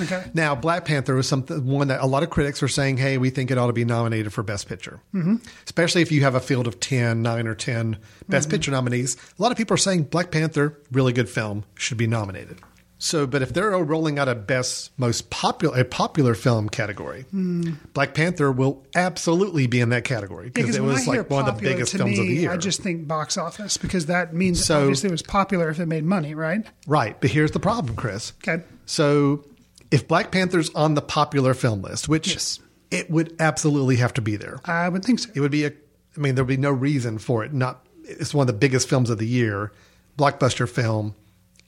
Okay. 0.00 0.24
Now, 0.34 0.54
Black 0.54 0.84
Panther 0.84 1.14
was 1.14 1.26
something 1.26 1.64
one 1.66 1.88
that 1.88 2.00
a 2.02 2.06
lot 2.06 2.22
of 2.22 2.30
critics 2.30 2.62
are 2.62 2.68
saying, 2.68 2.98
"Hey, 2.98 3.16
we 3.18 3.30
think 3.30 3.50
it 3.50 3.56
ought 3.58 3.66
to 3.68 3.72
be 3.72 3.84
nominated 3.84 4.32
for 4.32 4.42
Best 4.42 4.68
Picture." 4.68 5.00
Mhm. 5.14 5.40
Especially 5.64 6.02
if 6.02 6.12
you 6.12 6.20
have 6.22 6.34
a 6.34 6.40
field 6.40 6.66
of 6.66 6.80
10, 6.80 7.22
9 7.22 7.46
or 7.46 7.54
10 7.54 7.96
Best 8.28 8.48
Mhm. 8.48 8.52
Picture 8.52 8.70
nominees. 8.70 9.16
A 9.38 9.42
lot 9.42 9.50
of 9.52 9.58
people 9.58 9.74
are 9.74 9.78
saying 9.78 10.04
Black 10.04 10.30
Panther, 10.30 10.78
really 10.92 11.12
good 11.12 11.28
film, 11.28 11.64
should 11.76 11.96
be 11.98 12.06
nominated. 12.06 12.58
So, 13.06 13.24
but 13.24 13.40
if 13.40 13.52
they're 13.54 13.70
rolling 13.70 14.18
out 14.18 14.28
a 14.28 14.34
best 14.34 14.90
most 14.98 15.30
popular 15.30 15.78
a 15.78 15.84
popular 15.84 16.34
film 16.34 16.68
category, 16.68 17.22
Hmm. 17.30 17.74
Black 17.94 18.14
Panther 18.14 18.50
will 18.50 18.84
absolutely 18.96 19.68
be 19.68 19.78
in 19.80 19.90
that 19.90 20.02
category 20.02 20.50
because 20.50 20.74
it 20.74 20.82
was 20.82 21.06
like 21.06 21.30
one 21.30 21.48
of 21.48 21.56
the 21.58 21.62
biggest 21.62 21.92
to 21.92 21.98
films 21.98 22.18
me, 22.18 22.20
of 22.20 22.26
the 22.26 22.34
year. 22.34 22.50
I 22.50 22.56
just 22.56 22.80
think 22.82 23.06
box 23.06 23.38
office 23.38 23.76
because 23.76 24.06
that 24.06 24.34
means 24.34 24.64
So- 24.64 24.80
obviously 24.80 25.08
it 25.08 25.12
was 25.12 25.22
popular 25.22 25.68
if 25.68 25.78
it 25.78 25.86
made 25.86 26.02
money, 26.04 26.34
right? 26.34 26.66
Right, 26.88 27.16
but 27.20 27.30
here's 27.30 27.52
the 27.52 27.60
problem, 27.60 27.94
Chris. 27.94 28.32
Okay. 28.42 28.64
So, 28.86 29.44
if 29.92 30.08
Black 30.08 30.32
Panther's 30.32 30.70
on 30.74 30.94
the 30.94 31.02
popular 31.02 31.54
film 31.54 31.82
list, 31.82 32.08
which 32.08 32.58
it 32.90 33.08
would 33.08 33.36
absolutely 33.38 33.96
have 33.96 34.14
to 34.14 34.20
be 34.20 34.34
there. 34.34 34.58
I 34.64 34.88
would 34.88 35.04
think 35.04 35.20
so. 35.20 35.30
It 35.32 35.38
would 35.40 35.52
be 35.52 35.64
a 35.64 35.70
I 36.16 36.20
mean, 36.20 36.34
there'd 36.34 36.48
be 36.48 36.56
no 36.56 36.70
reason 36.72 37.18
for 37.18 37.44
it 37.44 37.52
not 37.52 37.86
it's 38.02 38.34
one 38.34 38.42
of 38.42 38.46
the 38.48 38.58
biggest 38.58 38.88
films 38.88 39.10
of 39.10 39.18
the 39.18 39.28
year, 39.28 39.70
blockbuster 40.18 40.68
film, 40.68 41.14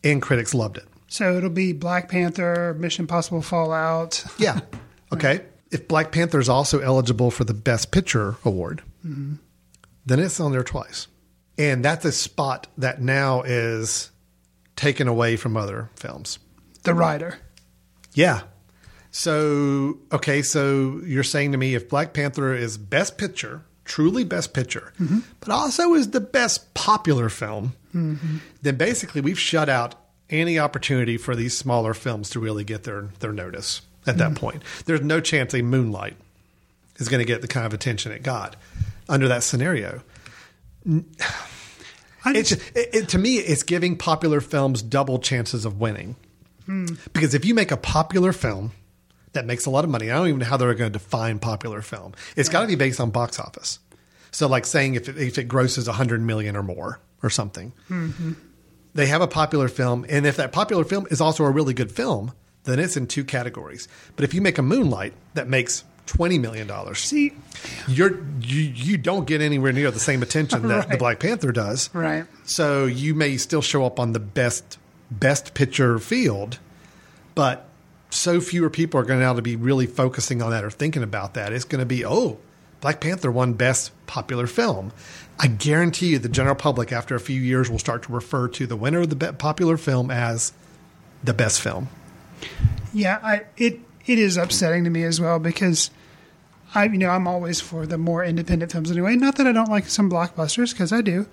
and 0.02 0.20
critics 0.20 0.52
loved 0.52 0.78
it. 0.78 0.84
So 1.08 1.36
it'll 1.36 1.50
be 1.50 1.72
Black 1.72 2.08
Panther, 2.08 2.74
Mission 2.78 3.04
Impossible 3.04 3.42
Fallout. 3.42 4.24
Yeah. 4.38 4.60
Okay. 5.10 5.40
If 5.70 5.88
Black 5.88 6.12
Panther 6.12 6.38
is 6.38 6.50
also 6.50 6.80
eligible 6.80 7.30
for 7.30 7.44
the 7.44 7.54
Best 7.54 7.90
Picture 7.92 8.36
award, 8.44 8.82
Mhm. 9.06 9.38
then 10.04 10.18
it's 10.20 10.38
on 10.38 10.52
there 10.52 10.62
twice. 10.62 11.06
And 11.56 11.82
that's 11.82 12.04
a 12.04 12.12
spot 12.12 12.66
that 12.76 13.00
now 13.00 13.40
is 13.40 14.10
taken 14.76 15.08
away 15.08 15.36
from 15.36 15.56
other 15.56 15.88
films. 15.96 16.38
The 16.82 16.92
Rider. 16.92 17.38
Yeah. 18.12 18.42
So, 19.10 19.98
okay, 20.12 20.42
so 20.42 21.00
you're 21.06 21.24
saying 21.24 21.52
to 21.52 21.58
me 21.58 21.74
if 21.74 21.88
Black 21.88 22.12
Panther 22.12 22.52
is 22.54 22.76
Best 22.76 23.16
Picture, 23.16 23.62
truly 23.86 24.24
Best 24.24 24.52
Picture, 24.52 24.92
Mhm. 25.00 25.22
but 25.40 25.48
also 25.48 25.94
is 25.94 26.10
the 26.10 26.20
best 26.20 26.74
popular 26.74 27.30
film, 27.30 27.72
Mhm. 27.94 28.40
then 28.60 28.76
basically 28.76 29.22
we've 29.22 29.40
shut 29.40 29.70
out 29.70 29.94
any 30.30 30.58
opportunity 30.58 31.16
for 31.16 31.34
these 31.34 31.56
smaller 31.56 31.94
films 31.94 32.30
to 32.30 32.40
really 32.40 32.64
get 32.64 32.84
their, 32.84 33.08
their 33.20 33.32
notice 33.32 33.80
at 34.06 34.18
that 34.18 34.32
Mhm. 34.32 34.36
point. 34.36 34.62
There's 34.84 35.00
no 35.00 35.20
chance 35.20 35.54
a 35.54 35.62
Moonlight 35.62 36.16
is 36.98 37.08
going 37.08 37.20
to 37.20 37.24
get 37.24 37.40
the 37.42 37.48
kind 37.48 37.64
of 37.66 37.72
attention 37.72 38.12
it 38.12 38.22
got 38.22 38.56
under 39.08 39.28
that 39.28 39.42
scenario. 39.42 40.02
It's, 42.26 42.52
it, 42.52 42.62
it- 42.74 43.08
to 43.10 43.18
me, 43.18 43.36
it's 43.36 43.62
giving 43.62 43.96
popular 43.96 44.40
films 44.40 44.82
double 44.82 45.18
chances 45.18 45.64
of 45.64 45.80
winning. 45.80 46.16
Hmm. 46.66 46.86
Because 47.12 47.34
if 47.34 47.44
you 47.44 47.54
make 47.54 47.70
a 47.70 47.76
popular 47.76 48.32
film 48.32 48.72
that 49.32 49.46
makes 49.46 49.64
a 49.66 49.70
lot 49.70 49.84
of 49.84 49.90
money, 49.90 50.10
I 50.10 50.16
don't 50.16 50.28
even 50.28 50.40
know 50.40 50.46
how 50.46 50.56
they're 50.56 50.74
going 50.74 50.92
to 50.92 50.98
define 50.98 51.38
popular 51.38 51.80
film. 51.82 52.12
It's 52.36 52.48
got 52.48 52.62
to 52.62 52.66
be 52.66 52.74
based 52.74 53.00
on 53.00 53.10
box 53.10 53.38
office. 53.38 53.78
So, 54.30 54.46
like 54.46 54.66
saying 54.66 54.94
if 54.94 55.08
it, 55.08 55.16
if 55.16 55.38
it 55.38 55.44
grosses 55.44 55.86
100 55.86 56.20
million 56.20 56.54
or 56.56 56.62
more 56.62 57.00
or 57.22 57.30
something, 57.30 57.72
Mhm. 57.88 58.36
They 58.98 59.06
have 59.06 59.20
a 59.20 59.28
popular 59.28 59.68
film. 59.68 60.04
And 60.08 60.26
if 60.26 60.38
that 60.38 60.50
popular 60.50 60.82
film 60.82 61.06
is 61.08 61.20
also 61.20 61.44
a 61.44 61.50
really 61.52 61.72
good 61.72 61.92
film, 61.92 62.32
then 62.64 62.80
it's 62.80 62.96
in 62.96 63.06
two 63.06 63.22
categories. 63.22 63.86
But 64.16 64.24
if 64.24 64.34
you 64.34 64.40
make 64.40 64.58
a 64.58 64.62
Moonlight 64.62 65.12
that 65.34 65.46
makes 65.46 65.84
$20 66.08 66.40
million, 66.40 66.68
see, 66.96 67.32
you're, 67.86 68.20
you, 68.40 68.60
you 68.60 68.98
don't 68.98 69.24
get 69.24 69.40
anywhere 69.40 69.70
near 69.70 69.92
the 69.92 70.00
same 70.00 70.20
attention 70.20 70.62
that 70.68 70.88
the 70.88 70.96
Black 70.96 71.20
Panther 71.20 71.52
does. 71.52 71.90
Right. 71.94 72.24
So 72.42 72.86
you 72.86 73.14
may 73.14 73.36
still 73.36 73.62
show 73.62 73.84
up 73.84 74.00
on 74.00 74.14
the 74.14 74.20
best 74.20 74.78
best 75.12 75.54
picture 75.54 76.00
field, 76.00 76.58
but 77.36 77.68
so 78.10 78.40
fewer 78.40 78.68
people 78.68 78.98
are 78.98 79.04
going 79.04 79.20
to 79.20 79.24
now 79.24 79.34
to 79.34 79.42
be 79.42 79.54
really 79.54 79.86
focusing 79.86 80.42
on 80.42 80.50
that 80.50 80.64
or 80.64 80.70
thinking 80.70 81.04
about 81.04 81.34
that. 81.34 81.52
It's 81.52 81.64
going 81.64 81.78
to 81.78 81.86
be 81.86 82.04
oh, 82.04 82.38
Black 82.80 83.00
Panther 83.00 83.30
won 83.30 83.52
best 83.52 83.92
popular 84.06 84.48
film. 84.48 84.92
I 85.40 85.46
guarantee 85.46 86.08
you, 86.08 86.18
the 86.18 86.28
general 86.28 86.56
public 86.56 86.92
after 86.92 87.14
a 87.14 87.20
few 87.20 87.40
years 87.40 87.70
will 87.70 87.78
start 87.78 88.02
to 88.04 88.12
refer 88.12 88.48
to 88.48 88.66
the 88.66 88.76
winner 88.76 89.00
of 89.00 89.16
the 89.16 89.32
popular 89.32 89.76
film 89.76 90.10
as 90.10 90.52
the 91.22 91.32
best 91.32 91.60
film. 91.60 91.88
Yeah, 92.92 93.20
I 93.22 93.42
it 93.56 93.80
it 94.06 94.18
is 94.18 94.36
upsetting 94.36 94.84
to 94.84 94.90
me 94.90 95.04
as 95.04 95.20
well 95.20 95.38
because 95.38 95.90
I 96.74 96.84
you 96.84 96.98
know 96.98 97.10
I'm 97.10 97.28
always 97.28 97.60
for 97.60 97.86
the 97.86 97.98
more 97.98 98.24
independent 98.24 98.72
films 98.72 98.90
anyway. 98.90 99.16
Not 99.16 99.36
that 99.36 99.46
I 99.46 99.52
don't 99.52 99.70
like 99.70 99.86
some 99.88 100.10
blockbusters 100.10 100.72
because 100.72 100.92
I 100.92 101.02
do, 101.02 101.26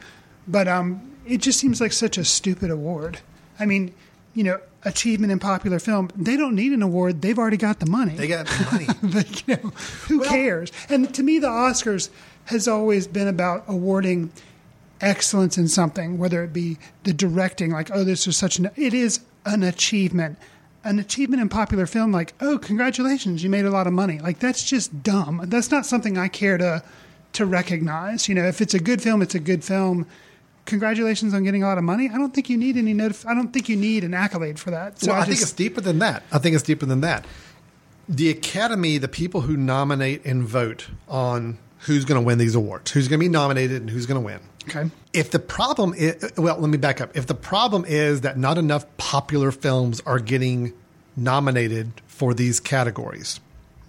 but 0.48 0.68
um, 0.68 1.12
it 1.26 1.38
just 1.38 1.60
seems 1.60 1.82
like 1.82 1.94
such 1.94 2.18
a 2.18 2.26
stupid 2.26 2.70
award. 2.70 3.20
I 3.60 3.66
mean, 3.66 3.94
you 4.36 4.44
know, 4.44 4.60
achievement 4.84 5.32
in 5.32 5.40
popular 5.40 5.80
film. 5.80 6.12
They 6.16 6.38
don't 6.38 6.56
need 6.56 6.74
an 6.74 6.84
award. 6.84 7.22
They've 7.22 7.40
already 7.40 7.58
got 7.58 7.80
the 7.80 7.88
money. 7.88 8.14
They 8.14 8.28
got 8.28 8.46
the 8.46 8.68
money. 8.72 8.88
Like, 9.16 9.48
you 9.48 9.56
know, 9.56 9.70
who 10.08 10.24
cares? 10.24 10.72
And 10.90 11.14
to 11.16 11.24
me, 11.24 11.40
the 11.40 11.48
Oscars 11.48 12.10
has 12.46 12.68
always 12.68 13.08
been 13.08 13.28
about 13.28 13.64
awarding 13.68 14.32
excellence 15.02 15.58
in 15.58 15.68
something, 15.68 16.18
whether 16.18 16.44
it 16.44 16.54
be 16.54 16.78
the 17.04 17.14
directing, 17.14 17.72
like, 17.72 17.90
oh, 17.94 18.04
this 18.04 18.28
is 18.28 18.38
such 18.38 18.60
an, 18.60 18.70
it 18.76 18.94
is 18.94 19.22
an 19.46 19.64
achievement. 19.64 20.38
An 20.84 21.00
achievement 21.00 21.42
in 21.42 21.50
popular 21.50 21.88
film, 21.88 22.12
like, 22.12 22.34
oh, 22.42 22.60
congratulations, 22.60 23.44
you 23.44 23.50
made 23.50 23.66
a 23.66 23.72
lot 23.72 23.88
of 23.88 23.94
money. 23.94 24.20
Like, 24.20 24.40
that's 24.40 24.64
just 24.64 25.02
dumb. 25.02 25.42
That's 25.46 25.72
not 25.72 25.86
something 25.86 26.18
I 26.18 26.28
care 26.28 26.58
to 26.58 26.84
to 27.34 27.46
recognize. 27.46 28.30
You 28.30 28.36
know, 28.36 28.46
if 28.46 28.62
it's 28.62 28.74
a 28.74 28.80
good 28.80 29.02
film, 29.02 29.22
it's 29.22 29.36
a 29.36 29.40
good 29.40 29.64
film. 29.64 30.08
Congratulations 30.66 31.34
on 31.34 31.44
getting 31.44 31.64
a 31.64 31.68
lot 31.68 31.78
of 31.78 31.84
money. 31.84 32.10
I 32.10 32.18
don't 32.18 32.34
think 32.34 32.50
you 32.50 32.58
need 32.58 32.78
any 32.78 32.94
notif- 32.94 33.26
I 33.26 33.34
don't 33.34 33.54
think 33.54 33.70
you 33.70 33.78
need 33.78 34.04
an 34.04 34.14
accolade 34.14 34.60
for 34.60 34.72
that. 34.72 35.00
So 35.00 35.12
well, 35.12 35.20
I, 35.20 35.22
I, 35.22 35.26
think 35.26 35.40
just, 35.40 35.52
it's 35.52 35.54
deeper 35.54 35.82
than 35.82 36.00
that. 36.00 36.24
I 36.32 36.40
think 36.40 36.56
it's 36.56 36.64
deeper 36.64 36.86
than 36.86 37.02
that. 37.02 37.26
The 38.10 38.30
Academy, 38.30 38.98
the 38.98 39.08
people 39.08 39.42
who 39.42 39.58
nominate 39.58 40.26
and 40.26 40.44
vote 40.44 40.88
on 41.08 41.58
who's 41.80 42.06
going 42.06 42.22
to 42.22 42.26
win 42.26 42.38
these 42.38 42.56
awards, 42.56 42.92
who's 42.92 43.08
going 43.08 43.20
to 43.20 43.24
be 43.24 43.30
nominated, 43.30 43.82
and 43.82 43.90
who's 43.90 44.06
going 44.06 44.22
to 44.22 44.26
win. 44.26 44.40
okay. 44.68 44.92
If 45.14 45.32
the 45.32 45.40
problem 45.40 45.94
is, 45.96 46.34
well, 46.38 46.58
let 46.60 46.70
me 46.70 46.78
back 46.78 47.02
up. 47.02 47.16
If 47.16 47.28
the 47.28 47.36
problem 47.36 47.86
is 47.86 48.22
that 48.22 48.38
not 48.38 48.58
enough 48.58 48.86
popular 48.98 49.52
films 49.52 50.02
are 50.06 50.20
getting 50.20 50.74
nominated 51.16 51.92
for 52.08 52.34
these 52.34 52.60
categories, 52.60 53.40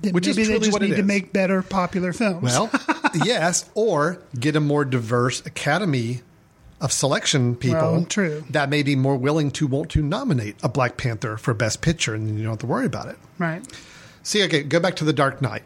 Then 0.02 0.12
which 0.12 0.26
is 0.26 0.36
maybe 0.36 0.52
they 0.52 0.58
just 0.60 0.80
need 0.80 0.96
to 0.96 1.02
make 1.02 1.32
better 1.32 1.62
popular 1.62 2.12
films. 2.12 2.42
Well, 2.42 2.70
yes, 3.24 3.68
or 3.74 4.22
get 4.38 4.56
a 4.56 4.60
more 4.60 4.84
diverse 4.84 5.44
academy 5.44 6.22
of 6.80 6.92
selection 6.92 7.56
people 7.56 7.80
Well, 7.80 7.94
that 8.50 8.68
may 8.68 8.82
be 8.82 8.96
more 8.96 9.16
willing 9.16 9.50
to 9.52 9.66
want 9.66 9.90
to 9.92 10.02
nominate 10.02 10.56
a 10.62 10.68
Black 10.68 10.96
Panther 10.96 11.36
for 11.36 11.54
Best 11.54 11.80
Picture, 11.80 12.14
and 12.14 12.26
then 12.26 12.36
you 12.36 12.42
don't 12.42 12.52
have 12.52 12.58
to 12.60 12.66
worry 12.66 12.86
about 12.86 13.08
it. 13.08 13.16
right. 13.38 13.66
See, 14.22 14.42
okay, 14.44 14.62
go 14.64 14.80
back 14.80 14.96
to 14.96 15.04
The 15.04 15.12
Dark 15.12 15.40
Knight. 15.40 15.62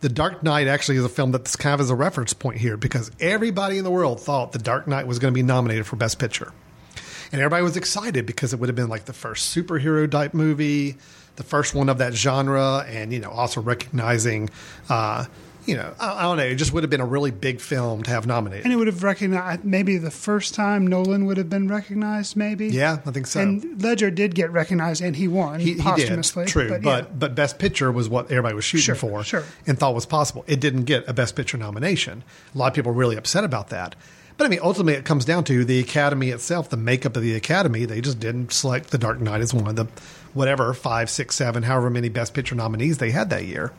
The 0.00 0.08
Dark 0.08 0.42
Knight 0.42 0.66
actually 0.66 0.96
is 0.96 1.04
a 1.04 1.08
film 1.10 1.32
that's 1.32 1.54
kind 1.54 1.74
of 1.74 1.80
as 1.80 1.90
a 1.90 1.94
reference 1.94 2.32
point 2.32 2.58
here 2.58 2.78
because 2.78 3.10
everybody 3.20 3.76
in 3.76 3.84
the 3.84 3.90
world 3.90 4.20
thought 4.20 4.52
The 4.52 4.58
Dark 4.58 4.88
Knight 4.88 5.06
was 5.06 5.18
going 5.18 5.32
to 5.32 5.36
be 5.38 5.42
nominated 5.42 5.86
for 5.86 5.96
Best 5.96 6.18
Picture. 6.18 6.52
And 7.30 7.40
everybody 7.40 7.62
was 7.62 7.76
excited 7.76 8.24
because 8.26 8.52
it 8.54 8.58
would 8.58 8.70
have 8.70 8.76
been 8.76 8.88
like 8.88 9.04
the 9.04 9.12
first 9.12 9.54
superhero 9.54 10.10
type 10.10 10.32
movie, 10.32 10.96
the 11.36 11.42
first 11.44 11.74
one 11.74 11.88
of 11.90 11.98
that 11.98 12.14
genre, 12.14 12.84
and, 12.88 13.12
you 13.12 13.20
know, 13.20 13.30
also 13.30 13.60
recognizing, 13.60 14.48
uh, 14.88 15.26
you 15.70 15.76
know, 15.76 15.94
I, 15.98 16.18
I 16.18 16.22
don't 16.22 16.36
know, 16.36 16.42
it 16.44 16.56
just 16.56 16.72
would 16.72 16.82
have 16.82 16.90
been 16.90 17.00
a 17.00 17.06
really 17.06 17.30
big 17.30 17.60
film 17.60 18.02
to 18.02 18.10
have 18.10 18.26
nominated. 18.26 18.64
And 18.64 18.72
it 18.72 18.76
would 18.76 18.86
have 18.88 19.02
recognized 19.02 19.64
maybe 19.64 19.96
the 19.98 20.10
first 20.10 20.54
time 20.54 20.86
Nolan 20.86 21.24
would 21.26 21.36
have 21.36 21.48
been 21.48 21.68
recognized, 21.68 22.36
maybe. 22.36 22.68
Yeah, 22.68 22.98
I 23.06 23.10
think 23.12 23.26
so. 23.26 23.40
And 23.40 23.82
Ledger 23.82 24.10
did 24.10 24.34
get 24.34 24.50
recognized, 24.52 25.00
and 25.02 25.16
he 25.16 25.28
won 25.28 25.60
he, 25.60 25.74
he 25.74 25.80
posthumously. 25.80 26.44
did, 26.44 26.50
true, 26.50 26.68
but 26.68 26.82
But, 26.82 27.18
but. 27.18 27.34
Best 27.34 27.58
Picture 27.58 27.90
was 27.90 28.08
what 28.08 28.26
everybody 28.30 28.54
was 28.54 28.64
shooting 28.64 28.84
Sure, 28.84 28.94
for, 28.94 29.22
sure. 29.24 29.44
and 29.66 29.78
thought 29.78 29.94
was 29.94 30.04
possible. 30.06 30.44
It 30.46 30.60
didn't 30.60 30.84
get 30.84 31.08
a 31.08 31.14
Best 31.14 31.36
Picture 31.36 31.56
nomination. 31.56 32.22
A 32.54 32.58
lot 32.58 32.68
of 32.68 32.74
people 32.74 32.92
were 32.92 32.98
really 32.98 33.16
upset 33.16 33.44
about 33.44 33.68
that. 33.70 33.94
But 34.36 34.46
I 34.46 34.48
mean, 34.48 34.60
ultimately, 34.62 34.94
it 34.94 35.04
comes 35.04 35.24
down 35.24 35.44
to 35.44 35.64
the 35.64 35.78
Academy 35.80 36.30
itself, 36.30 36.70
the 36.70 36.76
makeup 36.76 37.14
of 37.16 37.22
the 37.22 37.34
Academy. 37.34 37.84
They 37.84 38.00
just 38.00 38.18
didn't 38.20 38.52
select 38.52 38.90
The 38.90 38.98
Dark 38.98 39.20
Knight 39.20 39.40
as 39.42 39.52
one 39.54 39.66
of 39.68 39.76
the 39.76 39.86
whatever 40.34 40.72
five, 40.74 41.10
six, 41.10 41.36
seven, 41.36 41.62
however 41.62 41.90
many 41.90 42.08
Best 42.08 42.32
Picture 42.34 42.54
nominees 42.54 42.98
they 42.98 43.10
had 43.10 43.28
that 43.30 43.44
year. 43.44 43.72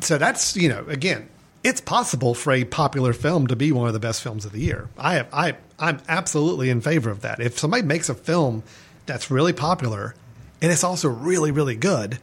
So 0.00 0.18
that's 0.18 0.56
you 0.56 0.68
know, 0.68 0.84
again, 0.88 1.28
it's 1.64 1.80
possible 1.80 2.34
for 2.34 2.52
a 2.52 2.64
popular 2.64 3.12
film 3.12 3.46
to 3.48 3.56
be 3.56 3.72
one 3.72 3.88
of 3.88 3.92
the 3.92 4.00
best 4.00 4.22
films 4.22 4.44
of 4.44 4.52
the 4.52 4.60
year. 4.60 4.88
I 4.96 5.14
have, 5.14 5.28
I, 5.32 5.56
I'm 5.78 6.00
absolutely 6.08 6.70
in 6.70 6.80
favor 6.80 7.10
of 7.10 7.22
that. 7.22 7.40
If 7.40 7.58
somebody 7.58 7.82
makes 7.82 8.08
a 8.08 8.14
film 8.14 8.62
that's 9.06 9.30
really 9.30 9.52
popular 9.52 10.14
and 10.62 10.70
it's 10.70 10.84
also 10.84 11.08
really, 11.08 11.50
really 11.50 11.76
good, 11.76 12.18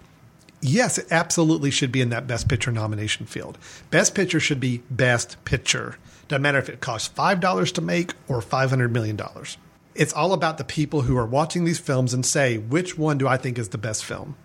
yes, 0.62 0.98
it 0.98 1.08
absolutely 1.12 1.72
should 1.72 1.92
be 1.92 2.02
in 2.02 2.10
that 2.10 2.28
Best 2.28 2.48
Picture 2.48 2.72
nomination 2.72 3.26
field. 3.26 3.58
Best 3.92 4.16
Picture 4.16 4.40
should 4.40 4.60
be 4.60 4.84
Best 4.90 5.44
Picture. 5.46 5.98
Doesn't 6.28 6.42
matter 6.42 6.58
if 6.58 6.70
it 6.70 6.82
costs 6.82 7.08
five 7.08 7.40
dollars 7.40 7.72
to 7.74 7.82
make 7.82 8.14
or 8.28 8.42
five 8.42 8.70
hundred 8.70 8.92
million 8.92 9.16
dollars. 9.16 9.58
It's 9.94 10.12
all 10.14 10.34
about 10.34 10.58
the 10.58 10.64
people 10.64 11.04
who 11.04 11.16
are 11.18 11.26
watching 11.26 11.66
these 11.66 11.80
films 11.80 12.14
and 12.14 12.26
say, 12.26 12.58
which 12.58 12.98
one 12.98 13.18
do 13.18 13.28
I 13.28 13.38
think 13.38 13.58
is 13.58 13.70
the 13.70 13.78
best 13.78 14.04
film? 14.04 14.36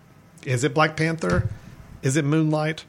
Is 0.45 0.63
it 0.63 0.73
Black 0.73 0.95
Panther? 0.95 1.49
Is 2.03 2.15
it 2.15 2.23
Moonlight? 2.23 2.85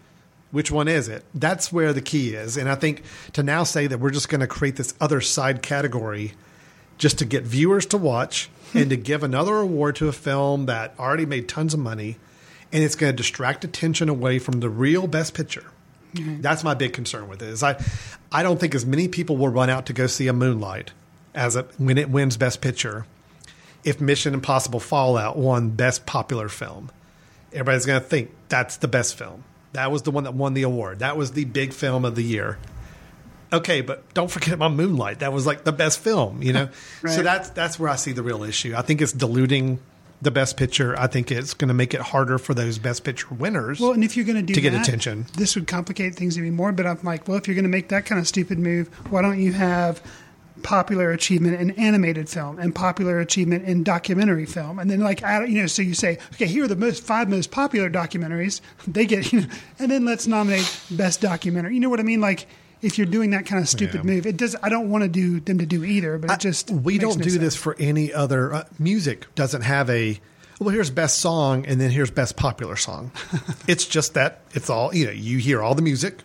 Which 0.52 0.70
one 0.70 0.86
is 0.86 1.08
it? 1.08 1.24
That's 1.34 1.72
where 1.72 1.92
the 1.92 2.00
key 2.00 2.34
is. 2.34 2.56
And 2.56 2.68
I 2.68 2.76
think 2.76 3.02
to 3.32 3.42
now 3.42 3.64
say 3.64 3.88
that 3.88 3.98
we're 3.98 4.10
just 4.10 4.28
going 4.28 4.42
to 4.42 4.46
create 4.46 4.76
this 4.76 4.94
other 5.00 5.20
side 5.20 5.62
category 5.62 6.34
just 6.98 7.18
to 7.18 7.24
get 7.24 7.42
viewers 7.42 7.86
to 7.86 7.98
watch 7.98 8.48
hmm. 8.70 8.78
and 8.78 8.90
to 8.90 8.96
give 8.96 9.24
another 9.24 9.56
award 9.56 9.96
to 9.96 10.08
a 10.08 10.12
film 10.12 10.66
that 10.66 10.94
already 10.98 11.26
made 11.26 11.48
tons 11.48 11.74
of 11.74 11.80
money 11.80 12.18
and 12.72 12.82
it's 12.82 12.94
going 12.94 13.12
to 13.12 13.16
distract 13.16 13.64
attention 13.64 14.08
away 14.08 14.38
from 14.38 14.60
the 14.60 14.70
real 14.70 15.06
best 15.06 15.34
picture. 15.34 15.64
Mm-hmm. 16.14 16.40
That's 16.40 16.64
my 16.64 16.74
big 16.74 16.92
concern 16.92 17.28
with 17.28 17.42
it. 17.42 17.48
Is 17.48 17.62
I, 17.62 17.82
I 18.30 18.42
don't 18.42 18.58
think 18.58 18.74
as 18.74 18.86
many 18.86 19.08
people 19.08 19.36
will 19.36 19.48
run 19.48 19.70
out 19.70 19.86
to 19.86 19.92
go 19.92 20.06
see 20.06 20.28
a 20.28 20.32
Moonlight 20.32 20.92
as 21.34 21.56
a, 21.56 21.62
when 21.78 21.98
it 21.98 22.10
wins 22.10 22.36
Best 22.36 22.60
Picture. 22.60 23.06
If 23.84 24.00
Mission 24.00 24.32
Impossible 24.32 24.80
Fallout 24.80 25.36
won 25.36 25.70
Best 25.70 26.06
Popular 26.06 26.48
Film, 26.48 26.90
everybody's 27.52 27.86
going 27.86 28.00
to 28.00 28.06
think 28.06 28.30
that's 28.48 28.76
the 28.76 28.88
best 28.88 29.16
film. 29.16 29.44
That 29.72 29.90
was 29.90 30.02
the 30.02 30.10
one 30.10 30.24
that 30.24 30.34
won 30.34 30.54
the 30.54 30.62
award. 30.62 30.98
That 31.00 31.16
was 31.16 31.32
the 31.32 31.44
big 31.44 31.72
film 31.72 32.04
of 32.04 32.14
the 32.14 32.22
year. 32.22 32.58
Okay, 33.52 33.82
but 33.82 34.12
don't 34.14 34.30
forget 34.30 34.54
about 34.54 34.72
Moonlight. 34.72 35.18
That 35.18 35.32
was 35.32 35.46
like 35.46 35.64
the 35.64 35.72
best 35.72 36.00
film, 36.00 36.42
you 36.42 36.52
know. 36.52 36.68
So 37.06 37.22
that's 37.22 37.50
that's 37.50 37.78
where 37.78 37.90
I 37.90 37.96
see 37.96 38.12
the 38.12 38.22
real 38.22 38.44
issue. 38.44 38.74
I 38.76 38.82
think 38.82 39.02
it's 39.02 39.12
diluting 39.12 39.80
the 40.22 40.30
best 40.30 40.56
picture. 40.56 40.98
I 40.98 41.08
think 41.08 41.32
it's 41.32 41.52
going 41.52 41.68
to 41.68 41.74
make 41.74 41.94
it 41.94 42.00
harder 42.00 42.38
for 42.38 42.54
those 42.54 42.78
best 42.78 43.02
picture 43.02 43.26
winners. 43.34 43.80
Well, 43.80 43.92
and 43.92 44.04
if 44.04 44.16
you're 44.16 44.24
going 44.24 44.36
to 44.36 44.42
do 44.42 44.54
to 44.54 44.60
get 44.60 44.72
that, 44.72 44.86
attention. 44.86 45.26
this 45.36 45.56
would 45.56 45.66
complicate 45.66 46.14
things 46.14 46.38
even 46.38 46.54
more. 46.54 46.70
But 46.72 46.86
I'm 46.86 47.00
like, 47.02 47.26
well, 47.26 47.36
if 47.36 47.48
you're 47.48 47.56
going 47.56 47.64
to 47.64 47.68
make 47.70 47.88
that 47.88 48.06
kind 48.06 48.20
of 48.20 48.28
stupid 48.28 48.58
move, 48.58 48.88
why 49.10 49.20
don't 49.20 49.40
you 49.40 49.52
have 49.52 50.00
popular 50.62 51.10
achievement 51.10 51.60
in 51.60 51.70
animated 51.72 52.28
film 52.28 52.58
and 52.58 52.74
popular 52.74 53.20
achievement 53.20 53.64
in 53.64 53.82
documentary 53.82 54.46
film, 54.46 54.78
and 54.78 54.90
then 54.90 55.00
like 55.00 55.20
you 55.20 55.60
know, 55.60 55.66
so 55.66 55.82
you 55.82 55.94
say, 55.94 56.18
okay, 56.34 56.46
here 56.46 56.64
are 56.64 56.68
the 56.68 56.76
most 56.76 57.02
five 57.02 57.28
most 57.28 57.50
popular 57.50 57.88
documentaries. 57.90 58.60
They 58.86 59.06
get, 59.06 59.32
you 59.32 59.42
know, 59.42 59.46
and 59.78 59.90
then 59.90 60.04
let's 60.04 60.26
nominate 60.26 60.80
best 60.90 61.20
documentary. 61.20 61.74
You 61.74 61.80
know 61.80 61.88
what 61.90 62.00
I 62.00 62.04
mean? 62.04 62.20
Like. 62.20 62.46
If 62.82 62.98
you're 62.98 63.06
doing 63.06 63.30
that 63.30 63.46
kind 63.46 63.62
of 63.62 63.68
stupid 63.68 64.00
Yeah. 64.00 64.02
move, 64.02 64.26
it 64.26 64.36
does. 64.36 64.56
I 64.60 64.68
don't 64.68 64.90
want 64.90 65.02
to 65.02 65.08
do 65.08 65.38
them 65.38 65.58
to 65.58 65.66
do 65.66 65.84
either, 65.84 66.18
but 66.18 66.32
it 66.32 66.40
just 66.40 66.68
we 66.68 66.98
don't 66.98 67.16
no 67.16 67.22
do 67.22 67.30
sense. 67.30 67.40
this 67.40 67.54
for 67.54 67.76
any 67.78 68.12
other 68.12 68.52
uh, 68.52 68.64
music 68.80 69.32
doesn't 69.36 69.62
have 69.62 69.88
a 69.88 70.20
well 70.58 70.70
here's 70.70 70.90
best 70.90 71.18
song 71.18 71.64
and 71.66 71.80
then 71.80 71.92
here's 71.92 72.10
best 72.10 72.34
popular 72.36 72.74
song 72.74 73.12
it's 73.68 73.86
just 73.86 74.14
that 74.14 74.40
it's 74.50 74.68
all 74.68 74.92
you 74.92 75.06
know 75.06 75.12
you 75.12 75.38
hear 75.38 75.62
all 75.62 75.76
the 75.76 75.82
music 75.82 76.22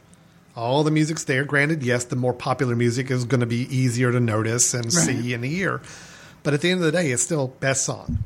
all 0.58 0.84
the 0.84 0.92
music's 0.92 1.24
there 1.26 1.46
granted 1.46 1.84
yes 1.84 2.06
the 2.06 2.16
more 2.16 2.34
popular 2.34 2.76
music 2.76 3.10
is 3.12 3.24
going 3.26 3.40
to 3.42 3.46
be 3.46 3.62
easier 3.76 4.12
to 4.12 4.20
notice 4.20 4.74
and 4.74 4.86
Right. 4.86 4.92
see 4.94 5.34
and 5.34 5.46
hear 5.46 5.82
but 6.44 6.54
at 6.54 6.62
the 6.62 6.72
end 6.72 6.80
of 6.80 6.86
the 6.86 6.92
day 6.92 7.12
it's 7.12 7.24
still 7.24 7.48
best 7.60 7.86
song 7.86 8.18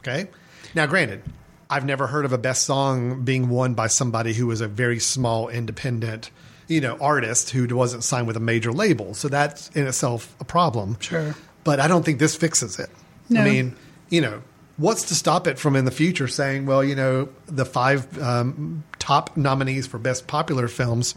okay 0.00 0.28
now 0.74 0.84
granted 0.86 1.22
i've 1.70 1.84
never 1.84 2.06
heard 2.08 2.24
of 2.24 2.32
a 2.32 2.38
best 2.38 2.64
song 2.64 3.22
being 3.24 3.48
won 3.48 3.74
by 3.74 3.86
somebody 3.86 4.32
who 4.34 4.46
was 4.48 4.60
a 4.60 4.68
very 4.68 4.98
small 4.98 5.48
independent 5.48 6.30
you 6.68 6.80
know 6.80 6.96
artist 7.00 7.50
who 7.50 7.66
wasn't 7.76 8.02
signed 8.02 8.26
with 8.26 8.36
a 8.36 8.40
major 8.40 8.72
label 8.72 9.14
so 9.14 9.28
that's 9.28 9.68
in 9.70 9.86
itself 9.86 10.34
a 10.40 10.44
problem 10.44 10.96
Sure. 11.00 11.34
but 11.62 11.78
I 11.80 11.86
don't 11.88 12.04
think 12.04 12.18
this 12.18 12.34
fixes 12.36 12.78
it. 12.80 12.90
No. 13.28 13.40
I 13.40 13.44
mean, 13.44 13.76
you 14.08 14.20
know, 14.20 14.42
what's 14.76 15.04
to 15.04 15.14
stop 15.16 15.46
it 15.48 15.58
from 15.58 15.74
in 15.74 15.84
the 15.84 15.90
future 15.90 16.28
saying, 16.28 16.64
well, 16.66 16.84
you 16.84 16.94
know, 16.94 17.28
the 17.46 17.64
five 17.64 18.20
um, 18.22 18.84
top 19.00 19.36
nominees 19.36 19.86
for 19.88 19.98
best 19.98 20.26
popular 20.28 20.68
films 20.68 21.14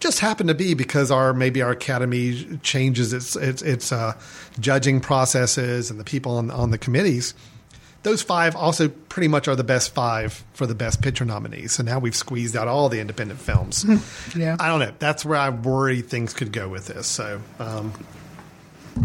just 0.00 0.18
happen 0.20 0.46
to 0.48 0.54
be 0.54 0.74
because 0.74 1.10
our 1.10 1.32
maybe 1.32 1.62
our 1.62 1.70
academy 1.70 2.58
changes 2.62 3.12
its 3.12 3.36
its, 3.36 3.62
its 3.62 3.92
uh, 3.92 4.18
judging 4.58 5.00
processes 5.00 5.90
and 5.90 6.00
the 6.00 6.04
people 6.04 6.36
on 6.36 6.50
on 6.50 6.70
the 6.70 6.78
committees. 6.78 7.34
Those 8.02 8.22
five 8.22 8.56
also 8.56 8.88
pretty 8.88 9.28
much 9.28 9.46
are 9.46 9.54
the 9.54 9.62
best 9.64 9.92
five 9.94 10.42
for 10.54 10.66
the 10.66 10.74
best 10.74 11.02
picture 11.02 11.26
nominees. 11.26 11.72
So 11.72 11.82
now 11.82 11.98
we've 11.98 12.16
squeezed 12.16 12.56
out 12.56 12.66
all 12.66 12.88
the 12.88 12.98
independent 12.98 13.40
films. 13.40 13.84
Yeah. 14.34 14.56
I 14.58 14.68
don't 14.68 14.80
know. 14.80 14.92
That's 14.98 15.22
where 15.24 15.36
I 15.38 15.50
worry 15.50 16.00
things 16.00 16.32
could 16.32 16.50
go 16.50 16.66
with 16.68 16.86
this. 16.86 17.06
So, 17.06 17.42
um, 17.58 17.92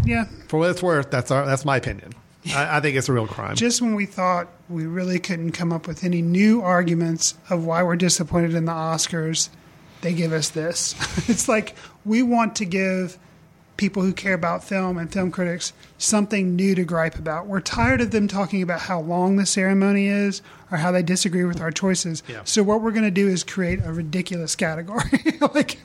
Yeah. 0.04 0.24
for 0.48 0.58
what 0.58 0.70
it's 0.70 0.82
worth, 0.82 1.10
that's 1.10 1.30
our 1.30 1.44
that's 1.44 1.64
my 1.66 1.76
opinion. 1.76 2.14
I, 2.54 2.78
I 2.78 2.80
think 2.80 2.96
it's 2.96 3.08
a 3.08 3.12
real 3.12 3.26
crime. 3.26 3.56
Just 3.56 3.82
when 3.82 3.96
we 3.96 4.06
thought 4.06 4.48
we 4.70 4.86
really 4.86 5.18
couldn't 5.18 5.52
come 5.52 5.72
up 5.72 5.86
with 5.86 6.02
any 6.04 6.22
new 6.22 6.62
arguments 6.62 7.34
of 7.50 7.66
why 7.66 7.82
we're 7.82 7.96
disappointed 7.96 8.54
in 8.54 8.64
the 8.64 8.72
Oscars, 8.72 9.48
they 10.00 10.12
give 10.12 10.32
us 10.32 10.50
this. 10.50 10.94
it's 11.28 11.48
like 11.48 11.74
we 12.04 12.22
want 12.22 12.56
to 12.56 12.64
give 12.64 13.18
people 13.76 14.02
who 14.02 14.12
care 14.12 14.34
about 14.34 14.64
film 14.64 14.96
and 14.96 15.12
film 15.12 15.30
critics 15.30 15.72
something 15.98 16.56
new 16.56 16.74
to 16.74 16.84
gripe 16.84 17.16
about. 17.16 17.46
We're 17.46 17.60
tired 17.60 18.00
of 18.00 18.10
them 18.10 18.28
talking 18.28 18.62
about 18.62 18.80
how 18.80 19.00
long 19.00 19.36
the 19.36 19.46
ceremony 19.46 20.06
is 20.06 20.42
or 20.70 20.78
how 20.78 20.92
they 20.92 21.02
disagree 21.02 21.44
with 21.44 21.60
our 21.60 21.70
choices. 21.70 22.22
Yeah. 22.28 22.42
So 22.44 22.62
what 22.62 22.80
we're 22.80 22.92
going 22.92 23.04
to 23.04 23.10
do 23.10 23.28
is 23.28 23.44
create 23.44 23.80
a 23.84 23.92
ridiculous 23.92 24.56
category. 24.56 25.22
like 25.54 25.78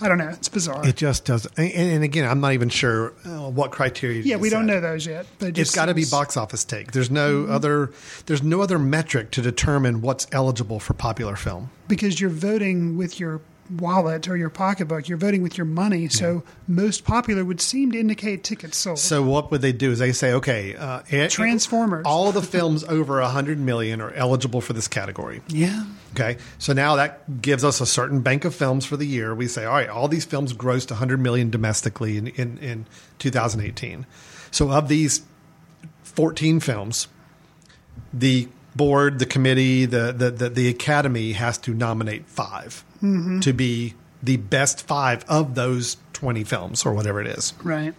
I 0.00 0.08
don't 0.08 0.18
know, 0.18 0.28
it's 0.28 0.48
bizarre. 0.48 0.86
It 0.86 0.96
just 0.96 1.24
doesn't. 1.24 1.56
And, 1.58 1.72
and 1.72 2.04
again, 2.04 2.28
I'm 2.28 2.40
not 2.40 2.52
even 2.52 2.68
sure 2.68 3.12
uh, 3.24 3.50
what 3.50 3.70
criteria. 3.70 4.22
yeah, 4.22 4.36
we 4.36 4.50
don't 4.50 4.66
set. 4.68 4.74
know 4.74 4.80
those 4.80 5.06
yet. 5.06 5.26
But 5.38 5.50
it 5.50 5.58
It's 5.58 5.74
got 5.74 5.86
to 5.86 5.94
be 5.94 6.04
box 6.04 6.36
office 6.36 6.64
take. 6.64 6.92
There's 6.92 7.10
no 7.10 7.42
Mm-hmm. 7.42 7.52
other. 7.52 7.92
There's 8.26 8.42
no 8.42 8.60
other 8.60 8.78
metric 8.78 9.30
to 9.32 9.42
determine 9.42 10.00
what's 10.00 10.26
eligible 10.32 10.80
for 10.80 10.94
popular 10.94 11.36
film. 11.36 11.70
because 11.88 12.20
you're 12.20 12.30
voting 12.30 12.96
with 12.96 13.18
your 13.20 13.40
wallet 13.70 14.28
or 14.28 14.36
your 14.36 14.50
pocketbook. 14.50 15.08
You're 15.08 15.18
voting 15.18 15.42
with 15.42 15.58
your 15.58 15.64
money. 15.66 16.08
So 16.08 16.42
most 16.66 17.04
popular 17.04 17.44
would 17.44 17.60
seem 17.60 17.92
to 17.92 17.98
indicate 17.98 18.42
tickets 18.44 18.76
sold. 18.78 18.98
So 18.98 19.22
what 19.22 19.50
would 19.50 19.60
they 19.60 19.72
do? 19.72 19.90
Is 19.92 19.98
they 19.98 20.12
say, 20.12 20.32
okay, 20.32 20.74
uh, 20.76 21.02
it- 21.08 21.30
Transformers. 21.30 22.04
all 22.06 22.32
the 22.32 22.42
films 22.42 22.84
over 22.84 23.20
a 23.20 23.28
hundred 23.28 23.58
million 23.58 24.00
are 24.00 24.12
eligible 24.12 24.60
for 24.60 24.72
this 24.72 24.88
category. 24.88 25.42
yeah. 25.48 25.84
Okay, 26.14 26.38
so 26.56 26.72
now 26.72 26.96
that 26.96 27.42
gives 27.42 27.62
us 27.62 27.82
a 27.82 27.86
certain 27.86 28.22
bank 28.22 28.46
of 28.46 28.54
films 28.54 28.86
for 28.86 28.96
the 28.96 29.04
year. 29.04 29.34
We 29.34 29.46
say, 29.46 29.66
all 29.66 29.74
right, 29.74 29.90
all 29.90 30.08
these 30.08 30.24
films 30.24 30.54
grossed 30.54 30.90
a 30.90 30.94
100 30.94 31.20
million 31.20 31.50
domestically 31.50 32.16
in, 32.16 32.28
in, 32.28 32.56
in 32.58 32.86
2018. 33.18 34.06
So 34.50 34.70
of 34.72 34.88
these 34.88 35.20
14 36.04 36.60
films, 36.60 37.08
the 38.12 38.48
board, 38.74 39.18
the 39.18 39.26
committee, 39.26 39.84
the 39.84 40.12
the, 40.16 40.30
the, 40.30 40.48
the 40.48 40.68
academy 40.68 41.32
has 41.32 41.58
to 41.58 41.74
nominate 41.74 42.26
5 42.26 42.84
Mhm. 43.02 43.40
to 43.42 43.52
be 43.52 43.94
the 44.22 44.36
best 44.36 44.86
five 44.86 45.24
of 45.28 45.54
those 45.54 45.96
20 46.12 46.42
films 46.44 46.84
or 46.84 46.92
whatever 46.92 47.20
it 47.20 47.26
is. 47.28 47.52
Right. 47.62 47.94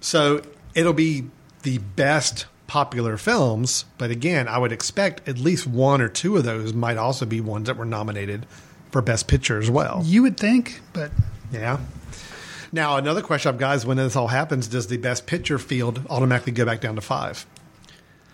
So 0.00 0.42
it'll 0.74 0.92
be 0.92 1.26
the 1.62 1.78
best 1.78 2.46
popular 2.66 3.16
films, 3.16 3.84
but 3.98 4.10
again, 4.10 4.48
I 4.48 4.58
would 4.58 4.72
expect 4.72 5.28
at 5.28 5.38
least 5.38 5.66
one 5.66 6.00
or 6.00 6.08
two 6.08 6.36
of 6.36 6.44
those 6.44 6.72
might 6.72 6.96
also 6.96 7.24
be 7.26 7.40
ones 7.40 7.66
that 7.66 7.76
were 7.76 7.84
nominated 7.84 8.46
for 8.90 9.00
best 9.02 9.28
picture 9.28 9.58
as 9.58 9.70
well. 9.70 10.02
You 10.04 10.22
would 10.22 10.36
think, 10.36 10.80
but 10.92 11.10
Yeah. 11.52 11.78
Now, 12.72 12.96
another 12.96 13.22
question 13.22 13.50
I've 13.50 13.58
got 13.58 13.76
is 13.76 13.86
when 13.86 13.98
this 13.98 14.16
all 14.16 14.26
happens, 14.28 14.66
does 14.66 14.88
the 14.88 14.96
best 14.96 15.26
picture 15.26 15.58
field 15.60 16.00
automatically 16.10 16.52
go 16.52 16.64
back 16.64 16.80
down 16.80 16.96
to 16.96 17.00
five? 17.00 17.46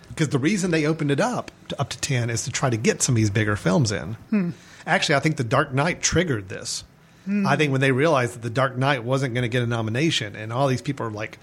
Because 0.09 0.29
the 0.29 0.39
reason 0.39 0.71
they 0.71 0.85
opened 0.87 1.11
it 1.11 1.19
up 1.19 1.51
to 1.69 1.79
up 1.79 1.89
to 1.89 1.99
10 1.99 2.31
is 2.31 2.43
to 2.45 2.51
try 2.51 2.69
to 2.71 2.77
get 2.77 3.03
some 3.03 3.13
of 3.13 3.17
these 3.17 3.29
bigger 3.29 3.55
films 3.55 3.91
in. 3.91 4.13
Hmm. 4.31 4.49
Actually, 4.85 5.15
I 5.15 5.19
think 5.19 5.37
The 5.37 5.43
Dark 5.43 5.73
Knight 5.73 6.01
triggered 6.01 6.49
this. 6.49 6.83
Hmm. 7.25 7.45
I 7.45 7.55
think 7.55 7.71
when 7.71 7.81
they 7.81 7.91
realized 7.91 8.33
that 8.35 8.41
The 8.41 8.49
Dark 8.49 8.77
Knight 8.77 9.03
wasn't 9.03 9.33
going 9.33 9.43
to 9.43 9.49
get 9.49 9.61
a 9.63 9.67
nomination, 9.67 10.35
and 10.35 10.51
all 10.51 10.67
these 10.67 10.81
people 10.81 11.05
are 11.05 11.11
like, 11.11 11.37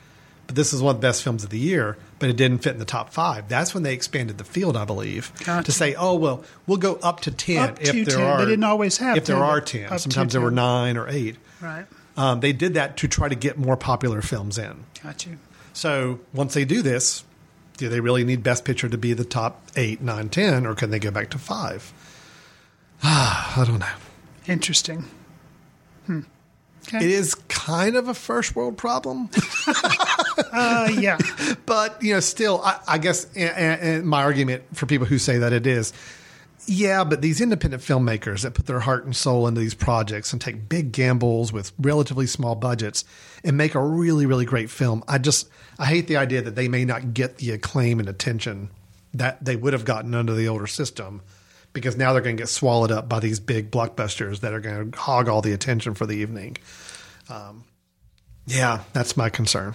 but 0.46 0.56
this 0.56 0.72
is 0.72 0.80
one 0.82 0.94
of 0.96 1.00
the 1.00 1.06
best 1.06 1.22
films 1.22 1.44
of 1.44 1.50
the 1.50 1.58
year, 1.58 1.98
but 2.18 2.30
it 2.30 2.36
didn't 2.36 2.58
fit 2.58 2.72
in 2.72 2.78
the 2.78 2.84
top 2.86 3.10
five. 3.12 3.48
That's 3.48 3.74
when 3.74 3.82
they 3.82 3.92
expanded 3.92 4.38
the 4.38 4.44
field, 4.44 4.76
I 4.78 4.86
believe, 4.86 5.30
Gotcha. 5.44 5.66
to 5.66 5.72
say, 5.72 5.94
oh, 5.94 6.14
well, 6.14 6.42
we'll 6.66 6.78
go 6.78 6.94
up 7.02 7.20
to 7.20 7.30
10 7.30 7.58
Up 7.70 7.80
if 7.82 7.90
to 7.92 8.04
there 8.06 8.16
10. 8.16 8.20
are. 8.26 8.38
They 8.38 8.44
didn't 8.52 8.64
always 8.64 8.96
have 8.96 9.18
If 9.18 9.26
there 9.26 9.36
are 9.36 9.60
10. 9.60 9.98
Sometimes 9.98 10.32
there 10.32 10.40
were 10.42 10.50
nine 10.50 10.96
or 10.96 11.06
eight. 11.08 11.36
right. 11.60 11.86
Um, 12.16 12.40
they 12.40 12.52
did 12.52 12.74
that 12.74 12.96
to 12.96 13.06
try 13.08 13.28
to 13.28 13.36
get 13.36 13.56
more 13.58 13.76
popular 13.76 14.22
films 14.22 14.58
in. 14.58 14.84
Got 15.04 15.24
you. 15.26 15.38
So 15.72 16.18
once 16.32 16.54
they 16.54 16.64
do 16.64 16.82
this, 16.82 17.22
do 17.76 17.88
they 17.88 18.00
really 18.00 18.24
need 18.24 18.42
Best 18.42 18.64
Picture 18.64 18.88
to 18.88 18.98
be 18.98 19.12
the 19.12 19.24
top 19.24 19.62
eight, 19.76 20.00
nine, 20.00 20.28
ten, 20.28 20.66
or 20.66 20.74
can 20.74 20.90
they 20.90 20.98
go 20.98 21.12
back 21.12 21.30
to 21.30 21.38
five? 21.38 21.92
I 23.02 23.64
don't 23.66 23.78
know. 23.78 23.86
Interesting. 24.46 25.04
Hmm. 26.06 26.20
It 26.92 27.02
is 27.02 27.34
kind 27.48 27.96
of 27.96 28.08
a 28.08 28.14
first 28.14 28.56
world 28.56 28.78
problem, 28.78 29.28
Uh, 30.52 30.88
yeah. 30.98 31.18
but 31.66 32.02
you 32.02 32.14
know, 32.14 32.20
still, 32.20 32.62
I, 32.64 32.78
I 32.88 32.98
guess, 32.98 33.26
and- 33.36 33.80
and 33.80 34.06
my 34.06 34.22
argument 34.22 34.62
for 34.74 34.86
people 34.86 35.06
who 35.06 35.18
say 35.18 35.36
that 35.38 35.52
it 35.52 35.66
is, 35.66 35.92
yeah, 36.66 37.04
but 37.04 37.20
these 37.20 37.40
independent 37.42 37.82
filmmakers 37.82 38.42
that 38.42 38.54
put 38.54 38.66
their 38.66 38.80
heart 38.80 39.04
and 39.04 39.14
soul 39.14 39.46
into 39.46 39.60
these 39.60 39.74
projects 39.74 40.32
and 40.32 40.40
take 40.40 40.68
big 40.68 40.92
gambles 40.92 41.52
with 41.52 41.72
relatively 41.78 42.26
small 42.26 42.54
budgets 42.54 43.04
and 43.44 43.56
make 43.56 43.74
a 43.74 43.80
really, 43.82 44.24
really 44.24 44.44
great 44.46 44.70
film. 44.70 45.04
I 45.06 45.18
just, 45.18 45.48
I 45.78 45.86
hate 45.86 46.06
the 46.08 46.16
idea 46.16 46.40
that 46.42 46.54
they 46.56 46.68
may 46.68 46.84
not 46.86 47.12
get 47.12 47.36
the 47.38 47.50
acclaim 47.50 48.00
and 48.00 48.08
attention 48.08 48.70
that 49.12 49.44
they 49.44 49.56
would 49.56 49.72
have 49.74 49.84
gotten 49.84 50.14
under 50.14 50.34
the 50.34 50.48
older 50.48 50.66
system 50.66 51.20
because 51.78 51.96
now 51.96 52.12
they're 52.12 52.22
going 52.22 52.36
to 52.36 52.40
get 52.42 52.48
swallowed 52.48 52.90
up 52.92 53.08
by 53.08 53.20
these 53.20 53.40
big 53.40 53.70
blockbusters 53.70 54.40
that 54.40 54.52
are 54.52 54.60
going 54.60 54.90
to 54.92 54.98
hog 54.98 55.28
all 55.28 55.40
the 55.42 55.52
attention 55.52 55.94
for 55.94 56.06
the 56.06 56.14
evening. 56.14 56.56
Um, 57.28 57.64
yeah, 58.46 58.80
that's 58.92 59.16
my 59.16 59.28
concern. 59.30 59.74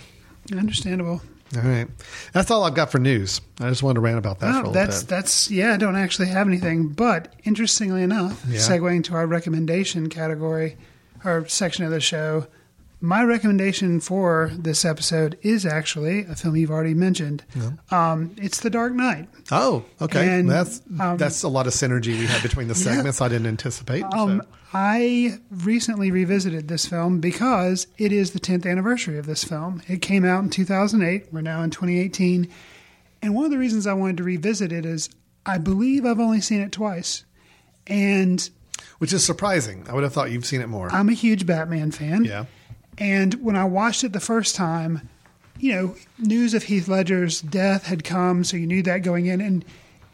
Understandable. 0.52 1.22
All 1.56 1.62
right. 1.62 1.88
That's 2.32 2.50
all 2.50 2.64
I've 2.64 2.74
got 2.74 2.92
for 2.92 2.98
news. 3.00 3.40
I 3.60 3.70
just 3.70 3.84
wanted 3.84 3.96
to 3.96 4.02
rant 4.02 4.18
about 4.18 4.40
that 4.40 4.54
for 4.54 4.60
a 4.62 4.64
No, 4.64 4.72
that's 4.72 5.04
bit. 5.04 5.10
that's 5.10 5.52
yeah. 5.52 5.74
I 5.74 5.78
don't 5.78 5.96
actually 5.96 6.30
have 6.30 6.48
anything, 6.48 6.88
but 6.90 7.34
interestingly 7.44 8.02
enough, 8.02 8.44
Yeah. 8.48 8.58
segueing 8.60 9.04
to 9.06 9.14
our 9.16 9.28
recommendation 9.28 10.10
category 10.10 10.78
our 11.24 11.48
section 11.48 11.86
of 11.86 11.92
the 11.92 12.02
show, 12.02 12.48
my 13.04 13.22
recommendation 13.22 14.00
for 14.00 14.50
this 14.58 14.86
episode 14.86 15.38
is 15.42 15.66
actually 15.66 16.22
a 16.22 16.36
film 16.36 16.56
you've 16.56 16.72
already 16.72 16.94
mentioned. 16.94 17.44
Um, 17.92 18.34
it's 18.38 18.62
The 18.62 18.70
Dark 18.70 18.94
Knight. 18.94 19.28
Oh, 19.52 19.84
okay. 20.02 20.40
And, 20.40 20.50
that's 20.50 20.82
um, 21.00 21.18
that's 21.18 21.44
a 21.44 21.50
lot 21.50 21.68
of 21.68 21.74
synergy 21.74 22.18
we 22.18 22.26
had 22.26 22.42
between 22.42 22.70
the 22.70 22.74
Yeah. 22.78 22.96
segments. 22.96 23.20
I 23.20 23.28
didn't 23.28 23.48
anticipate. 23.48 24.04
Um, 24.06 24.42
so. 24.42 24.48
I 24.74 25.38
recently 25.52 26.12
revisited 26.12 26.70
this 26.70 26.86
film 26.86 27.20
because 27.20 27.88
it 27.98 28.14
is 28.14 28.32
the 28.32 28.40
10th 28.40 28.66
anniversary 28.66 29.18
of 29.20 29.26
this 29.26 29.44
film. 29.44 29.82
It 29.90 30.02
came 30.02 30.24
out 30.24 30.42
in 30.42 30.50
2008. 30.50 31.28
We're 31.34 31.42
now 31.42 31.62
in 31.62 31.72
2018. 31.72 32.48
And 33.22 33.36
one 33.36 33.44
of 33.44 33.52
the 33.52 33.58
reasons 33.58 33.86
I 33.86 33.94
wanted 33.94 34.16
to 34.18 34.24
revisit 34.24 34.72
it 34.72 34.86
is 34.86 35.10
I 35.46 35.58
believe 35.58 36.06
I've 36.06 36.22
only 36.22 36.40
seen 36.40 36.62
it 36.62 36.72
twice. 36.72 37.26
And 37.86 38.50
Which 39.00 39.12
is 39.12 39.26
surprising. 39.26 39.86
I 39.90 39.94
would 39.94 40.04
have 40.04 40.14
thought 40.14 40.32
you've 40.32 40.46
seen 40.46 40.62
it 40.62 40.70
more. 40.70 40.90
I'm 40.90 41.10
a 41.10 41.14
huge 41.14 41.46
Batman 41.46 41.92
fan. 41.92 42.24
yeah. 42.24 42.46
And 42.98 43.36
when 43.36 43.56
I 43.56 43.66
watched 43.66 44.04
it 44.04 44.14
the 44.14 44.20
first 44.20 44.56
time, 44.56 45.10
you 45.60 45.74
know, 45.74 45.96
news 46.20 46.54
of 46.54 46.64
Heath 46.64 46.88
Ledger's 46.88 47.42
death 47.42 47.86
had 47.86 48.04
come, 48.04 48.44
so 48.44 48.58
you 48.58 48.68
knew 48.68 48.84
that 48.84 49.00
going 49.04 49.26
in, 49.28 49.42
and 49.42 49.64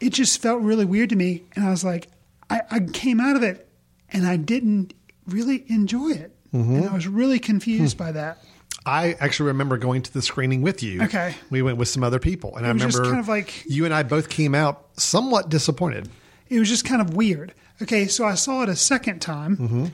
it 0.00 0.10
just 0.12 0.40
felt 0.40 0.62
really 0.62 0.84
weird 0.84 1.10
to 1.10 1.16
me. 1.16 1.42
And 1.54 1.64
I 1.64 1.70
was 1.70 1.84
like, 1.84 2.08
I, 2.48 2.60
I 2.70 2.80
came 2.80 3.20
out 3.20 3.36
of 3.36 3.42
it 3.42 3.68
and 4.12 4.26
I 4.26 4.36
didn't 4.36 4.94
really 5.26 5.64
enjoy 5.68 6.10
it. 6.10 6.34
Mhm. 6.54 6.78
And 6.78 6.88
I 6.88 6.94
was 6.94 7.06
really 7.06 7.38
confused 7.38 7.96
by 7.96 8.12
that. 8.12 8.38
I 8.86 9.14
actually 9.20 9.48
remember 9.48 9.76
going 9.76 10.02
to 10.02 10.12
the 10.12 10.22
screening 10.22 10.62
with 10.62 10.82
you. 10.82 11.02
Okay. 11.02 11.34
We 11.50 11.60
went 11.62 11.76
with 11.76 11.88
some 11.88 12.02
other 12.02 12.18
people. 12.18 12.56
And 12.56 12.64
I 12.66 12.70
remember 12.70 13.04
kind 13.04 13.20
of 13.20 13.28
like- 13.28 13.64
you 13.68 13.84
and 13.84 13.92
I 13.92 14.02
both 14.02 14.28
came 14.30 14.54
out 14.54 14.88
somewhat 14.96 15.48
disappointed. 15.50 16.08
It 16.48 16.58
was 16.58 16.68
just 16.68 16.84
kind 16.84 17.00
of 17.00 17.14
weird. 17.14 17.52
Okay, 17.82 18.06
so 18.08 18.24
I 18.24 18.34
saw 18.34 18.62
it 18.62 18.68
a 18.68 18.76
second 18.76 19.20
time. 19.20 19.56
Mm-hmm. 19.56 19.86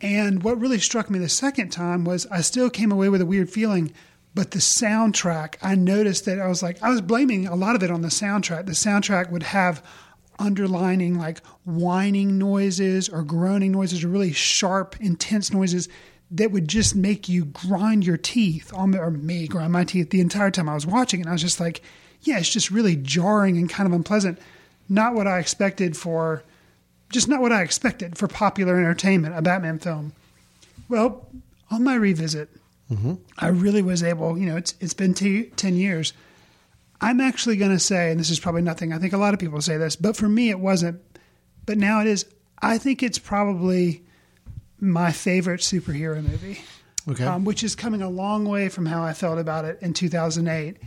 And 0.00 0.42
what 0.42 0.60
really 0.60 0.78
struck 0.78 1.10
me 1.10 1.18
the 1.18 1.28
second 1.28 1.70
time 1.70 2.04
was 2.04 2.26
I 2.26 2.40
still 2.40 2.70
came 2.70 2.92
away 2.92 3.08
with 3.08 3.20
a 3.20 3.26
weird 3.26 3.50
feeling, 3.50 3.92
but 4.34 4.52
the 4.52 4.60
soundtrack, 4.60 5.56
I 5.60 5.74
noticed 5.74 6.24
that 6.26 6.40
I 6.40 6.46
was 6.46 6.62
like, 6.62 6.82
I 6.82 6.90
was 6.90 7.00
blaming 7.00 7.46
a 7.46 7.56
lot 7.56 7.74
of 7.74 7.82
it 7.82 7.90
on 7.90 8.02
the 8.02 8.08
soundtrack. 8.08 8.66
The 8.66 8.72
soundtrack 8.72 9.30
would 9.30 9.42
have 9.42 9.82
underlining 10.38 11.18
like 11.18 11.44
whining 11.64 12.38
noises 12.38 13.08
or 13.08 13.22
groaning 13.22 13.72
noises 13.72 14.04
or 14.04 14.08
really 14.08 14.32
sharp, 14.32 14.94
intense 15.00 15.52
noises 15.52 15.88
that 16.30 16.52
would 16.52 16.68
just 16.68 16.94
make 16.94 17.28
you 17.28 17.46
grind 17.46 18.06
your 18.06 18.16
teeth 18.16 18.72
on 18.74 18.94
or 18.94 19.10
me 19.10 19.48
grind 19.48 19.72
my 19.72 19.84
teeth 19.84 20.10
the 20.10 20.20
entire 20.20 20.50
time 20.50 20.68
I 20.68 20.74
was 20.74 20.86
watching. 20.86 21.20
And 21.20 21.28
I 21.28 21.32
was 21.32 21.42
just 21.42 21.58
like, 21.58 21.80
yeah, 22.22 22.38
it's 22.38 22.52
just 22.52 22.70
really 22.70 22.96
jarring 22.96 23.56
and 23.56 23.68
kind 23.68 23.86
of 23.86 23.92
unpleasant. 23.92 24.38
Not 24.88 25.14
what 25.14 25.26
I 25.26 25.38
expected 25.38 25.96
for 25.96 26.42
just 27.10 27.28
not 27.28 27.40
what 27.40 27.52
I 27.52 27.62
expected 27.62 28.18
for 28.18 28.28
popular 28.28 28.76
entertainment, 28.78 29.36
a 29.36 29.42
Batman 29.42 29.78
film. 29.78 30.12
Well, 30.88 31.26
on 31.70 31.84
my 31.84 31.94
revisit, 31.94 32.50
Mm-hmm. 32.90 33.16
I 33.36 33.48
really 33.48 33.82
was 33.82 34.02
able, 34.02 34.38
you 34.38 34.46
know, 34.46 34.56
it's 34.56 34.74
it's 34.80 34.94
been 34.94 35.12
t- 35.12 35.50
10 35.56 35.76
years. 35.76 36.14
I'm 37.02 37.20
actually 37.20 37.56
going 37.58 37.70
to 37.70 37.78
say, 37.78 38.10
and 38.10 38.18
this 38.18 38.30
is 38.30 38.40
probably 38.40 38.62
nothing, 38.62 38.94
I 38.94 38.98
think 38.98 39.12
a 39.12 39.18
lot 39.18 39.34
of 39.34 39.40
people 39.40 39.60
say 39.60 39.76
this, 39.76 39.94
but 39.94 40.16
for 40.16 40.26
me 40.26 40.48
it 40.48 40.58
wasn't. 40.58 40.98
But 41.66 41.76
now 41.76 42.00
it 42.00 42.06
is. 42.06 42.24
I 42.62 42.78
think 42.78 43.02
it's 43.02 43.18
probably 43.18 44.02
my 44.80 45.12
favorite 45.12 45.60
superhero 45.60 46.22
movie, 46.26 46.60
Okay. 47.06 47.24
um, 47.24 47.44
which 47.44 47.62
is 47.62 47.76
coming 47.76 48.00
a 48.00 48.08
long 48.08 48.46
way 48.46 48.70
from 48.70 48.86
how 48.86 49.02
I 49.02 49.12
felt 49.12 49.38
about 49.38 49.66
it 49.66 49.78
in 49.82 49.92
2008. 49.92 50.78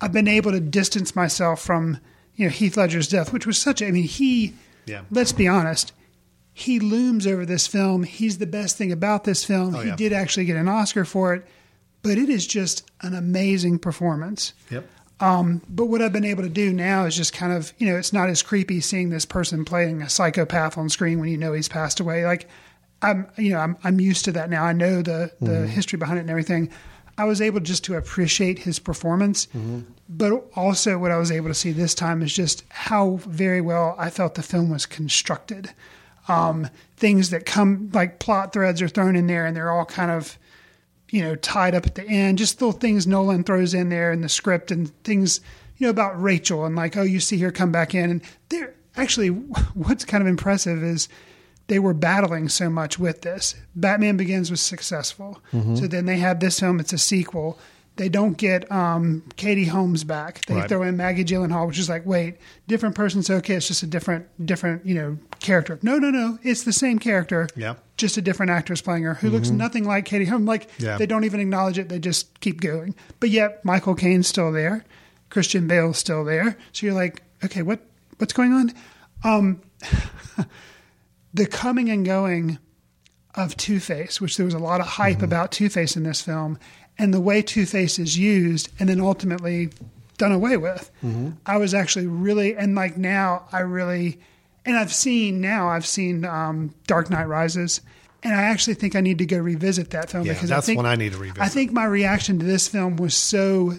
I've 0.00 0.12
been 0.12 0.28
able 0.28 0.52
to 0.52 0.60
distance 0.60 1.16
myself 1.16 1.60
from, 1.60 1.98
you 2.36 2.46
know, 2.46 2.52
Heath 2.52 2.76
Ledger's 2.76 3.08
death, 3.08 3.32
which 3.32 3.46
was 3.48 3.58
such 3.60 3.82
a, 3.82 3.88
I 3.88 3.90
mean, 3.90 4.04
he, 4.04 4.54
Yeah. 4.86 5.02
let's 5.10 5.32
be 5.32 5.46
honest, 5.48 5.92
he 6.52 6.80
looms 6.80 7.26
over 7.26 7.44
this 7.44 7.66
film. 7.66 8.04
He's 8.04 8.38
the 8.38 8.46
best 8.46 8.76
thing 8.78 8.90
about 8.92 9.24
this 9.24 9.44
film. 9.44 9.74
Oh, 9.74 9.80
he 9.80 9.88
yeah. 9.88 9.96
did 9.96 10.12
actually 10.12 10.46
get 10.46 10.56
an 10.56 10.68
Oscar 10.68 11.04
for 11.04 11.34
it, 11.34 11.44
but 12.02 12.16
it 12.18 12.28
is 12.30 12.46
just 12.46 12.88
an 13.02 13.14
amazing 13.14 13.78
performance. 13.78 14.52
Yep. 14.70 14.86
Um, 15.20 15.62
but 15.68 15.86
what 15.86 16.00
I've 16.02 16.12
been 16.12 16.24
able 16.24 16.42
to 16.44 16.48
do 16.48 16.72
now 16.72 17.04
is 17.06 17.16
just 17.16 17.32
kind 17.32 17.52
of, 17.52 17.72
you 17.78 17.86
know, 17.86 17.96
it's 17.96 18.12
not 18.12 18.28
as 18.28 18.42
creepy 18.42 18.80
seeing 18.80 19.10
this 19.10 19.24
person 19.26 19.64
playing 19.64 20.02
a 20.02 20.08
psychopath 20.08 20.76
on 20.78 20.88
screen 20.88 21.18
when 21.20 21.28
you 21.28 21.36
know 21.38 21.52
he's 21.52 21.68
passed 21.68 22.00
away. 22.00 22.24
Like, 22.26 22.48
I'm, 23.02 23.26
you 23.36 23.50
know, 23.50 23.58
I'm, 23.58 23.76
I'm 23.84 23.98
used 24.00 24.24
to 24.26 24.32
that 24.32 24.48
now. 24.50 24.64
I 24.64 24.72
know 24.72 25.02
the 25.02 25.30
the 25.40 25.50
Mhm. 25.50 25.68
history 25.68 25.98
behind 25.98 26.18
it 26.18 26.22
and 26.22 26.30
everything. 26.30 26.70
I 27.18 27.24
was 27.24 27.40
able 27.40 27.60
just 27.60 27.84
to 27.84 27.96
appreciate 27.96 28.60
his 28.60 28.78
performance, 28.78 29.48
but 30.08 30.32
also 30.54 30.98
what 30.98 31.10
I 31.10 31.16
was 31.16 31.32
able 31.32 31.48
to 31.48 31.54
see 31.54 31.72
this 31.72 31.94
time 31.94 32.22
is 32.22 32.34
just 32.34 32.64
how 32.68 33.16
very 33.26 33.60
well 33.60 33.94
I 33.98 34.10
felt 34.10 34.34
the 34.34 34.42
film 34.42 34.70
was 34.70 34.84
constructed. 34.86 35.72
Um, 36.28 36.68
things 36.96 37.30
that 37.30 37.46
come 37.46 37.90
like 37.92 38.18
plot 38.18 38.52
threads 38.52 38.82
are 38.82 38.88
thrown 38.88 39.16
in 39.16 39.28
there, 39.28 39.46
and 39.46 39.56
they're 39.56 39.70
all 39.70 39.84
kind 39.84 40.10
of 40.10 40.38
you 41.10 41.22
know, 41.22 41.36
tied 41.36 41.74
up 41.74 41.86
at 41.86 41.94
the 41.94 42.06
end, 42.06 42.38
just 42.38 42.60
little 42.60 42.72
things 42.72 43.06
Nolan 43.06 43.44
throws 43.44 43.74
in 43.74 43.88
there 43.88 44.12
in 44.12 44.22
the 44.22 44.28
script 44.28 44.70
and 44.70 44.88
things, 45.04 45.40
you 45.78 45.86
know, 45.86 45.90
about 45.90 46.20
Rachel 46.20 46.64
and 46.64 46.74
like, 46.74 46.96
oh, 46.96 47.02
you 47.02 47.20
see 47.20 47.38
her 47.38 47.52
come 47.52 47.70
back 47.70 47.94
in. 47.94 48.10
And 48.10 48.22
there, 48.48 48.74
actually, 48.96 49.28
what's 49.74 50.04
kind 50.04 50.22
of 50.22 50.28
impressive 50.28 50.82
is 50.82 51.08
they 51.68 51.78
were 51.78 51.94
battling 51.94 52.48
so 52.48 52.70
much 52.70 52.98
with 52.98 53.22
this. 53.22 53.54
Batman 53.74 54.16
Begins 54.16 54.50
was 54.50 54.60
successful, 54.60 55.40
Mhm. 55.52 55.78
so 55.78 55.86
then 55.86 56.06
they 56.06 56.18
have 56.18 56.40
this 56.40 56.60
film. 56.60 56.78
It's 56.80 56.92
a 56.92 56.98
sequel. 56.98 57.58
They 57.96 58.10
don't 58.10 58.36
get 58.36 58.70
um, 58.70 59.22
Katie 59.36 59.64
Holmes 59.64 60.04
back. 60.04 60.44
They 60.46 60.54
Right. 60.56 60.68
throw 60.68 60.82
in 60.82 60.98
Maggie 60.98 61.24
Gyllenhaal, 61.24 61.66
which 61.66 61.78
is 61.78 61.88
like, 61.88 62.04
wait, 62.04 62.36
different 62.68 62.94
person. 62.94 63.22
So 63.22 63.36
okay, 63.36 63.54
it's 63.54 63.68
just 63.68 63.82
a 63.82 63.86
different, 63.86 64.26
different, 64.44 64.84
you 64.84 64.94
know, 64.94 65.16
character. 65.40 65.78
No, 65.82 65.98
no, 65.98 66.10
no, 66.10 66.38
it's 66.42 66.62
the 66.64 66.72
same 66.74 66.98
character. 66.98 67.48
Yeah. 67.56 67.74
just 67.96 68.18
a 68.18 68.20
different 68.20 68.50
actress 68.50 68.82
playing 68.82 69.04
her 69.04 69.14
who 69.14 69.30
looks 69.30 69.48
Mhm. 69.48 69.56
nothing 69.56 69.84
like 69.84 70.04
Katie 70.04 70.26
Holmes. 70.26 70.46
Like 70.46 70.68
Yeah. 70.76 70.98
they 70.98 71.06
don't 71.06 71.24
even 71.24 71.40
acknowledge 71.40 71.78
it. 71.78 71.88
They 71.88 71.98
just 71.98 72.38
keep 72.40 72.60
going. 72.60 72.94
But 73.20 73.30
yet 73.30 73.64
Michael 73.64 73.94
Caine's 73.94 74.26
still 74.26 74.52
there. 74.52 74.84
Christian 75.30 75.66
Bale's 75.66 75.96
still 75.96 76.22
there. 76.22 76.58
So 76.72 76.84
you're 76.84 76.94
like, 76.94 77.22
okay, 77.42 77.62
what 77.62 77.80
what's 78.18 78.34
going 78.34 78.52
on? 78.52 78.72
Um, 79.24 79.60
the 81.36 81.46
coming 81.46 81.90
and 81.90 82.04
going 82.04 82.58
of 83.34 83.56
Two 83.56 83.78
Face, 83.78 84.20
which 84.20 84.36
there 84.36 84.46
was 84.46 84.54
a 84.54 84.58
lot 84.58 84.80
of 84.80 84.86
hype 84.86 85.20
about 85.22 85.52
Two 85.52 85.68
Face 85.68 85.94
in 85.94 86.02
this 86.02 86.22
film, 86.22 86.58
and 86.98 87.12
the 87.12 87.20
way 87.20 87.42
Two 87.42 87.66
Face 87.66 87.98
is 87.98 88.18
used, 88.18 88.70
and 88.80 88.88
then 88.88 89.00
ultimately 89.00 89.70
done 90.16 90.32
away 90.32 90.56
with. 90.56 90.90
I 91.44 91.58
was 91.58 91.74
actually 91.74 92.06
really, 92.06 92.56
and 92.56 92.74
like 92.74 92.96
now, 92.96 93.46
I 93.52 93.60
really, 93.60 94.18
and 94.64 94.76
I've 94.76 94.92
seen 94.92 95.40
now, 95.42 95.68
I've 95.68 95.86
seen 95.86 96.24
um, 96.24 96.74
Dark 96.86 97.10
Knight 97.10 97.28
Rises, 97.28 97.82
and 98.22 98.34
I 98.34 98.44
actually 98.44 98.74
think 98.74 98.96
I 98.96 99.02
need 99.02 99.18
to 99.18 99.26
go 99.26 99.38
revisit 99.38 99.90
that 99.90 100.10
film 100.10 100.24
Yeah, 100.24 100.32
because 100.32 100.48
that's 100.48 100.64
I 100.64 100.66
think 100.66 100.76
one 100.78 100.86
I 100.86 100.96
need 100.96 101.12
to 101.12 101.18
revisit. 101.18 101.42
I 101.42 101.48
think 101.48 101.70
my 101.72 101.84
reaction 101.84 102.38
to 102.38 102.46
this 102.46 102.66
film 102.66 102.96
was 102.96 103.14
so. 103.14 103.74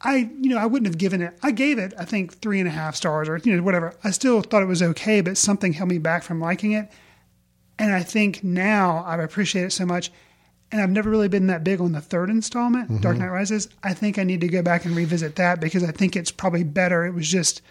I, 0.00 0.30
you 0.40 0.50
know, 0.50 0.58
I 0.58 0.66
wouldn't 0.66 0.86
have 0.86 0.98
given 0.98 1.20
it. 1.20 1.36
I 1.42 1.50
gave 1.50 1.78
it, 1.78 1.92
I 1.98 2.04
think, 2.04 2.38
three 2.38 2.60
and 2.60 2.68
a 2.68 2.72
half 2.72 2.94
stars, 2.94 3.28
or 3.28 3.38
you 3.38 3.56
know, 3.56 3.62
whatever. 3.62 3.94
I 4.04 4.10
still 4.12 4.42
thought 4.42 4.62
it 4.62 4.66
was 4.66 4.82
okay, 4.82 5.20
but 5.20 5.36
something 5.36 5.72
held 5.72 5.88
me 5.88 5.98
back 5.98 6.22
from 6.22 6.40
liking 6.40 6.72
it. 6.72 6.88
And 7.80 7.92
I 7.92 8.02
think 8.02 8.42
now 8.44 9.04
I 9.06 9.20
appreciate 9.22 9.64
it 9.64 9.72
so 9.72 9.84
much. 9.86 10.10
And 10.70 10.80
I've 10.82 10.90
never 10.90 11.08
really 11.10 11.28
been 11.28 11.46
that 11.48 11.64
big 11.64 11.80
on 11.80 11.92
the 11.92 12.00
third 12.00 12.28
installment, 12.30 13.00
Dark 13.00 13.16
Mhm. 13.16 13.20
Knight 13.20 13.28
Rises. 13.30 13.68
I 13.82 13.94
think 13.94 14.18
I 14.18 14.22
need 14.24 14.40
to 14.42 14.48
go 14.48 14.62
back 14.62 14.84
and 14.84 14.94
revisit 14.94 15.36
that 15.36 15.60
because 15.60 15.82
I 15.82 15.90
think 15.92 16.14
it's 16.14 16.30
probably 16.30 16.62
better. 16.62 17.06
It 17.06 17.14
was 17.14 17.28
just 17.28 17.62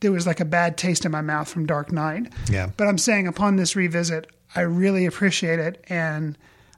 there 0.00 0.12
was 0.12 0.26
like 0.26 0.40
a 0.40 0.44
bad 0.44 0.76
taste 0.76 1.04
in 1.06 1.12
my 1.12 1.20
mouth 1.22 1.48
from 1.48 1.64
Dark 1.64 1.92
Knight. 1.92 2.32
Yeah. 2.50 2.68
But 2.76 2.88
I'm 2.88 2.98
saying 2.98 3.26
upon 3.26 3.56
this 3.56 3.74
revisit, 3.76 4.26
I 4.54 4.60
really 4.62 5.06
appreciate 5.06 5.58
it 5.60 5.82
and 5.88 6.36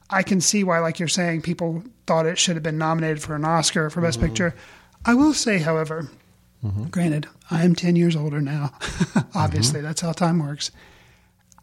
I 0.09 0.21
can 0.23 0.39
see 0.39 0.63
why, 0.63 0.77
like 0.79 0.99
you're 0.99 1.07
saying, 1.07 1.41
people 1.41 1.83
thought 2.07 2.25
it 2.27 2.37
should 2.37 2.55
have 2.55 2.63
been 2.63 2.77
nominated 2.77 3.21
for 3.21 3.35
an 3.35 3.43
Oscar 3.43 3.89
for 3.89 3.99
Best 4.01 4.19
Mhm. 4.19 4.27
Picture. 4.27 4.53
I 5.05 5.13
will 5.13 5.33
say, 5.33 5.59
however, 5.59 6.09
granted, 6.91 7.27
I 7.51 7.63
am 7.63 7.75
10 7.75 7.95
years 7.95 8.15
older 8.15 8.41
now. 8.41 8.71
Obviously, 9.35 9.81
that's 9.81 10.01
how 10.01 10.11
time 10.13 10.39
works. 10.39 10.71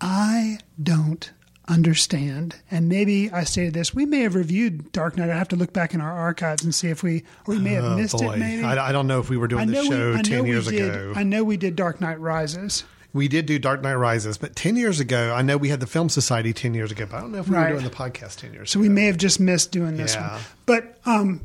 I 0.00 0.58
don't 0.82 1.30
understand, 1.68 2.56
and 2.70 2.88
maybe 2.88 3.30
I 3.30 3.44
stated 3.44 3.72
this. 3.74 3.94
We 3.94 4.04
may 4.04 4.20
have 4.20 4.34
reviewed 4.34 4.90
Dark 4.92 5.16
Knight. 5.16 5.30
I 5.30 5.36
have 5.38 5.48
to 5.48 5.56
look 5.56 5.72
back 5.72 5.94
in 5.94 6.00
our 6.00 6.10
archives 6.12 6.64
and 6.64 6.74
see 6.74 6.88
if 6.88 7.02
we, 7.02 7.22
or 7.46 7.54
we 7.54 7.60
may 7.60 7.74
have 7.74 7.84
Oh, 7.84 7.96
missed 7.96 8.20
it. 8.20 8.36
Maybe 8.36 8.64
I, 8.64 8.88
I 8.88 8.92
don't 8.92 9.06
know 9.06 9.20
if 9.20 9.30
we 9.30 9.36
were 9.36 9.46
doing 9.48 9.70
know 9.70 9.84
show 9.84 10.10
we, 10.10 10.14
I 10.14 10.16
know 10.16 10.22
10 10.22 10.42
we 10.42 10.48
years 10.50 10.66
did, 10.66 10.90
ago. 10.94 11.12
I 11.16 11.22
know 11.22 11.44
we 11.44 11.56
did 11.56 11.76
Dark 11.76 12.00
Knight 12.00 12.18
Rises. 12.20 12.82
we 13.12 13.28
did 13.28 13.46
do 13.46 13.58
Dark 13.60 13.80
Knight 13.82 13.94
Rises, 13.94 14.38
but 14.38 14.56
10 14.56 14.74
years 14.76 14.98
ago, 14.98 15.32
I 15.34 15.42
know 15.42 15.56
we 15.56 15.68
had 15.68 15.78
the 15.80 15.86
Film 15.86 16.08
Society 16.08 16.52
10 16.52 16.74
years 16.74 16.90
ago, 16.90 17.06
but 17.08 17.16
I 17.18 17.20
don't 17.20 17.30
know 17.32 17.38
if 17.38 17.48
we 17.48 17.54
Right. 17.56 17.72
were 17.72 17.78
doing 17.78 17.84
the 17.88 17.96
podcast 17.96 18.36
10 18.38 18.52
years 18.52 18.74
ago. 18.74 18.78
So 18.78 18.80
we 18.80 18.88
may 18.88 19.06
have 19.06 19.16
just 19.16 19.38
missed 19.38 19.70
doing 19.70 19.96
this 19.96 20.14
Yeah. 20.14 20.32
one. 20.32 20.40
But 20.66 20.98
um, 21.06 21.40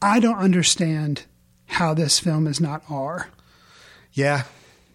I 0.00 0.18
don't 0.18 0.38
understand 0.38 1.24
how 1.68 1.94
this 1.94 2.18
film 2.18 2.46
is 2.46 2.60
not 2.60 2.82
R. 2.90 3.28
Yeah. 4.12 4.44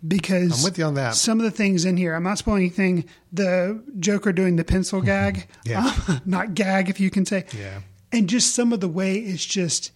Because 0.05 0.59
I'm 0.59 0.63
with 0.65 0.77
you 0.77 0.83
on 0.85 0.95
that. 0.95 1.15
Some 1.15 1.39
of 1.39 1.45
the 1.45 1.51
things 1.51 1.85
in 1.85 1.95
here, 1.95 2.13
I'm 2.13 2.23
not 2.23 2.37
spoiling 2.37 2.63
anything. 2.63 3.05
The 3.31 3.81
Joker 3.99 4.33
doing 4.33 4.57
the 4.57 4.65
pencil 4.65 5.01
gag, 5.01 5.47
Yeah. 5.63 5.93
uh, 6.07 6.19
not 6.25 6.53
gag, 6.55 6.89
if 6.89 6.99
you 6.99 7.09
can 7.09 7.25
say. 7.25 7.45
Yeah. 7.57 7.79
And 8.11 8.27
just 8.27 8.53
some 8.53 8.73
of 8.73 8.81
the 8.81 8.89
way 8.89 9.15
it's 9.15 9.45
just 9.45 9.91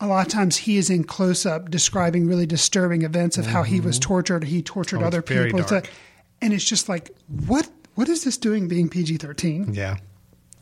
a 0.00 0.06
lot 0.06 0.26
of 0.26 0.32
times 0.32 0.58
he 0.58 0.76
is 0.76 0.90
in 0.90 1.02
close 1.04 1.46
up 1.46 1.70
describing 1.70 2.28
really 2.28 2.46
disturbing 2.46 3.02
events 3.02 3.38
of 3.38 3.46
how 3.46 3.62
he 3.62 3.80
was 3.80 3.98
tortured, 3.98 4.44
he 4.44 4.62
tortured 4.62 5.02
Oh, 5.02 5.06
other 5.06 5.22
people. 5.22 5.58
It's 5.60 5.72
and 6.40 6.52
it's 6.52 6.64
just 6.64 6.88
like, 6.88 7.10
what 7.46 7.68
what 7.94 8.08
is 8.08 8.22
this 8.22 8.36
doing 8.36 8.68
being 8.68 8.88
PG 8.88 9.16
13? 9.16 9.72
Yeah. 9.74 9.96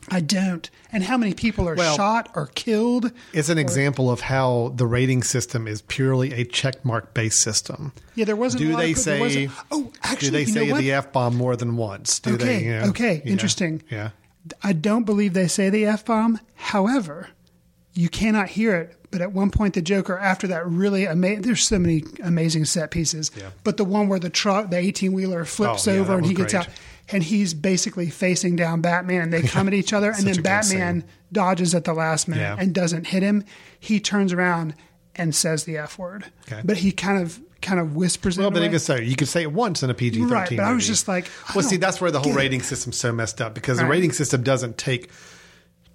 I 0.09 0.21
don't. 0.21 0.69
And 0.91 1.03
how 1.03 1.17
many 1.17 1.33
people 1.33 1.67
are 1.67 1.75
Well, 1.75 1.95
shot 1.97 2.29
or 2.35 2.47
killed? 2.55 3.11
It's 3.33 3.49
an 3.49 3.57
or- 3.57 3.61
example 3.61 4.09
of 4.09 4.21
how 4.21 4.71
the 4.75 4.87
rating 4.87 5.21
system 5.23 5.67
is 5.67 5.81
purely 5.81 6.31
a 6.33 6.45
checkmark 6.45 7.13
based 7.13 7.41
system. 7.41 7.91
Yeah, 8.15 8.25
there 8.25 8.35
wasn't. 8.37 8.63
a 8.63 8.67
Do 8.67 8.75
they 8.77 8.91
of, 8.93 8.97
say? 8.97 9.49
Oh, 9.69 9.91
actually, 10.03 10.29
do 10.29 10.31
they 10.31 10.45
say 10.45 10.71
the 10.71 10.91
f 10.93 11.11
bomb 11.11 11.35
more 11.35 11.55
than 11.55 11.75
once? 11.75 12.19
Do 12.19 12.35
okay, 12.35 12.43
they? 12.45 12.63
you 12.63 12.71
know, 12.71 12.87
okay, 12.89 13.21
interesting. 13.25 13.83
Yeah. 13.89 14.11
I 14.63 14.71
don't 14.73 15.03
believe 15.03 15.33
they 15.33 15.47
say 15.49 15.69
the 15.69 15.85
f 15.85 16.05
bomb. 16.05 16.39
However, 16.55 17.29
you 17.93 18.07
cannot 18.09 18.49
hear 18.49 18.75
it. 18.75 18.93
But 19.09 19.21
at 19.21 19.31
one 19.31 19.51
point, 19.51 19.73
the 19.73 19.81
Joker, 19.81 20.17
after 20.19 20.47
that 20.47 20.67
really 20.67 21.05
amazing, 21.05 21.43
there's 21.43 21.63
so 21.65 21.79
many 21.79 22.03
amazing 22.21 22.65
set 22.65 22.91
pieces. 22.91 23.31
Yeah. 23.37 23.51
But 23.63 23.77
the 23.77 23.85
one 23.85 24.09
where 24.09 24.19
the 24.19 24.29
truck, 24.29 24.69
the 24.69 24.77
18 24.77 25.13
wheeler 25.13 25.45
flips 25.45 25.87
Oh, 25.87 25.93
yeah, 25.93 25.99
over 26.01 26.17
and 26.17 26.25
he 26.25 26.33
gets 26.33 26.51
great. 26.51 26.67
out, 26.67 26.73
and 27.11 27.23
he's 27.23 27.53
basically 27.53 28.09
facing 28.09 28.55
down 28.55 28.81
Batman, 28.81 29.21
and 29.21 29.33
they 29.33 29.41
come 29.47 29.67
at 29.67 29.73
each 29.73 29.93
other, 29.93 30.11
and 30.11 30.25
then 30.27 30.41
Batman 30.41 31.03
dodges 31.31 31.73
at 31.75 31.83
the 31.85 31.93
last 31.93 32.27
minute 32.27 32.41
Yeah. 32.41 32.55
and 32.59 32.73
doesn't 32.73 33.07
hit 33.07 33.23
him. 33.23 33.43
He 33.79 33.99
turns 33.99 34.33
around 34.33 34.73
and 35.15 35.33
says 35.33 35.63
the 35.63 35.77
f 35.77 35.97
word, 35.97 36.25
Okay. 36.51 36.61
but 36.63 36.77
he 36.77 36.91
kind 36.91 37.21
of 37.21 37.39
kind 37.59 37.79
of 37.79 37.95
whispers 37.95 38.37
Well, 38.37 38.47
it 38.47 38.51
Well, 38.53 38.61
but 38.61 38.65
even 38.65 38.79
so, 38.79 38.95
you 38.95 39.15
could 39.15 39.27
say 39.27 39.41
it 39.41 39.51
once 39.51 39.81
in 39.81 39.89
a 39.89 39.93
PG 39.95 40.19
thirteen. 40.19 40.31
Right, 40.33 40.49
but 40.57 40.59
I 40.59 40.73
was 40.73 40.85
just 40.85 41.07
like, 41.07 41.27
well, 41.55 41.63
see, 41.63 41.77
that's 41.77 41.99
where 41.99 42.11
the 42.11 42.19
whole 42.19 42.25
get 42.31 42.35
it. 42.35 42.37
rating 42.37 42.61
system's 42.61 42.97
so 42.97 43.11
messed 43.11 43.41
up 43.41 43.55
because 43.55 43.77
Right. 43.79 43.85
the 43.85 43.89
rating 43.89 44.11
system 44.11 44.43
doesn't 44.43 44.77
take 44.77 45.09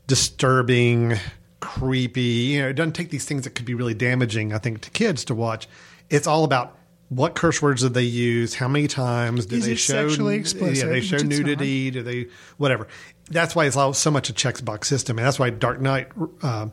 disturbing, 0.08 1.16
creepy. 1.60 2.20
You 2.20 2.62
know, 2.62 2.68
it 2.70 2.72
doesn't 2.74 2.94
take 2.94 3.10
these 3.10 3.24
things 3.24 3.44
that 3.44 3.50
could 3.54 3.64
be 3.64 3.74
really 3.74 3.94
damaging. 3.94 4.52
I 4.52 4.58
think 4.58 4.80
to 4.82 4.90
kids 4.90 5.24
to 5.26 5.34
watch. 5.34 5.68
It's 6.10 6.26
all 6.26 6.44
about 6.44 6.76
what 7.14 7.34
curse 7.34 7.60
words 7.60 7.82
did 7.82 7.92
they 7.92 8.02
use? 8.02 8.54
How 8.54 8.68
many 8.68 8.88
times 8.88 9.46
did 9.46 9.62
they 9.62 9.74
show? 9.74 10.08
sexually 10.08 10.36
explicit, 10.36 10.86
Yeah, 10.86 10.92
they 10.92 11.00
show 11.02 11.18
nudity. 11.18 11.90
Do 11.90 12.02
they 12.02 12.28
whatever? 12.56 12.88
That's 13.30 13.54
why 13.54 13.66
it's 13.66 13.76
all, 13.76 13.92
so 13.92 14.10
much 14.10 14.30
a 14.30 14.32
checkbox 14.32 14.86
system, 14.86 15.18
and 15.18 15.26
that's 15.26 15.38
why 15.38 15.50
Dark 15.50 15.80
Knight 15.80 16.08
uh, 16.42 16.68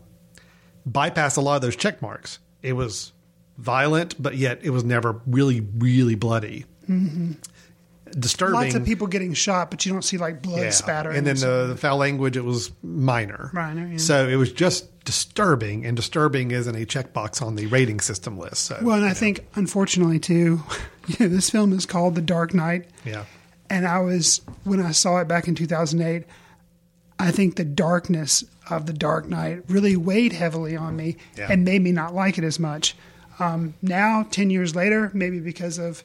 bypassed 0.89 1.37
a 1.37 1.41
lot 1.41 1.55
of 1.57 1.61
those 1.61 1.75
check 1.75 2.01
marks. 2.01 2.39
It 2.61 2.73
was 2.73 3.11
violent, 3.57 4.21
but 4.21 4.37
yet 4.37 4.59
it 4.63 4.69
was 4.69 4.83
never 4.83 5.21
really, 5.27 5.59
really 5.77 6.15
bloody. 6.15 6.65
Mhm. 6.89 7.35
Disturbing. 8.17 8.53
Lots 8.55 8.75
of 8.75 8.85
people 8.85 9.07
getting 9.07 9.33
shot, 9.33 9.69
but 9.71 9.85
you 9.85 9.91
don't 9.91 10.03
see 10.03 10.17
like 10.17 10.41
blood 10.41 10.61
Yeah. 10.61 10.69
spattering. 10.71 11.17
And 11.17 11.27
then 11.27 11.35
the, 11.37 11.67
the 11.67 11.75
foul 11.77 11.97
language, 11.97 12.37
it 12.37 12.43
was 12.45 12.71
minor. 12.83 13.49
Minor, 13.53 13.87
yeah. 13.87 13.97
So 13.97 14.27
it 14.27 14.35
was 14.35 14.51
just 14.51 15.03
disturbing, 15.05 15.85
and 15.85 15.95
disturbing 15.95 16.51
isn't 16.51 16.75
a 16.75 16.85
checkbox 16.85 17.41
on 17.41 17.55
the 17.55 17.65
rating 17.67 17.99
system 17.99 18.37
list. 18.37 18.65
So 18.65 18.79
well, 18.81 18.97
and 18.97 19.05
I 19.05 19.13
think 19.13 19.45
unfortunately 19.55 20.19
too, 20.19 20.61
you 21.07 21.15
know, 21.19 21.27
this 21.27 21.49
film 21.49 21.73
is 21.73 21.85
called 21.85 22.15
The 22.15 22.21
Dark 22.21 22.53
Knight, 22.53 22.87
yeah, 23.05 23.25
and 23.69 23.87
I 23.87 23.99
was 23.99 24.41
when 24.63 24.79
I 24.81 24.91
saw 24.91 25.19
it 25.19 25.27
back 25.27 25.47
in 25.47 25.55
2008. 25.55 26.25
I 27.21 27.31
think 27.31 27.55
the 27.57 27.65
darkness 27.65 28.45
of 28.69 28.85
The 28.85 28.93
Dark 28.93 29.27
Knight 29.27 29.63
really 29.67 29.97
weighed 29.97 30.31
heavily 30.31 30.77
on 30.77 30.95
me 30.95 31.17
Yeah. 31.37 31.47
and 31.51 31.65
made 31.65 31.81
me 31.81 31.91
not 31.91 32.13
like 32.15 32.37
it 32.37 32.43
as 32.45 32.59
much. 32.59 32.95
Um, 33.39 33.73
now, 33.81 34.25
ten 34.31 34.49
years 34.49 34.75
later, 34.75 35.11
maybe 35.13 35.39
because 35.39 35.79
of 35.79 36.03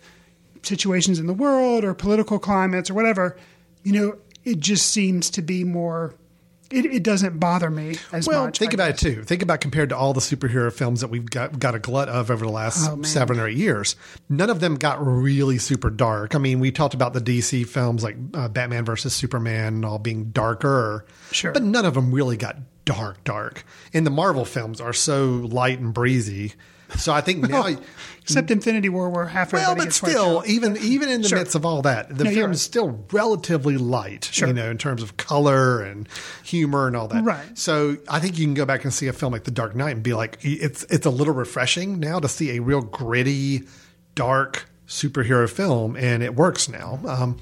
situations 0.66 1.19
in 1.19 1.27
the 1.27 1.35
world 1.35 1.85
or 1.85 1.95
political 1.95 2.39
climates 2.39 2.91
or 2.91 2.95
whatever, 2.95 3.36
you 3.82 3.93
know, 3.93 4.19
it 4.45 4.61
just 4.61 4.89
seems 4.93 5.31
to 5.31 5.43
be 5.43 5.65
more. 5.65 6.15
It, 6.70 6.86
it 6.86 7.03
doesn't 7.05 7.39
bother 7.39 7.70
me 7.70 7.97
as 8.11 8.27
well, 8.27 8.47
much. 8.47 8.59
think 8.59 8.73
I 8.73 8.74
about 8.74 8.91
it 8.91 8.99
too. 8.99 9.23
Think 9.23 9.43
about 9.43 9.61
compared 9.61 9.91
to 9.91 9.97
all 9.97 10.12
the 10.15 10.20
superhero 10.20 10.73
films 10.73 11.03
that 11.03 11.09
we've 11.09 11.28
got 11.28 11.59
got 11.59 11.74
a 11.74 11.78
glut 11.78 12.09
of 12.09 12.31
over 12.31 12.45
the 12.47 12.51
last 12.51 12.89
Oh, 12.91 13.01
seven 13.03 13.39
or 13.39 13.47
eight 13.47 13.59
years. 13.59 13.95
None 14.28 14.49
of 14.51 14.61
them 14.61 14.74
got 14.77 15.05
really 15.05 15.59
super 15.59 15.91
dark. 15.91 16.35
I 16.35 16.39
mean, 16.39 16.61
we 16.61 16.73
talked 16.73 16.95
about 16.95 17.12
the 17.12 17.20
DC 17.20 17.66
films 17.69 18.03
like 18.03 18.16
uh, 18.32 18.49
Batman 18.49 18.85
versus 18.85 19.15
Superman 19.15 19.85
all 19.85 19.99
being 19.99 20.31
darker, 20.31 21.05
Sure. 21.31 21.53
but 21.53 21.62
none 21.62 21.85
of 21.85 21.95
them 21.95 22.12
really 22.12 22.39
got 22.39 22.57
dark, 22.86 23.23
dark. 23.24 23.65
And 23.93 24.05
the 24.07 24.11
Marvel 24.11 24.45
films 24.47 24.81
are 24.81 24.95
so 24.95 25.27
light 25.27 25.78
and 25.78 25.93
breezy. 25.95 26.55
So 26.97 27.12
I 27.12 27.20
think 27.20 27.48
now. 27.48 27.66
Except 28.24 28.51
Infinity 28.51 28.89
War, 28.89 29.11
where 29.11 29.27
half 29.27 29.52
Well, 29.52 29.77
but 29.77 29.93
still, 29.93 30.43
even 30.47 30.78
even 30.78 31.11
in 31.11 31.20
the 31.20 31.28
Sure. 31.28 31.36
midst 31.39 31.55
of 31.55 31.66
all 31.66 31.82
that, 31.82 32.09
the 32.16 32.24
No, 32.24 32.31
film 32.31 32.47
right. 32.47 32.55
is 32.55 32.62
still 32.62 33.05
relatively 33.12 33.77
light, 33.77 34.31
Sure. 34.32 34.48
you 34.48 34.55
know, 34.55 34.70
in 34.70 34.78
terms 34.78 35.02
of 35.02 35.19
color 35.19 35.82
and 35.82 36.09
humor 36.43 36.86
and 36.86 36.97
all 36.97 37.06
that. 37.09 37.23
Right. 37.23 37.44
So 37.52 37.98
I 38.09 38.20
think 38.20 38.39
you 38.39 38.47
can 38.47 38.55
go 38.55 38.65
back 38.65 38.82
and 38.82 38.94
see 38.94 39.09
a 39.09 39.12
film 39.12 39.35
like 39.35 39.44
The 39.44 39.51
Dark 39.51 39.77
Knight 39.77 39.90
and 39.90 40.02
be 40.02 40.15
like, 40.15 40.39
it's 40.40 40.85
it's 40.85 41.05
a 41.05 41.11
little 41.11 41.35
refreshing 41.35 42.01
now 42.01 42.19
to 42.19 42.27
see 42.27 42.56
a 42.56 42.62
real 42.62 42.81
gritty, 42.81 43.65
dark 44.15 44.70
superhero 44.89 45.47
film, 45.48 45.94
and 45.94 46.23
it 46.23 46.35
works 46.35 46.66
now. 46.66 47.01
Um, 47.06 47.36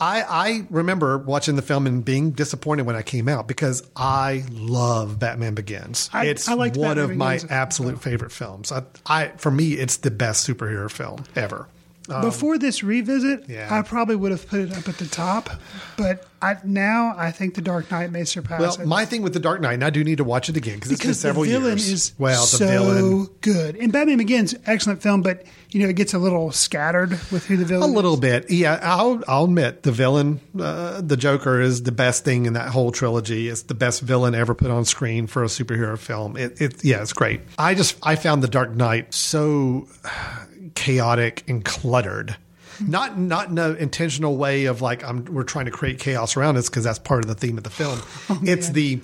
I, 0.00 0.22
I 0.22 0.66
remember 0.70 1.18
watching 1.18 1.56
the 1.56 1.62
film 1.62 1.86
and 1.86 2.04
being 2.04 2.30
disappointed 2.30 2.86
when 2.86 2.96
I 2.96 3.02
came 3.02 3.28
out 3.28 3.46
because 3.46 3.82
I 3.94 4.44
love 4.50 5.18
Batman 5.18 5.54
Begins. 5.54 6.08
I- 6.12 6.26
it's 6.26 6.48
I 6.48 6.54
one 6.54 6.70
Batman 6.96 6.98
of 6.98 7.16
my 7.16 7.34
Begins. 7.34 7.50
absolute 7.50 8.00
favorite 8.02 8.32
films. 8.32 8.72
I, 8.72 8.82
I 9.06 9.28
for 9.36 9.50
me, 9.50 9.72
it's 9.74 9.98
the 9.98 10.10
best 10.10 10.48
superhero 10.48 10.90
film 10.90 11.24
ever. 11.36 11.68
Um, 12.10 12.22
Before 12.22 12.58
this 12.58 12.82
revisit, 12.82 13.44
Yeah. 13.48 13.68
I 13.70 13.82
probably 13.82 14.16
would 14.16 14.30
have 14.32 14.46
put 14.48 14.60
it 14.60 14.76
up 14.76 14.88
at 14.88 14.98
the 14.98 15.06
top, 15.06 15.50
but 15.96 16.26
I, 16.42 16.56
now 16.64 17.14
I 17.18 17.30
think 17.30 17.54
The 17.54 17.60
Dark 17.60 17.90
Knight 17.90 18.10
may 18.10 18.24
surpass 18.24 18.60
well, 18.60 18.74
it. 18.80 18.86
my 18.86 19.04
thing 19.04 19.20
with 19.22 19.34
the 19.34 19.40
Dark 19.40 19.60
Knight, 19.60 19.74
and 19.74 19.84
I 19.84 19.90
do 19.90 20.02
need 20.02 20.16
to 20.18 20.24
watch 20.24 20.48
it 20.48 20.56
again 20.56 20.76
because 20.76 20.90
it's 20.92 21.04
been 21.04 21.12
several 21.14 21.44
the 21.44 21.50
villain 21.50 21.76
years. 21.76 21.88
is 21.88 22.12
well, 22.18 22.40
the 22.40 22.46
so 22.46 22.66
villain, 22.66 23.28
good. 23.42 23.76
And 23.76 23.92
Batman 23.92 24.16
Begins, 24.18 24.54
excellent 24.66 25.02
film, 25.02 25.20
but 25.22 25.44
you 25.70 25.80
know 25.82 25.88
it 25.88 25.96
gets 25.96 26.14
a 26.14 26.18
little 26.18 26.50
scattered 26.50 27.10
with 27.30 27.44
who 27.46 27.56
the 27.58 27.66
villain. 27.66 27.90
a 27.90 27.92
little 27.92 28.16
bit. 28.16 28.50
Yeah, 28.50 28.80
I'll 28.82 29.22
I'll 29.28 29.44
admit 29.44 29.82
the 29.82 29.92
villain, 29.92 30.40
uh, 30.58 31.02
the 31.02 31.16
Joker, 31.18 31.60
is 31.60 31.82
the 31.82 31.92
best 31.92 32.24
thing 32.24 32.46
in 32.46 32.54
that 32.54 32.68
whole 32.68 32.90
trilogy. 32.90 33.48
It's 33.48 33.62
the 33.62 33.74
best 33.74 34.00
villain 34.00 34.34
ever 34.34 34.54
put 34.54 34.70
on 34.70 34.86
screen 34.86 35.26
for 35.26 35.44
a 35.44 35.46
superhero 35.48 35.98
film. 35.98 36.38
It, 36.38 36.58
it 36.60 36.82
yeah, 36.84 37.02
it's 37.02 37.12
great. 37.12 37.42
I 37.58 37.74
just 37.74 37.96
I 38.02 38.16
found 38.16 38.42
the 38.42 38.48
Dark 38.48 38.70
Knight 38.74 39.12
so 39.12 39.86
chaotic 40.74 41.44
and 41.48 41.64
cluttered. 41.64 42.36
Not 42.80 43.18
not 43.18 43.48
in 43.48 43.58
an 43.58 43.76
intentional 43.76 44.36
way 44.36 44.64
of 44.64 44.80
like 44.80 45.04
I'm 45.04 45.24
we're 45.26 45.42
trying 45.42 45.66
to 45.66 45.70
create 45.70 45.98
chaos 45.98 46.36
around 46.36 46.56
us 46.56 46.68
because 46.68 46.84
that's 46.84 46.98
part 46.98 47.24
of 47.24 47.28
the 47.28 47.34
theme 47.34 47.58
of 47.58 47.64
the 47.64 47.70
film. 47.70 48.00
it's 48.48 48.70
the 48.70 49.00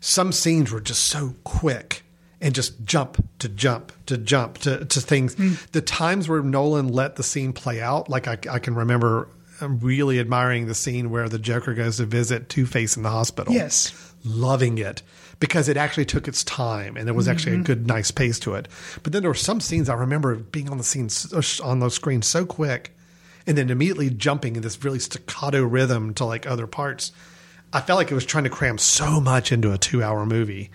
some 0.00 0.30
scenes 0.32 0.70
were 0.70 0.80
just 0.80 1.04
so 1.04 1.34
quick 1.44 2.02
and 2.40 2.54
just 2.54 2.84
jump 2.84 3.24
to 3.38 3.48
jump 3.48 3.92
to 4.06 4.18
jump 4.18 4.58
to, 4.58 4.84
to 4.84 5.00
things. 5.00 5.34
The 5.68 5.80
times 5.80 6.28
where 6.28 6.42
Nolan 6.42 6.88
let 6.88 7.16
the 7.16 7.22
scene 7.22 7.52
play 7.52 7.80
out, 7.80 8.08
like 8.08 8.28
I, 8.28 8.38
I 8.50 8.58
can 8.58 8.74
remember 8.74 9.28
um, 9.60 9.78
really 9.80 10.20
admiring 10.20 10.66
the 10.66 10.74
scene 10.74 11.10
where 11.10 11.28
the 11.28 11.38
Joker 11.38 11.74
goes 11.74 11.96
to 11.96 12.04
visit 12.04 12.48
Two 12.48 12.66
Face 12.66 12.96
in 12.96 13.02
the 13.02 13.10
hospital. 13.10 13.52
Yes. 13.52 14.14
Loving 14.24 14.78
it 14.78 15.02
because 15.40 15.68
it 15.68 15.76
actually 15.76 16.04
took 16.04 16.26
its 16.26 16.42
time 16.44 16.96
and 16.96 17.06
there 17.06 17.14
was 17.14 17.28
actually 17.28 17.54
a 17.54 17.58
Mhm. 17.58 17.64
good, 17.64 17.86
nice 17.86 18.10
pace 18.10 18.38
to 18.40 18.54
it. 18.54 18.66
But 19.02 19.12
then 19.12 19.22
there 19.22 19.30
were 19.30 19.34
some 19.34 19.60
scenes 19.60 19.88
I 19.88 19.94
remember 19.94 20.34
being 20.34 20.68
on 20.68 20.78
the 20.78 20.84
scene 20.84 21.08
on 21.62 21.78
the 21.78 21.90
screens 21.90 22.26
so 22.26 22.44
quick 22.44 22.96
and 23.46 23.56
then 23.56 23.70
immediately 23.70 24.10
jumping 24.10 24.56
in 24.56 24.62
this 24.62 24.82
really 24.82 24.98
staccato 24.98 25.62
rhythm 25.62 26.12
to 26.14 26.24
like 26.24 26.46
other 26.46 26.66
parts. 26.66 27.12
I 27.72 27.80
felt 27.80 27.98
like 27.98 28.10
it 28.10 28.14
was 28.14 28.24
trying 28.24 28.44
to 28.44 28.50
cram 28.50 28.78
so 28.78 29.20
much 29.20 29.52
into 29.52 29.72
a 29.72 29.78
two 29.78 30.02
hour 30.02 30.26
movie. 30.26 30.70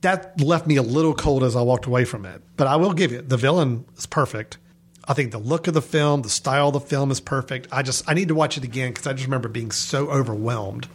That 0.00 0.40
left 0.40 0.66
me 0.66 0.76
a 0.76 0.82
little 0.82 1.14
cold 1.14 1.44
as 1.44 1.54
I 1.54 1.60
walked 1.62 1.86
away 1.86 2.04
from 2.04 2.24
it. 2.24 2.42
But 2.56 2.66
I 2.66 2.76
will 2.76 2.92
give 2.94 3.12
you 3.12 3.22
the 3.22 3.36
villain 3.36 3.84
is 3.96 4.06
perfect. 4.06 4.58
I 5.06 5.14
think 5.14 5.30
the 5.30 5.38
look 5.38 5.66
of 5.68 5.74
the 5.74 5.80
film, 5.82 6.20
the 6.22 6.28
style 6.28 6.68
of 6.68 6.74
the 6.74 6.80
film 6.80 7.10
is 7.10 7.20
perfect. 7.20 7.68
I 7.72 7.82
just 7.82 8.04
I 8.08 8.14
need 8.14 8.28
to 8.28 8.34
watch 8.34 8.56
it 8.58 8.64
again 8.64 8.90
because 8.90 9.06
I 9.06 9.12
just 9.12 9.24
remember 9.26 9.48
being 9.48 9.70
so 9.70 10.10
overwhelmed 10.10 10.88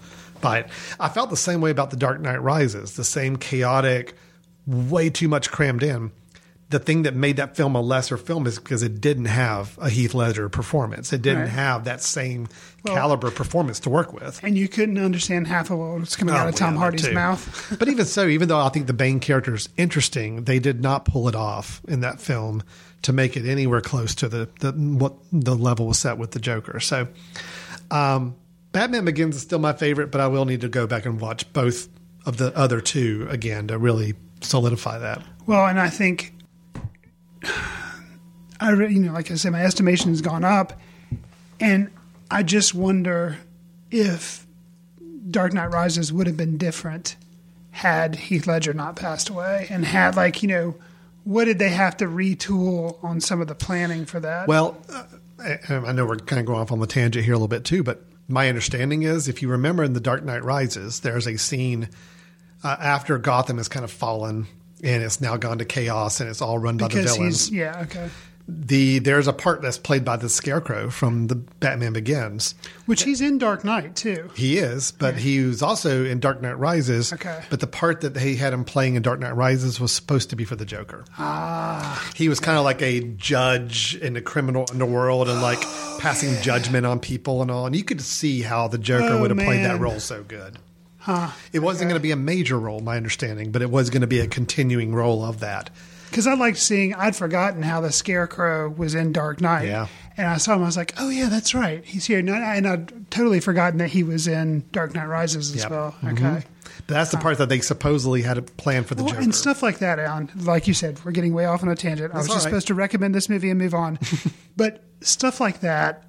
by 0.44 0.60
it. 0.60 0.68
I 1.00 1.10
felt 1.10 1.32
the 1.32 1.36
same 1.38 1.60
way 1.62 1.72
about 1.72 1.90
The 1.90 1.98
Dark 1.98 2.22
Knight 2.22 2.44
Rises, 2.44 2.96
the 2.96 3.04
same 3.04 3.38
chaotic, 3.38 4.14
way 4.68 5.10
too 5.10 5.28
much 5.28 5.50
crammed 5.50 5.82
in. 5.82 6.12
The 6.70 6.80
thing 6.80 7.04
that 7.04 7.14
made 7.16 7.38
that 7.38 7.56
film 7.56 7.76
a 7.76 7.82
lesser 7.82 8.18
film 8.18 8.48
is 8.48 8.58
because 8.58 8.82
it 8.82 9.00
didn't 9.00 9.26
have 9.26 9.78
a 9.80 9.90
Heath 9.92 10.16
Ledger 10.16 10.50
performance. 10.50 11.14
It 11.14 11.22
didn't 11.22 11.42
Right. 11.42 11.50
have 11.50 11.84
that 11.84 12.02
same 12.02 12.48
Well- 12.84 12.96
caliber 12.96 13.30
performance 13.30 13.80
to 13.82 13.90
work 13.92 14.12
with. 14.12 14.40
and 14.44 14.58
you 14.58 14.68
couldn't 14.68 14.98
understand 14.98 15.46
half 15.48 15.70
of 15.70 15.78
what 15.78 16.00
was 16.00 16.16
coming 16.16 16.34
Oh, 16.34 16.38
out 16.40 16.50
of 16.50 16.56
Tom 16.56 16.74
yeah, 16.74 16.80
Hardy's 16.80 17.12
mouth. 17.12 17.76
but 17.80 17.88
even 17.90 18.06
so, 18.06 18.28
even 18.28 18.48
though 18.48 18.60
I 18.60 18.70
think 18.70 18.88
the 18.88 18.94
Bane 18.94 19.20
character 19.20 19.54
is 19.54 19.70
interesting, 19.78 20.46
they 20.46 20.58
did 20.58 20.82
not 20.82 21.06
pull 21.06 21.28
it 21.28 21.36
off 21.36 21.80
in 21.88 22.00
that 22.02 22.20
film 22.20 22.64
to 23.04 23.14
make 23.14 23.38
it 23.38 23.46
anywhere 23.48 23.82
close 23.82 24.16
to 24.16 24.28
the, 24.28 24.50
the 24.62 24.72
what 24.72 25.14
the 25.32 25.56
level 25.56 25.86
was 25.88 26.00
set 26.00 26.18
with 26.18 26.32
the 26.32 26.40
Joker. 26.40 26.80
So, 26.80 27.08
um, 27.92 28.36
Batman 28.74 29.06
Begins 29.06 29.38
is 29.38 29.44
still 29.44 29.60
my 29.60 29.72
favorite, 29.72 30.12
but 30.12 30.20
I 30.20 30.28
will 30.28 30.46
need 30.46 30.62
to 30.62 30.68
go 30.68 30.86
back 30.86 31.06
and 31.06 31.22
watch 31.22 31.52
both 31.54 31.88
of 32.26 32.38
the 32.38 32.56
other 32.58 32.82
two 32.82 33.28
again 33.30 33.68
to 33.68 33.78
really 33.78 34.16
solidify 34.42 35.00
that. 35.00 35.24
Well, 35.46 35.66
and 35.68 35.80
I 35.80 35.90
think 35.90 36.34
I, 38.60 38.72
re- 38.72 38.92
you 38.92 39.00
know, 39.00 39.14
like 39.14 39.32
I 39.32 39.36
said, 39.36 39.52
my 39.52 39.64
estimation 39.64 40.10
has 40.10 40.22
gone 40.22 40.44
up, 40.44 40.80
and 41.60 41.92
I 42.32 42.44
just 42.44 42.74
wonder 42.74 43.38
if 43.92 44.46
Dark 45.30 45.54
Knight 45.54 45.72
Rises 45.72 46.12
would 46.12 46.28
have 46.28 46.38
been 46.38 46.58
different 46.58 47.16
had 47.72 48.16
Heath 48.16 48.46
Ledger 48.46 48.74
not 48.74 48.96
passed 48.96 49.30
away, 49.30 49.68
and 49.70 49.84
had 49.84 50.16
like 50.16 50.44
you 50.44 50.48
know, 50.48 50.76
what 51.24 51.46
did 51.46 51.60
they 51.60 51.70
have 51.70 51.98
to 51.98 52.06
retool 52.06 53.04
on 53.04 53.20
some 53.20 53.42
of 53.42 53.48
the 53.48 53.56
planning 53.56 54.06
for 54.06 54.20
that? 54.20 54.48
Well, 54.48 54.78
uh, 54.90 55.06
I 55.40 55.92
know 55.92 56.06
we're 56.06 56.18
kind 56.18 56.40
of 56.40 56.46
going 56.46 56.60
off 56.60 56.72
on 56.72 56.80
the 56.80 56.88
tangent 56.88 57.26
here 57.26 57.34
a 57.34 57.38
little 57.38 57.48
bit 57.48 57.66
too, 57.66 57.84
but 57.84 58.06
my 58.28 58.50
understanding 58.50 59.04
is 59.04 59.28
if 59.28 59.42
you 59.42 59.50
remember 59.50 59.84
in 59.84 59.94
The 59.94 60.00
Dark 60.00 60.24
Knight 60.24 60.44
Rises, 60.44 61.02
there's 61.02 61.28
a 61.28 61.38
scene 61.38 61.90
uh, 62.64 62.76
after 62.80 63.18
Gotham 63.18 63.58
has 63.58 63.68
kind 63.68 63.84
of 63.84 63.92
fallen 63.92 64.48
and 64.84 65.02
it's 65.02 65.22
now 65.22 65.38
gone 65.38 65.60
to 65.60 65.66
chaos 65.66 66.20
and 66.20 66.30
it's 66.30 66.42
all 66.42 66.60
run 66.60 66.78
by 66.78 66.88
the 66.90 67.02
villains. 67.04 67.48
he's 67.48 67.52
yeah 67.52 67.82
okay, 67.84 68.10
The 68.46 69.00
there's 69.00 69.28
a 69.30 69.34
part 69.34 69.62
that's 69.62 69.78
played 69.78 70.04
by 70.04 70.18
the 70.18 70.28
Scarecrow 70.28 70.90
from 70.90 71.28
the 71.28 71.36
Batman 71.36 71.94
Begins. 71.94 72.56
which 72.86 73.04
he's 73.04 73.22
in 73.22 73.38
Dark 73.38 73.64
Knight 73.64 73.96
too. 73.96 74.32
He 74.36 74.58
is, 74.58 74.92
but 74.92 75.16
he 75.16 75.40
was 75.46 75.62
also 75.62 76.04
in 76.04 76.20
Dark 76.20 76.42
Knight 76.42 76.58
Rises. 76.60 77.14
Okay. 77.14 77.42
But 77.50 77.62
the 77.62 77.68
part 77.68 78.02
that 78.02 78.16
they 78.16 78.36
had 78.36 78.52
him 78.52 78.66
playing 78.66 78.96
in 78.96 79.02
Dark 79.02 79.22
Knight 79.22 79.36
Rises 79.38 79.80
was 79.80 79.94
supposed 79.94 80.30
to 80.32 80.36
be 80.36 80.44
for 80.44 80.58
the 80.58 80.66
Joker. 80.66 81.06
Ah, 81.18 82.12
He 82.16 82.28
was 82.28 82.42
kind 82.42 82.58
of 82.58 82.66
like 82.66 82.82
a 82.82 83.00
judge 83.02 83.96
in 83.96 84.12
the 84.14 84.22
criminal 84.22 84.66
underworld 84.72 85.30
and 85.30 85.42
like 85.42 85.62
passing 86.00 86.36
judgment 86.42 86.86
on 86.86 87.00
people 87.00 87.42
and 87.42 87.50
all. 87.50 87.66
And 87.66 87.74
you 87.78 87.84
could 87.86 88.02
see 88.02 88.42
how 88.42 88.68
the 88.68 88.78
Joker 88.78 89.14
Oh, 89.14 89.22
would 89.22 89.30
have 89.32 89.40
played 89.40 89.64
that 89.64 89.80
role 89.80 90.02
so 90.02 90.22
good. 90.22 90.58
huh? 90.98 91.30
It 91.54 91.60
wasn't 91.60 91.90
going 91.90 92.00
to 92.00 92.04
be 92.04 92.12
a 92.12 92.18
major 92.18 92.60
role, 92.60 92.82
my 92.82 92.98
understanding, 92.98 93.54
but 93.54 93.62
it 93.62 93.70
was 93.70 93.90
going 93.90 94.02
to 94.02 94.08
be 94.08 94.20
a 94.20 94.28
continuing 94.28 94.94
role 94.94 95.24
of 95.24 95.40
that. 95.40 95.70
Because 96.14 96.28
I 96.28 96.36
liked 96.36 96.60
seeing, 96.60 96.94
I'd 96.94 97.16
forgotten 97.16 97.64
how 97.64 97.82
the 97.82 97.92
Scarecrow 97.92 98.70
was 98.70 98.94
in 98.94 99.14
Dark 99.14 99.42
Knight. 99.42 99.66
Yeah. 99.66 99.88
And 100.16 100.28
I 100.28 100.38
saw 100.38 100.54
him, 100.54 100.62
I 100.62 100.68
was 100.68 100.78
like, 100.78 100.94
oh, 101.00 101.10
yeah, 101.10 101.28
that's 101.28 101.56
right. 101.56 101.84
He's 101.84 102.06
here. 102.06 102.20
And, 102.20 102.30
I, 102.30 102.56
and 102.56 102.68
I'd 102.68 103.10
totally 103.10 103.40
forgotten 103.40 103.80
that 103.80 103.90
he 103.90 104.04
was 104.04 104.28
in 104.28 104.64
Dark 104.72 104.94
Knight 104.94 105.08
Rises 105.08 105.50
as 105.56 105.64
Yep. 105.64 105.72
well. 105.72 105.96
Mhm. 106.04 106.14
Okay. 106.14 106.46
But 106.86 106.94
that's 106.94 107.10
the 107.10 107.18
part 107.18 107.40
that 107.40 107.50
they 107.50 107.62
supposedly 107.62 108.22
had 108.22 108.38
a 108.38 108.44
plan 108.44 108.84
for 108.84 108.94
the 108.94 109.02
Well, 109.04 109.14
Joker. 109.14 109.24
and 109.24 109.34
stuff 109.34 109.64
like 109.64 109.80
that, 109.80 109.98
Alan. 109.98 110.30
Like 110.36 110.68
you 110.68 110.76
said, 110.76 111.04
we're 111.04 111.14
getting 111.14 111.34
way 111.34 111.46
off 111.46 111.64
on 111.64 111.70
a 111.70 111.76
tangent. 111.76 112.14
I 112.14 112.18
was 112.18 112.28
just 112.28 112.36
right. 112.38 112.44
supposed 112.44 112.68
to 112.68 112.76
recommend 112.76 113.16
this 113.16 113.28
movie 113.28 113.50
and 113.50 113.58
move 113.58 113.74
on. 113.74 113.98
but 114.56 114.84
stuff 115.02 115.40
like 115.40 115.62
that, 115.62 116.04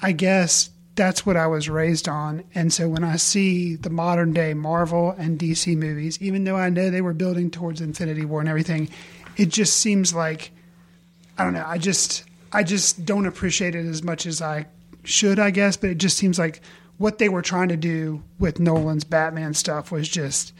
I 0.00 0.12
guess 0.12 0.70
that's 0.94 1.26
what 1.26 1.36
I 1.36 1.46
was 1.48 1.68
raised 1.68 2.08
on. 2.08 2.44
And 2.54 2.72
so 2.72 2.88
when 2.88 3.02
I 3.02 3.16
see 3.16 3.74
the 3.74 3.90
modern 3.90 4.32
day 4.32 4.54
Marvel 4.54 5.10
and 5.18 5.38
DC 5.40 5.76
movies, 5.76 6.20
even 6.20 6.44
though 6.44 6.56
I 6.56 6.68
know 6.68 6.90
they 6.90 7.00
were 7.00 7.14
building 7.14 7.50
towards 7.50 7.80
Infinity 7.80 8.24
War 8.24 8.40
and 8.40 8.48
everything, 8.48 8.88
it 9.40 9.48
just 9.48 9.76
seems 9.76 10.14
like 10.14 10.50
I 11.38 11.44
don't 11.44 11.54
know. 11.54 11.64
I 11.66 11.78
just 11.78 12.24
I 12.52 12.62
just 12.62 13.04
don't 13.06 13.26
appreciate 13.26 13.74
it 13.74 13.86
as 13.86 14.02
much 14.02 14.26
as 14.26 14.42
I 14.42 14.66
should, 15.04 15.38
I 15.38 15.50
guess. 15.50 15.76
But 15.76 15.90
it 15.90 15.98
just 15.98 16.16
seems 16.16 16.38
like 16.38 16.60
what 16.98 17.18
they 17.18 17.28
were 17.28 17.42
trying 17.42 17.68
to 17.68 17.76
do 17.76 18.22
with 18.38 18.60
Nolan's 18.60 19.04
Batman 19.04 19.54
stuff 19.54 19.90
was 19.90 20.08
just 20.08 20.52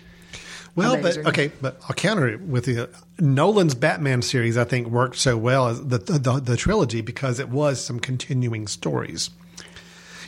Well, 0.74 0.94
amazing. 0.94 1.24
but 1.24 1.30
okay, 1.30 1.52
but 1.60 1.78
I'll 1.88 1.94
counter 1.94 2.26
it 2.28 2.40
with 2.40 2.64
the 2.64 2.88
Nolan's 3.18 3.74
Batman 3.74 4.22
series. 4.22 4.56
I 4.56 4.64
think 4.64 4.88
worked 4.88 5.16
so 5.16 5.36
well 5.36 5.68
as 5.68 5.80
the 5.86 5.98
the, 5.98 6.40
the 6.40 6.56
trilogy 6.56 7.00
because 7.02 7.38
it 7.38 7.48
was 7.50 7.84
some 7.84 8.00
continuing 8.00 8.66
stories. 8.66 9.30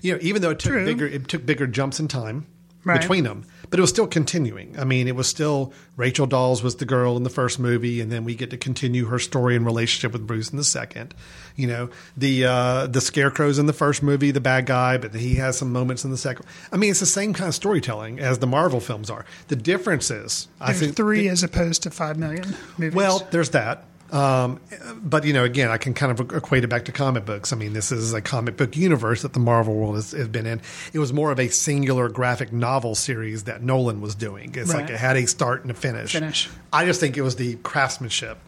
You 0.03 0.13
know, 0.15 0.19
even 0.21 0.43
though 0.43 0.51
it 0.51 0.59
took 0.59 0.73
True. 0.73 0.85
bigger, 0.85 1.07
it 1.07 1.29
took 1.29 1.47
bigger 1.47 1.67
jumps 1.69 2.01
in 2.01 2.09
time 2.09 2.47
Right. 2.85 3.01
between 3.01 3.23
them, 3.23 3.45
but 3.73 3.79
it 3.79 3.81
was 3.81 3.89
still 3.89 4.07
continuing. 4.07 4.79
I 4.79 4.85
mean, 4.85 5.09
it 5.09 5.17
was 5.17 5.27
still 5.27 5.73
Rachel 5.97 6.27
Dawes 6.27 6.63
was 6.63 6.77
the 6.77 6.85
girl 6.85 7.17
in 7.17 7.23
the 7.23 7.31
first 7.31 7.59
movie, 7.59 8.03
and 8.03 8.13
then 8.13 8.23
we 8.23 8.35
get 8.35 8.51
to 8.51 8.59
continue 8.59 9.07
her 9.07 9.19
story 9.19 9.57
and 9.57 9.65
relationship 9.65 10.13
with 10.13 10.27
Bruce 10.27 10.51
in 10.51 10.59
the 10.59 10.63
second. 10.63 11.15
You 11.57 11.69
know, 11.69 11.91
the 12.15 12.45
uh, 12.45 12.87
the 12.87 13.01
Scarecrow's 13.01 13.59
in 13.59 13.65
the 13.65 13.73
first 13.73 14.03
movie, 14.03 14.31
the 14.31 14.43
bad 14.43 14.67
guy, 14.67 14.99
but 14.99 15.15
he 15.15 15.37
has 15.37 15.57
some 15.57 15.73
moments 15.73 16.05
in 16.05 16.11
the 16.11 16.19
second. 16.19 16.45
I 16.71 16.77
mean, 16.77 16.91
it's 16.91 17.01
the 17.01 17.07
same 17.07 17.33
kind 17.33 17.49
of 17.49 17.55
storytelling 17.55 18.21
as 18.21 18.41
the 18.41 18.47
Marvel 18.47 18.79
films 18.79 19.09
are. 19.09 19.25
The 19.49 19.57
difference 19.57 20.11
is, 20.11 20.49
I 20.61 20.75
think 20.75 20.95
three 20.95 21.27
as 21.29 21.43
opposed 21.43 21.83
to 21.85 21.91
five 21.91 22.19
million 22.19 22.55
movies. 22.77 22.95
well, 22.95 23.27
there's 23.31 23.51
that. 23.51 23.85
Um, 24.13 24.61
but 25.03 25.25
you 25.25 25.33
know, 25.33 25.43
again, 25.43 25.71
I 25.71 25.79
can 25.79 25.95
kind 25.95 26.13
of 26.13 26.33
equate 26.33 26.65
it 26.65 26.69
back 26.69 26.85
to 26.85 26.93
comic 26.93 27.25
books. 27.25 27.53
I 27.53 27.57
mean, 27.57 27.73
this 27.73 27.91
is 27.91 28.13
a 28.13 28.21
comic 28.21 28.59
book 28.59 28.77
universe 28.77 29.23
that 29.23 29.33
the 29.33 29.41
Marvel 29.41 29.75
world 29.75 29.95
has, 29.95 30.13
has 30.13 30.29
been 30.29 30.47
in. 30.47 30.61
It 30.93 30.99
was 30.99 31.15
more 31.15 31.33
of 31.33 31.41
a 31.41 31.49
singular 31.49 32.11
graphic 32.11 32.53
novel 32.53 32.95
series 32.95 33.45
that 33.45 33.63
Nolan 33.63 34.03
was 34.03 34.15
doing. 34.15 34.55
It's 34.55 34.75
like 34.75 34.91
it 34.91 34.99
had 34.99 35.17
a 35.17 35.27
start 35.27 35.63
and 35.63 35.71
a 35.71 35.75
finish. 35.75 36.13
Finish. 36.13 36.51
I 36.73 36.85
just 36.85 37.01
think 37.01 37.17
it 37.17 37.23
was 37.23 37.37
the 37.37 37.55
craftsmanship 37.57 38.39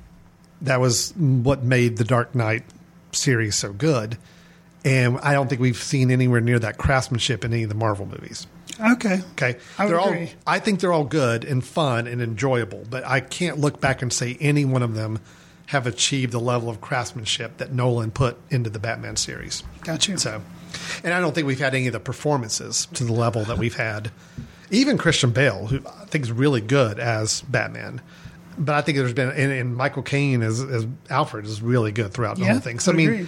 that 0.63 0.81
was 0.81 1.13
what 1.17 1.63
made 1.63 1.97
the 1.97 2.05
Dark 2.05 2.35
Knight 2.35 2.65
series 3.13 3.55
so 3.55 3.73
good. 3.73 4.19
And 4.85 5.19
I 5.21 5.33
don't 5.33 5.49
think 5.49 5.61
we've 5.61 5.83
seen 5.83 6.11
anywhere 6.11 6.41
near 6.41 6.59
that 6.59 6.77
craftsmanship 6.77 7.45
in 7.45 7.53
any 7.55 7.63
of 7.63 7.71
the 7.71 7.75
Marvel 7.75 8.05
movies. 8.05 8.47
okay, 8.93 9.21
Okay, 9.33 9.57
I 9.79 9.87
they're 9.87 10.01
all. 10.01 10.15
I 10.47 10.59
think 10.59 10.81
they're 10.81 10.93
all 10.93 11.05
good 11.05 11.45
and 11.45 11.65
fun 11.65 12.07
and 12.07 12.21
enjoyable, 12.21 12.85
but 12.91 13.05
I 13.07 13.21
can't 13.21 13.59
look 13.59 13.81
back 13.81 14.03
and 14.03 14.13
say 14.13 14.37
any 14.41 14.67
one 14.67 14.83
of 14.83 14.95
them 14.95 15.21
have 15.67 15.87
achieved 15.87 16.33
the 16.33 16.41
level 16.41 16.69
of 16.69 16.81
craftsmanship 16.81 17.57
that 17.57 17.73
Nolan 17.73 18.11
put 18.11 18.37
into 18.51 18.69
the 18.71 18.79
Batman 18.79 19.17
series. 19.17 19.63
got 19.83 20.07
you. 20.09 20.19
So, 20.19 20.43
and 21.03 21.15
I 21.15 21.21
don't 21.21 21.35
think 21.35 21.47
we've 21.47 21.59
had 21.59 21.75
any 21.75 21.87
of 21.87 21.93
the 21.93 22.01
performances 22.01 22.87
to 22.95 23.05
the 23.05 23.13
level 23.13 23.45
that 23.45 23.57
we've 23.59 23.77
had. 23.77 24.11
Even 24.71 24.99
Christian 24.99 25.31
Bale, 25.31 25.67
who 25.67 25.81
I 25.87 26.05
think 26.07 26.25
is 26.25 26.33
really 26.33 26.61
good 26.61 26.99
as 26.99 27.41
Batman, 27.43 28.01
but 28.59 28.75
I 28.75 28.83
think 28.83 28.99
there's 28.99 29.13
been 29.13 29.31
and, 29.31 29.53
and 29.53 29.77
Michael 29.77 30.03
Caine 30.03 30.43
as, 30.43 30.61
as 30.61 30.87
Alfred 31.11 31.45
is 31.47 31.63
really 31.63 31.93
good 31.93 32.13
throughout 32.13 32.37
the 32.37 32.45
Yeah, 32.45 32.53
whole 32.53 32.61
thing. 32.61 32.79
So 32.79 32.91
I 32.93 32.95
I 32.95 32.97
mean, 32.97 33.09
agree. 33.11 33.27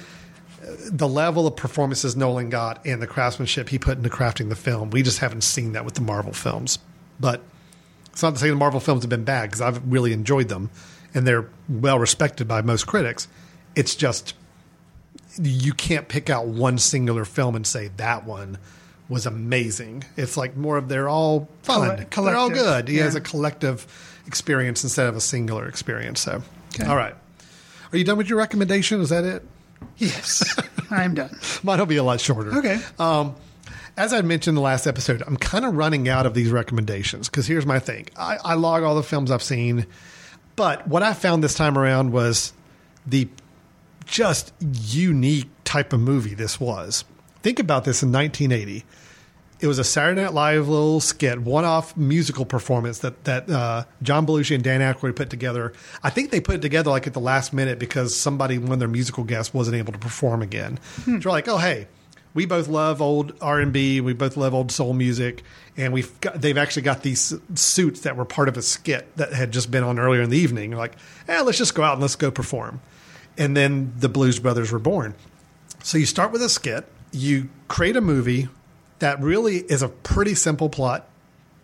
the 0.91 1.09
level 1.09 1.47
of 1.47 1.57
performances 1.57 2.17
Nolan 2.17 2.51
got 2.51 2.85
and 2.87 3.01
the 3.01 3.07
craftsmanship 3.07 3.69
he 3.69 3.79
put 3.79 3.97
into 3.97 4.11
crafting 4.11 4.49
the 4.51 4.57
film, 4.57 4.91
we 4.91 5.03
just 5.03 5.19
haven't 5.21 5.43
seen 5.43 5.73
that 5.73 5.85
with 5.85 5.95
the 5.95 6.01
Marvel 6.01 6.33
films. 6.33 6.79
But 7.19 7.43
it's 8.13 8.23
not 8.23 8.35
to 8.35 8.41
say 8.41 8.51
the 8.51 8.57
Marvel 8.57 8.81
films 8.81 9.03
have 9.03 9.11
been 9.11 9.25
bad 9.25 9.51
because 9.51 9.61
I've 9.61 9.91
really 9.91 10.13
enjoyed 10.13 10.49
them 10.49 10.71
and 11.17 11.27
they're 11.27 11.49
well 11.69 11.99
respected 11.99 12.47
by 12.47 12.63
most 12.63 12.87
critics. 12.87 13.27
It's 13.75 13.97
just 13.97 14.35
you 15.41 15.73
can't 15.75 16.09
pick 16.09 16.31
out 16.31 16.47
one 16.47 16.79
singular 16.79 17.25
film 17.25 17.57
and 17.57 17.67
say 17.67 17.91
that 17.97 18.25
one 18.25 18.59
was 19.09 19.27
amazing. 19.27 20.05
It's 20.17 20.37
like 20.37 20.57
more 20.57 20.77
of 20.77 20.89
they're 20.89 21.09
all 21.09 21.49
fun. 21.63 22.07
Colle- 22.11 22.25
they're 22.27 22.37
all 22.37 22.51
good. 22.51 22.89
He 22.89 22.97
has 22.99 23.15
a 23.15 23.21
collective 23.21 23.87
experience 24.27 24.83
instead 24.83 25.07
of 25.09 25.17
a 25.17 25.21
singular 25.21 25.69
experience. 25.69 26.21
So, 26.21 26.43
Okay. 26.75 26.87
all 26.87 26.97
right. 26.97 27.15
Are 27.93 27.99
you 27.99 28.05
done 28.05 28.19
with 28.19 28.29
your 28.29 28.39
recommendation? 28.39 29.01
Is 29.01 29.11
that 29.11 29.25
it? 29.25 29.47
Yes, 29.99 30.59
I'm 30.91 31.15
done. 31.15 31.39
Mine 31.63 31.79
will 31.79 31.87
be 31.87 31.97
a 31.97 32.03
lot 32.03 32.21
shorter. 32.21 32.59
Okay. 32.59 32.81
Um, 32.99 33.37
as 33.97 34.13
I 34.13 34.21
mentioned 34.23 34.53
in 34.53 34.55
the 34.57 34.61
last 34.63 34.87
episode, 34.87 35.23
I'm 35.27 35.37
kind 35.37 35.65
of 35.65 35.75
running 35.77 36.09
out 36.09 36.27
of 36.27 36.35
these 36.35 36.51
recommendations 36.51 37.29
because 37.29 37.47
here's 37.47 37.65
my 37.67 37.79
thing 37.79 38.09
I, 38.17 38.39
I 38.45 38.55
log 38.55 38.83
all 38.83 38.95
the 38.97 39.03
films 39.03 39.31
I've 39.31 39.43
seen, 39.43 39.87
but 40.57 40.89
what 40.89 41.03
I 41.03 41.13
found 41.13 41.45
this 41.45 41.55
time 41.55 41.79
around 41.79 42.13
was 42.13 42.53
the 43.07 43.29
just 44.07 44.53
unique 44.61 45.49
type 45.65 45.93
of 45.93 46.01
movie 46.01 46.35
this 46.35 46.59
was. 46.59 47.05
Think 47.43 47.59
about 47.59 47.85
this 47.85 48.03
in 48.03 48.11
1980. 48.11 48.85
It 49.59 49.67
was 49.67 49.79
a 49.79 49.85
Saturday 49.85 50.23
Night 50.23 50.35
Live 50.35 50.69
little 50.69 51.01
skit, 51.01 51.41
one-off 51.41 51.97
musical 51.97 52.45
performance 52.45 52.99
that 52.99 53.25
that 53.25 53.49
uh, 53.49 53.85
John 54.03 54.27
Belushi 54.27 54.55
and 54.55 54.63
Dan 54.63 54.81
Aykroyd 54.81 55.17
put 55.17 55.31
together. 55.31 55.73
I 56.03 56.11
think 56.11 56.31
they 56.31 56.41
put 56.41 56.57
it 56.57 56.63
together 56.63 56.91
like 56.91 57.07
at 57.07 57.15
the 57.15 57.21
last 57.21 57.55
minute 57.55 57.79
because 57.79 58.15
somebody, 58.15 58.59
one 58.59 58.73
of 58.73 58.79
their 58.81 58.89
musical 58.89 59.25
guests, 59.25 59.55
wasn't 59.55 59.77
able 59.77 59.95
to 59.95 59.99
perform 59.99 60.43
again. 60.43 60.79
So 61.05 61.19
they're 61.19 61.33
like, 61.33 61.49
"Oh, 61.49 61.57
hey, 61.57 61.89
we 62.35 62.45
both 62.45 62.69
love 62.69 63.01
old 63.01 63.33
R 63.41 63.61
and 63.61 63.73
B. 63.73 64.03
We 64.03 64.13
both 64.13 64.37
love 64.37 64.53
old 64.53 64.71
soul 64.71 64.93
music, 64.93 65.43
and 65.77 65.93
we've 65.93 66.21
got, 66.21 66.41
they've 66.41 66.57
actually 66.57 66.83
got 66.83 67.03
these 67.03 67.35
suits 67.55 68.01
that 68.01 68.17
were 68.17 68.25
part 68.25 68.49
of 68.49 68.57
a 68.57 68.63
skit 68.63 69.15
that 69.17 69.33
had 69.33 69.53
just 69.53 69.71
been 69.71 69.83
on 69.83 69.99
earlier 69.99 70.23
in 70.23 70.31
the 70.31 70.39
evening. 70.39 70.73
Like, 70.73 70.95
eh, 71.29 71.41
let's 71.43 71.59
just 71.59 71.75
go 71.75 71.83
out 71.83 71.95
and 71.95 72.03
let's 72.03 72.17
go 72.17 72.31
perform. 72.31 72.81
And 73.37 73.57
then 73.57 73.93
the 73.99 74.09
Blues 74.09 74.39
Brothers 74.39 74.73
were 74.73 74.79
born. 74.79 75.15
So 75.83 75.99
you 75.99 76.07
start 76.07 76.33
with 76.33 76.43
a 76.43 76.49
skit, 76.49 76.87
you 77.13 77.49
create 77.69 77.97
a 77.97 78.01
movie 78.01 78.49
that 78.99 79.21
really 79.21 79.57
is 79.57 79.83
a 79.83 79.89
pretty 79.89 80.35
simple 80.35 80.71
plot. 80.71 81.07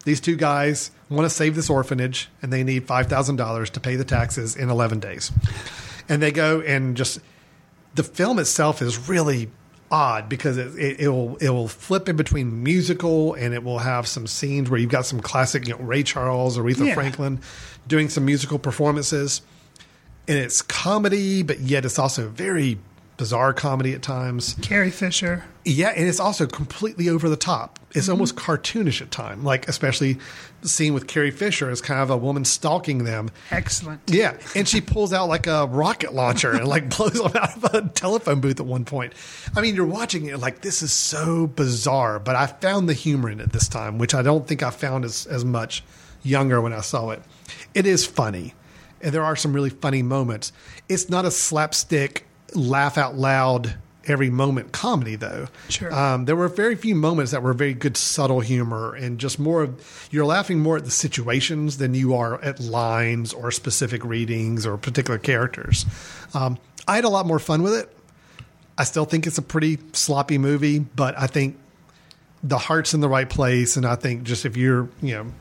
These 0.05 0.21
two 0.21 0.37
guys 0.37 0.91
want 1.09 1.25
to 1.25 1.31
save 1.31 1.55
this 1.55 1.71
orphanage 1.71 2.29
and 2.43 2.53
they 2.53 2.65
need 2.65 2.87
$5,000 2.87 3.71
to 3.71 3.81
pay 3.81 3.97
the 3.97 4.05
taxes 4.05 4.57
in 4.57 4.69
11 4.69 5.01
days. 5.01 5.33
And 6.09 6.21
they 6.21 6.33
go 6.33 6.61
and 6.61 6.97
just 6.97 7.21
the 7.95 8.03
film 8.03 8.39
itself 8.39 8.83
is 8.83 9.09
really 9.09 9.51
odd 9.93 10.29
because 10.29 10.57
it, 10.57 10.75
it, 10.77 11.01
it 11.01 11.09
will 11.09 11.37
it 11.37 11.51
will 11.51 11.69
flip 11.69 12.09
in 12.09 12.17
between 12.17 12.63
musical 12.65 13.35
and 13.35 13.53
it 13.55 13.63
will 13.63 13.79
have 13.79 14.09
some 14.09 14.27
scenes 14.27 14.71
where 14.71 14.81
you've 14.81 14.91
got 14.91 15.05
some 15.07 15.21
classic 15.21 15.69
you 15.69 15.75
know, 15.75 15.81
Ray 15.85 16.03
Charles, 16.03 16.57
Aretha 16.59 16.87
Yeah. 16.87 16.95
Franklin 16.95 17.39
doing 17.87 18.09
some 18.09 18.25
musical 18.25 18.59
performances 18.59 19.43
and 20.27 20.39
it's 20.39 20.63
comedy, 20.63 21.43
but 21.43 21.61
yet 21.61 21.85
it's 21.85 21.99
also 21.99 22.29
very 22.29 22.79
bizarre 23.17 23.53
comedy 23.53 23.93
at 23.93 24.03
times. 24.03 24.57
Carrie 24.63 24.91
Fisher. 24.91 25.45
Yeah, 25.65 25.91
and 25.91 26.09
it's 26.09 26.19
also 26.19 26.47
completely 26.47 27.09
over 27.09 27.29
the 27.29 27.37
top. 27.37 27.79
It's 27.91 28.07
mm-hmm. 28.07 28.13
almost 28.13 28.37
cartoonish 28.37 29.01
at 29.01 29.11
times, 29.11 29.45
like 29.45 29.69
especially 29.69 30.19
the 30.61 30.69
scene 30.69 30.95
with 30.95 31.07
Carrie 31.07 31.31
Fisher 31.31 31.71
as 31.71 31.81
kind 31.81 32.01
of 32.01 32.11
a 32.11 32.17
woman 32.17 32.45
stalking 32.45 33.05
them. 33.05 33.31
Excellent. 33.51 34.01
Yeah, 34.07 34.37
and 34.57 34.67
she 34.67 34.81
pulls 34.81 35.13
out 35.13 35.29
like 35.29 35.47
a 35.47 35.67
rocket 35.67 36.15
launcher 36.15 36.53
and 36.53 36.67
like 36.67 36.89
blows 36.97 37.13
them 37.13 37.33
out 37.37 37.57
of 37.57 37.75
a 37.75 37.89
telephone 37.91 38.41
booth 38.41 38.59
at 38.59 38.67
one 38.67 38.85
point. 38.85 39.13
I 39.55 39.61
mean, 39.61 39.75
you're 39.75 39.87
watching 39.87 40.27
it 40.27 40.39
like 40.39 40.63
this 40.63 40.83
is 40.83 40.93
so 40.93 41.47
bizarre, 41.47 42.19
but 42.19 42.35
I 42.35 42.47
found 42.47 42.89
the 42.89 42.95
humor 42.95 43.31
in 43.31 43.41
it 43.41 43.53
this 43.53 43.69
time, 43.69 43.99
which 43.99 44.15
I 44.15 44.23
don't 44.23 44.47
think 44.47 44.63
I 44.63 44.71
found 44.71 45.05
as 45.05 45.27
as 45.27 45.45
much 45.45 45.85
younger 46.23 46.61
when 46.61 46.73
I 46.73 46.81
saw 46.81 47.11
it. 47.11 47.23
It 47.75 47.87
is 47.87 48.07
funny, 48.07 48.55
and 49.01 49.13
there 49.13 49.25
are 49.25 49.37
some 49.37 49.53
really 49.53 49.71
funny 49.71 50.03
moments. 50.03 50.53
It's 50.89 51.09
not 51.09 51.25
a 51.25 51.31
slapstick, 51.31 52.27
laugh 52.55 52.99
out 52.99 53.17
loud 53.17 53.75
every 54.07 54.31
moment 54.31 54.73
comedy 54.73 55.17
though. 55.17 55.47
Sure. 55.69 55.93
Um, 55.93 56.25
there 56.25 56.37
were 56.37 56.49
very 56.49 56.75
few 56.75 56.95
moments 56.95 57.33
that 57.33 57.43
were 57.43 57.53
very 57.53 57.75
good 57.75 57.97
subtle 57.97 58.41
humor 58.41 58.95
and 58.95 59.19
just 59.19 59.39
more 59.39 59.63
of 59.63 60.09
you're 60.11 60.25
laughing 60.25 60.61
more 60.61 60.77
at 60.77 60.85
the 60.85 60.91
situations 60.91 61.79
than 61.79 61.95
you 61.95 62.15
are 62.15 62.43
at 62.43 62.61
lines 62.61 63.33
or 63.33 63.51
specific 63.51 64.05
readings 64.05 64.67
or 64.67 64.77
particular 64.77 65.19
characters. 65.19 65.87
Um, 66.35 66.59
I 66.89 66.97
had 66.97 67.05
a 67.05 67.09
lot 67.09 67.27
more 67.27 67.39
fun 67.39 67.63
with 67.63 67.75
it. 67.75 67.97
I 68.77 68.85
still 68.85 69.05
think 69.05 69.27
it's 69.27 69.39
a 69.39 69.43
pretty 69.43 69.79
sloppy 69.93 70.39
movie, 70.39 70.79
but 70.81 71.17
I 71.19 71.27
think 71.27 71.59
the 72.43 72.59
heart's 72.59 72.95
in 72.95 73.01
the 73.01 73.09
right 73.09 73.29
place, 73.29 73.77
and 73.77 73.87
I 73.87 73.95
think 73.95 74.25
just 74.25 74.45
if 74.45 74.57
you're 74.57 74.89
you 75.01 75.15
know 75.15 75.33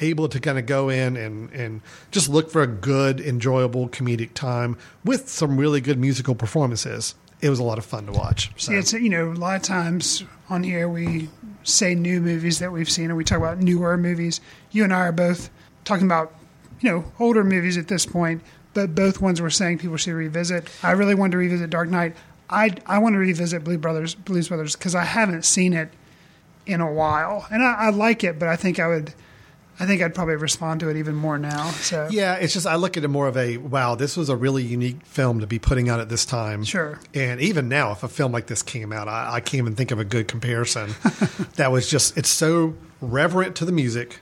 able 0.00 0.28
to 0.28 0.40
kind 0.40 0.58
of 0.58 0.66
go 0.66 0.88
in 0.88 1.16
and 1.16 1.50
and 1.52 1.80
just 2.10 2.28
look 2.28 2.50
for 2.50 2.62
a 2.62 2.66
good, 2.66 3.20
enjoyable 3.20 3.88
comedic 3.88 4.34
time 4.34 4.76
with 5.04 5.28
some 5.28 5.56
really 5.56 5.80
good 5.80 5.98
musical 5.98 6.34
performances, 6.34 7.14
it 7.40 7.50
was 7.50 7.58
a 7.58 7.64
lot 7.64 7.78
of 7.78 7.84
fun 7.84 8.06
to 8.06 8.12
watch. 8.12 8.50
So. 8.56 8.72
Yeah, 8.72 8.78
it's 8.78 8.92
you 8.92 9.08
know 9.08 9.32
a 9.32 9.34
lot 9.34 9.56
of 9.56 9.62
times 9.62 10.24
on 10.50 10.62
here 10.62 10.88
we 10.88 11.28
say 11.62 11.94
new 11.94 12.20
movies 12.20 12.58
that 12.58 12.72
we've 12.72 12.90
seen, 12.90 13.10
or 13.10 13.14
we 13.14 13.24
talk 13.24 13.38
about 13.38 13.58
newer 13.58 13.96
movies. 13.96 14.40
You 14.70 14.84
and 14.84 14.92
I 14.92 15.00
are 15.00 15.12
both 15.12 15.50
talking 15.84 16.06
about 16.06 16.34
you 16.80 16.90
know 16.90 17.04
older 17.18 17.44
movies 17.44 17.76
at 17.76 17.88
this 17.88 18.06
point, 18.06 18.42
but 18.74 18.94
both 18.94 19.20
ones 19.20 19.40
we're 19.40 19.50
saying 19.50 19.78
people 19.78 19.96
should 19.96 20.14
revisit. 20.14 20.68
I 20.82 20.92
really 20.92 21.14
want 21.14 21.32
to 21.32 21.38
revisit 21.38 21.70
Dark 21.70 21.88
Knight. 21.88 22.16
I 22.50 22.74
I 22.86 22.98
want 22.98 23.14
to 23.14 23.18
revisit 23.18 23.64
Blue 23.64 23.78
Brothers, 23.78 24.14
Blues 24.14 24.48
Brothers 24.48 24.76
because 24.76 24.94
I 24.94 25.04
haven't 25.04 25.44
seen 25.44 25.72
it 25.72 25.90
in 26.66 26.80
a 26.80 26.92
while, 26.92 27.46
and 27.50 27.62
I, 27.62 27.74
I 27.74 27.90
like 27.90 28.24
it, 28.24 28.38
but 28.38 28.48
I 28.48 28.56
think 28.56 28.78
I 28.78 28.88
would. 28.88 29.14
I 29.80 29.86
think 29.86 30.02
I'd 30.02 30.14
probably 30.14 30.36
respond 30.36 30.80
to 30.80 30.88
it 30.88 30.96
even 30.96 31.14
more 31.14 31.38
now. 31.38 31.70
So 31.70 32.08
Yeah, 32.10 32.34
it's 32.34 32.52
just 32.52 32.66
I 32.66 32.74
look 32.76 32.96
at 32.96 33.04
it 33.04 33.08
more 33.08 33.28
of 33.28 33.36
a 33.36 33.58
wow. 33.58 33.94
This 33.94 34.16
was 34.16 34.28
a 34.28 34.36
really 34.36 34.62
unique 34.64 35.04
film 35.04 35.40
to 35.40 35.46
be 35.46 35.58
putting 35.58 35.88
out 35.88 36.00
at 36.00 36.08
this 36.08 36.24
time. 36.26 36.64
Sure. 36.64 36.98
And 37.14 37.40
even 37.40 37.68
now, 37.68 37.92
if 37.92 38.02
a 38.02 38.08
film 38.08 38.32
like 38.32 38.46
this 38.48 38.62
came 38.62 38.92
out, 38.92 39.08
I, 39.08 39.34
I 39.34 39.40
can't 39.40 39.60
even 39.62 39.74
think 39.76 39.90
of 39.90 39.98
a 39.98 40.04
good 40.04 40.26
comparison. 40.28 40.94
that 41.56 41.70
was 41.70 41.88
just 41.88 42.16
it's 42.18 42.30
so 42.30 42.74
reverent 43.00 43.54
to 43.56 43.64
the 43.64 43.72
music, 43.72 44.20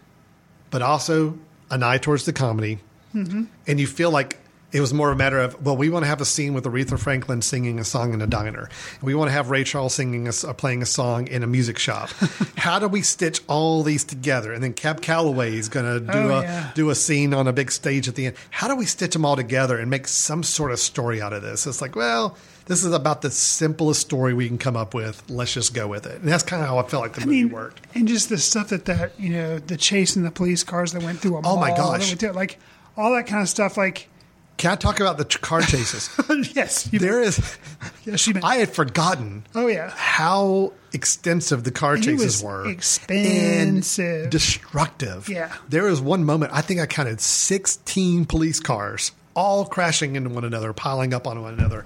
but 0.70 0.82
also 0.82 1.38
an 1.70 1.82
eye 1.82 1.98
towards 1.98 2.26
the 2.26 2.32
comedy, 2.32 2.78
hmm 3.12 3.44
and 3.66 3.80
you 3.80 3.86
feel 3.86 4.10
like 4.10 4.38
it 4.72 4.80
was 4.80 4.92
more 4.92 5.10
of 5.10 5.14
a 5.14 5.18
matter 5.18 5.38
of 5.38 5.64
well, 5.64 5.76
we 5.76 5.88
want 5.88 6.04
to 6.04 6.08
have 6.08 6.20
a 6.20 6.24
scene 6.24 6.52
with 6.52 6.64
Aretha 6.64 6.98
Franklin 6.98 7.40
singing 7.40 7.78
a 7.78 7.84
song 7.84 8.12
in 8.12 8.20
a 8.20 8.26
diner. 8.26 8.68
We 9.00 9.14
want 9.14 9.28
to 9.28 9.32
have 9.32 9.48
Ray 9.50 9.64
Charles 9.64 9.94
singing 9.94 10.26
a, 10.28 10.32
uh, 10.46 10.52
playing 10.52 10.82
a 10.82 10.86
song 10.86 11.28
in 11.28 11.42
a 11.42 11.46
music 11.46 11.78
shop. 11.78 12.10
How 12.56 12.78
do 12.78 12.88
we 12.88 13.02
stitch 13.02 13.40
all 13.46 13.82
these 13.82 14.02
together? 14.04 14.52
And 14.52 14.62
then 14.62 14.72
Cab 14.74 15.00
Calloway 15.00 15.56
is 15.56 15.68
going 15.68 15.86
to 15.86 16.00
do 16.12 16.18
Oh, 16.18 16.38
a 16.38 16.42
yeah. 16.42 16.72
do 16.74 16.90
a 16.90 16.94
scene 16.94 17.32
on 17.32 17.46
a 17.46 17.52
big 17.52 17.70
stage 17.70 18.08
at 18.08 18.16
the 18.16 18.26
end. 18.26 18.36
How 18.50 18.66
do 18.68 18.74
we 18.76 18.86
stitch 18.86 19.12
them 19.12 19.24
all 19.24 19.36
together 19.36 19.78
and 19.78 19.88
make 19.88 20.08
some 20.08 20.42
sort 20.42 20.72
of 20.72 20.78
story 20.80 21.22
out 21.22 21.32
of 21.32 21.42
this? 21.42 21.66
It's 21.66 21.80
like, 21.80 21.94
well, 21.94 22.36
this 22.66 22.82
is 22.82 22.92
about 22.92 23.22
the 23.22 23.30
simplest 23.30 24.00
story 24.00 24.34
we 24.34 24.48
can 24.48 24.58
come 24.58 24.76
up 24.76 24.92
with. 24.94 25.22
Let's 25.30 25.54
just 25.54 25.72
go 25.74 25.86
with 25.86 26.04
it. 26.06 26.20
And 26.20 26.28
that's 26.28 26.42
kind 26.42 26.60
of 26.60 26.68
how 26.68 26.78
I 26.78 26.82
felt 26.82 27.04
like 27.04 27.12
the 27.14 27.22
I 27.22 27.24
movie 27.26 27.44
mean, 27.44 27.52
worked. 27.52 27.80
and 27.94 28.08
just 28.08 28.28
the 28.28 28.38
stuff 28.38 28.70
that 28.70 28.86
that 28.86 29.18
you 29.18 29.30
know, 29.30 29.58
the 29.60 29.76
chase 29.76 30.16
in 30.16 30.24
the 30.24 30.32
police 30.32 30.64
cars 30.64 30.90
that 30.92 31.02
went 31.04 31.20
through 31.20 31.36
a 31.36 31.42
Oh, 31.44 31.56
my 31.56 31.68
mall, 31.68 31.76
that 31.92 31.98
gosh. 32.00 32.08
went 32.08 32.20
through- 32.20 32.30
like 32.32 32.58
all 32.96 33.12
that 33.14 33.28
kind 33.28 33.42
of 33.42 33.48
stuff. 33.48 33.76
Like, 33.76 34.08
Can 34.56 34.72
I 34.72 34.76
talk 34.76 35.00
about 35.00 35.18
the 35.18 35.24
car 35.24 35.60
chases? 35.60 36.08
yes, 36.54 36.84
there 36.84 37.20
is. 37.22 37.56
Yes. 38.04 38.28
I 38.44 38.58
had 38.58 38.70
forgotten 38.70 39.44
oh 39.56 39.66
yeah, 39.66 39.90
how 39.90 40.72
extensive 40.92 41.64
the 41.64 41.72
car 41.72 41.96
chases 41.96 42.40
were. 42.40 42.64
expensive. 42.68 44.22
And 44.22 44.30
destructive. 44.30 45.28
Yeah. 45.28 45.52
There 45.68 45.82
was 45.84 46.00
one 46.00 46.24
moment, 46.24 46.52
I 46.54 46.60
think 46.60 46.78
I 46.78 46.86
counted 46.86 47.20
16 47.20 48.26
police 48.26 48.60
cars 48.60 49.10
all 49.34 49.64
crashing 49.66 50.14
into 50.14 50.30
one 50.30 50.44
another, 50.44 50.72
piling 50.72 51.12
up 51.14 51.26
on 51.26 51.42
one 51.42 51.54
another. 51.54 51.80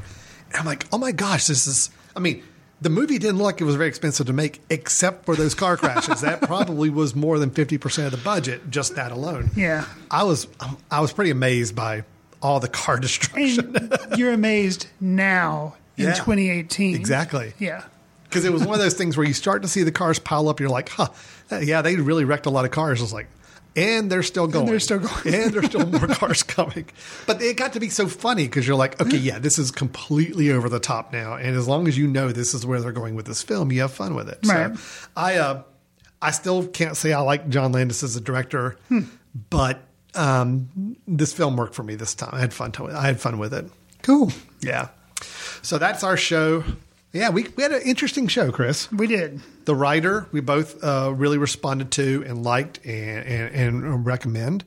And 0.50 0.56
I'm 0.56 0.66
like, 0.66 0.86
oh 0.92 0.98
my 0.98 1.12
gosh, 1.12 1.46
this 1.46 1.66
is, 1.66 1.88
I 2.14 2.20
mean, 2.20 2.42
the 2.82 2.90
movie 2.90 3.18
didn't 3.18 3.38
look 3.38 3.46
like 3.46 3.60
it 3.62 3.64
was 3.64 3.76
very 3.76 3.88
expensive 3.88 4.26
to 4.26 4.34
make, 4.34 4.60
except 4.68 5.24
for 5.24 5.34
those 5.36 5.54
car 5.54 5.78
crashes. 5.78 6.20
that 6.20 6.42
probably 6.42 6.90
was 6.90 7.14
more 7.14 7.38
than 7.38 7.50
50% 7.50 8.04
of 8.04 8.10
the 8.10 8.18
budget, 8.18 8.70
just 8.70 8.94
that 8.96 9.10
alone. 9.10 9.50
yeah. 9.56 9.86
I 10.10 10.24
was, 10.24 10.48
I 10.90 11.00
was 11.00 11.14
pretty 11.14 11.30
amazed 11.30 11.74
by 11.74 12.04
all 12.42 12.60
the 12.60 12.68
car 12.68 12.98
destruction. 12.98 13.76
And 13.76 14.18
you're 14.18 14.32
amazed 14.32 14.86
now 15.00 15.74
in 15.96 16.06
Yeah. 16.06 16.14
2018. 16.14 16.94
Exactly. 16.94 17.52
Yeah. 17.58 17.84
Because 18.24 18.44
it 18.44 18.52
was 18.52 18.62
one 18.64 18.74
of 18.74 18.80
those 18.80 18.94
things 18.94 19.16
where 19.16 19.26
you 19.26 19.34
start 19.34 19.62
to 19.62 19.68
see 19.68 19.82
the 19.82 19.90
cars 19.92 20.18
pile 20.18 20.48
up. 20.48 20.60
You're 20.60 20.68
like, 20.68 20.88
huh, 20.90 21.08
yeah, 21.60 21.82
they 21.82 21.96
really 21.96 22.24
wrecked 22.24 22.46
a 22.46 22.50
lot 22.50 22.64
of 22.64 22.70
cars. 22.70 23.02
It's 23.02 23.12
like, 23.12 23.26
and 23.76 24.10
they're 24.10 24.22
still 24.22 24.46
going. 24.46 24.64
And 24.64 24.72
they're 24.72 24.80
still 24.80 25.00
going. 25.00 25.34
and 25.34 25.52
there's 25.52 25.66
still 25.66 25.86
more 25.86 26.06
cars 26.08 26.42
coming. 26.44 26.86
But 27.26 27.42
it 27.42 27.56
got 27.56 27.72
to 27.74 27.80
be 27.80 27.88
so 27.88 28.06
funny 28.06 28.44
because 28.44 28.66
you're 28.66 28.76
like, 28.76 29.00
okay, 29.00 29.16
yeah, 29.16 29.38
this 29.40 29.58
is 29.58 29.70
completely 29.70 30.50
over 30.52 30.68
the 30.68 30.80
top 30.80 31.12
now. 31.12 31.34
And 31.34 31.56
as 31.56 31.66
long 31.68 31.88
as 31.88 31.98
you 31.98 32.06
know 32.06 32.30
this 32.32 32.54
is 32.54 32.64
where 32.64 32.80
they're 32.80 32.92
going 32.92 33.14
with 33.16 33.26
this 33.26 33.42
film, 33.42 33.70
you 33.72 33.80
have 33.80 33.92
fun 33.92 34.14
with 34.14 34.28
it. 34.28 34.38
Right. 34.46 34.76
So 34.76 34.82
I, 35.16 35.36
uh, 35.36 35.62
I 36.22 36.30
still 36.30 36.66
can't 36.68 36.96
say 36.96 37.12
I 37.12 37.20
like 37.20 37.48
John 37.48 37.72
Landis 37.72 38.02
as 38.02 38.14
a 38.16 38.20
director, 38.20 38.76
Hmm. 38.88 39.00
but 39.50 39.80
um, 40.14 40.96
this 41.06 41.32
film 41.32 41.56
worked 41.56 41.74
for 41.74 41.82
me 41.82 41.94
this 41.94 42.14
time. 42.14 42.30
I 42.32 42.40
had 42.40 42.52
fun. 42.52 42.72
To, 42.72 42.88
I 42.88 43.06
had 43.06 43.20
fun 43.20 43.38
with 43.38 43.54
it. 43.54 43.70
Cool. 44.02 44.32
Yeah. 44.60 44.88
So 45.62 45.78
that's 45.78 46.02
our 46.02 46.16
show. 46.16 46.64
Yeah, 47.12 47.30
we, 47.30 47.48
we 47.56 47.62
had 47.62 47.72
an 47.72 47.82
interesting 47.82 48.28
show, 48.28 48.52
Chris. 48.52 48.90
We 48.92 49.06
did. 49.06 49.40
The 49.64 49.74
Rider 49.74 50.26
we 50.32 50.40
both 50.40 50.82
uh, 50.82 51.12
really 51.14 51.38
responded 51.38 51.90
to 51.92 52.24
and 52.26 52.44
liked 52.44 52.84
and, 52.84 53.26
and, 53.26 53.84
and 53.84 54.06
recommend. 54.06 54.64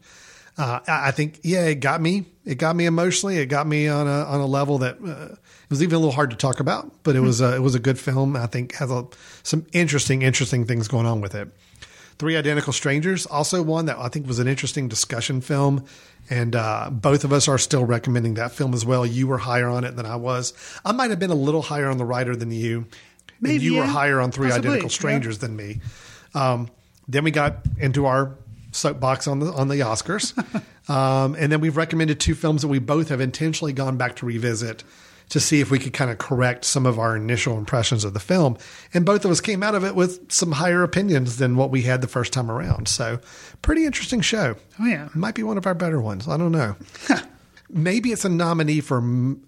Uh, 0.57 0.79
I 0.87 1.11
think, 1.11 1.39
yeah, 1.41 1.65
it 1.65 1.79
got 1.79 1.99
me. 1.99 2.25
It 2.45 2.55
got 2.55 2.75
me 2.75 2.85
emotionally. 2.85 3.37
It 3.37 3.47
got 3.47 3.65
me 3.65 3.87
on 3.87 4.05
a 4.05 4.23
on 4.25 4.39
a 4.39 4.45
level 4.45 4.77
that 4.79 4.97
uh, 5.03 5.33
it 5.33 5.69
was 5.69 5.81
even 5.81 5.95
a 5.95 5.97
little 5.97 6.13
hard 6.13 6.29
to 6.29 6.35
talk 6.35 6.59
about, 6.59 6.91
but 7.03 7.15
it 7.15 7.21
was 7.21 7.41
a, 7.41 7.55
it 7.55 7.61
was 7.61 7.73
a 7.73 7.79
good 7.79 7.97
film. 7.97 8.35
I 8.35 8.45
think 8.45 8.75
has 8.75 8.91
a, 8.91 9.07
some 9.41 9.65
interesting 9.73 10.21
interesting 10.21 10.65
things 10.65 10.87
going 10.87 11.07
on 11.07 11.21
with 11.21 11.33
it. 11.33 11.47
Three 12.19 12.37
Identical 12.37 12.73
Strangers, 12.73 13.25
also 13.25 13.61
one 13.61 13.85
that 13.85 13.97
I 13.97 14.07
think 14.07 14.27
was 14.27 14.39
an 14.39 14.47
interesting 14.47 14.87
discussion 14.87 15.41
film. 15.41 15.85
And 16.29 16.55
uh, 16.55 16.89
both 16.91 17.23
of 17.23 17.33
us 17.33 17.47
are 17.47 17.57
still 17.57 17.85
recommending 17.85 18.35
that 18.35 18.51
film 18.51 18.73
as 18.73 18.85
well. 18.85 19.05
You 19.05 19.27
were 19.27 19.39
higher 19.39 19.67
on 19.67 19.83
it 19.83 19.95
than 19.95 20.05
I 20.05 20.15
was. 20.15 20.53
I 20.85 20.93
might 20.93 21.09
have 21.09 21.19
been 21.19 21.31
a 21.31 21.35
little 21.35 21.61
higher 21.61 21.89
on 21.89 21.97
The 21.97 22.05
Rider 22.05 22.35
than 22.35 22.51
you. 22.51 22.85
Maybe, 23.41 23.55
and 23.55 23.63
you 23.63 23.75
were 23.77 23.85
higher 23.85 24.21
on 24.21 24.31
Three 24.31 24.49
Possibly, 24.49 24.69
Identical 24.69 24.89
Strangers 24.89 25.39
than 25.39 25.55
me. 25.55 25.81
Um, 26.33 26.69
then 27.07 27.25
we 27.25 27.31
got 27.31 27.57
into 27.77 28.05
our 28.05 28.37
soapbox 28.71 29.27
on 29.27 29.39
the 29.39 29.51
on 29.51 29.67
the 29.67 29.81
Oscars, 29.81 30.33
um, 30.89 31.35
and 31.35 31.51
then 31.51 31.59
we've 31.59 31.75
recommended 31.75 32.21
two 32.21 32.35
films 32.35 32.61
that 32.61 32.69
we 32.69 32.79
both 32.79 33.09
have 33.09 33.19
intentionally 33.19 33.73
gone 33.73 33.97
back 33.97 34.15
to 34.17 34.25
revisit 34.25 34.83
to 35.33 35.39
see 35.39 35.59
if 35.61 35.71
we 35.71 35.79
could 35.79 35.93
kind 35.93 36.11
of 36.11 36.19
correct 36.19 36.63
some 36.63 36.85
of 36.85 36.99
our 36.99 37.15
initial 37.15 37.57
impressions 37.57 38.03
of 38.05 38.13
the 38.13 38.19
film. 38.19 38.55
And 38.93 39.03
both 39.03 39.25
of 39.25 39.31
us 39.31 39.41
came 39.41 39.63
out 39.63 39.73
of 39.73 39.83
it 39.83 39.95
with 39.95 40.31
some 40.31 40.51
higher 40.51 40.83
opinions 40.83 41.37
than 41.37 41.55
what 41.55 41.71
we 41.71 41.81
had 41.81 42.01
the 42.01 42.07
first 42.07 42.31
time 42.31 42.51
around. 42.51 42.87
So, 42.87 43.19
pretty 43.63 43.83
interesting 43.83 44.21
show. 44.21 44.55
Oh 44.79 44.85
yeah, 44.85 45.09
might 45.15 45.33
be 45.33 45.41
one 45.41 45.57
of 45.57 45.65
our 45.65 45.73
better 45.73 45.99
ones. 45.99 46.27
I 46.27 46.37
don't 46.37 46.51
know. 46.51 46.75
Maybe 47.67 48.11
it's 48.11 48.25
a 48.25 48.29
nominee 48.29 48.79
for. 48.79 49.01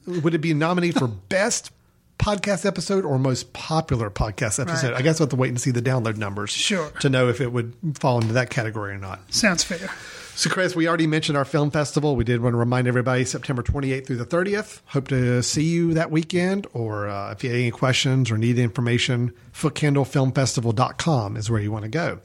Would 0.07 0.33
it 0.33 0.39
be 0.39 0.49
a 0.49 0.55
nominee 0.55 0.89
for 0.89 1.07
best? 1.29 1.71
Podcast 2.17 2.65
episode 2.65 3.05
or 3.05 3.19
most 3.19 3.53
popular 3.53 4.09
podcast 4.09 4.59
episode? 4.59 4.91
Right. 4.91 4.99
I 4.99 5.01
guess 5.01 5.19
we'll 5.19 5.25
have 5.25 5.31
to 5.31 5.35
wait 5.35 5.49
and 5.49 5.61
see 5.61 5.71
the 5.71 5.81
download 5.81 6.17
numbers 6.17 6.49
Sure. 6.51 6.89
to 7.01 7.09
know 7.09 7.29
if 7.29 7.41
it 7.41 7.51
would 7.51 7.73
fall 7.99 8.19
into 8.21 8.33
that 8.33 8.49
category 8.49 8.93
or 8.93 8.97
not. 8.97 9.19
Sounds 9.33 9.63
fair. 9.63 9.89
So, 10.37 10.49
Chris, 10.49 10.75
we 10.75 10.85
already 10.87 11.07
mentioned 11.07 11.37
our 11.37 11.45
film 11.45 11.71
festival. 11.71 12.15
We 12.17 12.25
did 12.25 12.41
want 12.41 12.53
to 12.53 12.57
remind 12.57 12.87
everybody 12.89 13.23
September 13.23 13.63
28th 13.63 14.07
through 14.07 14.17
the 14.17 14.25
30th. 14.25 14.81
Hope 14.87 15.07
to 15.07 15.41
see 15.41 15.63
you 15.63 15.93
that 15.93 16.11
weekend. 16.11 16.67
Or 16.73 17.07
uh, 17.07 17.31
if 17.31 17.43
you 17.43 17.51
have 17.51 17.57
any 17.59 17.71
questions 17.71 18.29
or 18.31 18.37
need 18.37 18.59
information, 18.59 19.31
footcandlefilmfestival.com 19.53 21.37
is 21.37 21.49
where 21.49 21.61
you 21.61 21.71
want 21.71 21.83
to 21.83 21.89
go. 21.89 22.19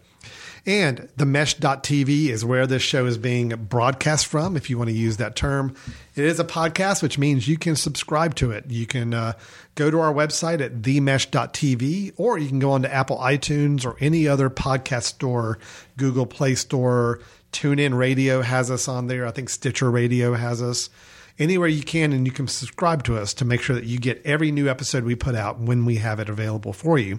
And 0.66 1.08
the 1.16 1.26
mesh.tv 1.26 2.28
is 2.28 2.44
where 2.44 2.66
this 2.66 2.82
show 2.82 3.06
is 3.06 3.16
being 3.16 3.48
broadcast 3.48 4.26
from, 4.26 4.56
if 4.56 4.68
you 4.68 4.76
want 4.76 4.90
to 4.90 4.96
use 4.96 5.16
that 5.16 5.36
term. 5.36 5.74
It 6.14 6.24
is 6.24 6.38
a 6.38 6.44
podcast, 6.44 7.02
which 7.02 7.18
means 7.18 7.48
you 7.48 7.56
can 7.56 7.76
subscribe 7.76 8.34
to 8.36 8.50
it. 8.50 8.66
You 8.68 8.86
can 8.86 9.14
uh, 9.14 9.32
go 9.74 9.90
to 9.90 10.00
our 10.00 10.12
website 10.12 10.60
at 10.60 10.82
themesh.tv, 10.82 12.12
or 12.16 12.38
you 12.38 12.48
can 12.48 12.58
go 12.58 12.72
on 12.72 12.82
to 12.82 12.92
Apple 12.92 13.18
iTunes 13.18 13.86
or 13.86 13.96
any 14.00 14.28
other 14.28 14.50
podcast 14.50 15.04
store, 15.04 15.58
Google 15.96 16.26
Play 16.26 16.54
Store. 16.54 17.20
TuneIn 17.52 17.96
Radio 17.96 18.42
has 18.42 18.70
us 18.70 18.86
on 18.86 19.06
there. 19.06 19.26
I 19.26 19.30
think 19.30 19.48
Stitcher 19.48 19.90
Radio 19.90 20.34
has 20.34 20.62
us. 20.62 20.90
Anywhere 21.38 21.68
you 21.68 21.82
can, 21.82 22.12
and 22.12 22.26
you 22.26 22.32
can 22.32 22.46
subscribe 22.46 23.02
to 23.04 23.16
us 23.16 23.32
to 23.32 23.46
make 23.46 23.62
sure 23.62 23.74
that 23.74 23.86
you 23.86 23.98
get 23.98 24.20
every 24.26 24.52
new 24.52 24.68
episode 24.68 25.04
we 25.04 25.14
put 25.14 25.34
out 25.34 25.58
when 25.58 25.86
we 25.86 25.96
have 25.96 26.20
it 26.20 26.28
available 26.28 26.74
for 26.74 26.98
you. 26.98 27.18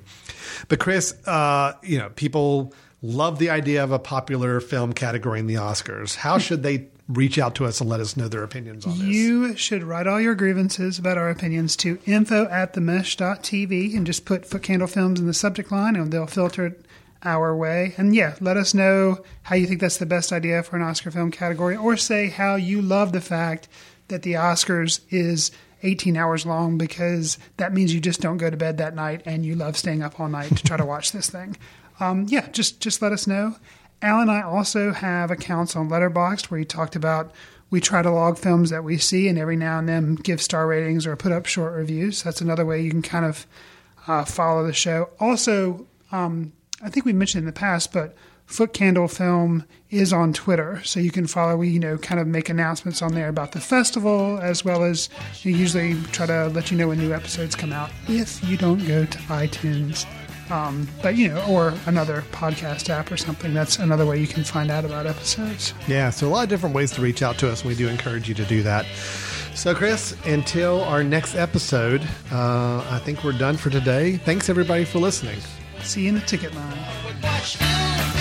But 0.68 0.80
Chris, 0.80 1.16
uh, 1.26 1.74
you 1.82 1.98
know, 1.98 2.10
people 2.10 2.72
love 3.02 3.40
the 3.40 3.50
idea 3.50 3.84
of 3.84 3.92
a 3.92 4.00
popular 4.00 4.60
film 4.60 4.94
category 4.94 5.40
in 5.40 5.48
the 5.48 5.56
Oscars. 5.56 6.16
How 6.16 6.36
hmm. 6.36 6.40
should 6.40 6.64
they 6.64 6.88
reach 7.08 7.38
out 7.38 7.56
to 7.56 7.66
us 7.66 7.82
and 7.82 7.90
let 7.90 8.00
us 8.00 8.16
know 8.16 8.28
their 8.28 8.44
opinions 8.44 8.86
on 8.86 8.98
this? 8.98 9.08
You 9.08 9.56
should 9.56 9.84
write 9.84 10.08
all 10.08 10.22
your 10.22 10.36
grievances 10.36 10.98
about 10.98 11.18
our 11.18 11.30
opinions 11.30 11.76
to 11.78 12.00
info 12.06 12.46
at 12.48 12.74
themesh.tv 12.74 13.96
and 13.96 14.06
just 14.06 14.26
put 14.26 14.44
Footcandle 14.44 14.90
Films 14.90 15.20
in 15.20 15.28
the 15.28 15.34
subject 15.34 15.72
line 15.72 15.96
and 15.96 16.12
they'll 16.12 16.28
filter 16.28 16.68
it 16.68 16.86
our 17.24 17.56
way. 17.56 17.94
And 17.98 18.16
yeah, 18.16 18.36
let 18.40 18.58
us 18.58 18.74
know 18.74 19.24
how 19.44 19.56
you 19.56 19.68
think 19.68 19.82
that's 19.82 19.98
the 19.98 20.06
best 20.06 20.32
idea 20.32 20.64
for 20.64 20.76
an 20.76 20.82
Oscar 20.82 21.12
film 21.12 21.32
category 21.32 21.76
or 21.76 21.98
say 21.98 22.30
how 22.30 22.56
you 22.56 22.82
love 22.82 23.12
the 23.12 23.22
fact 23.22 23.68
that 24.08 24.24
the 24.24 24.34
Oscars 24.34 25.02
is 25.10 25.52
18 25.84 26.18
hours 26.18 26.46
long 26.46 26.78
because 26.78 27.38
that 27.58 27.74
means 27.74 27.94
you 27.94 28.00
just 28.00 28.22
don't 28.22 28.38
go 28.38 28.50
to 28.50 28.58
bed 28.58 28.78
that 28.78 28.96
night 28.96 29.22
and 29.26 29.46
you 29.46 29.56
love 29.56 29.78
staying 29.78 30.04
up 30.04 30.20
all 30.20 30.30
night 30.30 30.56
to 30.56 30.64
try 30.64 30.78
to 30.78 30.86
watch 30.92 31.12
this 31.12 31.30
thing. 31.30 31.58
Um, 32.02 32.26
yeah, 32.28 32.50
just 32.50 32.80
just 32.80 33.02
let 33.02 33.12
us 33.12 33.28
know. 33.28 33.56
Al 34.02 34.20
and 34.20 34.32
I 34.32 34.42
also 34.42 34.92
have 34.92 35.30
accounts 35.30 35.76
on 35.76 35.90
Letterboxd 35.90 36.50
where 36.50 36.60
he 36.60 36.66
talked 36.66 36.96
about 36.96 37.32
we 37.70 37.80
try 37.80 38.02
to 38.02 38.12
log 38.12 38.38
films 38.38 38.70
that 38.70 38.84
we 38.84 38.98
see 38.98 39.28
and 39.28 39.40
every 39.40 39.56
now 39.56 39.80
and 39.80 39.88
then 39.88 40.16
give 40.16 40.42
star 40.42 40.68
ratings 40.68 41.08
or 41.08 41.16
put 41.16 41.32
up 41.32 41.46
short 41.46 41.74
reviews. 41.74 42.22
That's 42.22 42.42
another 42.42 42.66
way 42.66 42.82
you 42.82 42.92
can 42.92 43.02
kind 43.02 43.26
of 43.26 43.48
uh, 44.08 44.26
follow 44.26 44.68
the 44.68 44.74
show. 44.74 45.10
Also, 45.20 45.88
um, 46.12 46.52
I 46.84 46.90
think 46.90 47.06
we 47.06 47.14
mentioned 47.14 47.44
in 47.44 47.46
the 47.46 47.54
past, 47.54 47.94
but 47.94 48.16
Footcandle 48.48 49.10
Film 49.10 49.66
is 49.90 50.12
on 50.12 50.34
Twitter, 50.34 50.82
so 50.84 51.00
you 51.00 51.12
can 51.12 51.26
follow. 51.26 51.56
We 51.56 51.70
you 51.70 51.80
know 51.80 51.98
kind 51.98 52.20
of 52.20 52.28
make 52.28 52.50
announcements 52.50 53.02
on 53.02 53.14
there 53.14 53.30
about 53.30 53.54
the 53.54 53.62
festival, 53.62 54.40
as 54.40 54.66
well 54.66 54.84
as 54.84 55.10
we 55.46 55.54
usually 55.54 55.96
try 56.12 56.26
to 56.26 56.48
let 56.48 56.70
you 56.72 56.78
know 56.78 56.90
when 56.90 56.98
new 56.98 57.14
episodes 57.14 57.56
come 57.56 57.72
out. 57.72 57.90
If 58.08 58.44
you 58.44 58.58
don't 58.58 58.86
go 58.86 59.06
to 59.06 59.18
iTunes, 59.20 60.06
um, 60.52 60.88
but 61.02 61.16
you 61.16 61.30
know, 61.30 61.44
or 61.50 61.74
another 61.86 62.24
podcast 62.32 62.90
app 62.90 63.12
or 63.12 63.18
something, 63.18 63.54
that's 63.54 63.80
another 63.80 64.06
way 64.06 64.20
you 64.20 64.28
can 64.28 64.44
find 64.44 64.70
out 64.70 64.86
about 64.86 65.08
episodes. 65.08 65.74
Yeah, 65.88 66.10
so 66.10 66.28
a 66.28 66.30
lot 66.30 66.44
of 66.44 66.50
different 66.50 66.76
ways 66.76 66.92
to 66.92 67.02
reach 67.02 67.24
out 67.24 67.38
to 67.40 67.50
us. 67.50 67.62
and 67.62 67.70
We 67.70 67.76
do 67.76 67.88
encourage 67.88 68.28
you 68.28 68.36
to 68.36 68.46
do 68.46 68.62
that. 68.64 68.86
So, 69.54 69.76
Chris, 69.76 70.16
until 70.26 70.84
our 70.84 71.04
next 71.04 71.36
episode, 71.36 72.02
uh, 72.32 72.86
I 72.90 73.00
think 73.04 73.24
we're 73.24 73.34
done 73.34 73.58
for 73.58 73.70
today. 73.70 74.18
Thanks, 74.18 74.50
everybody, 74.50 74.86
for 74.86 75.00
listening. 75.00 75.40
See 75.82 76.04
you 76.04 76.10
in 76.10 76.16
the 76.16 76.22
ticket 76.22 76.54
line. 76.54 78.21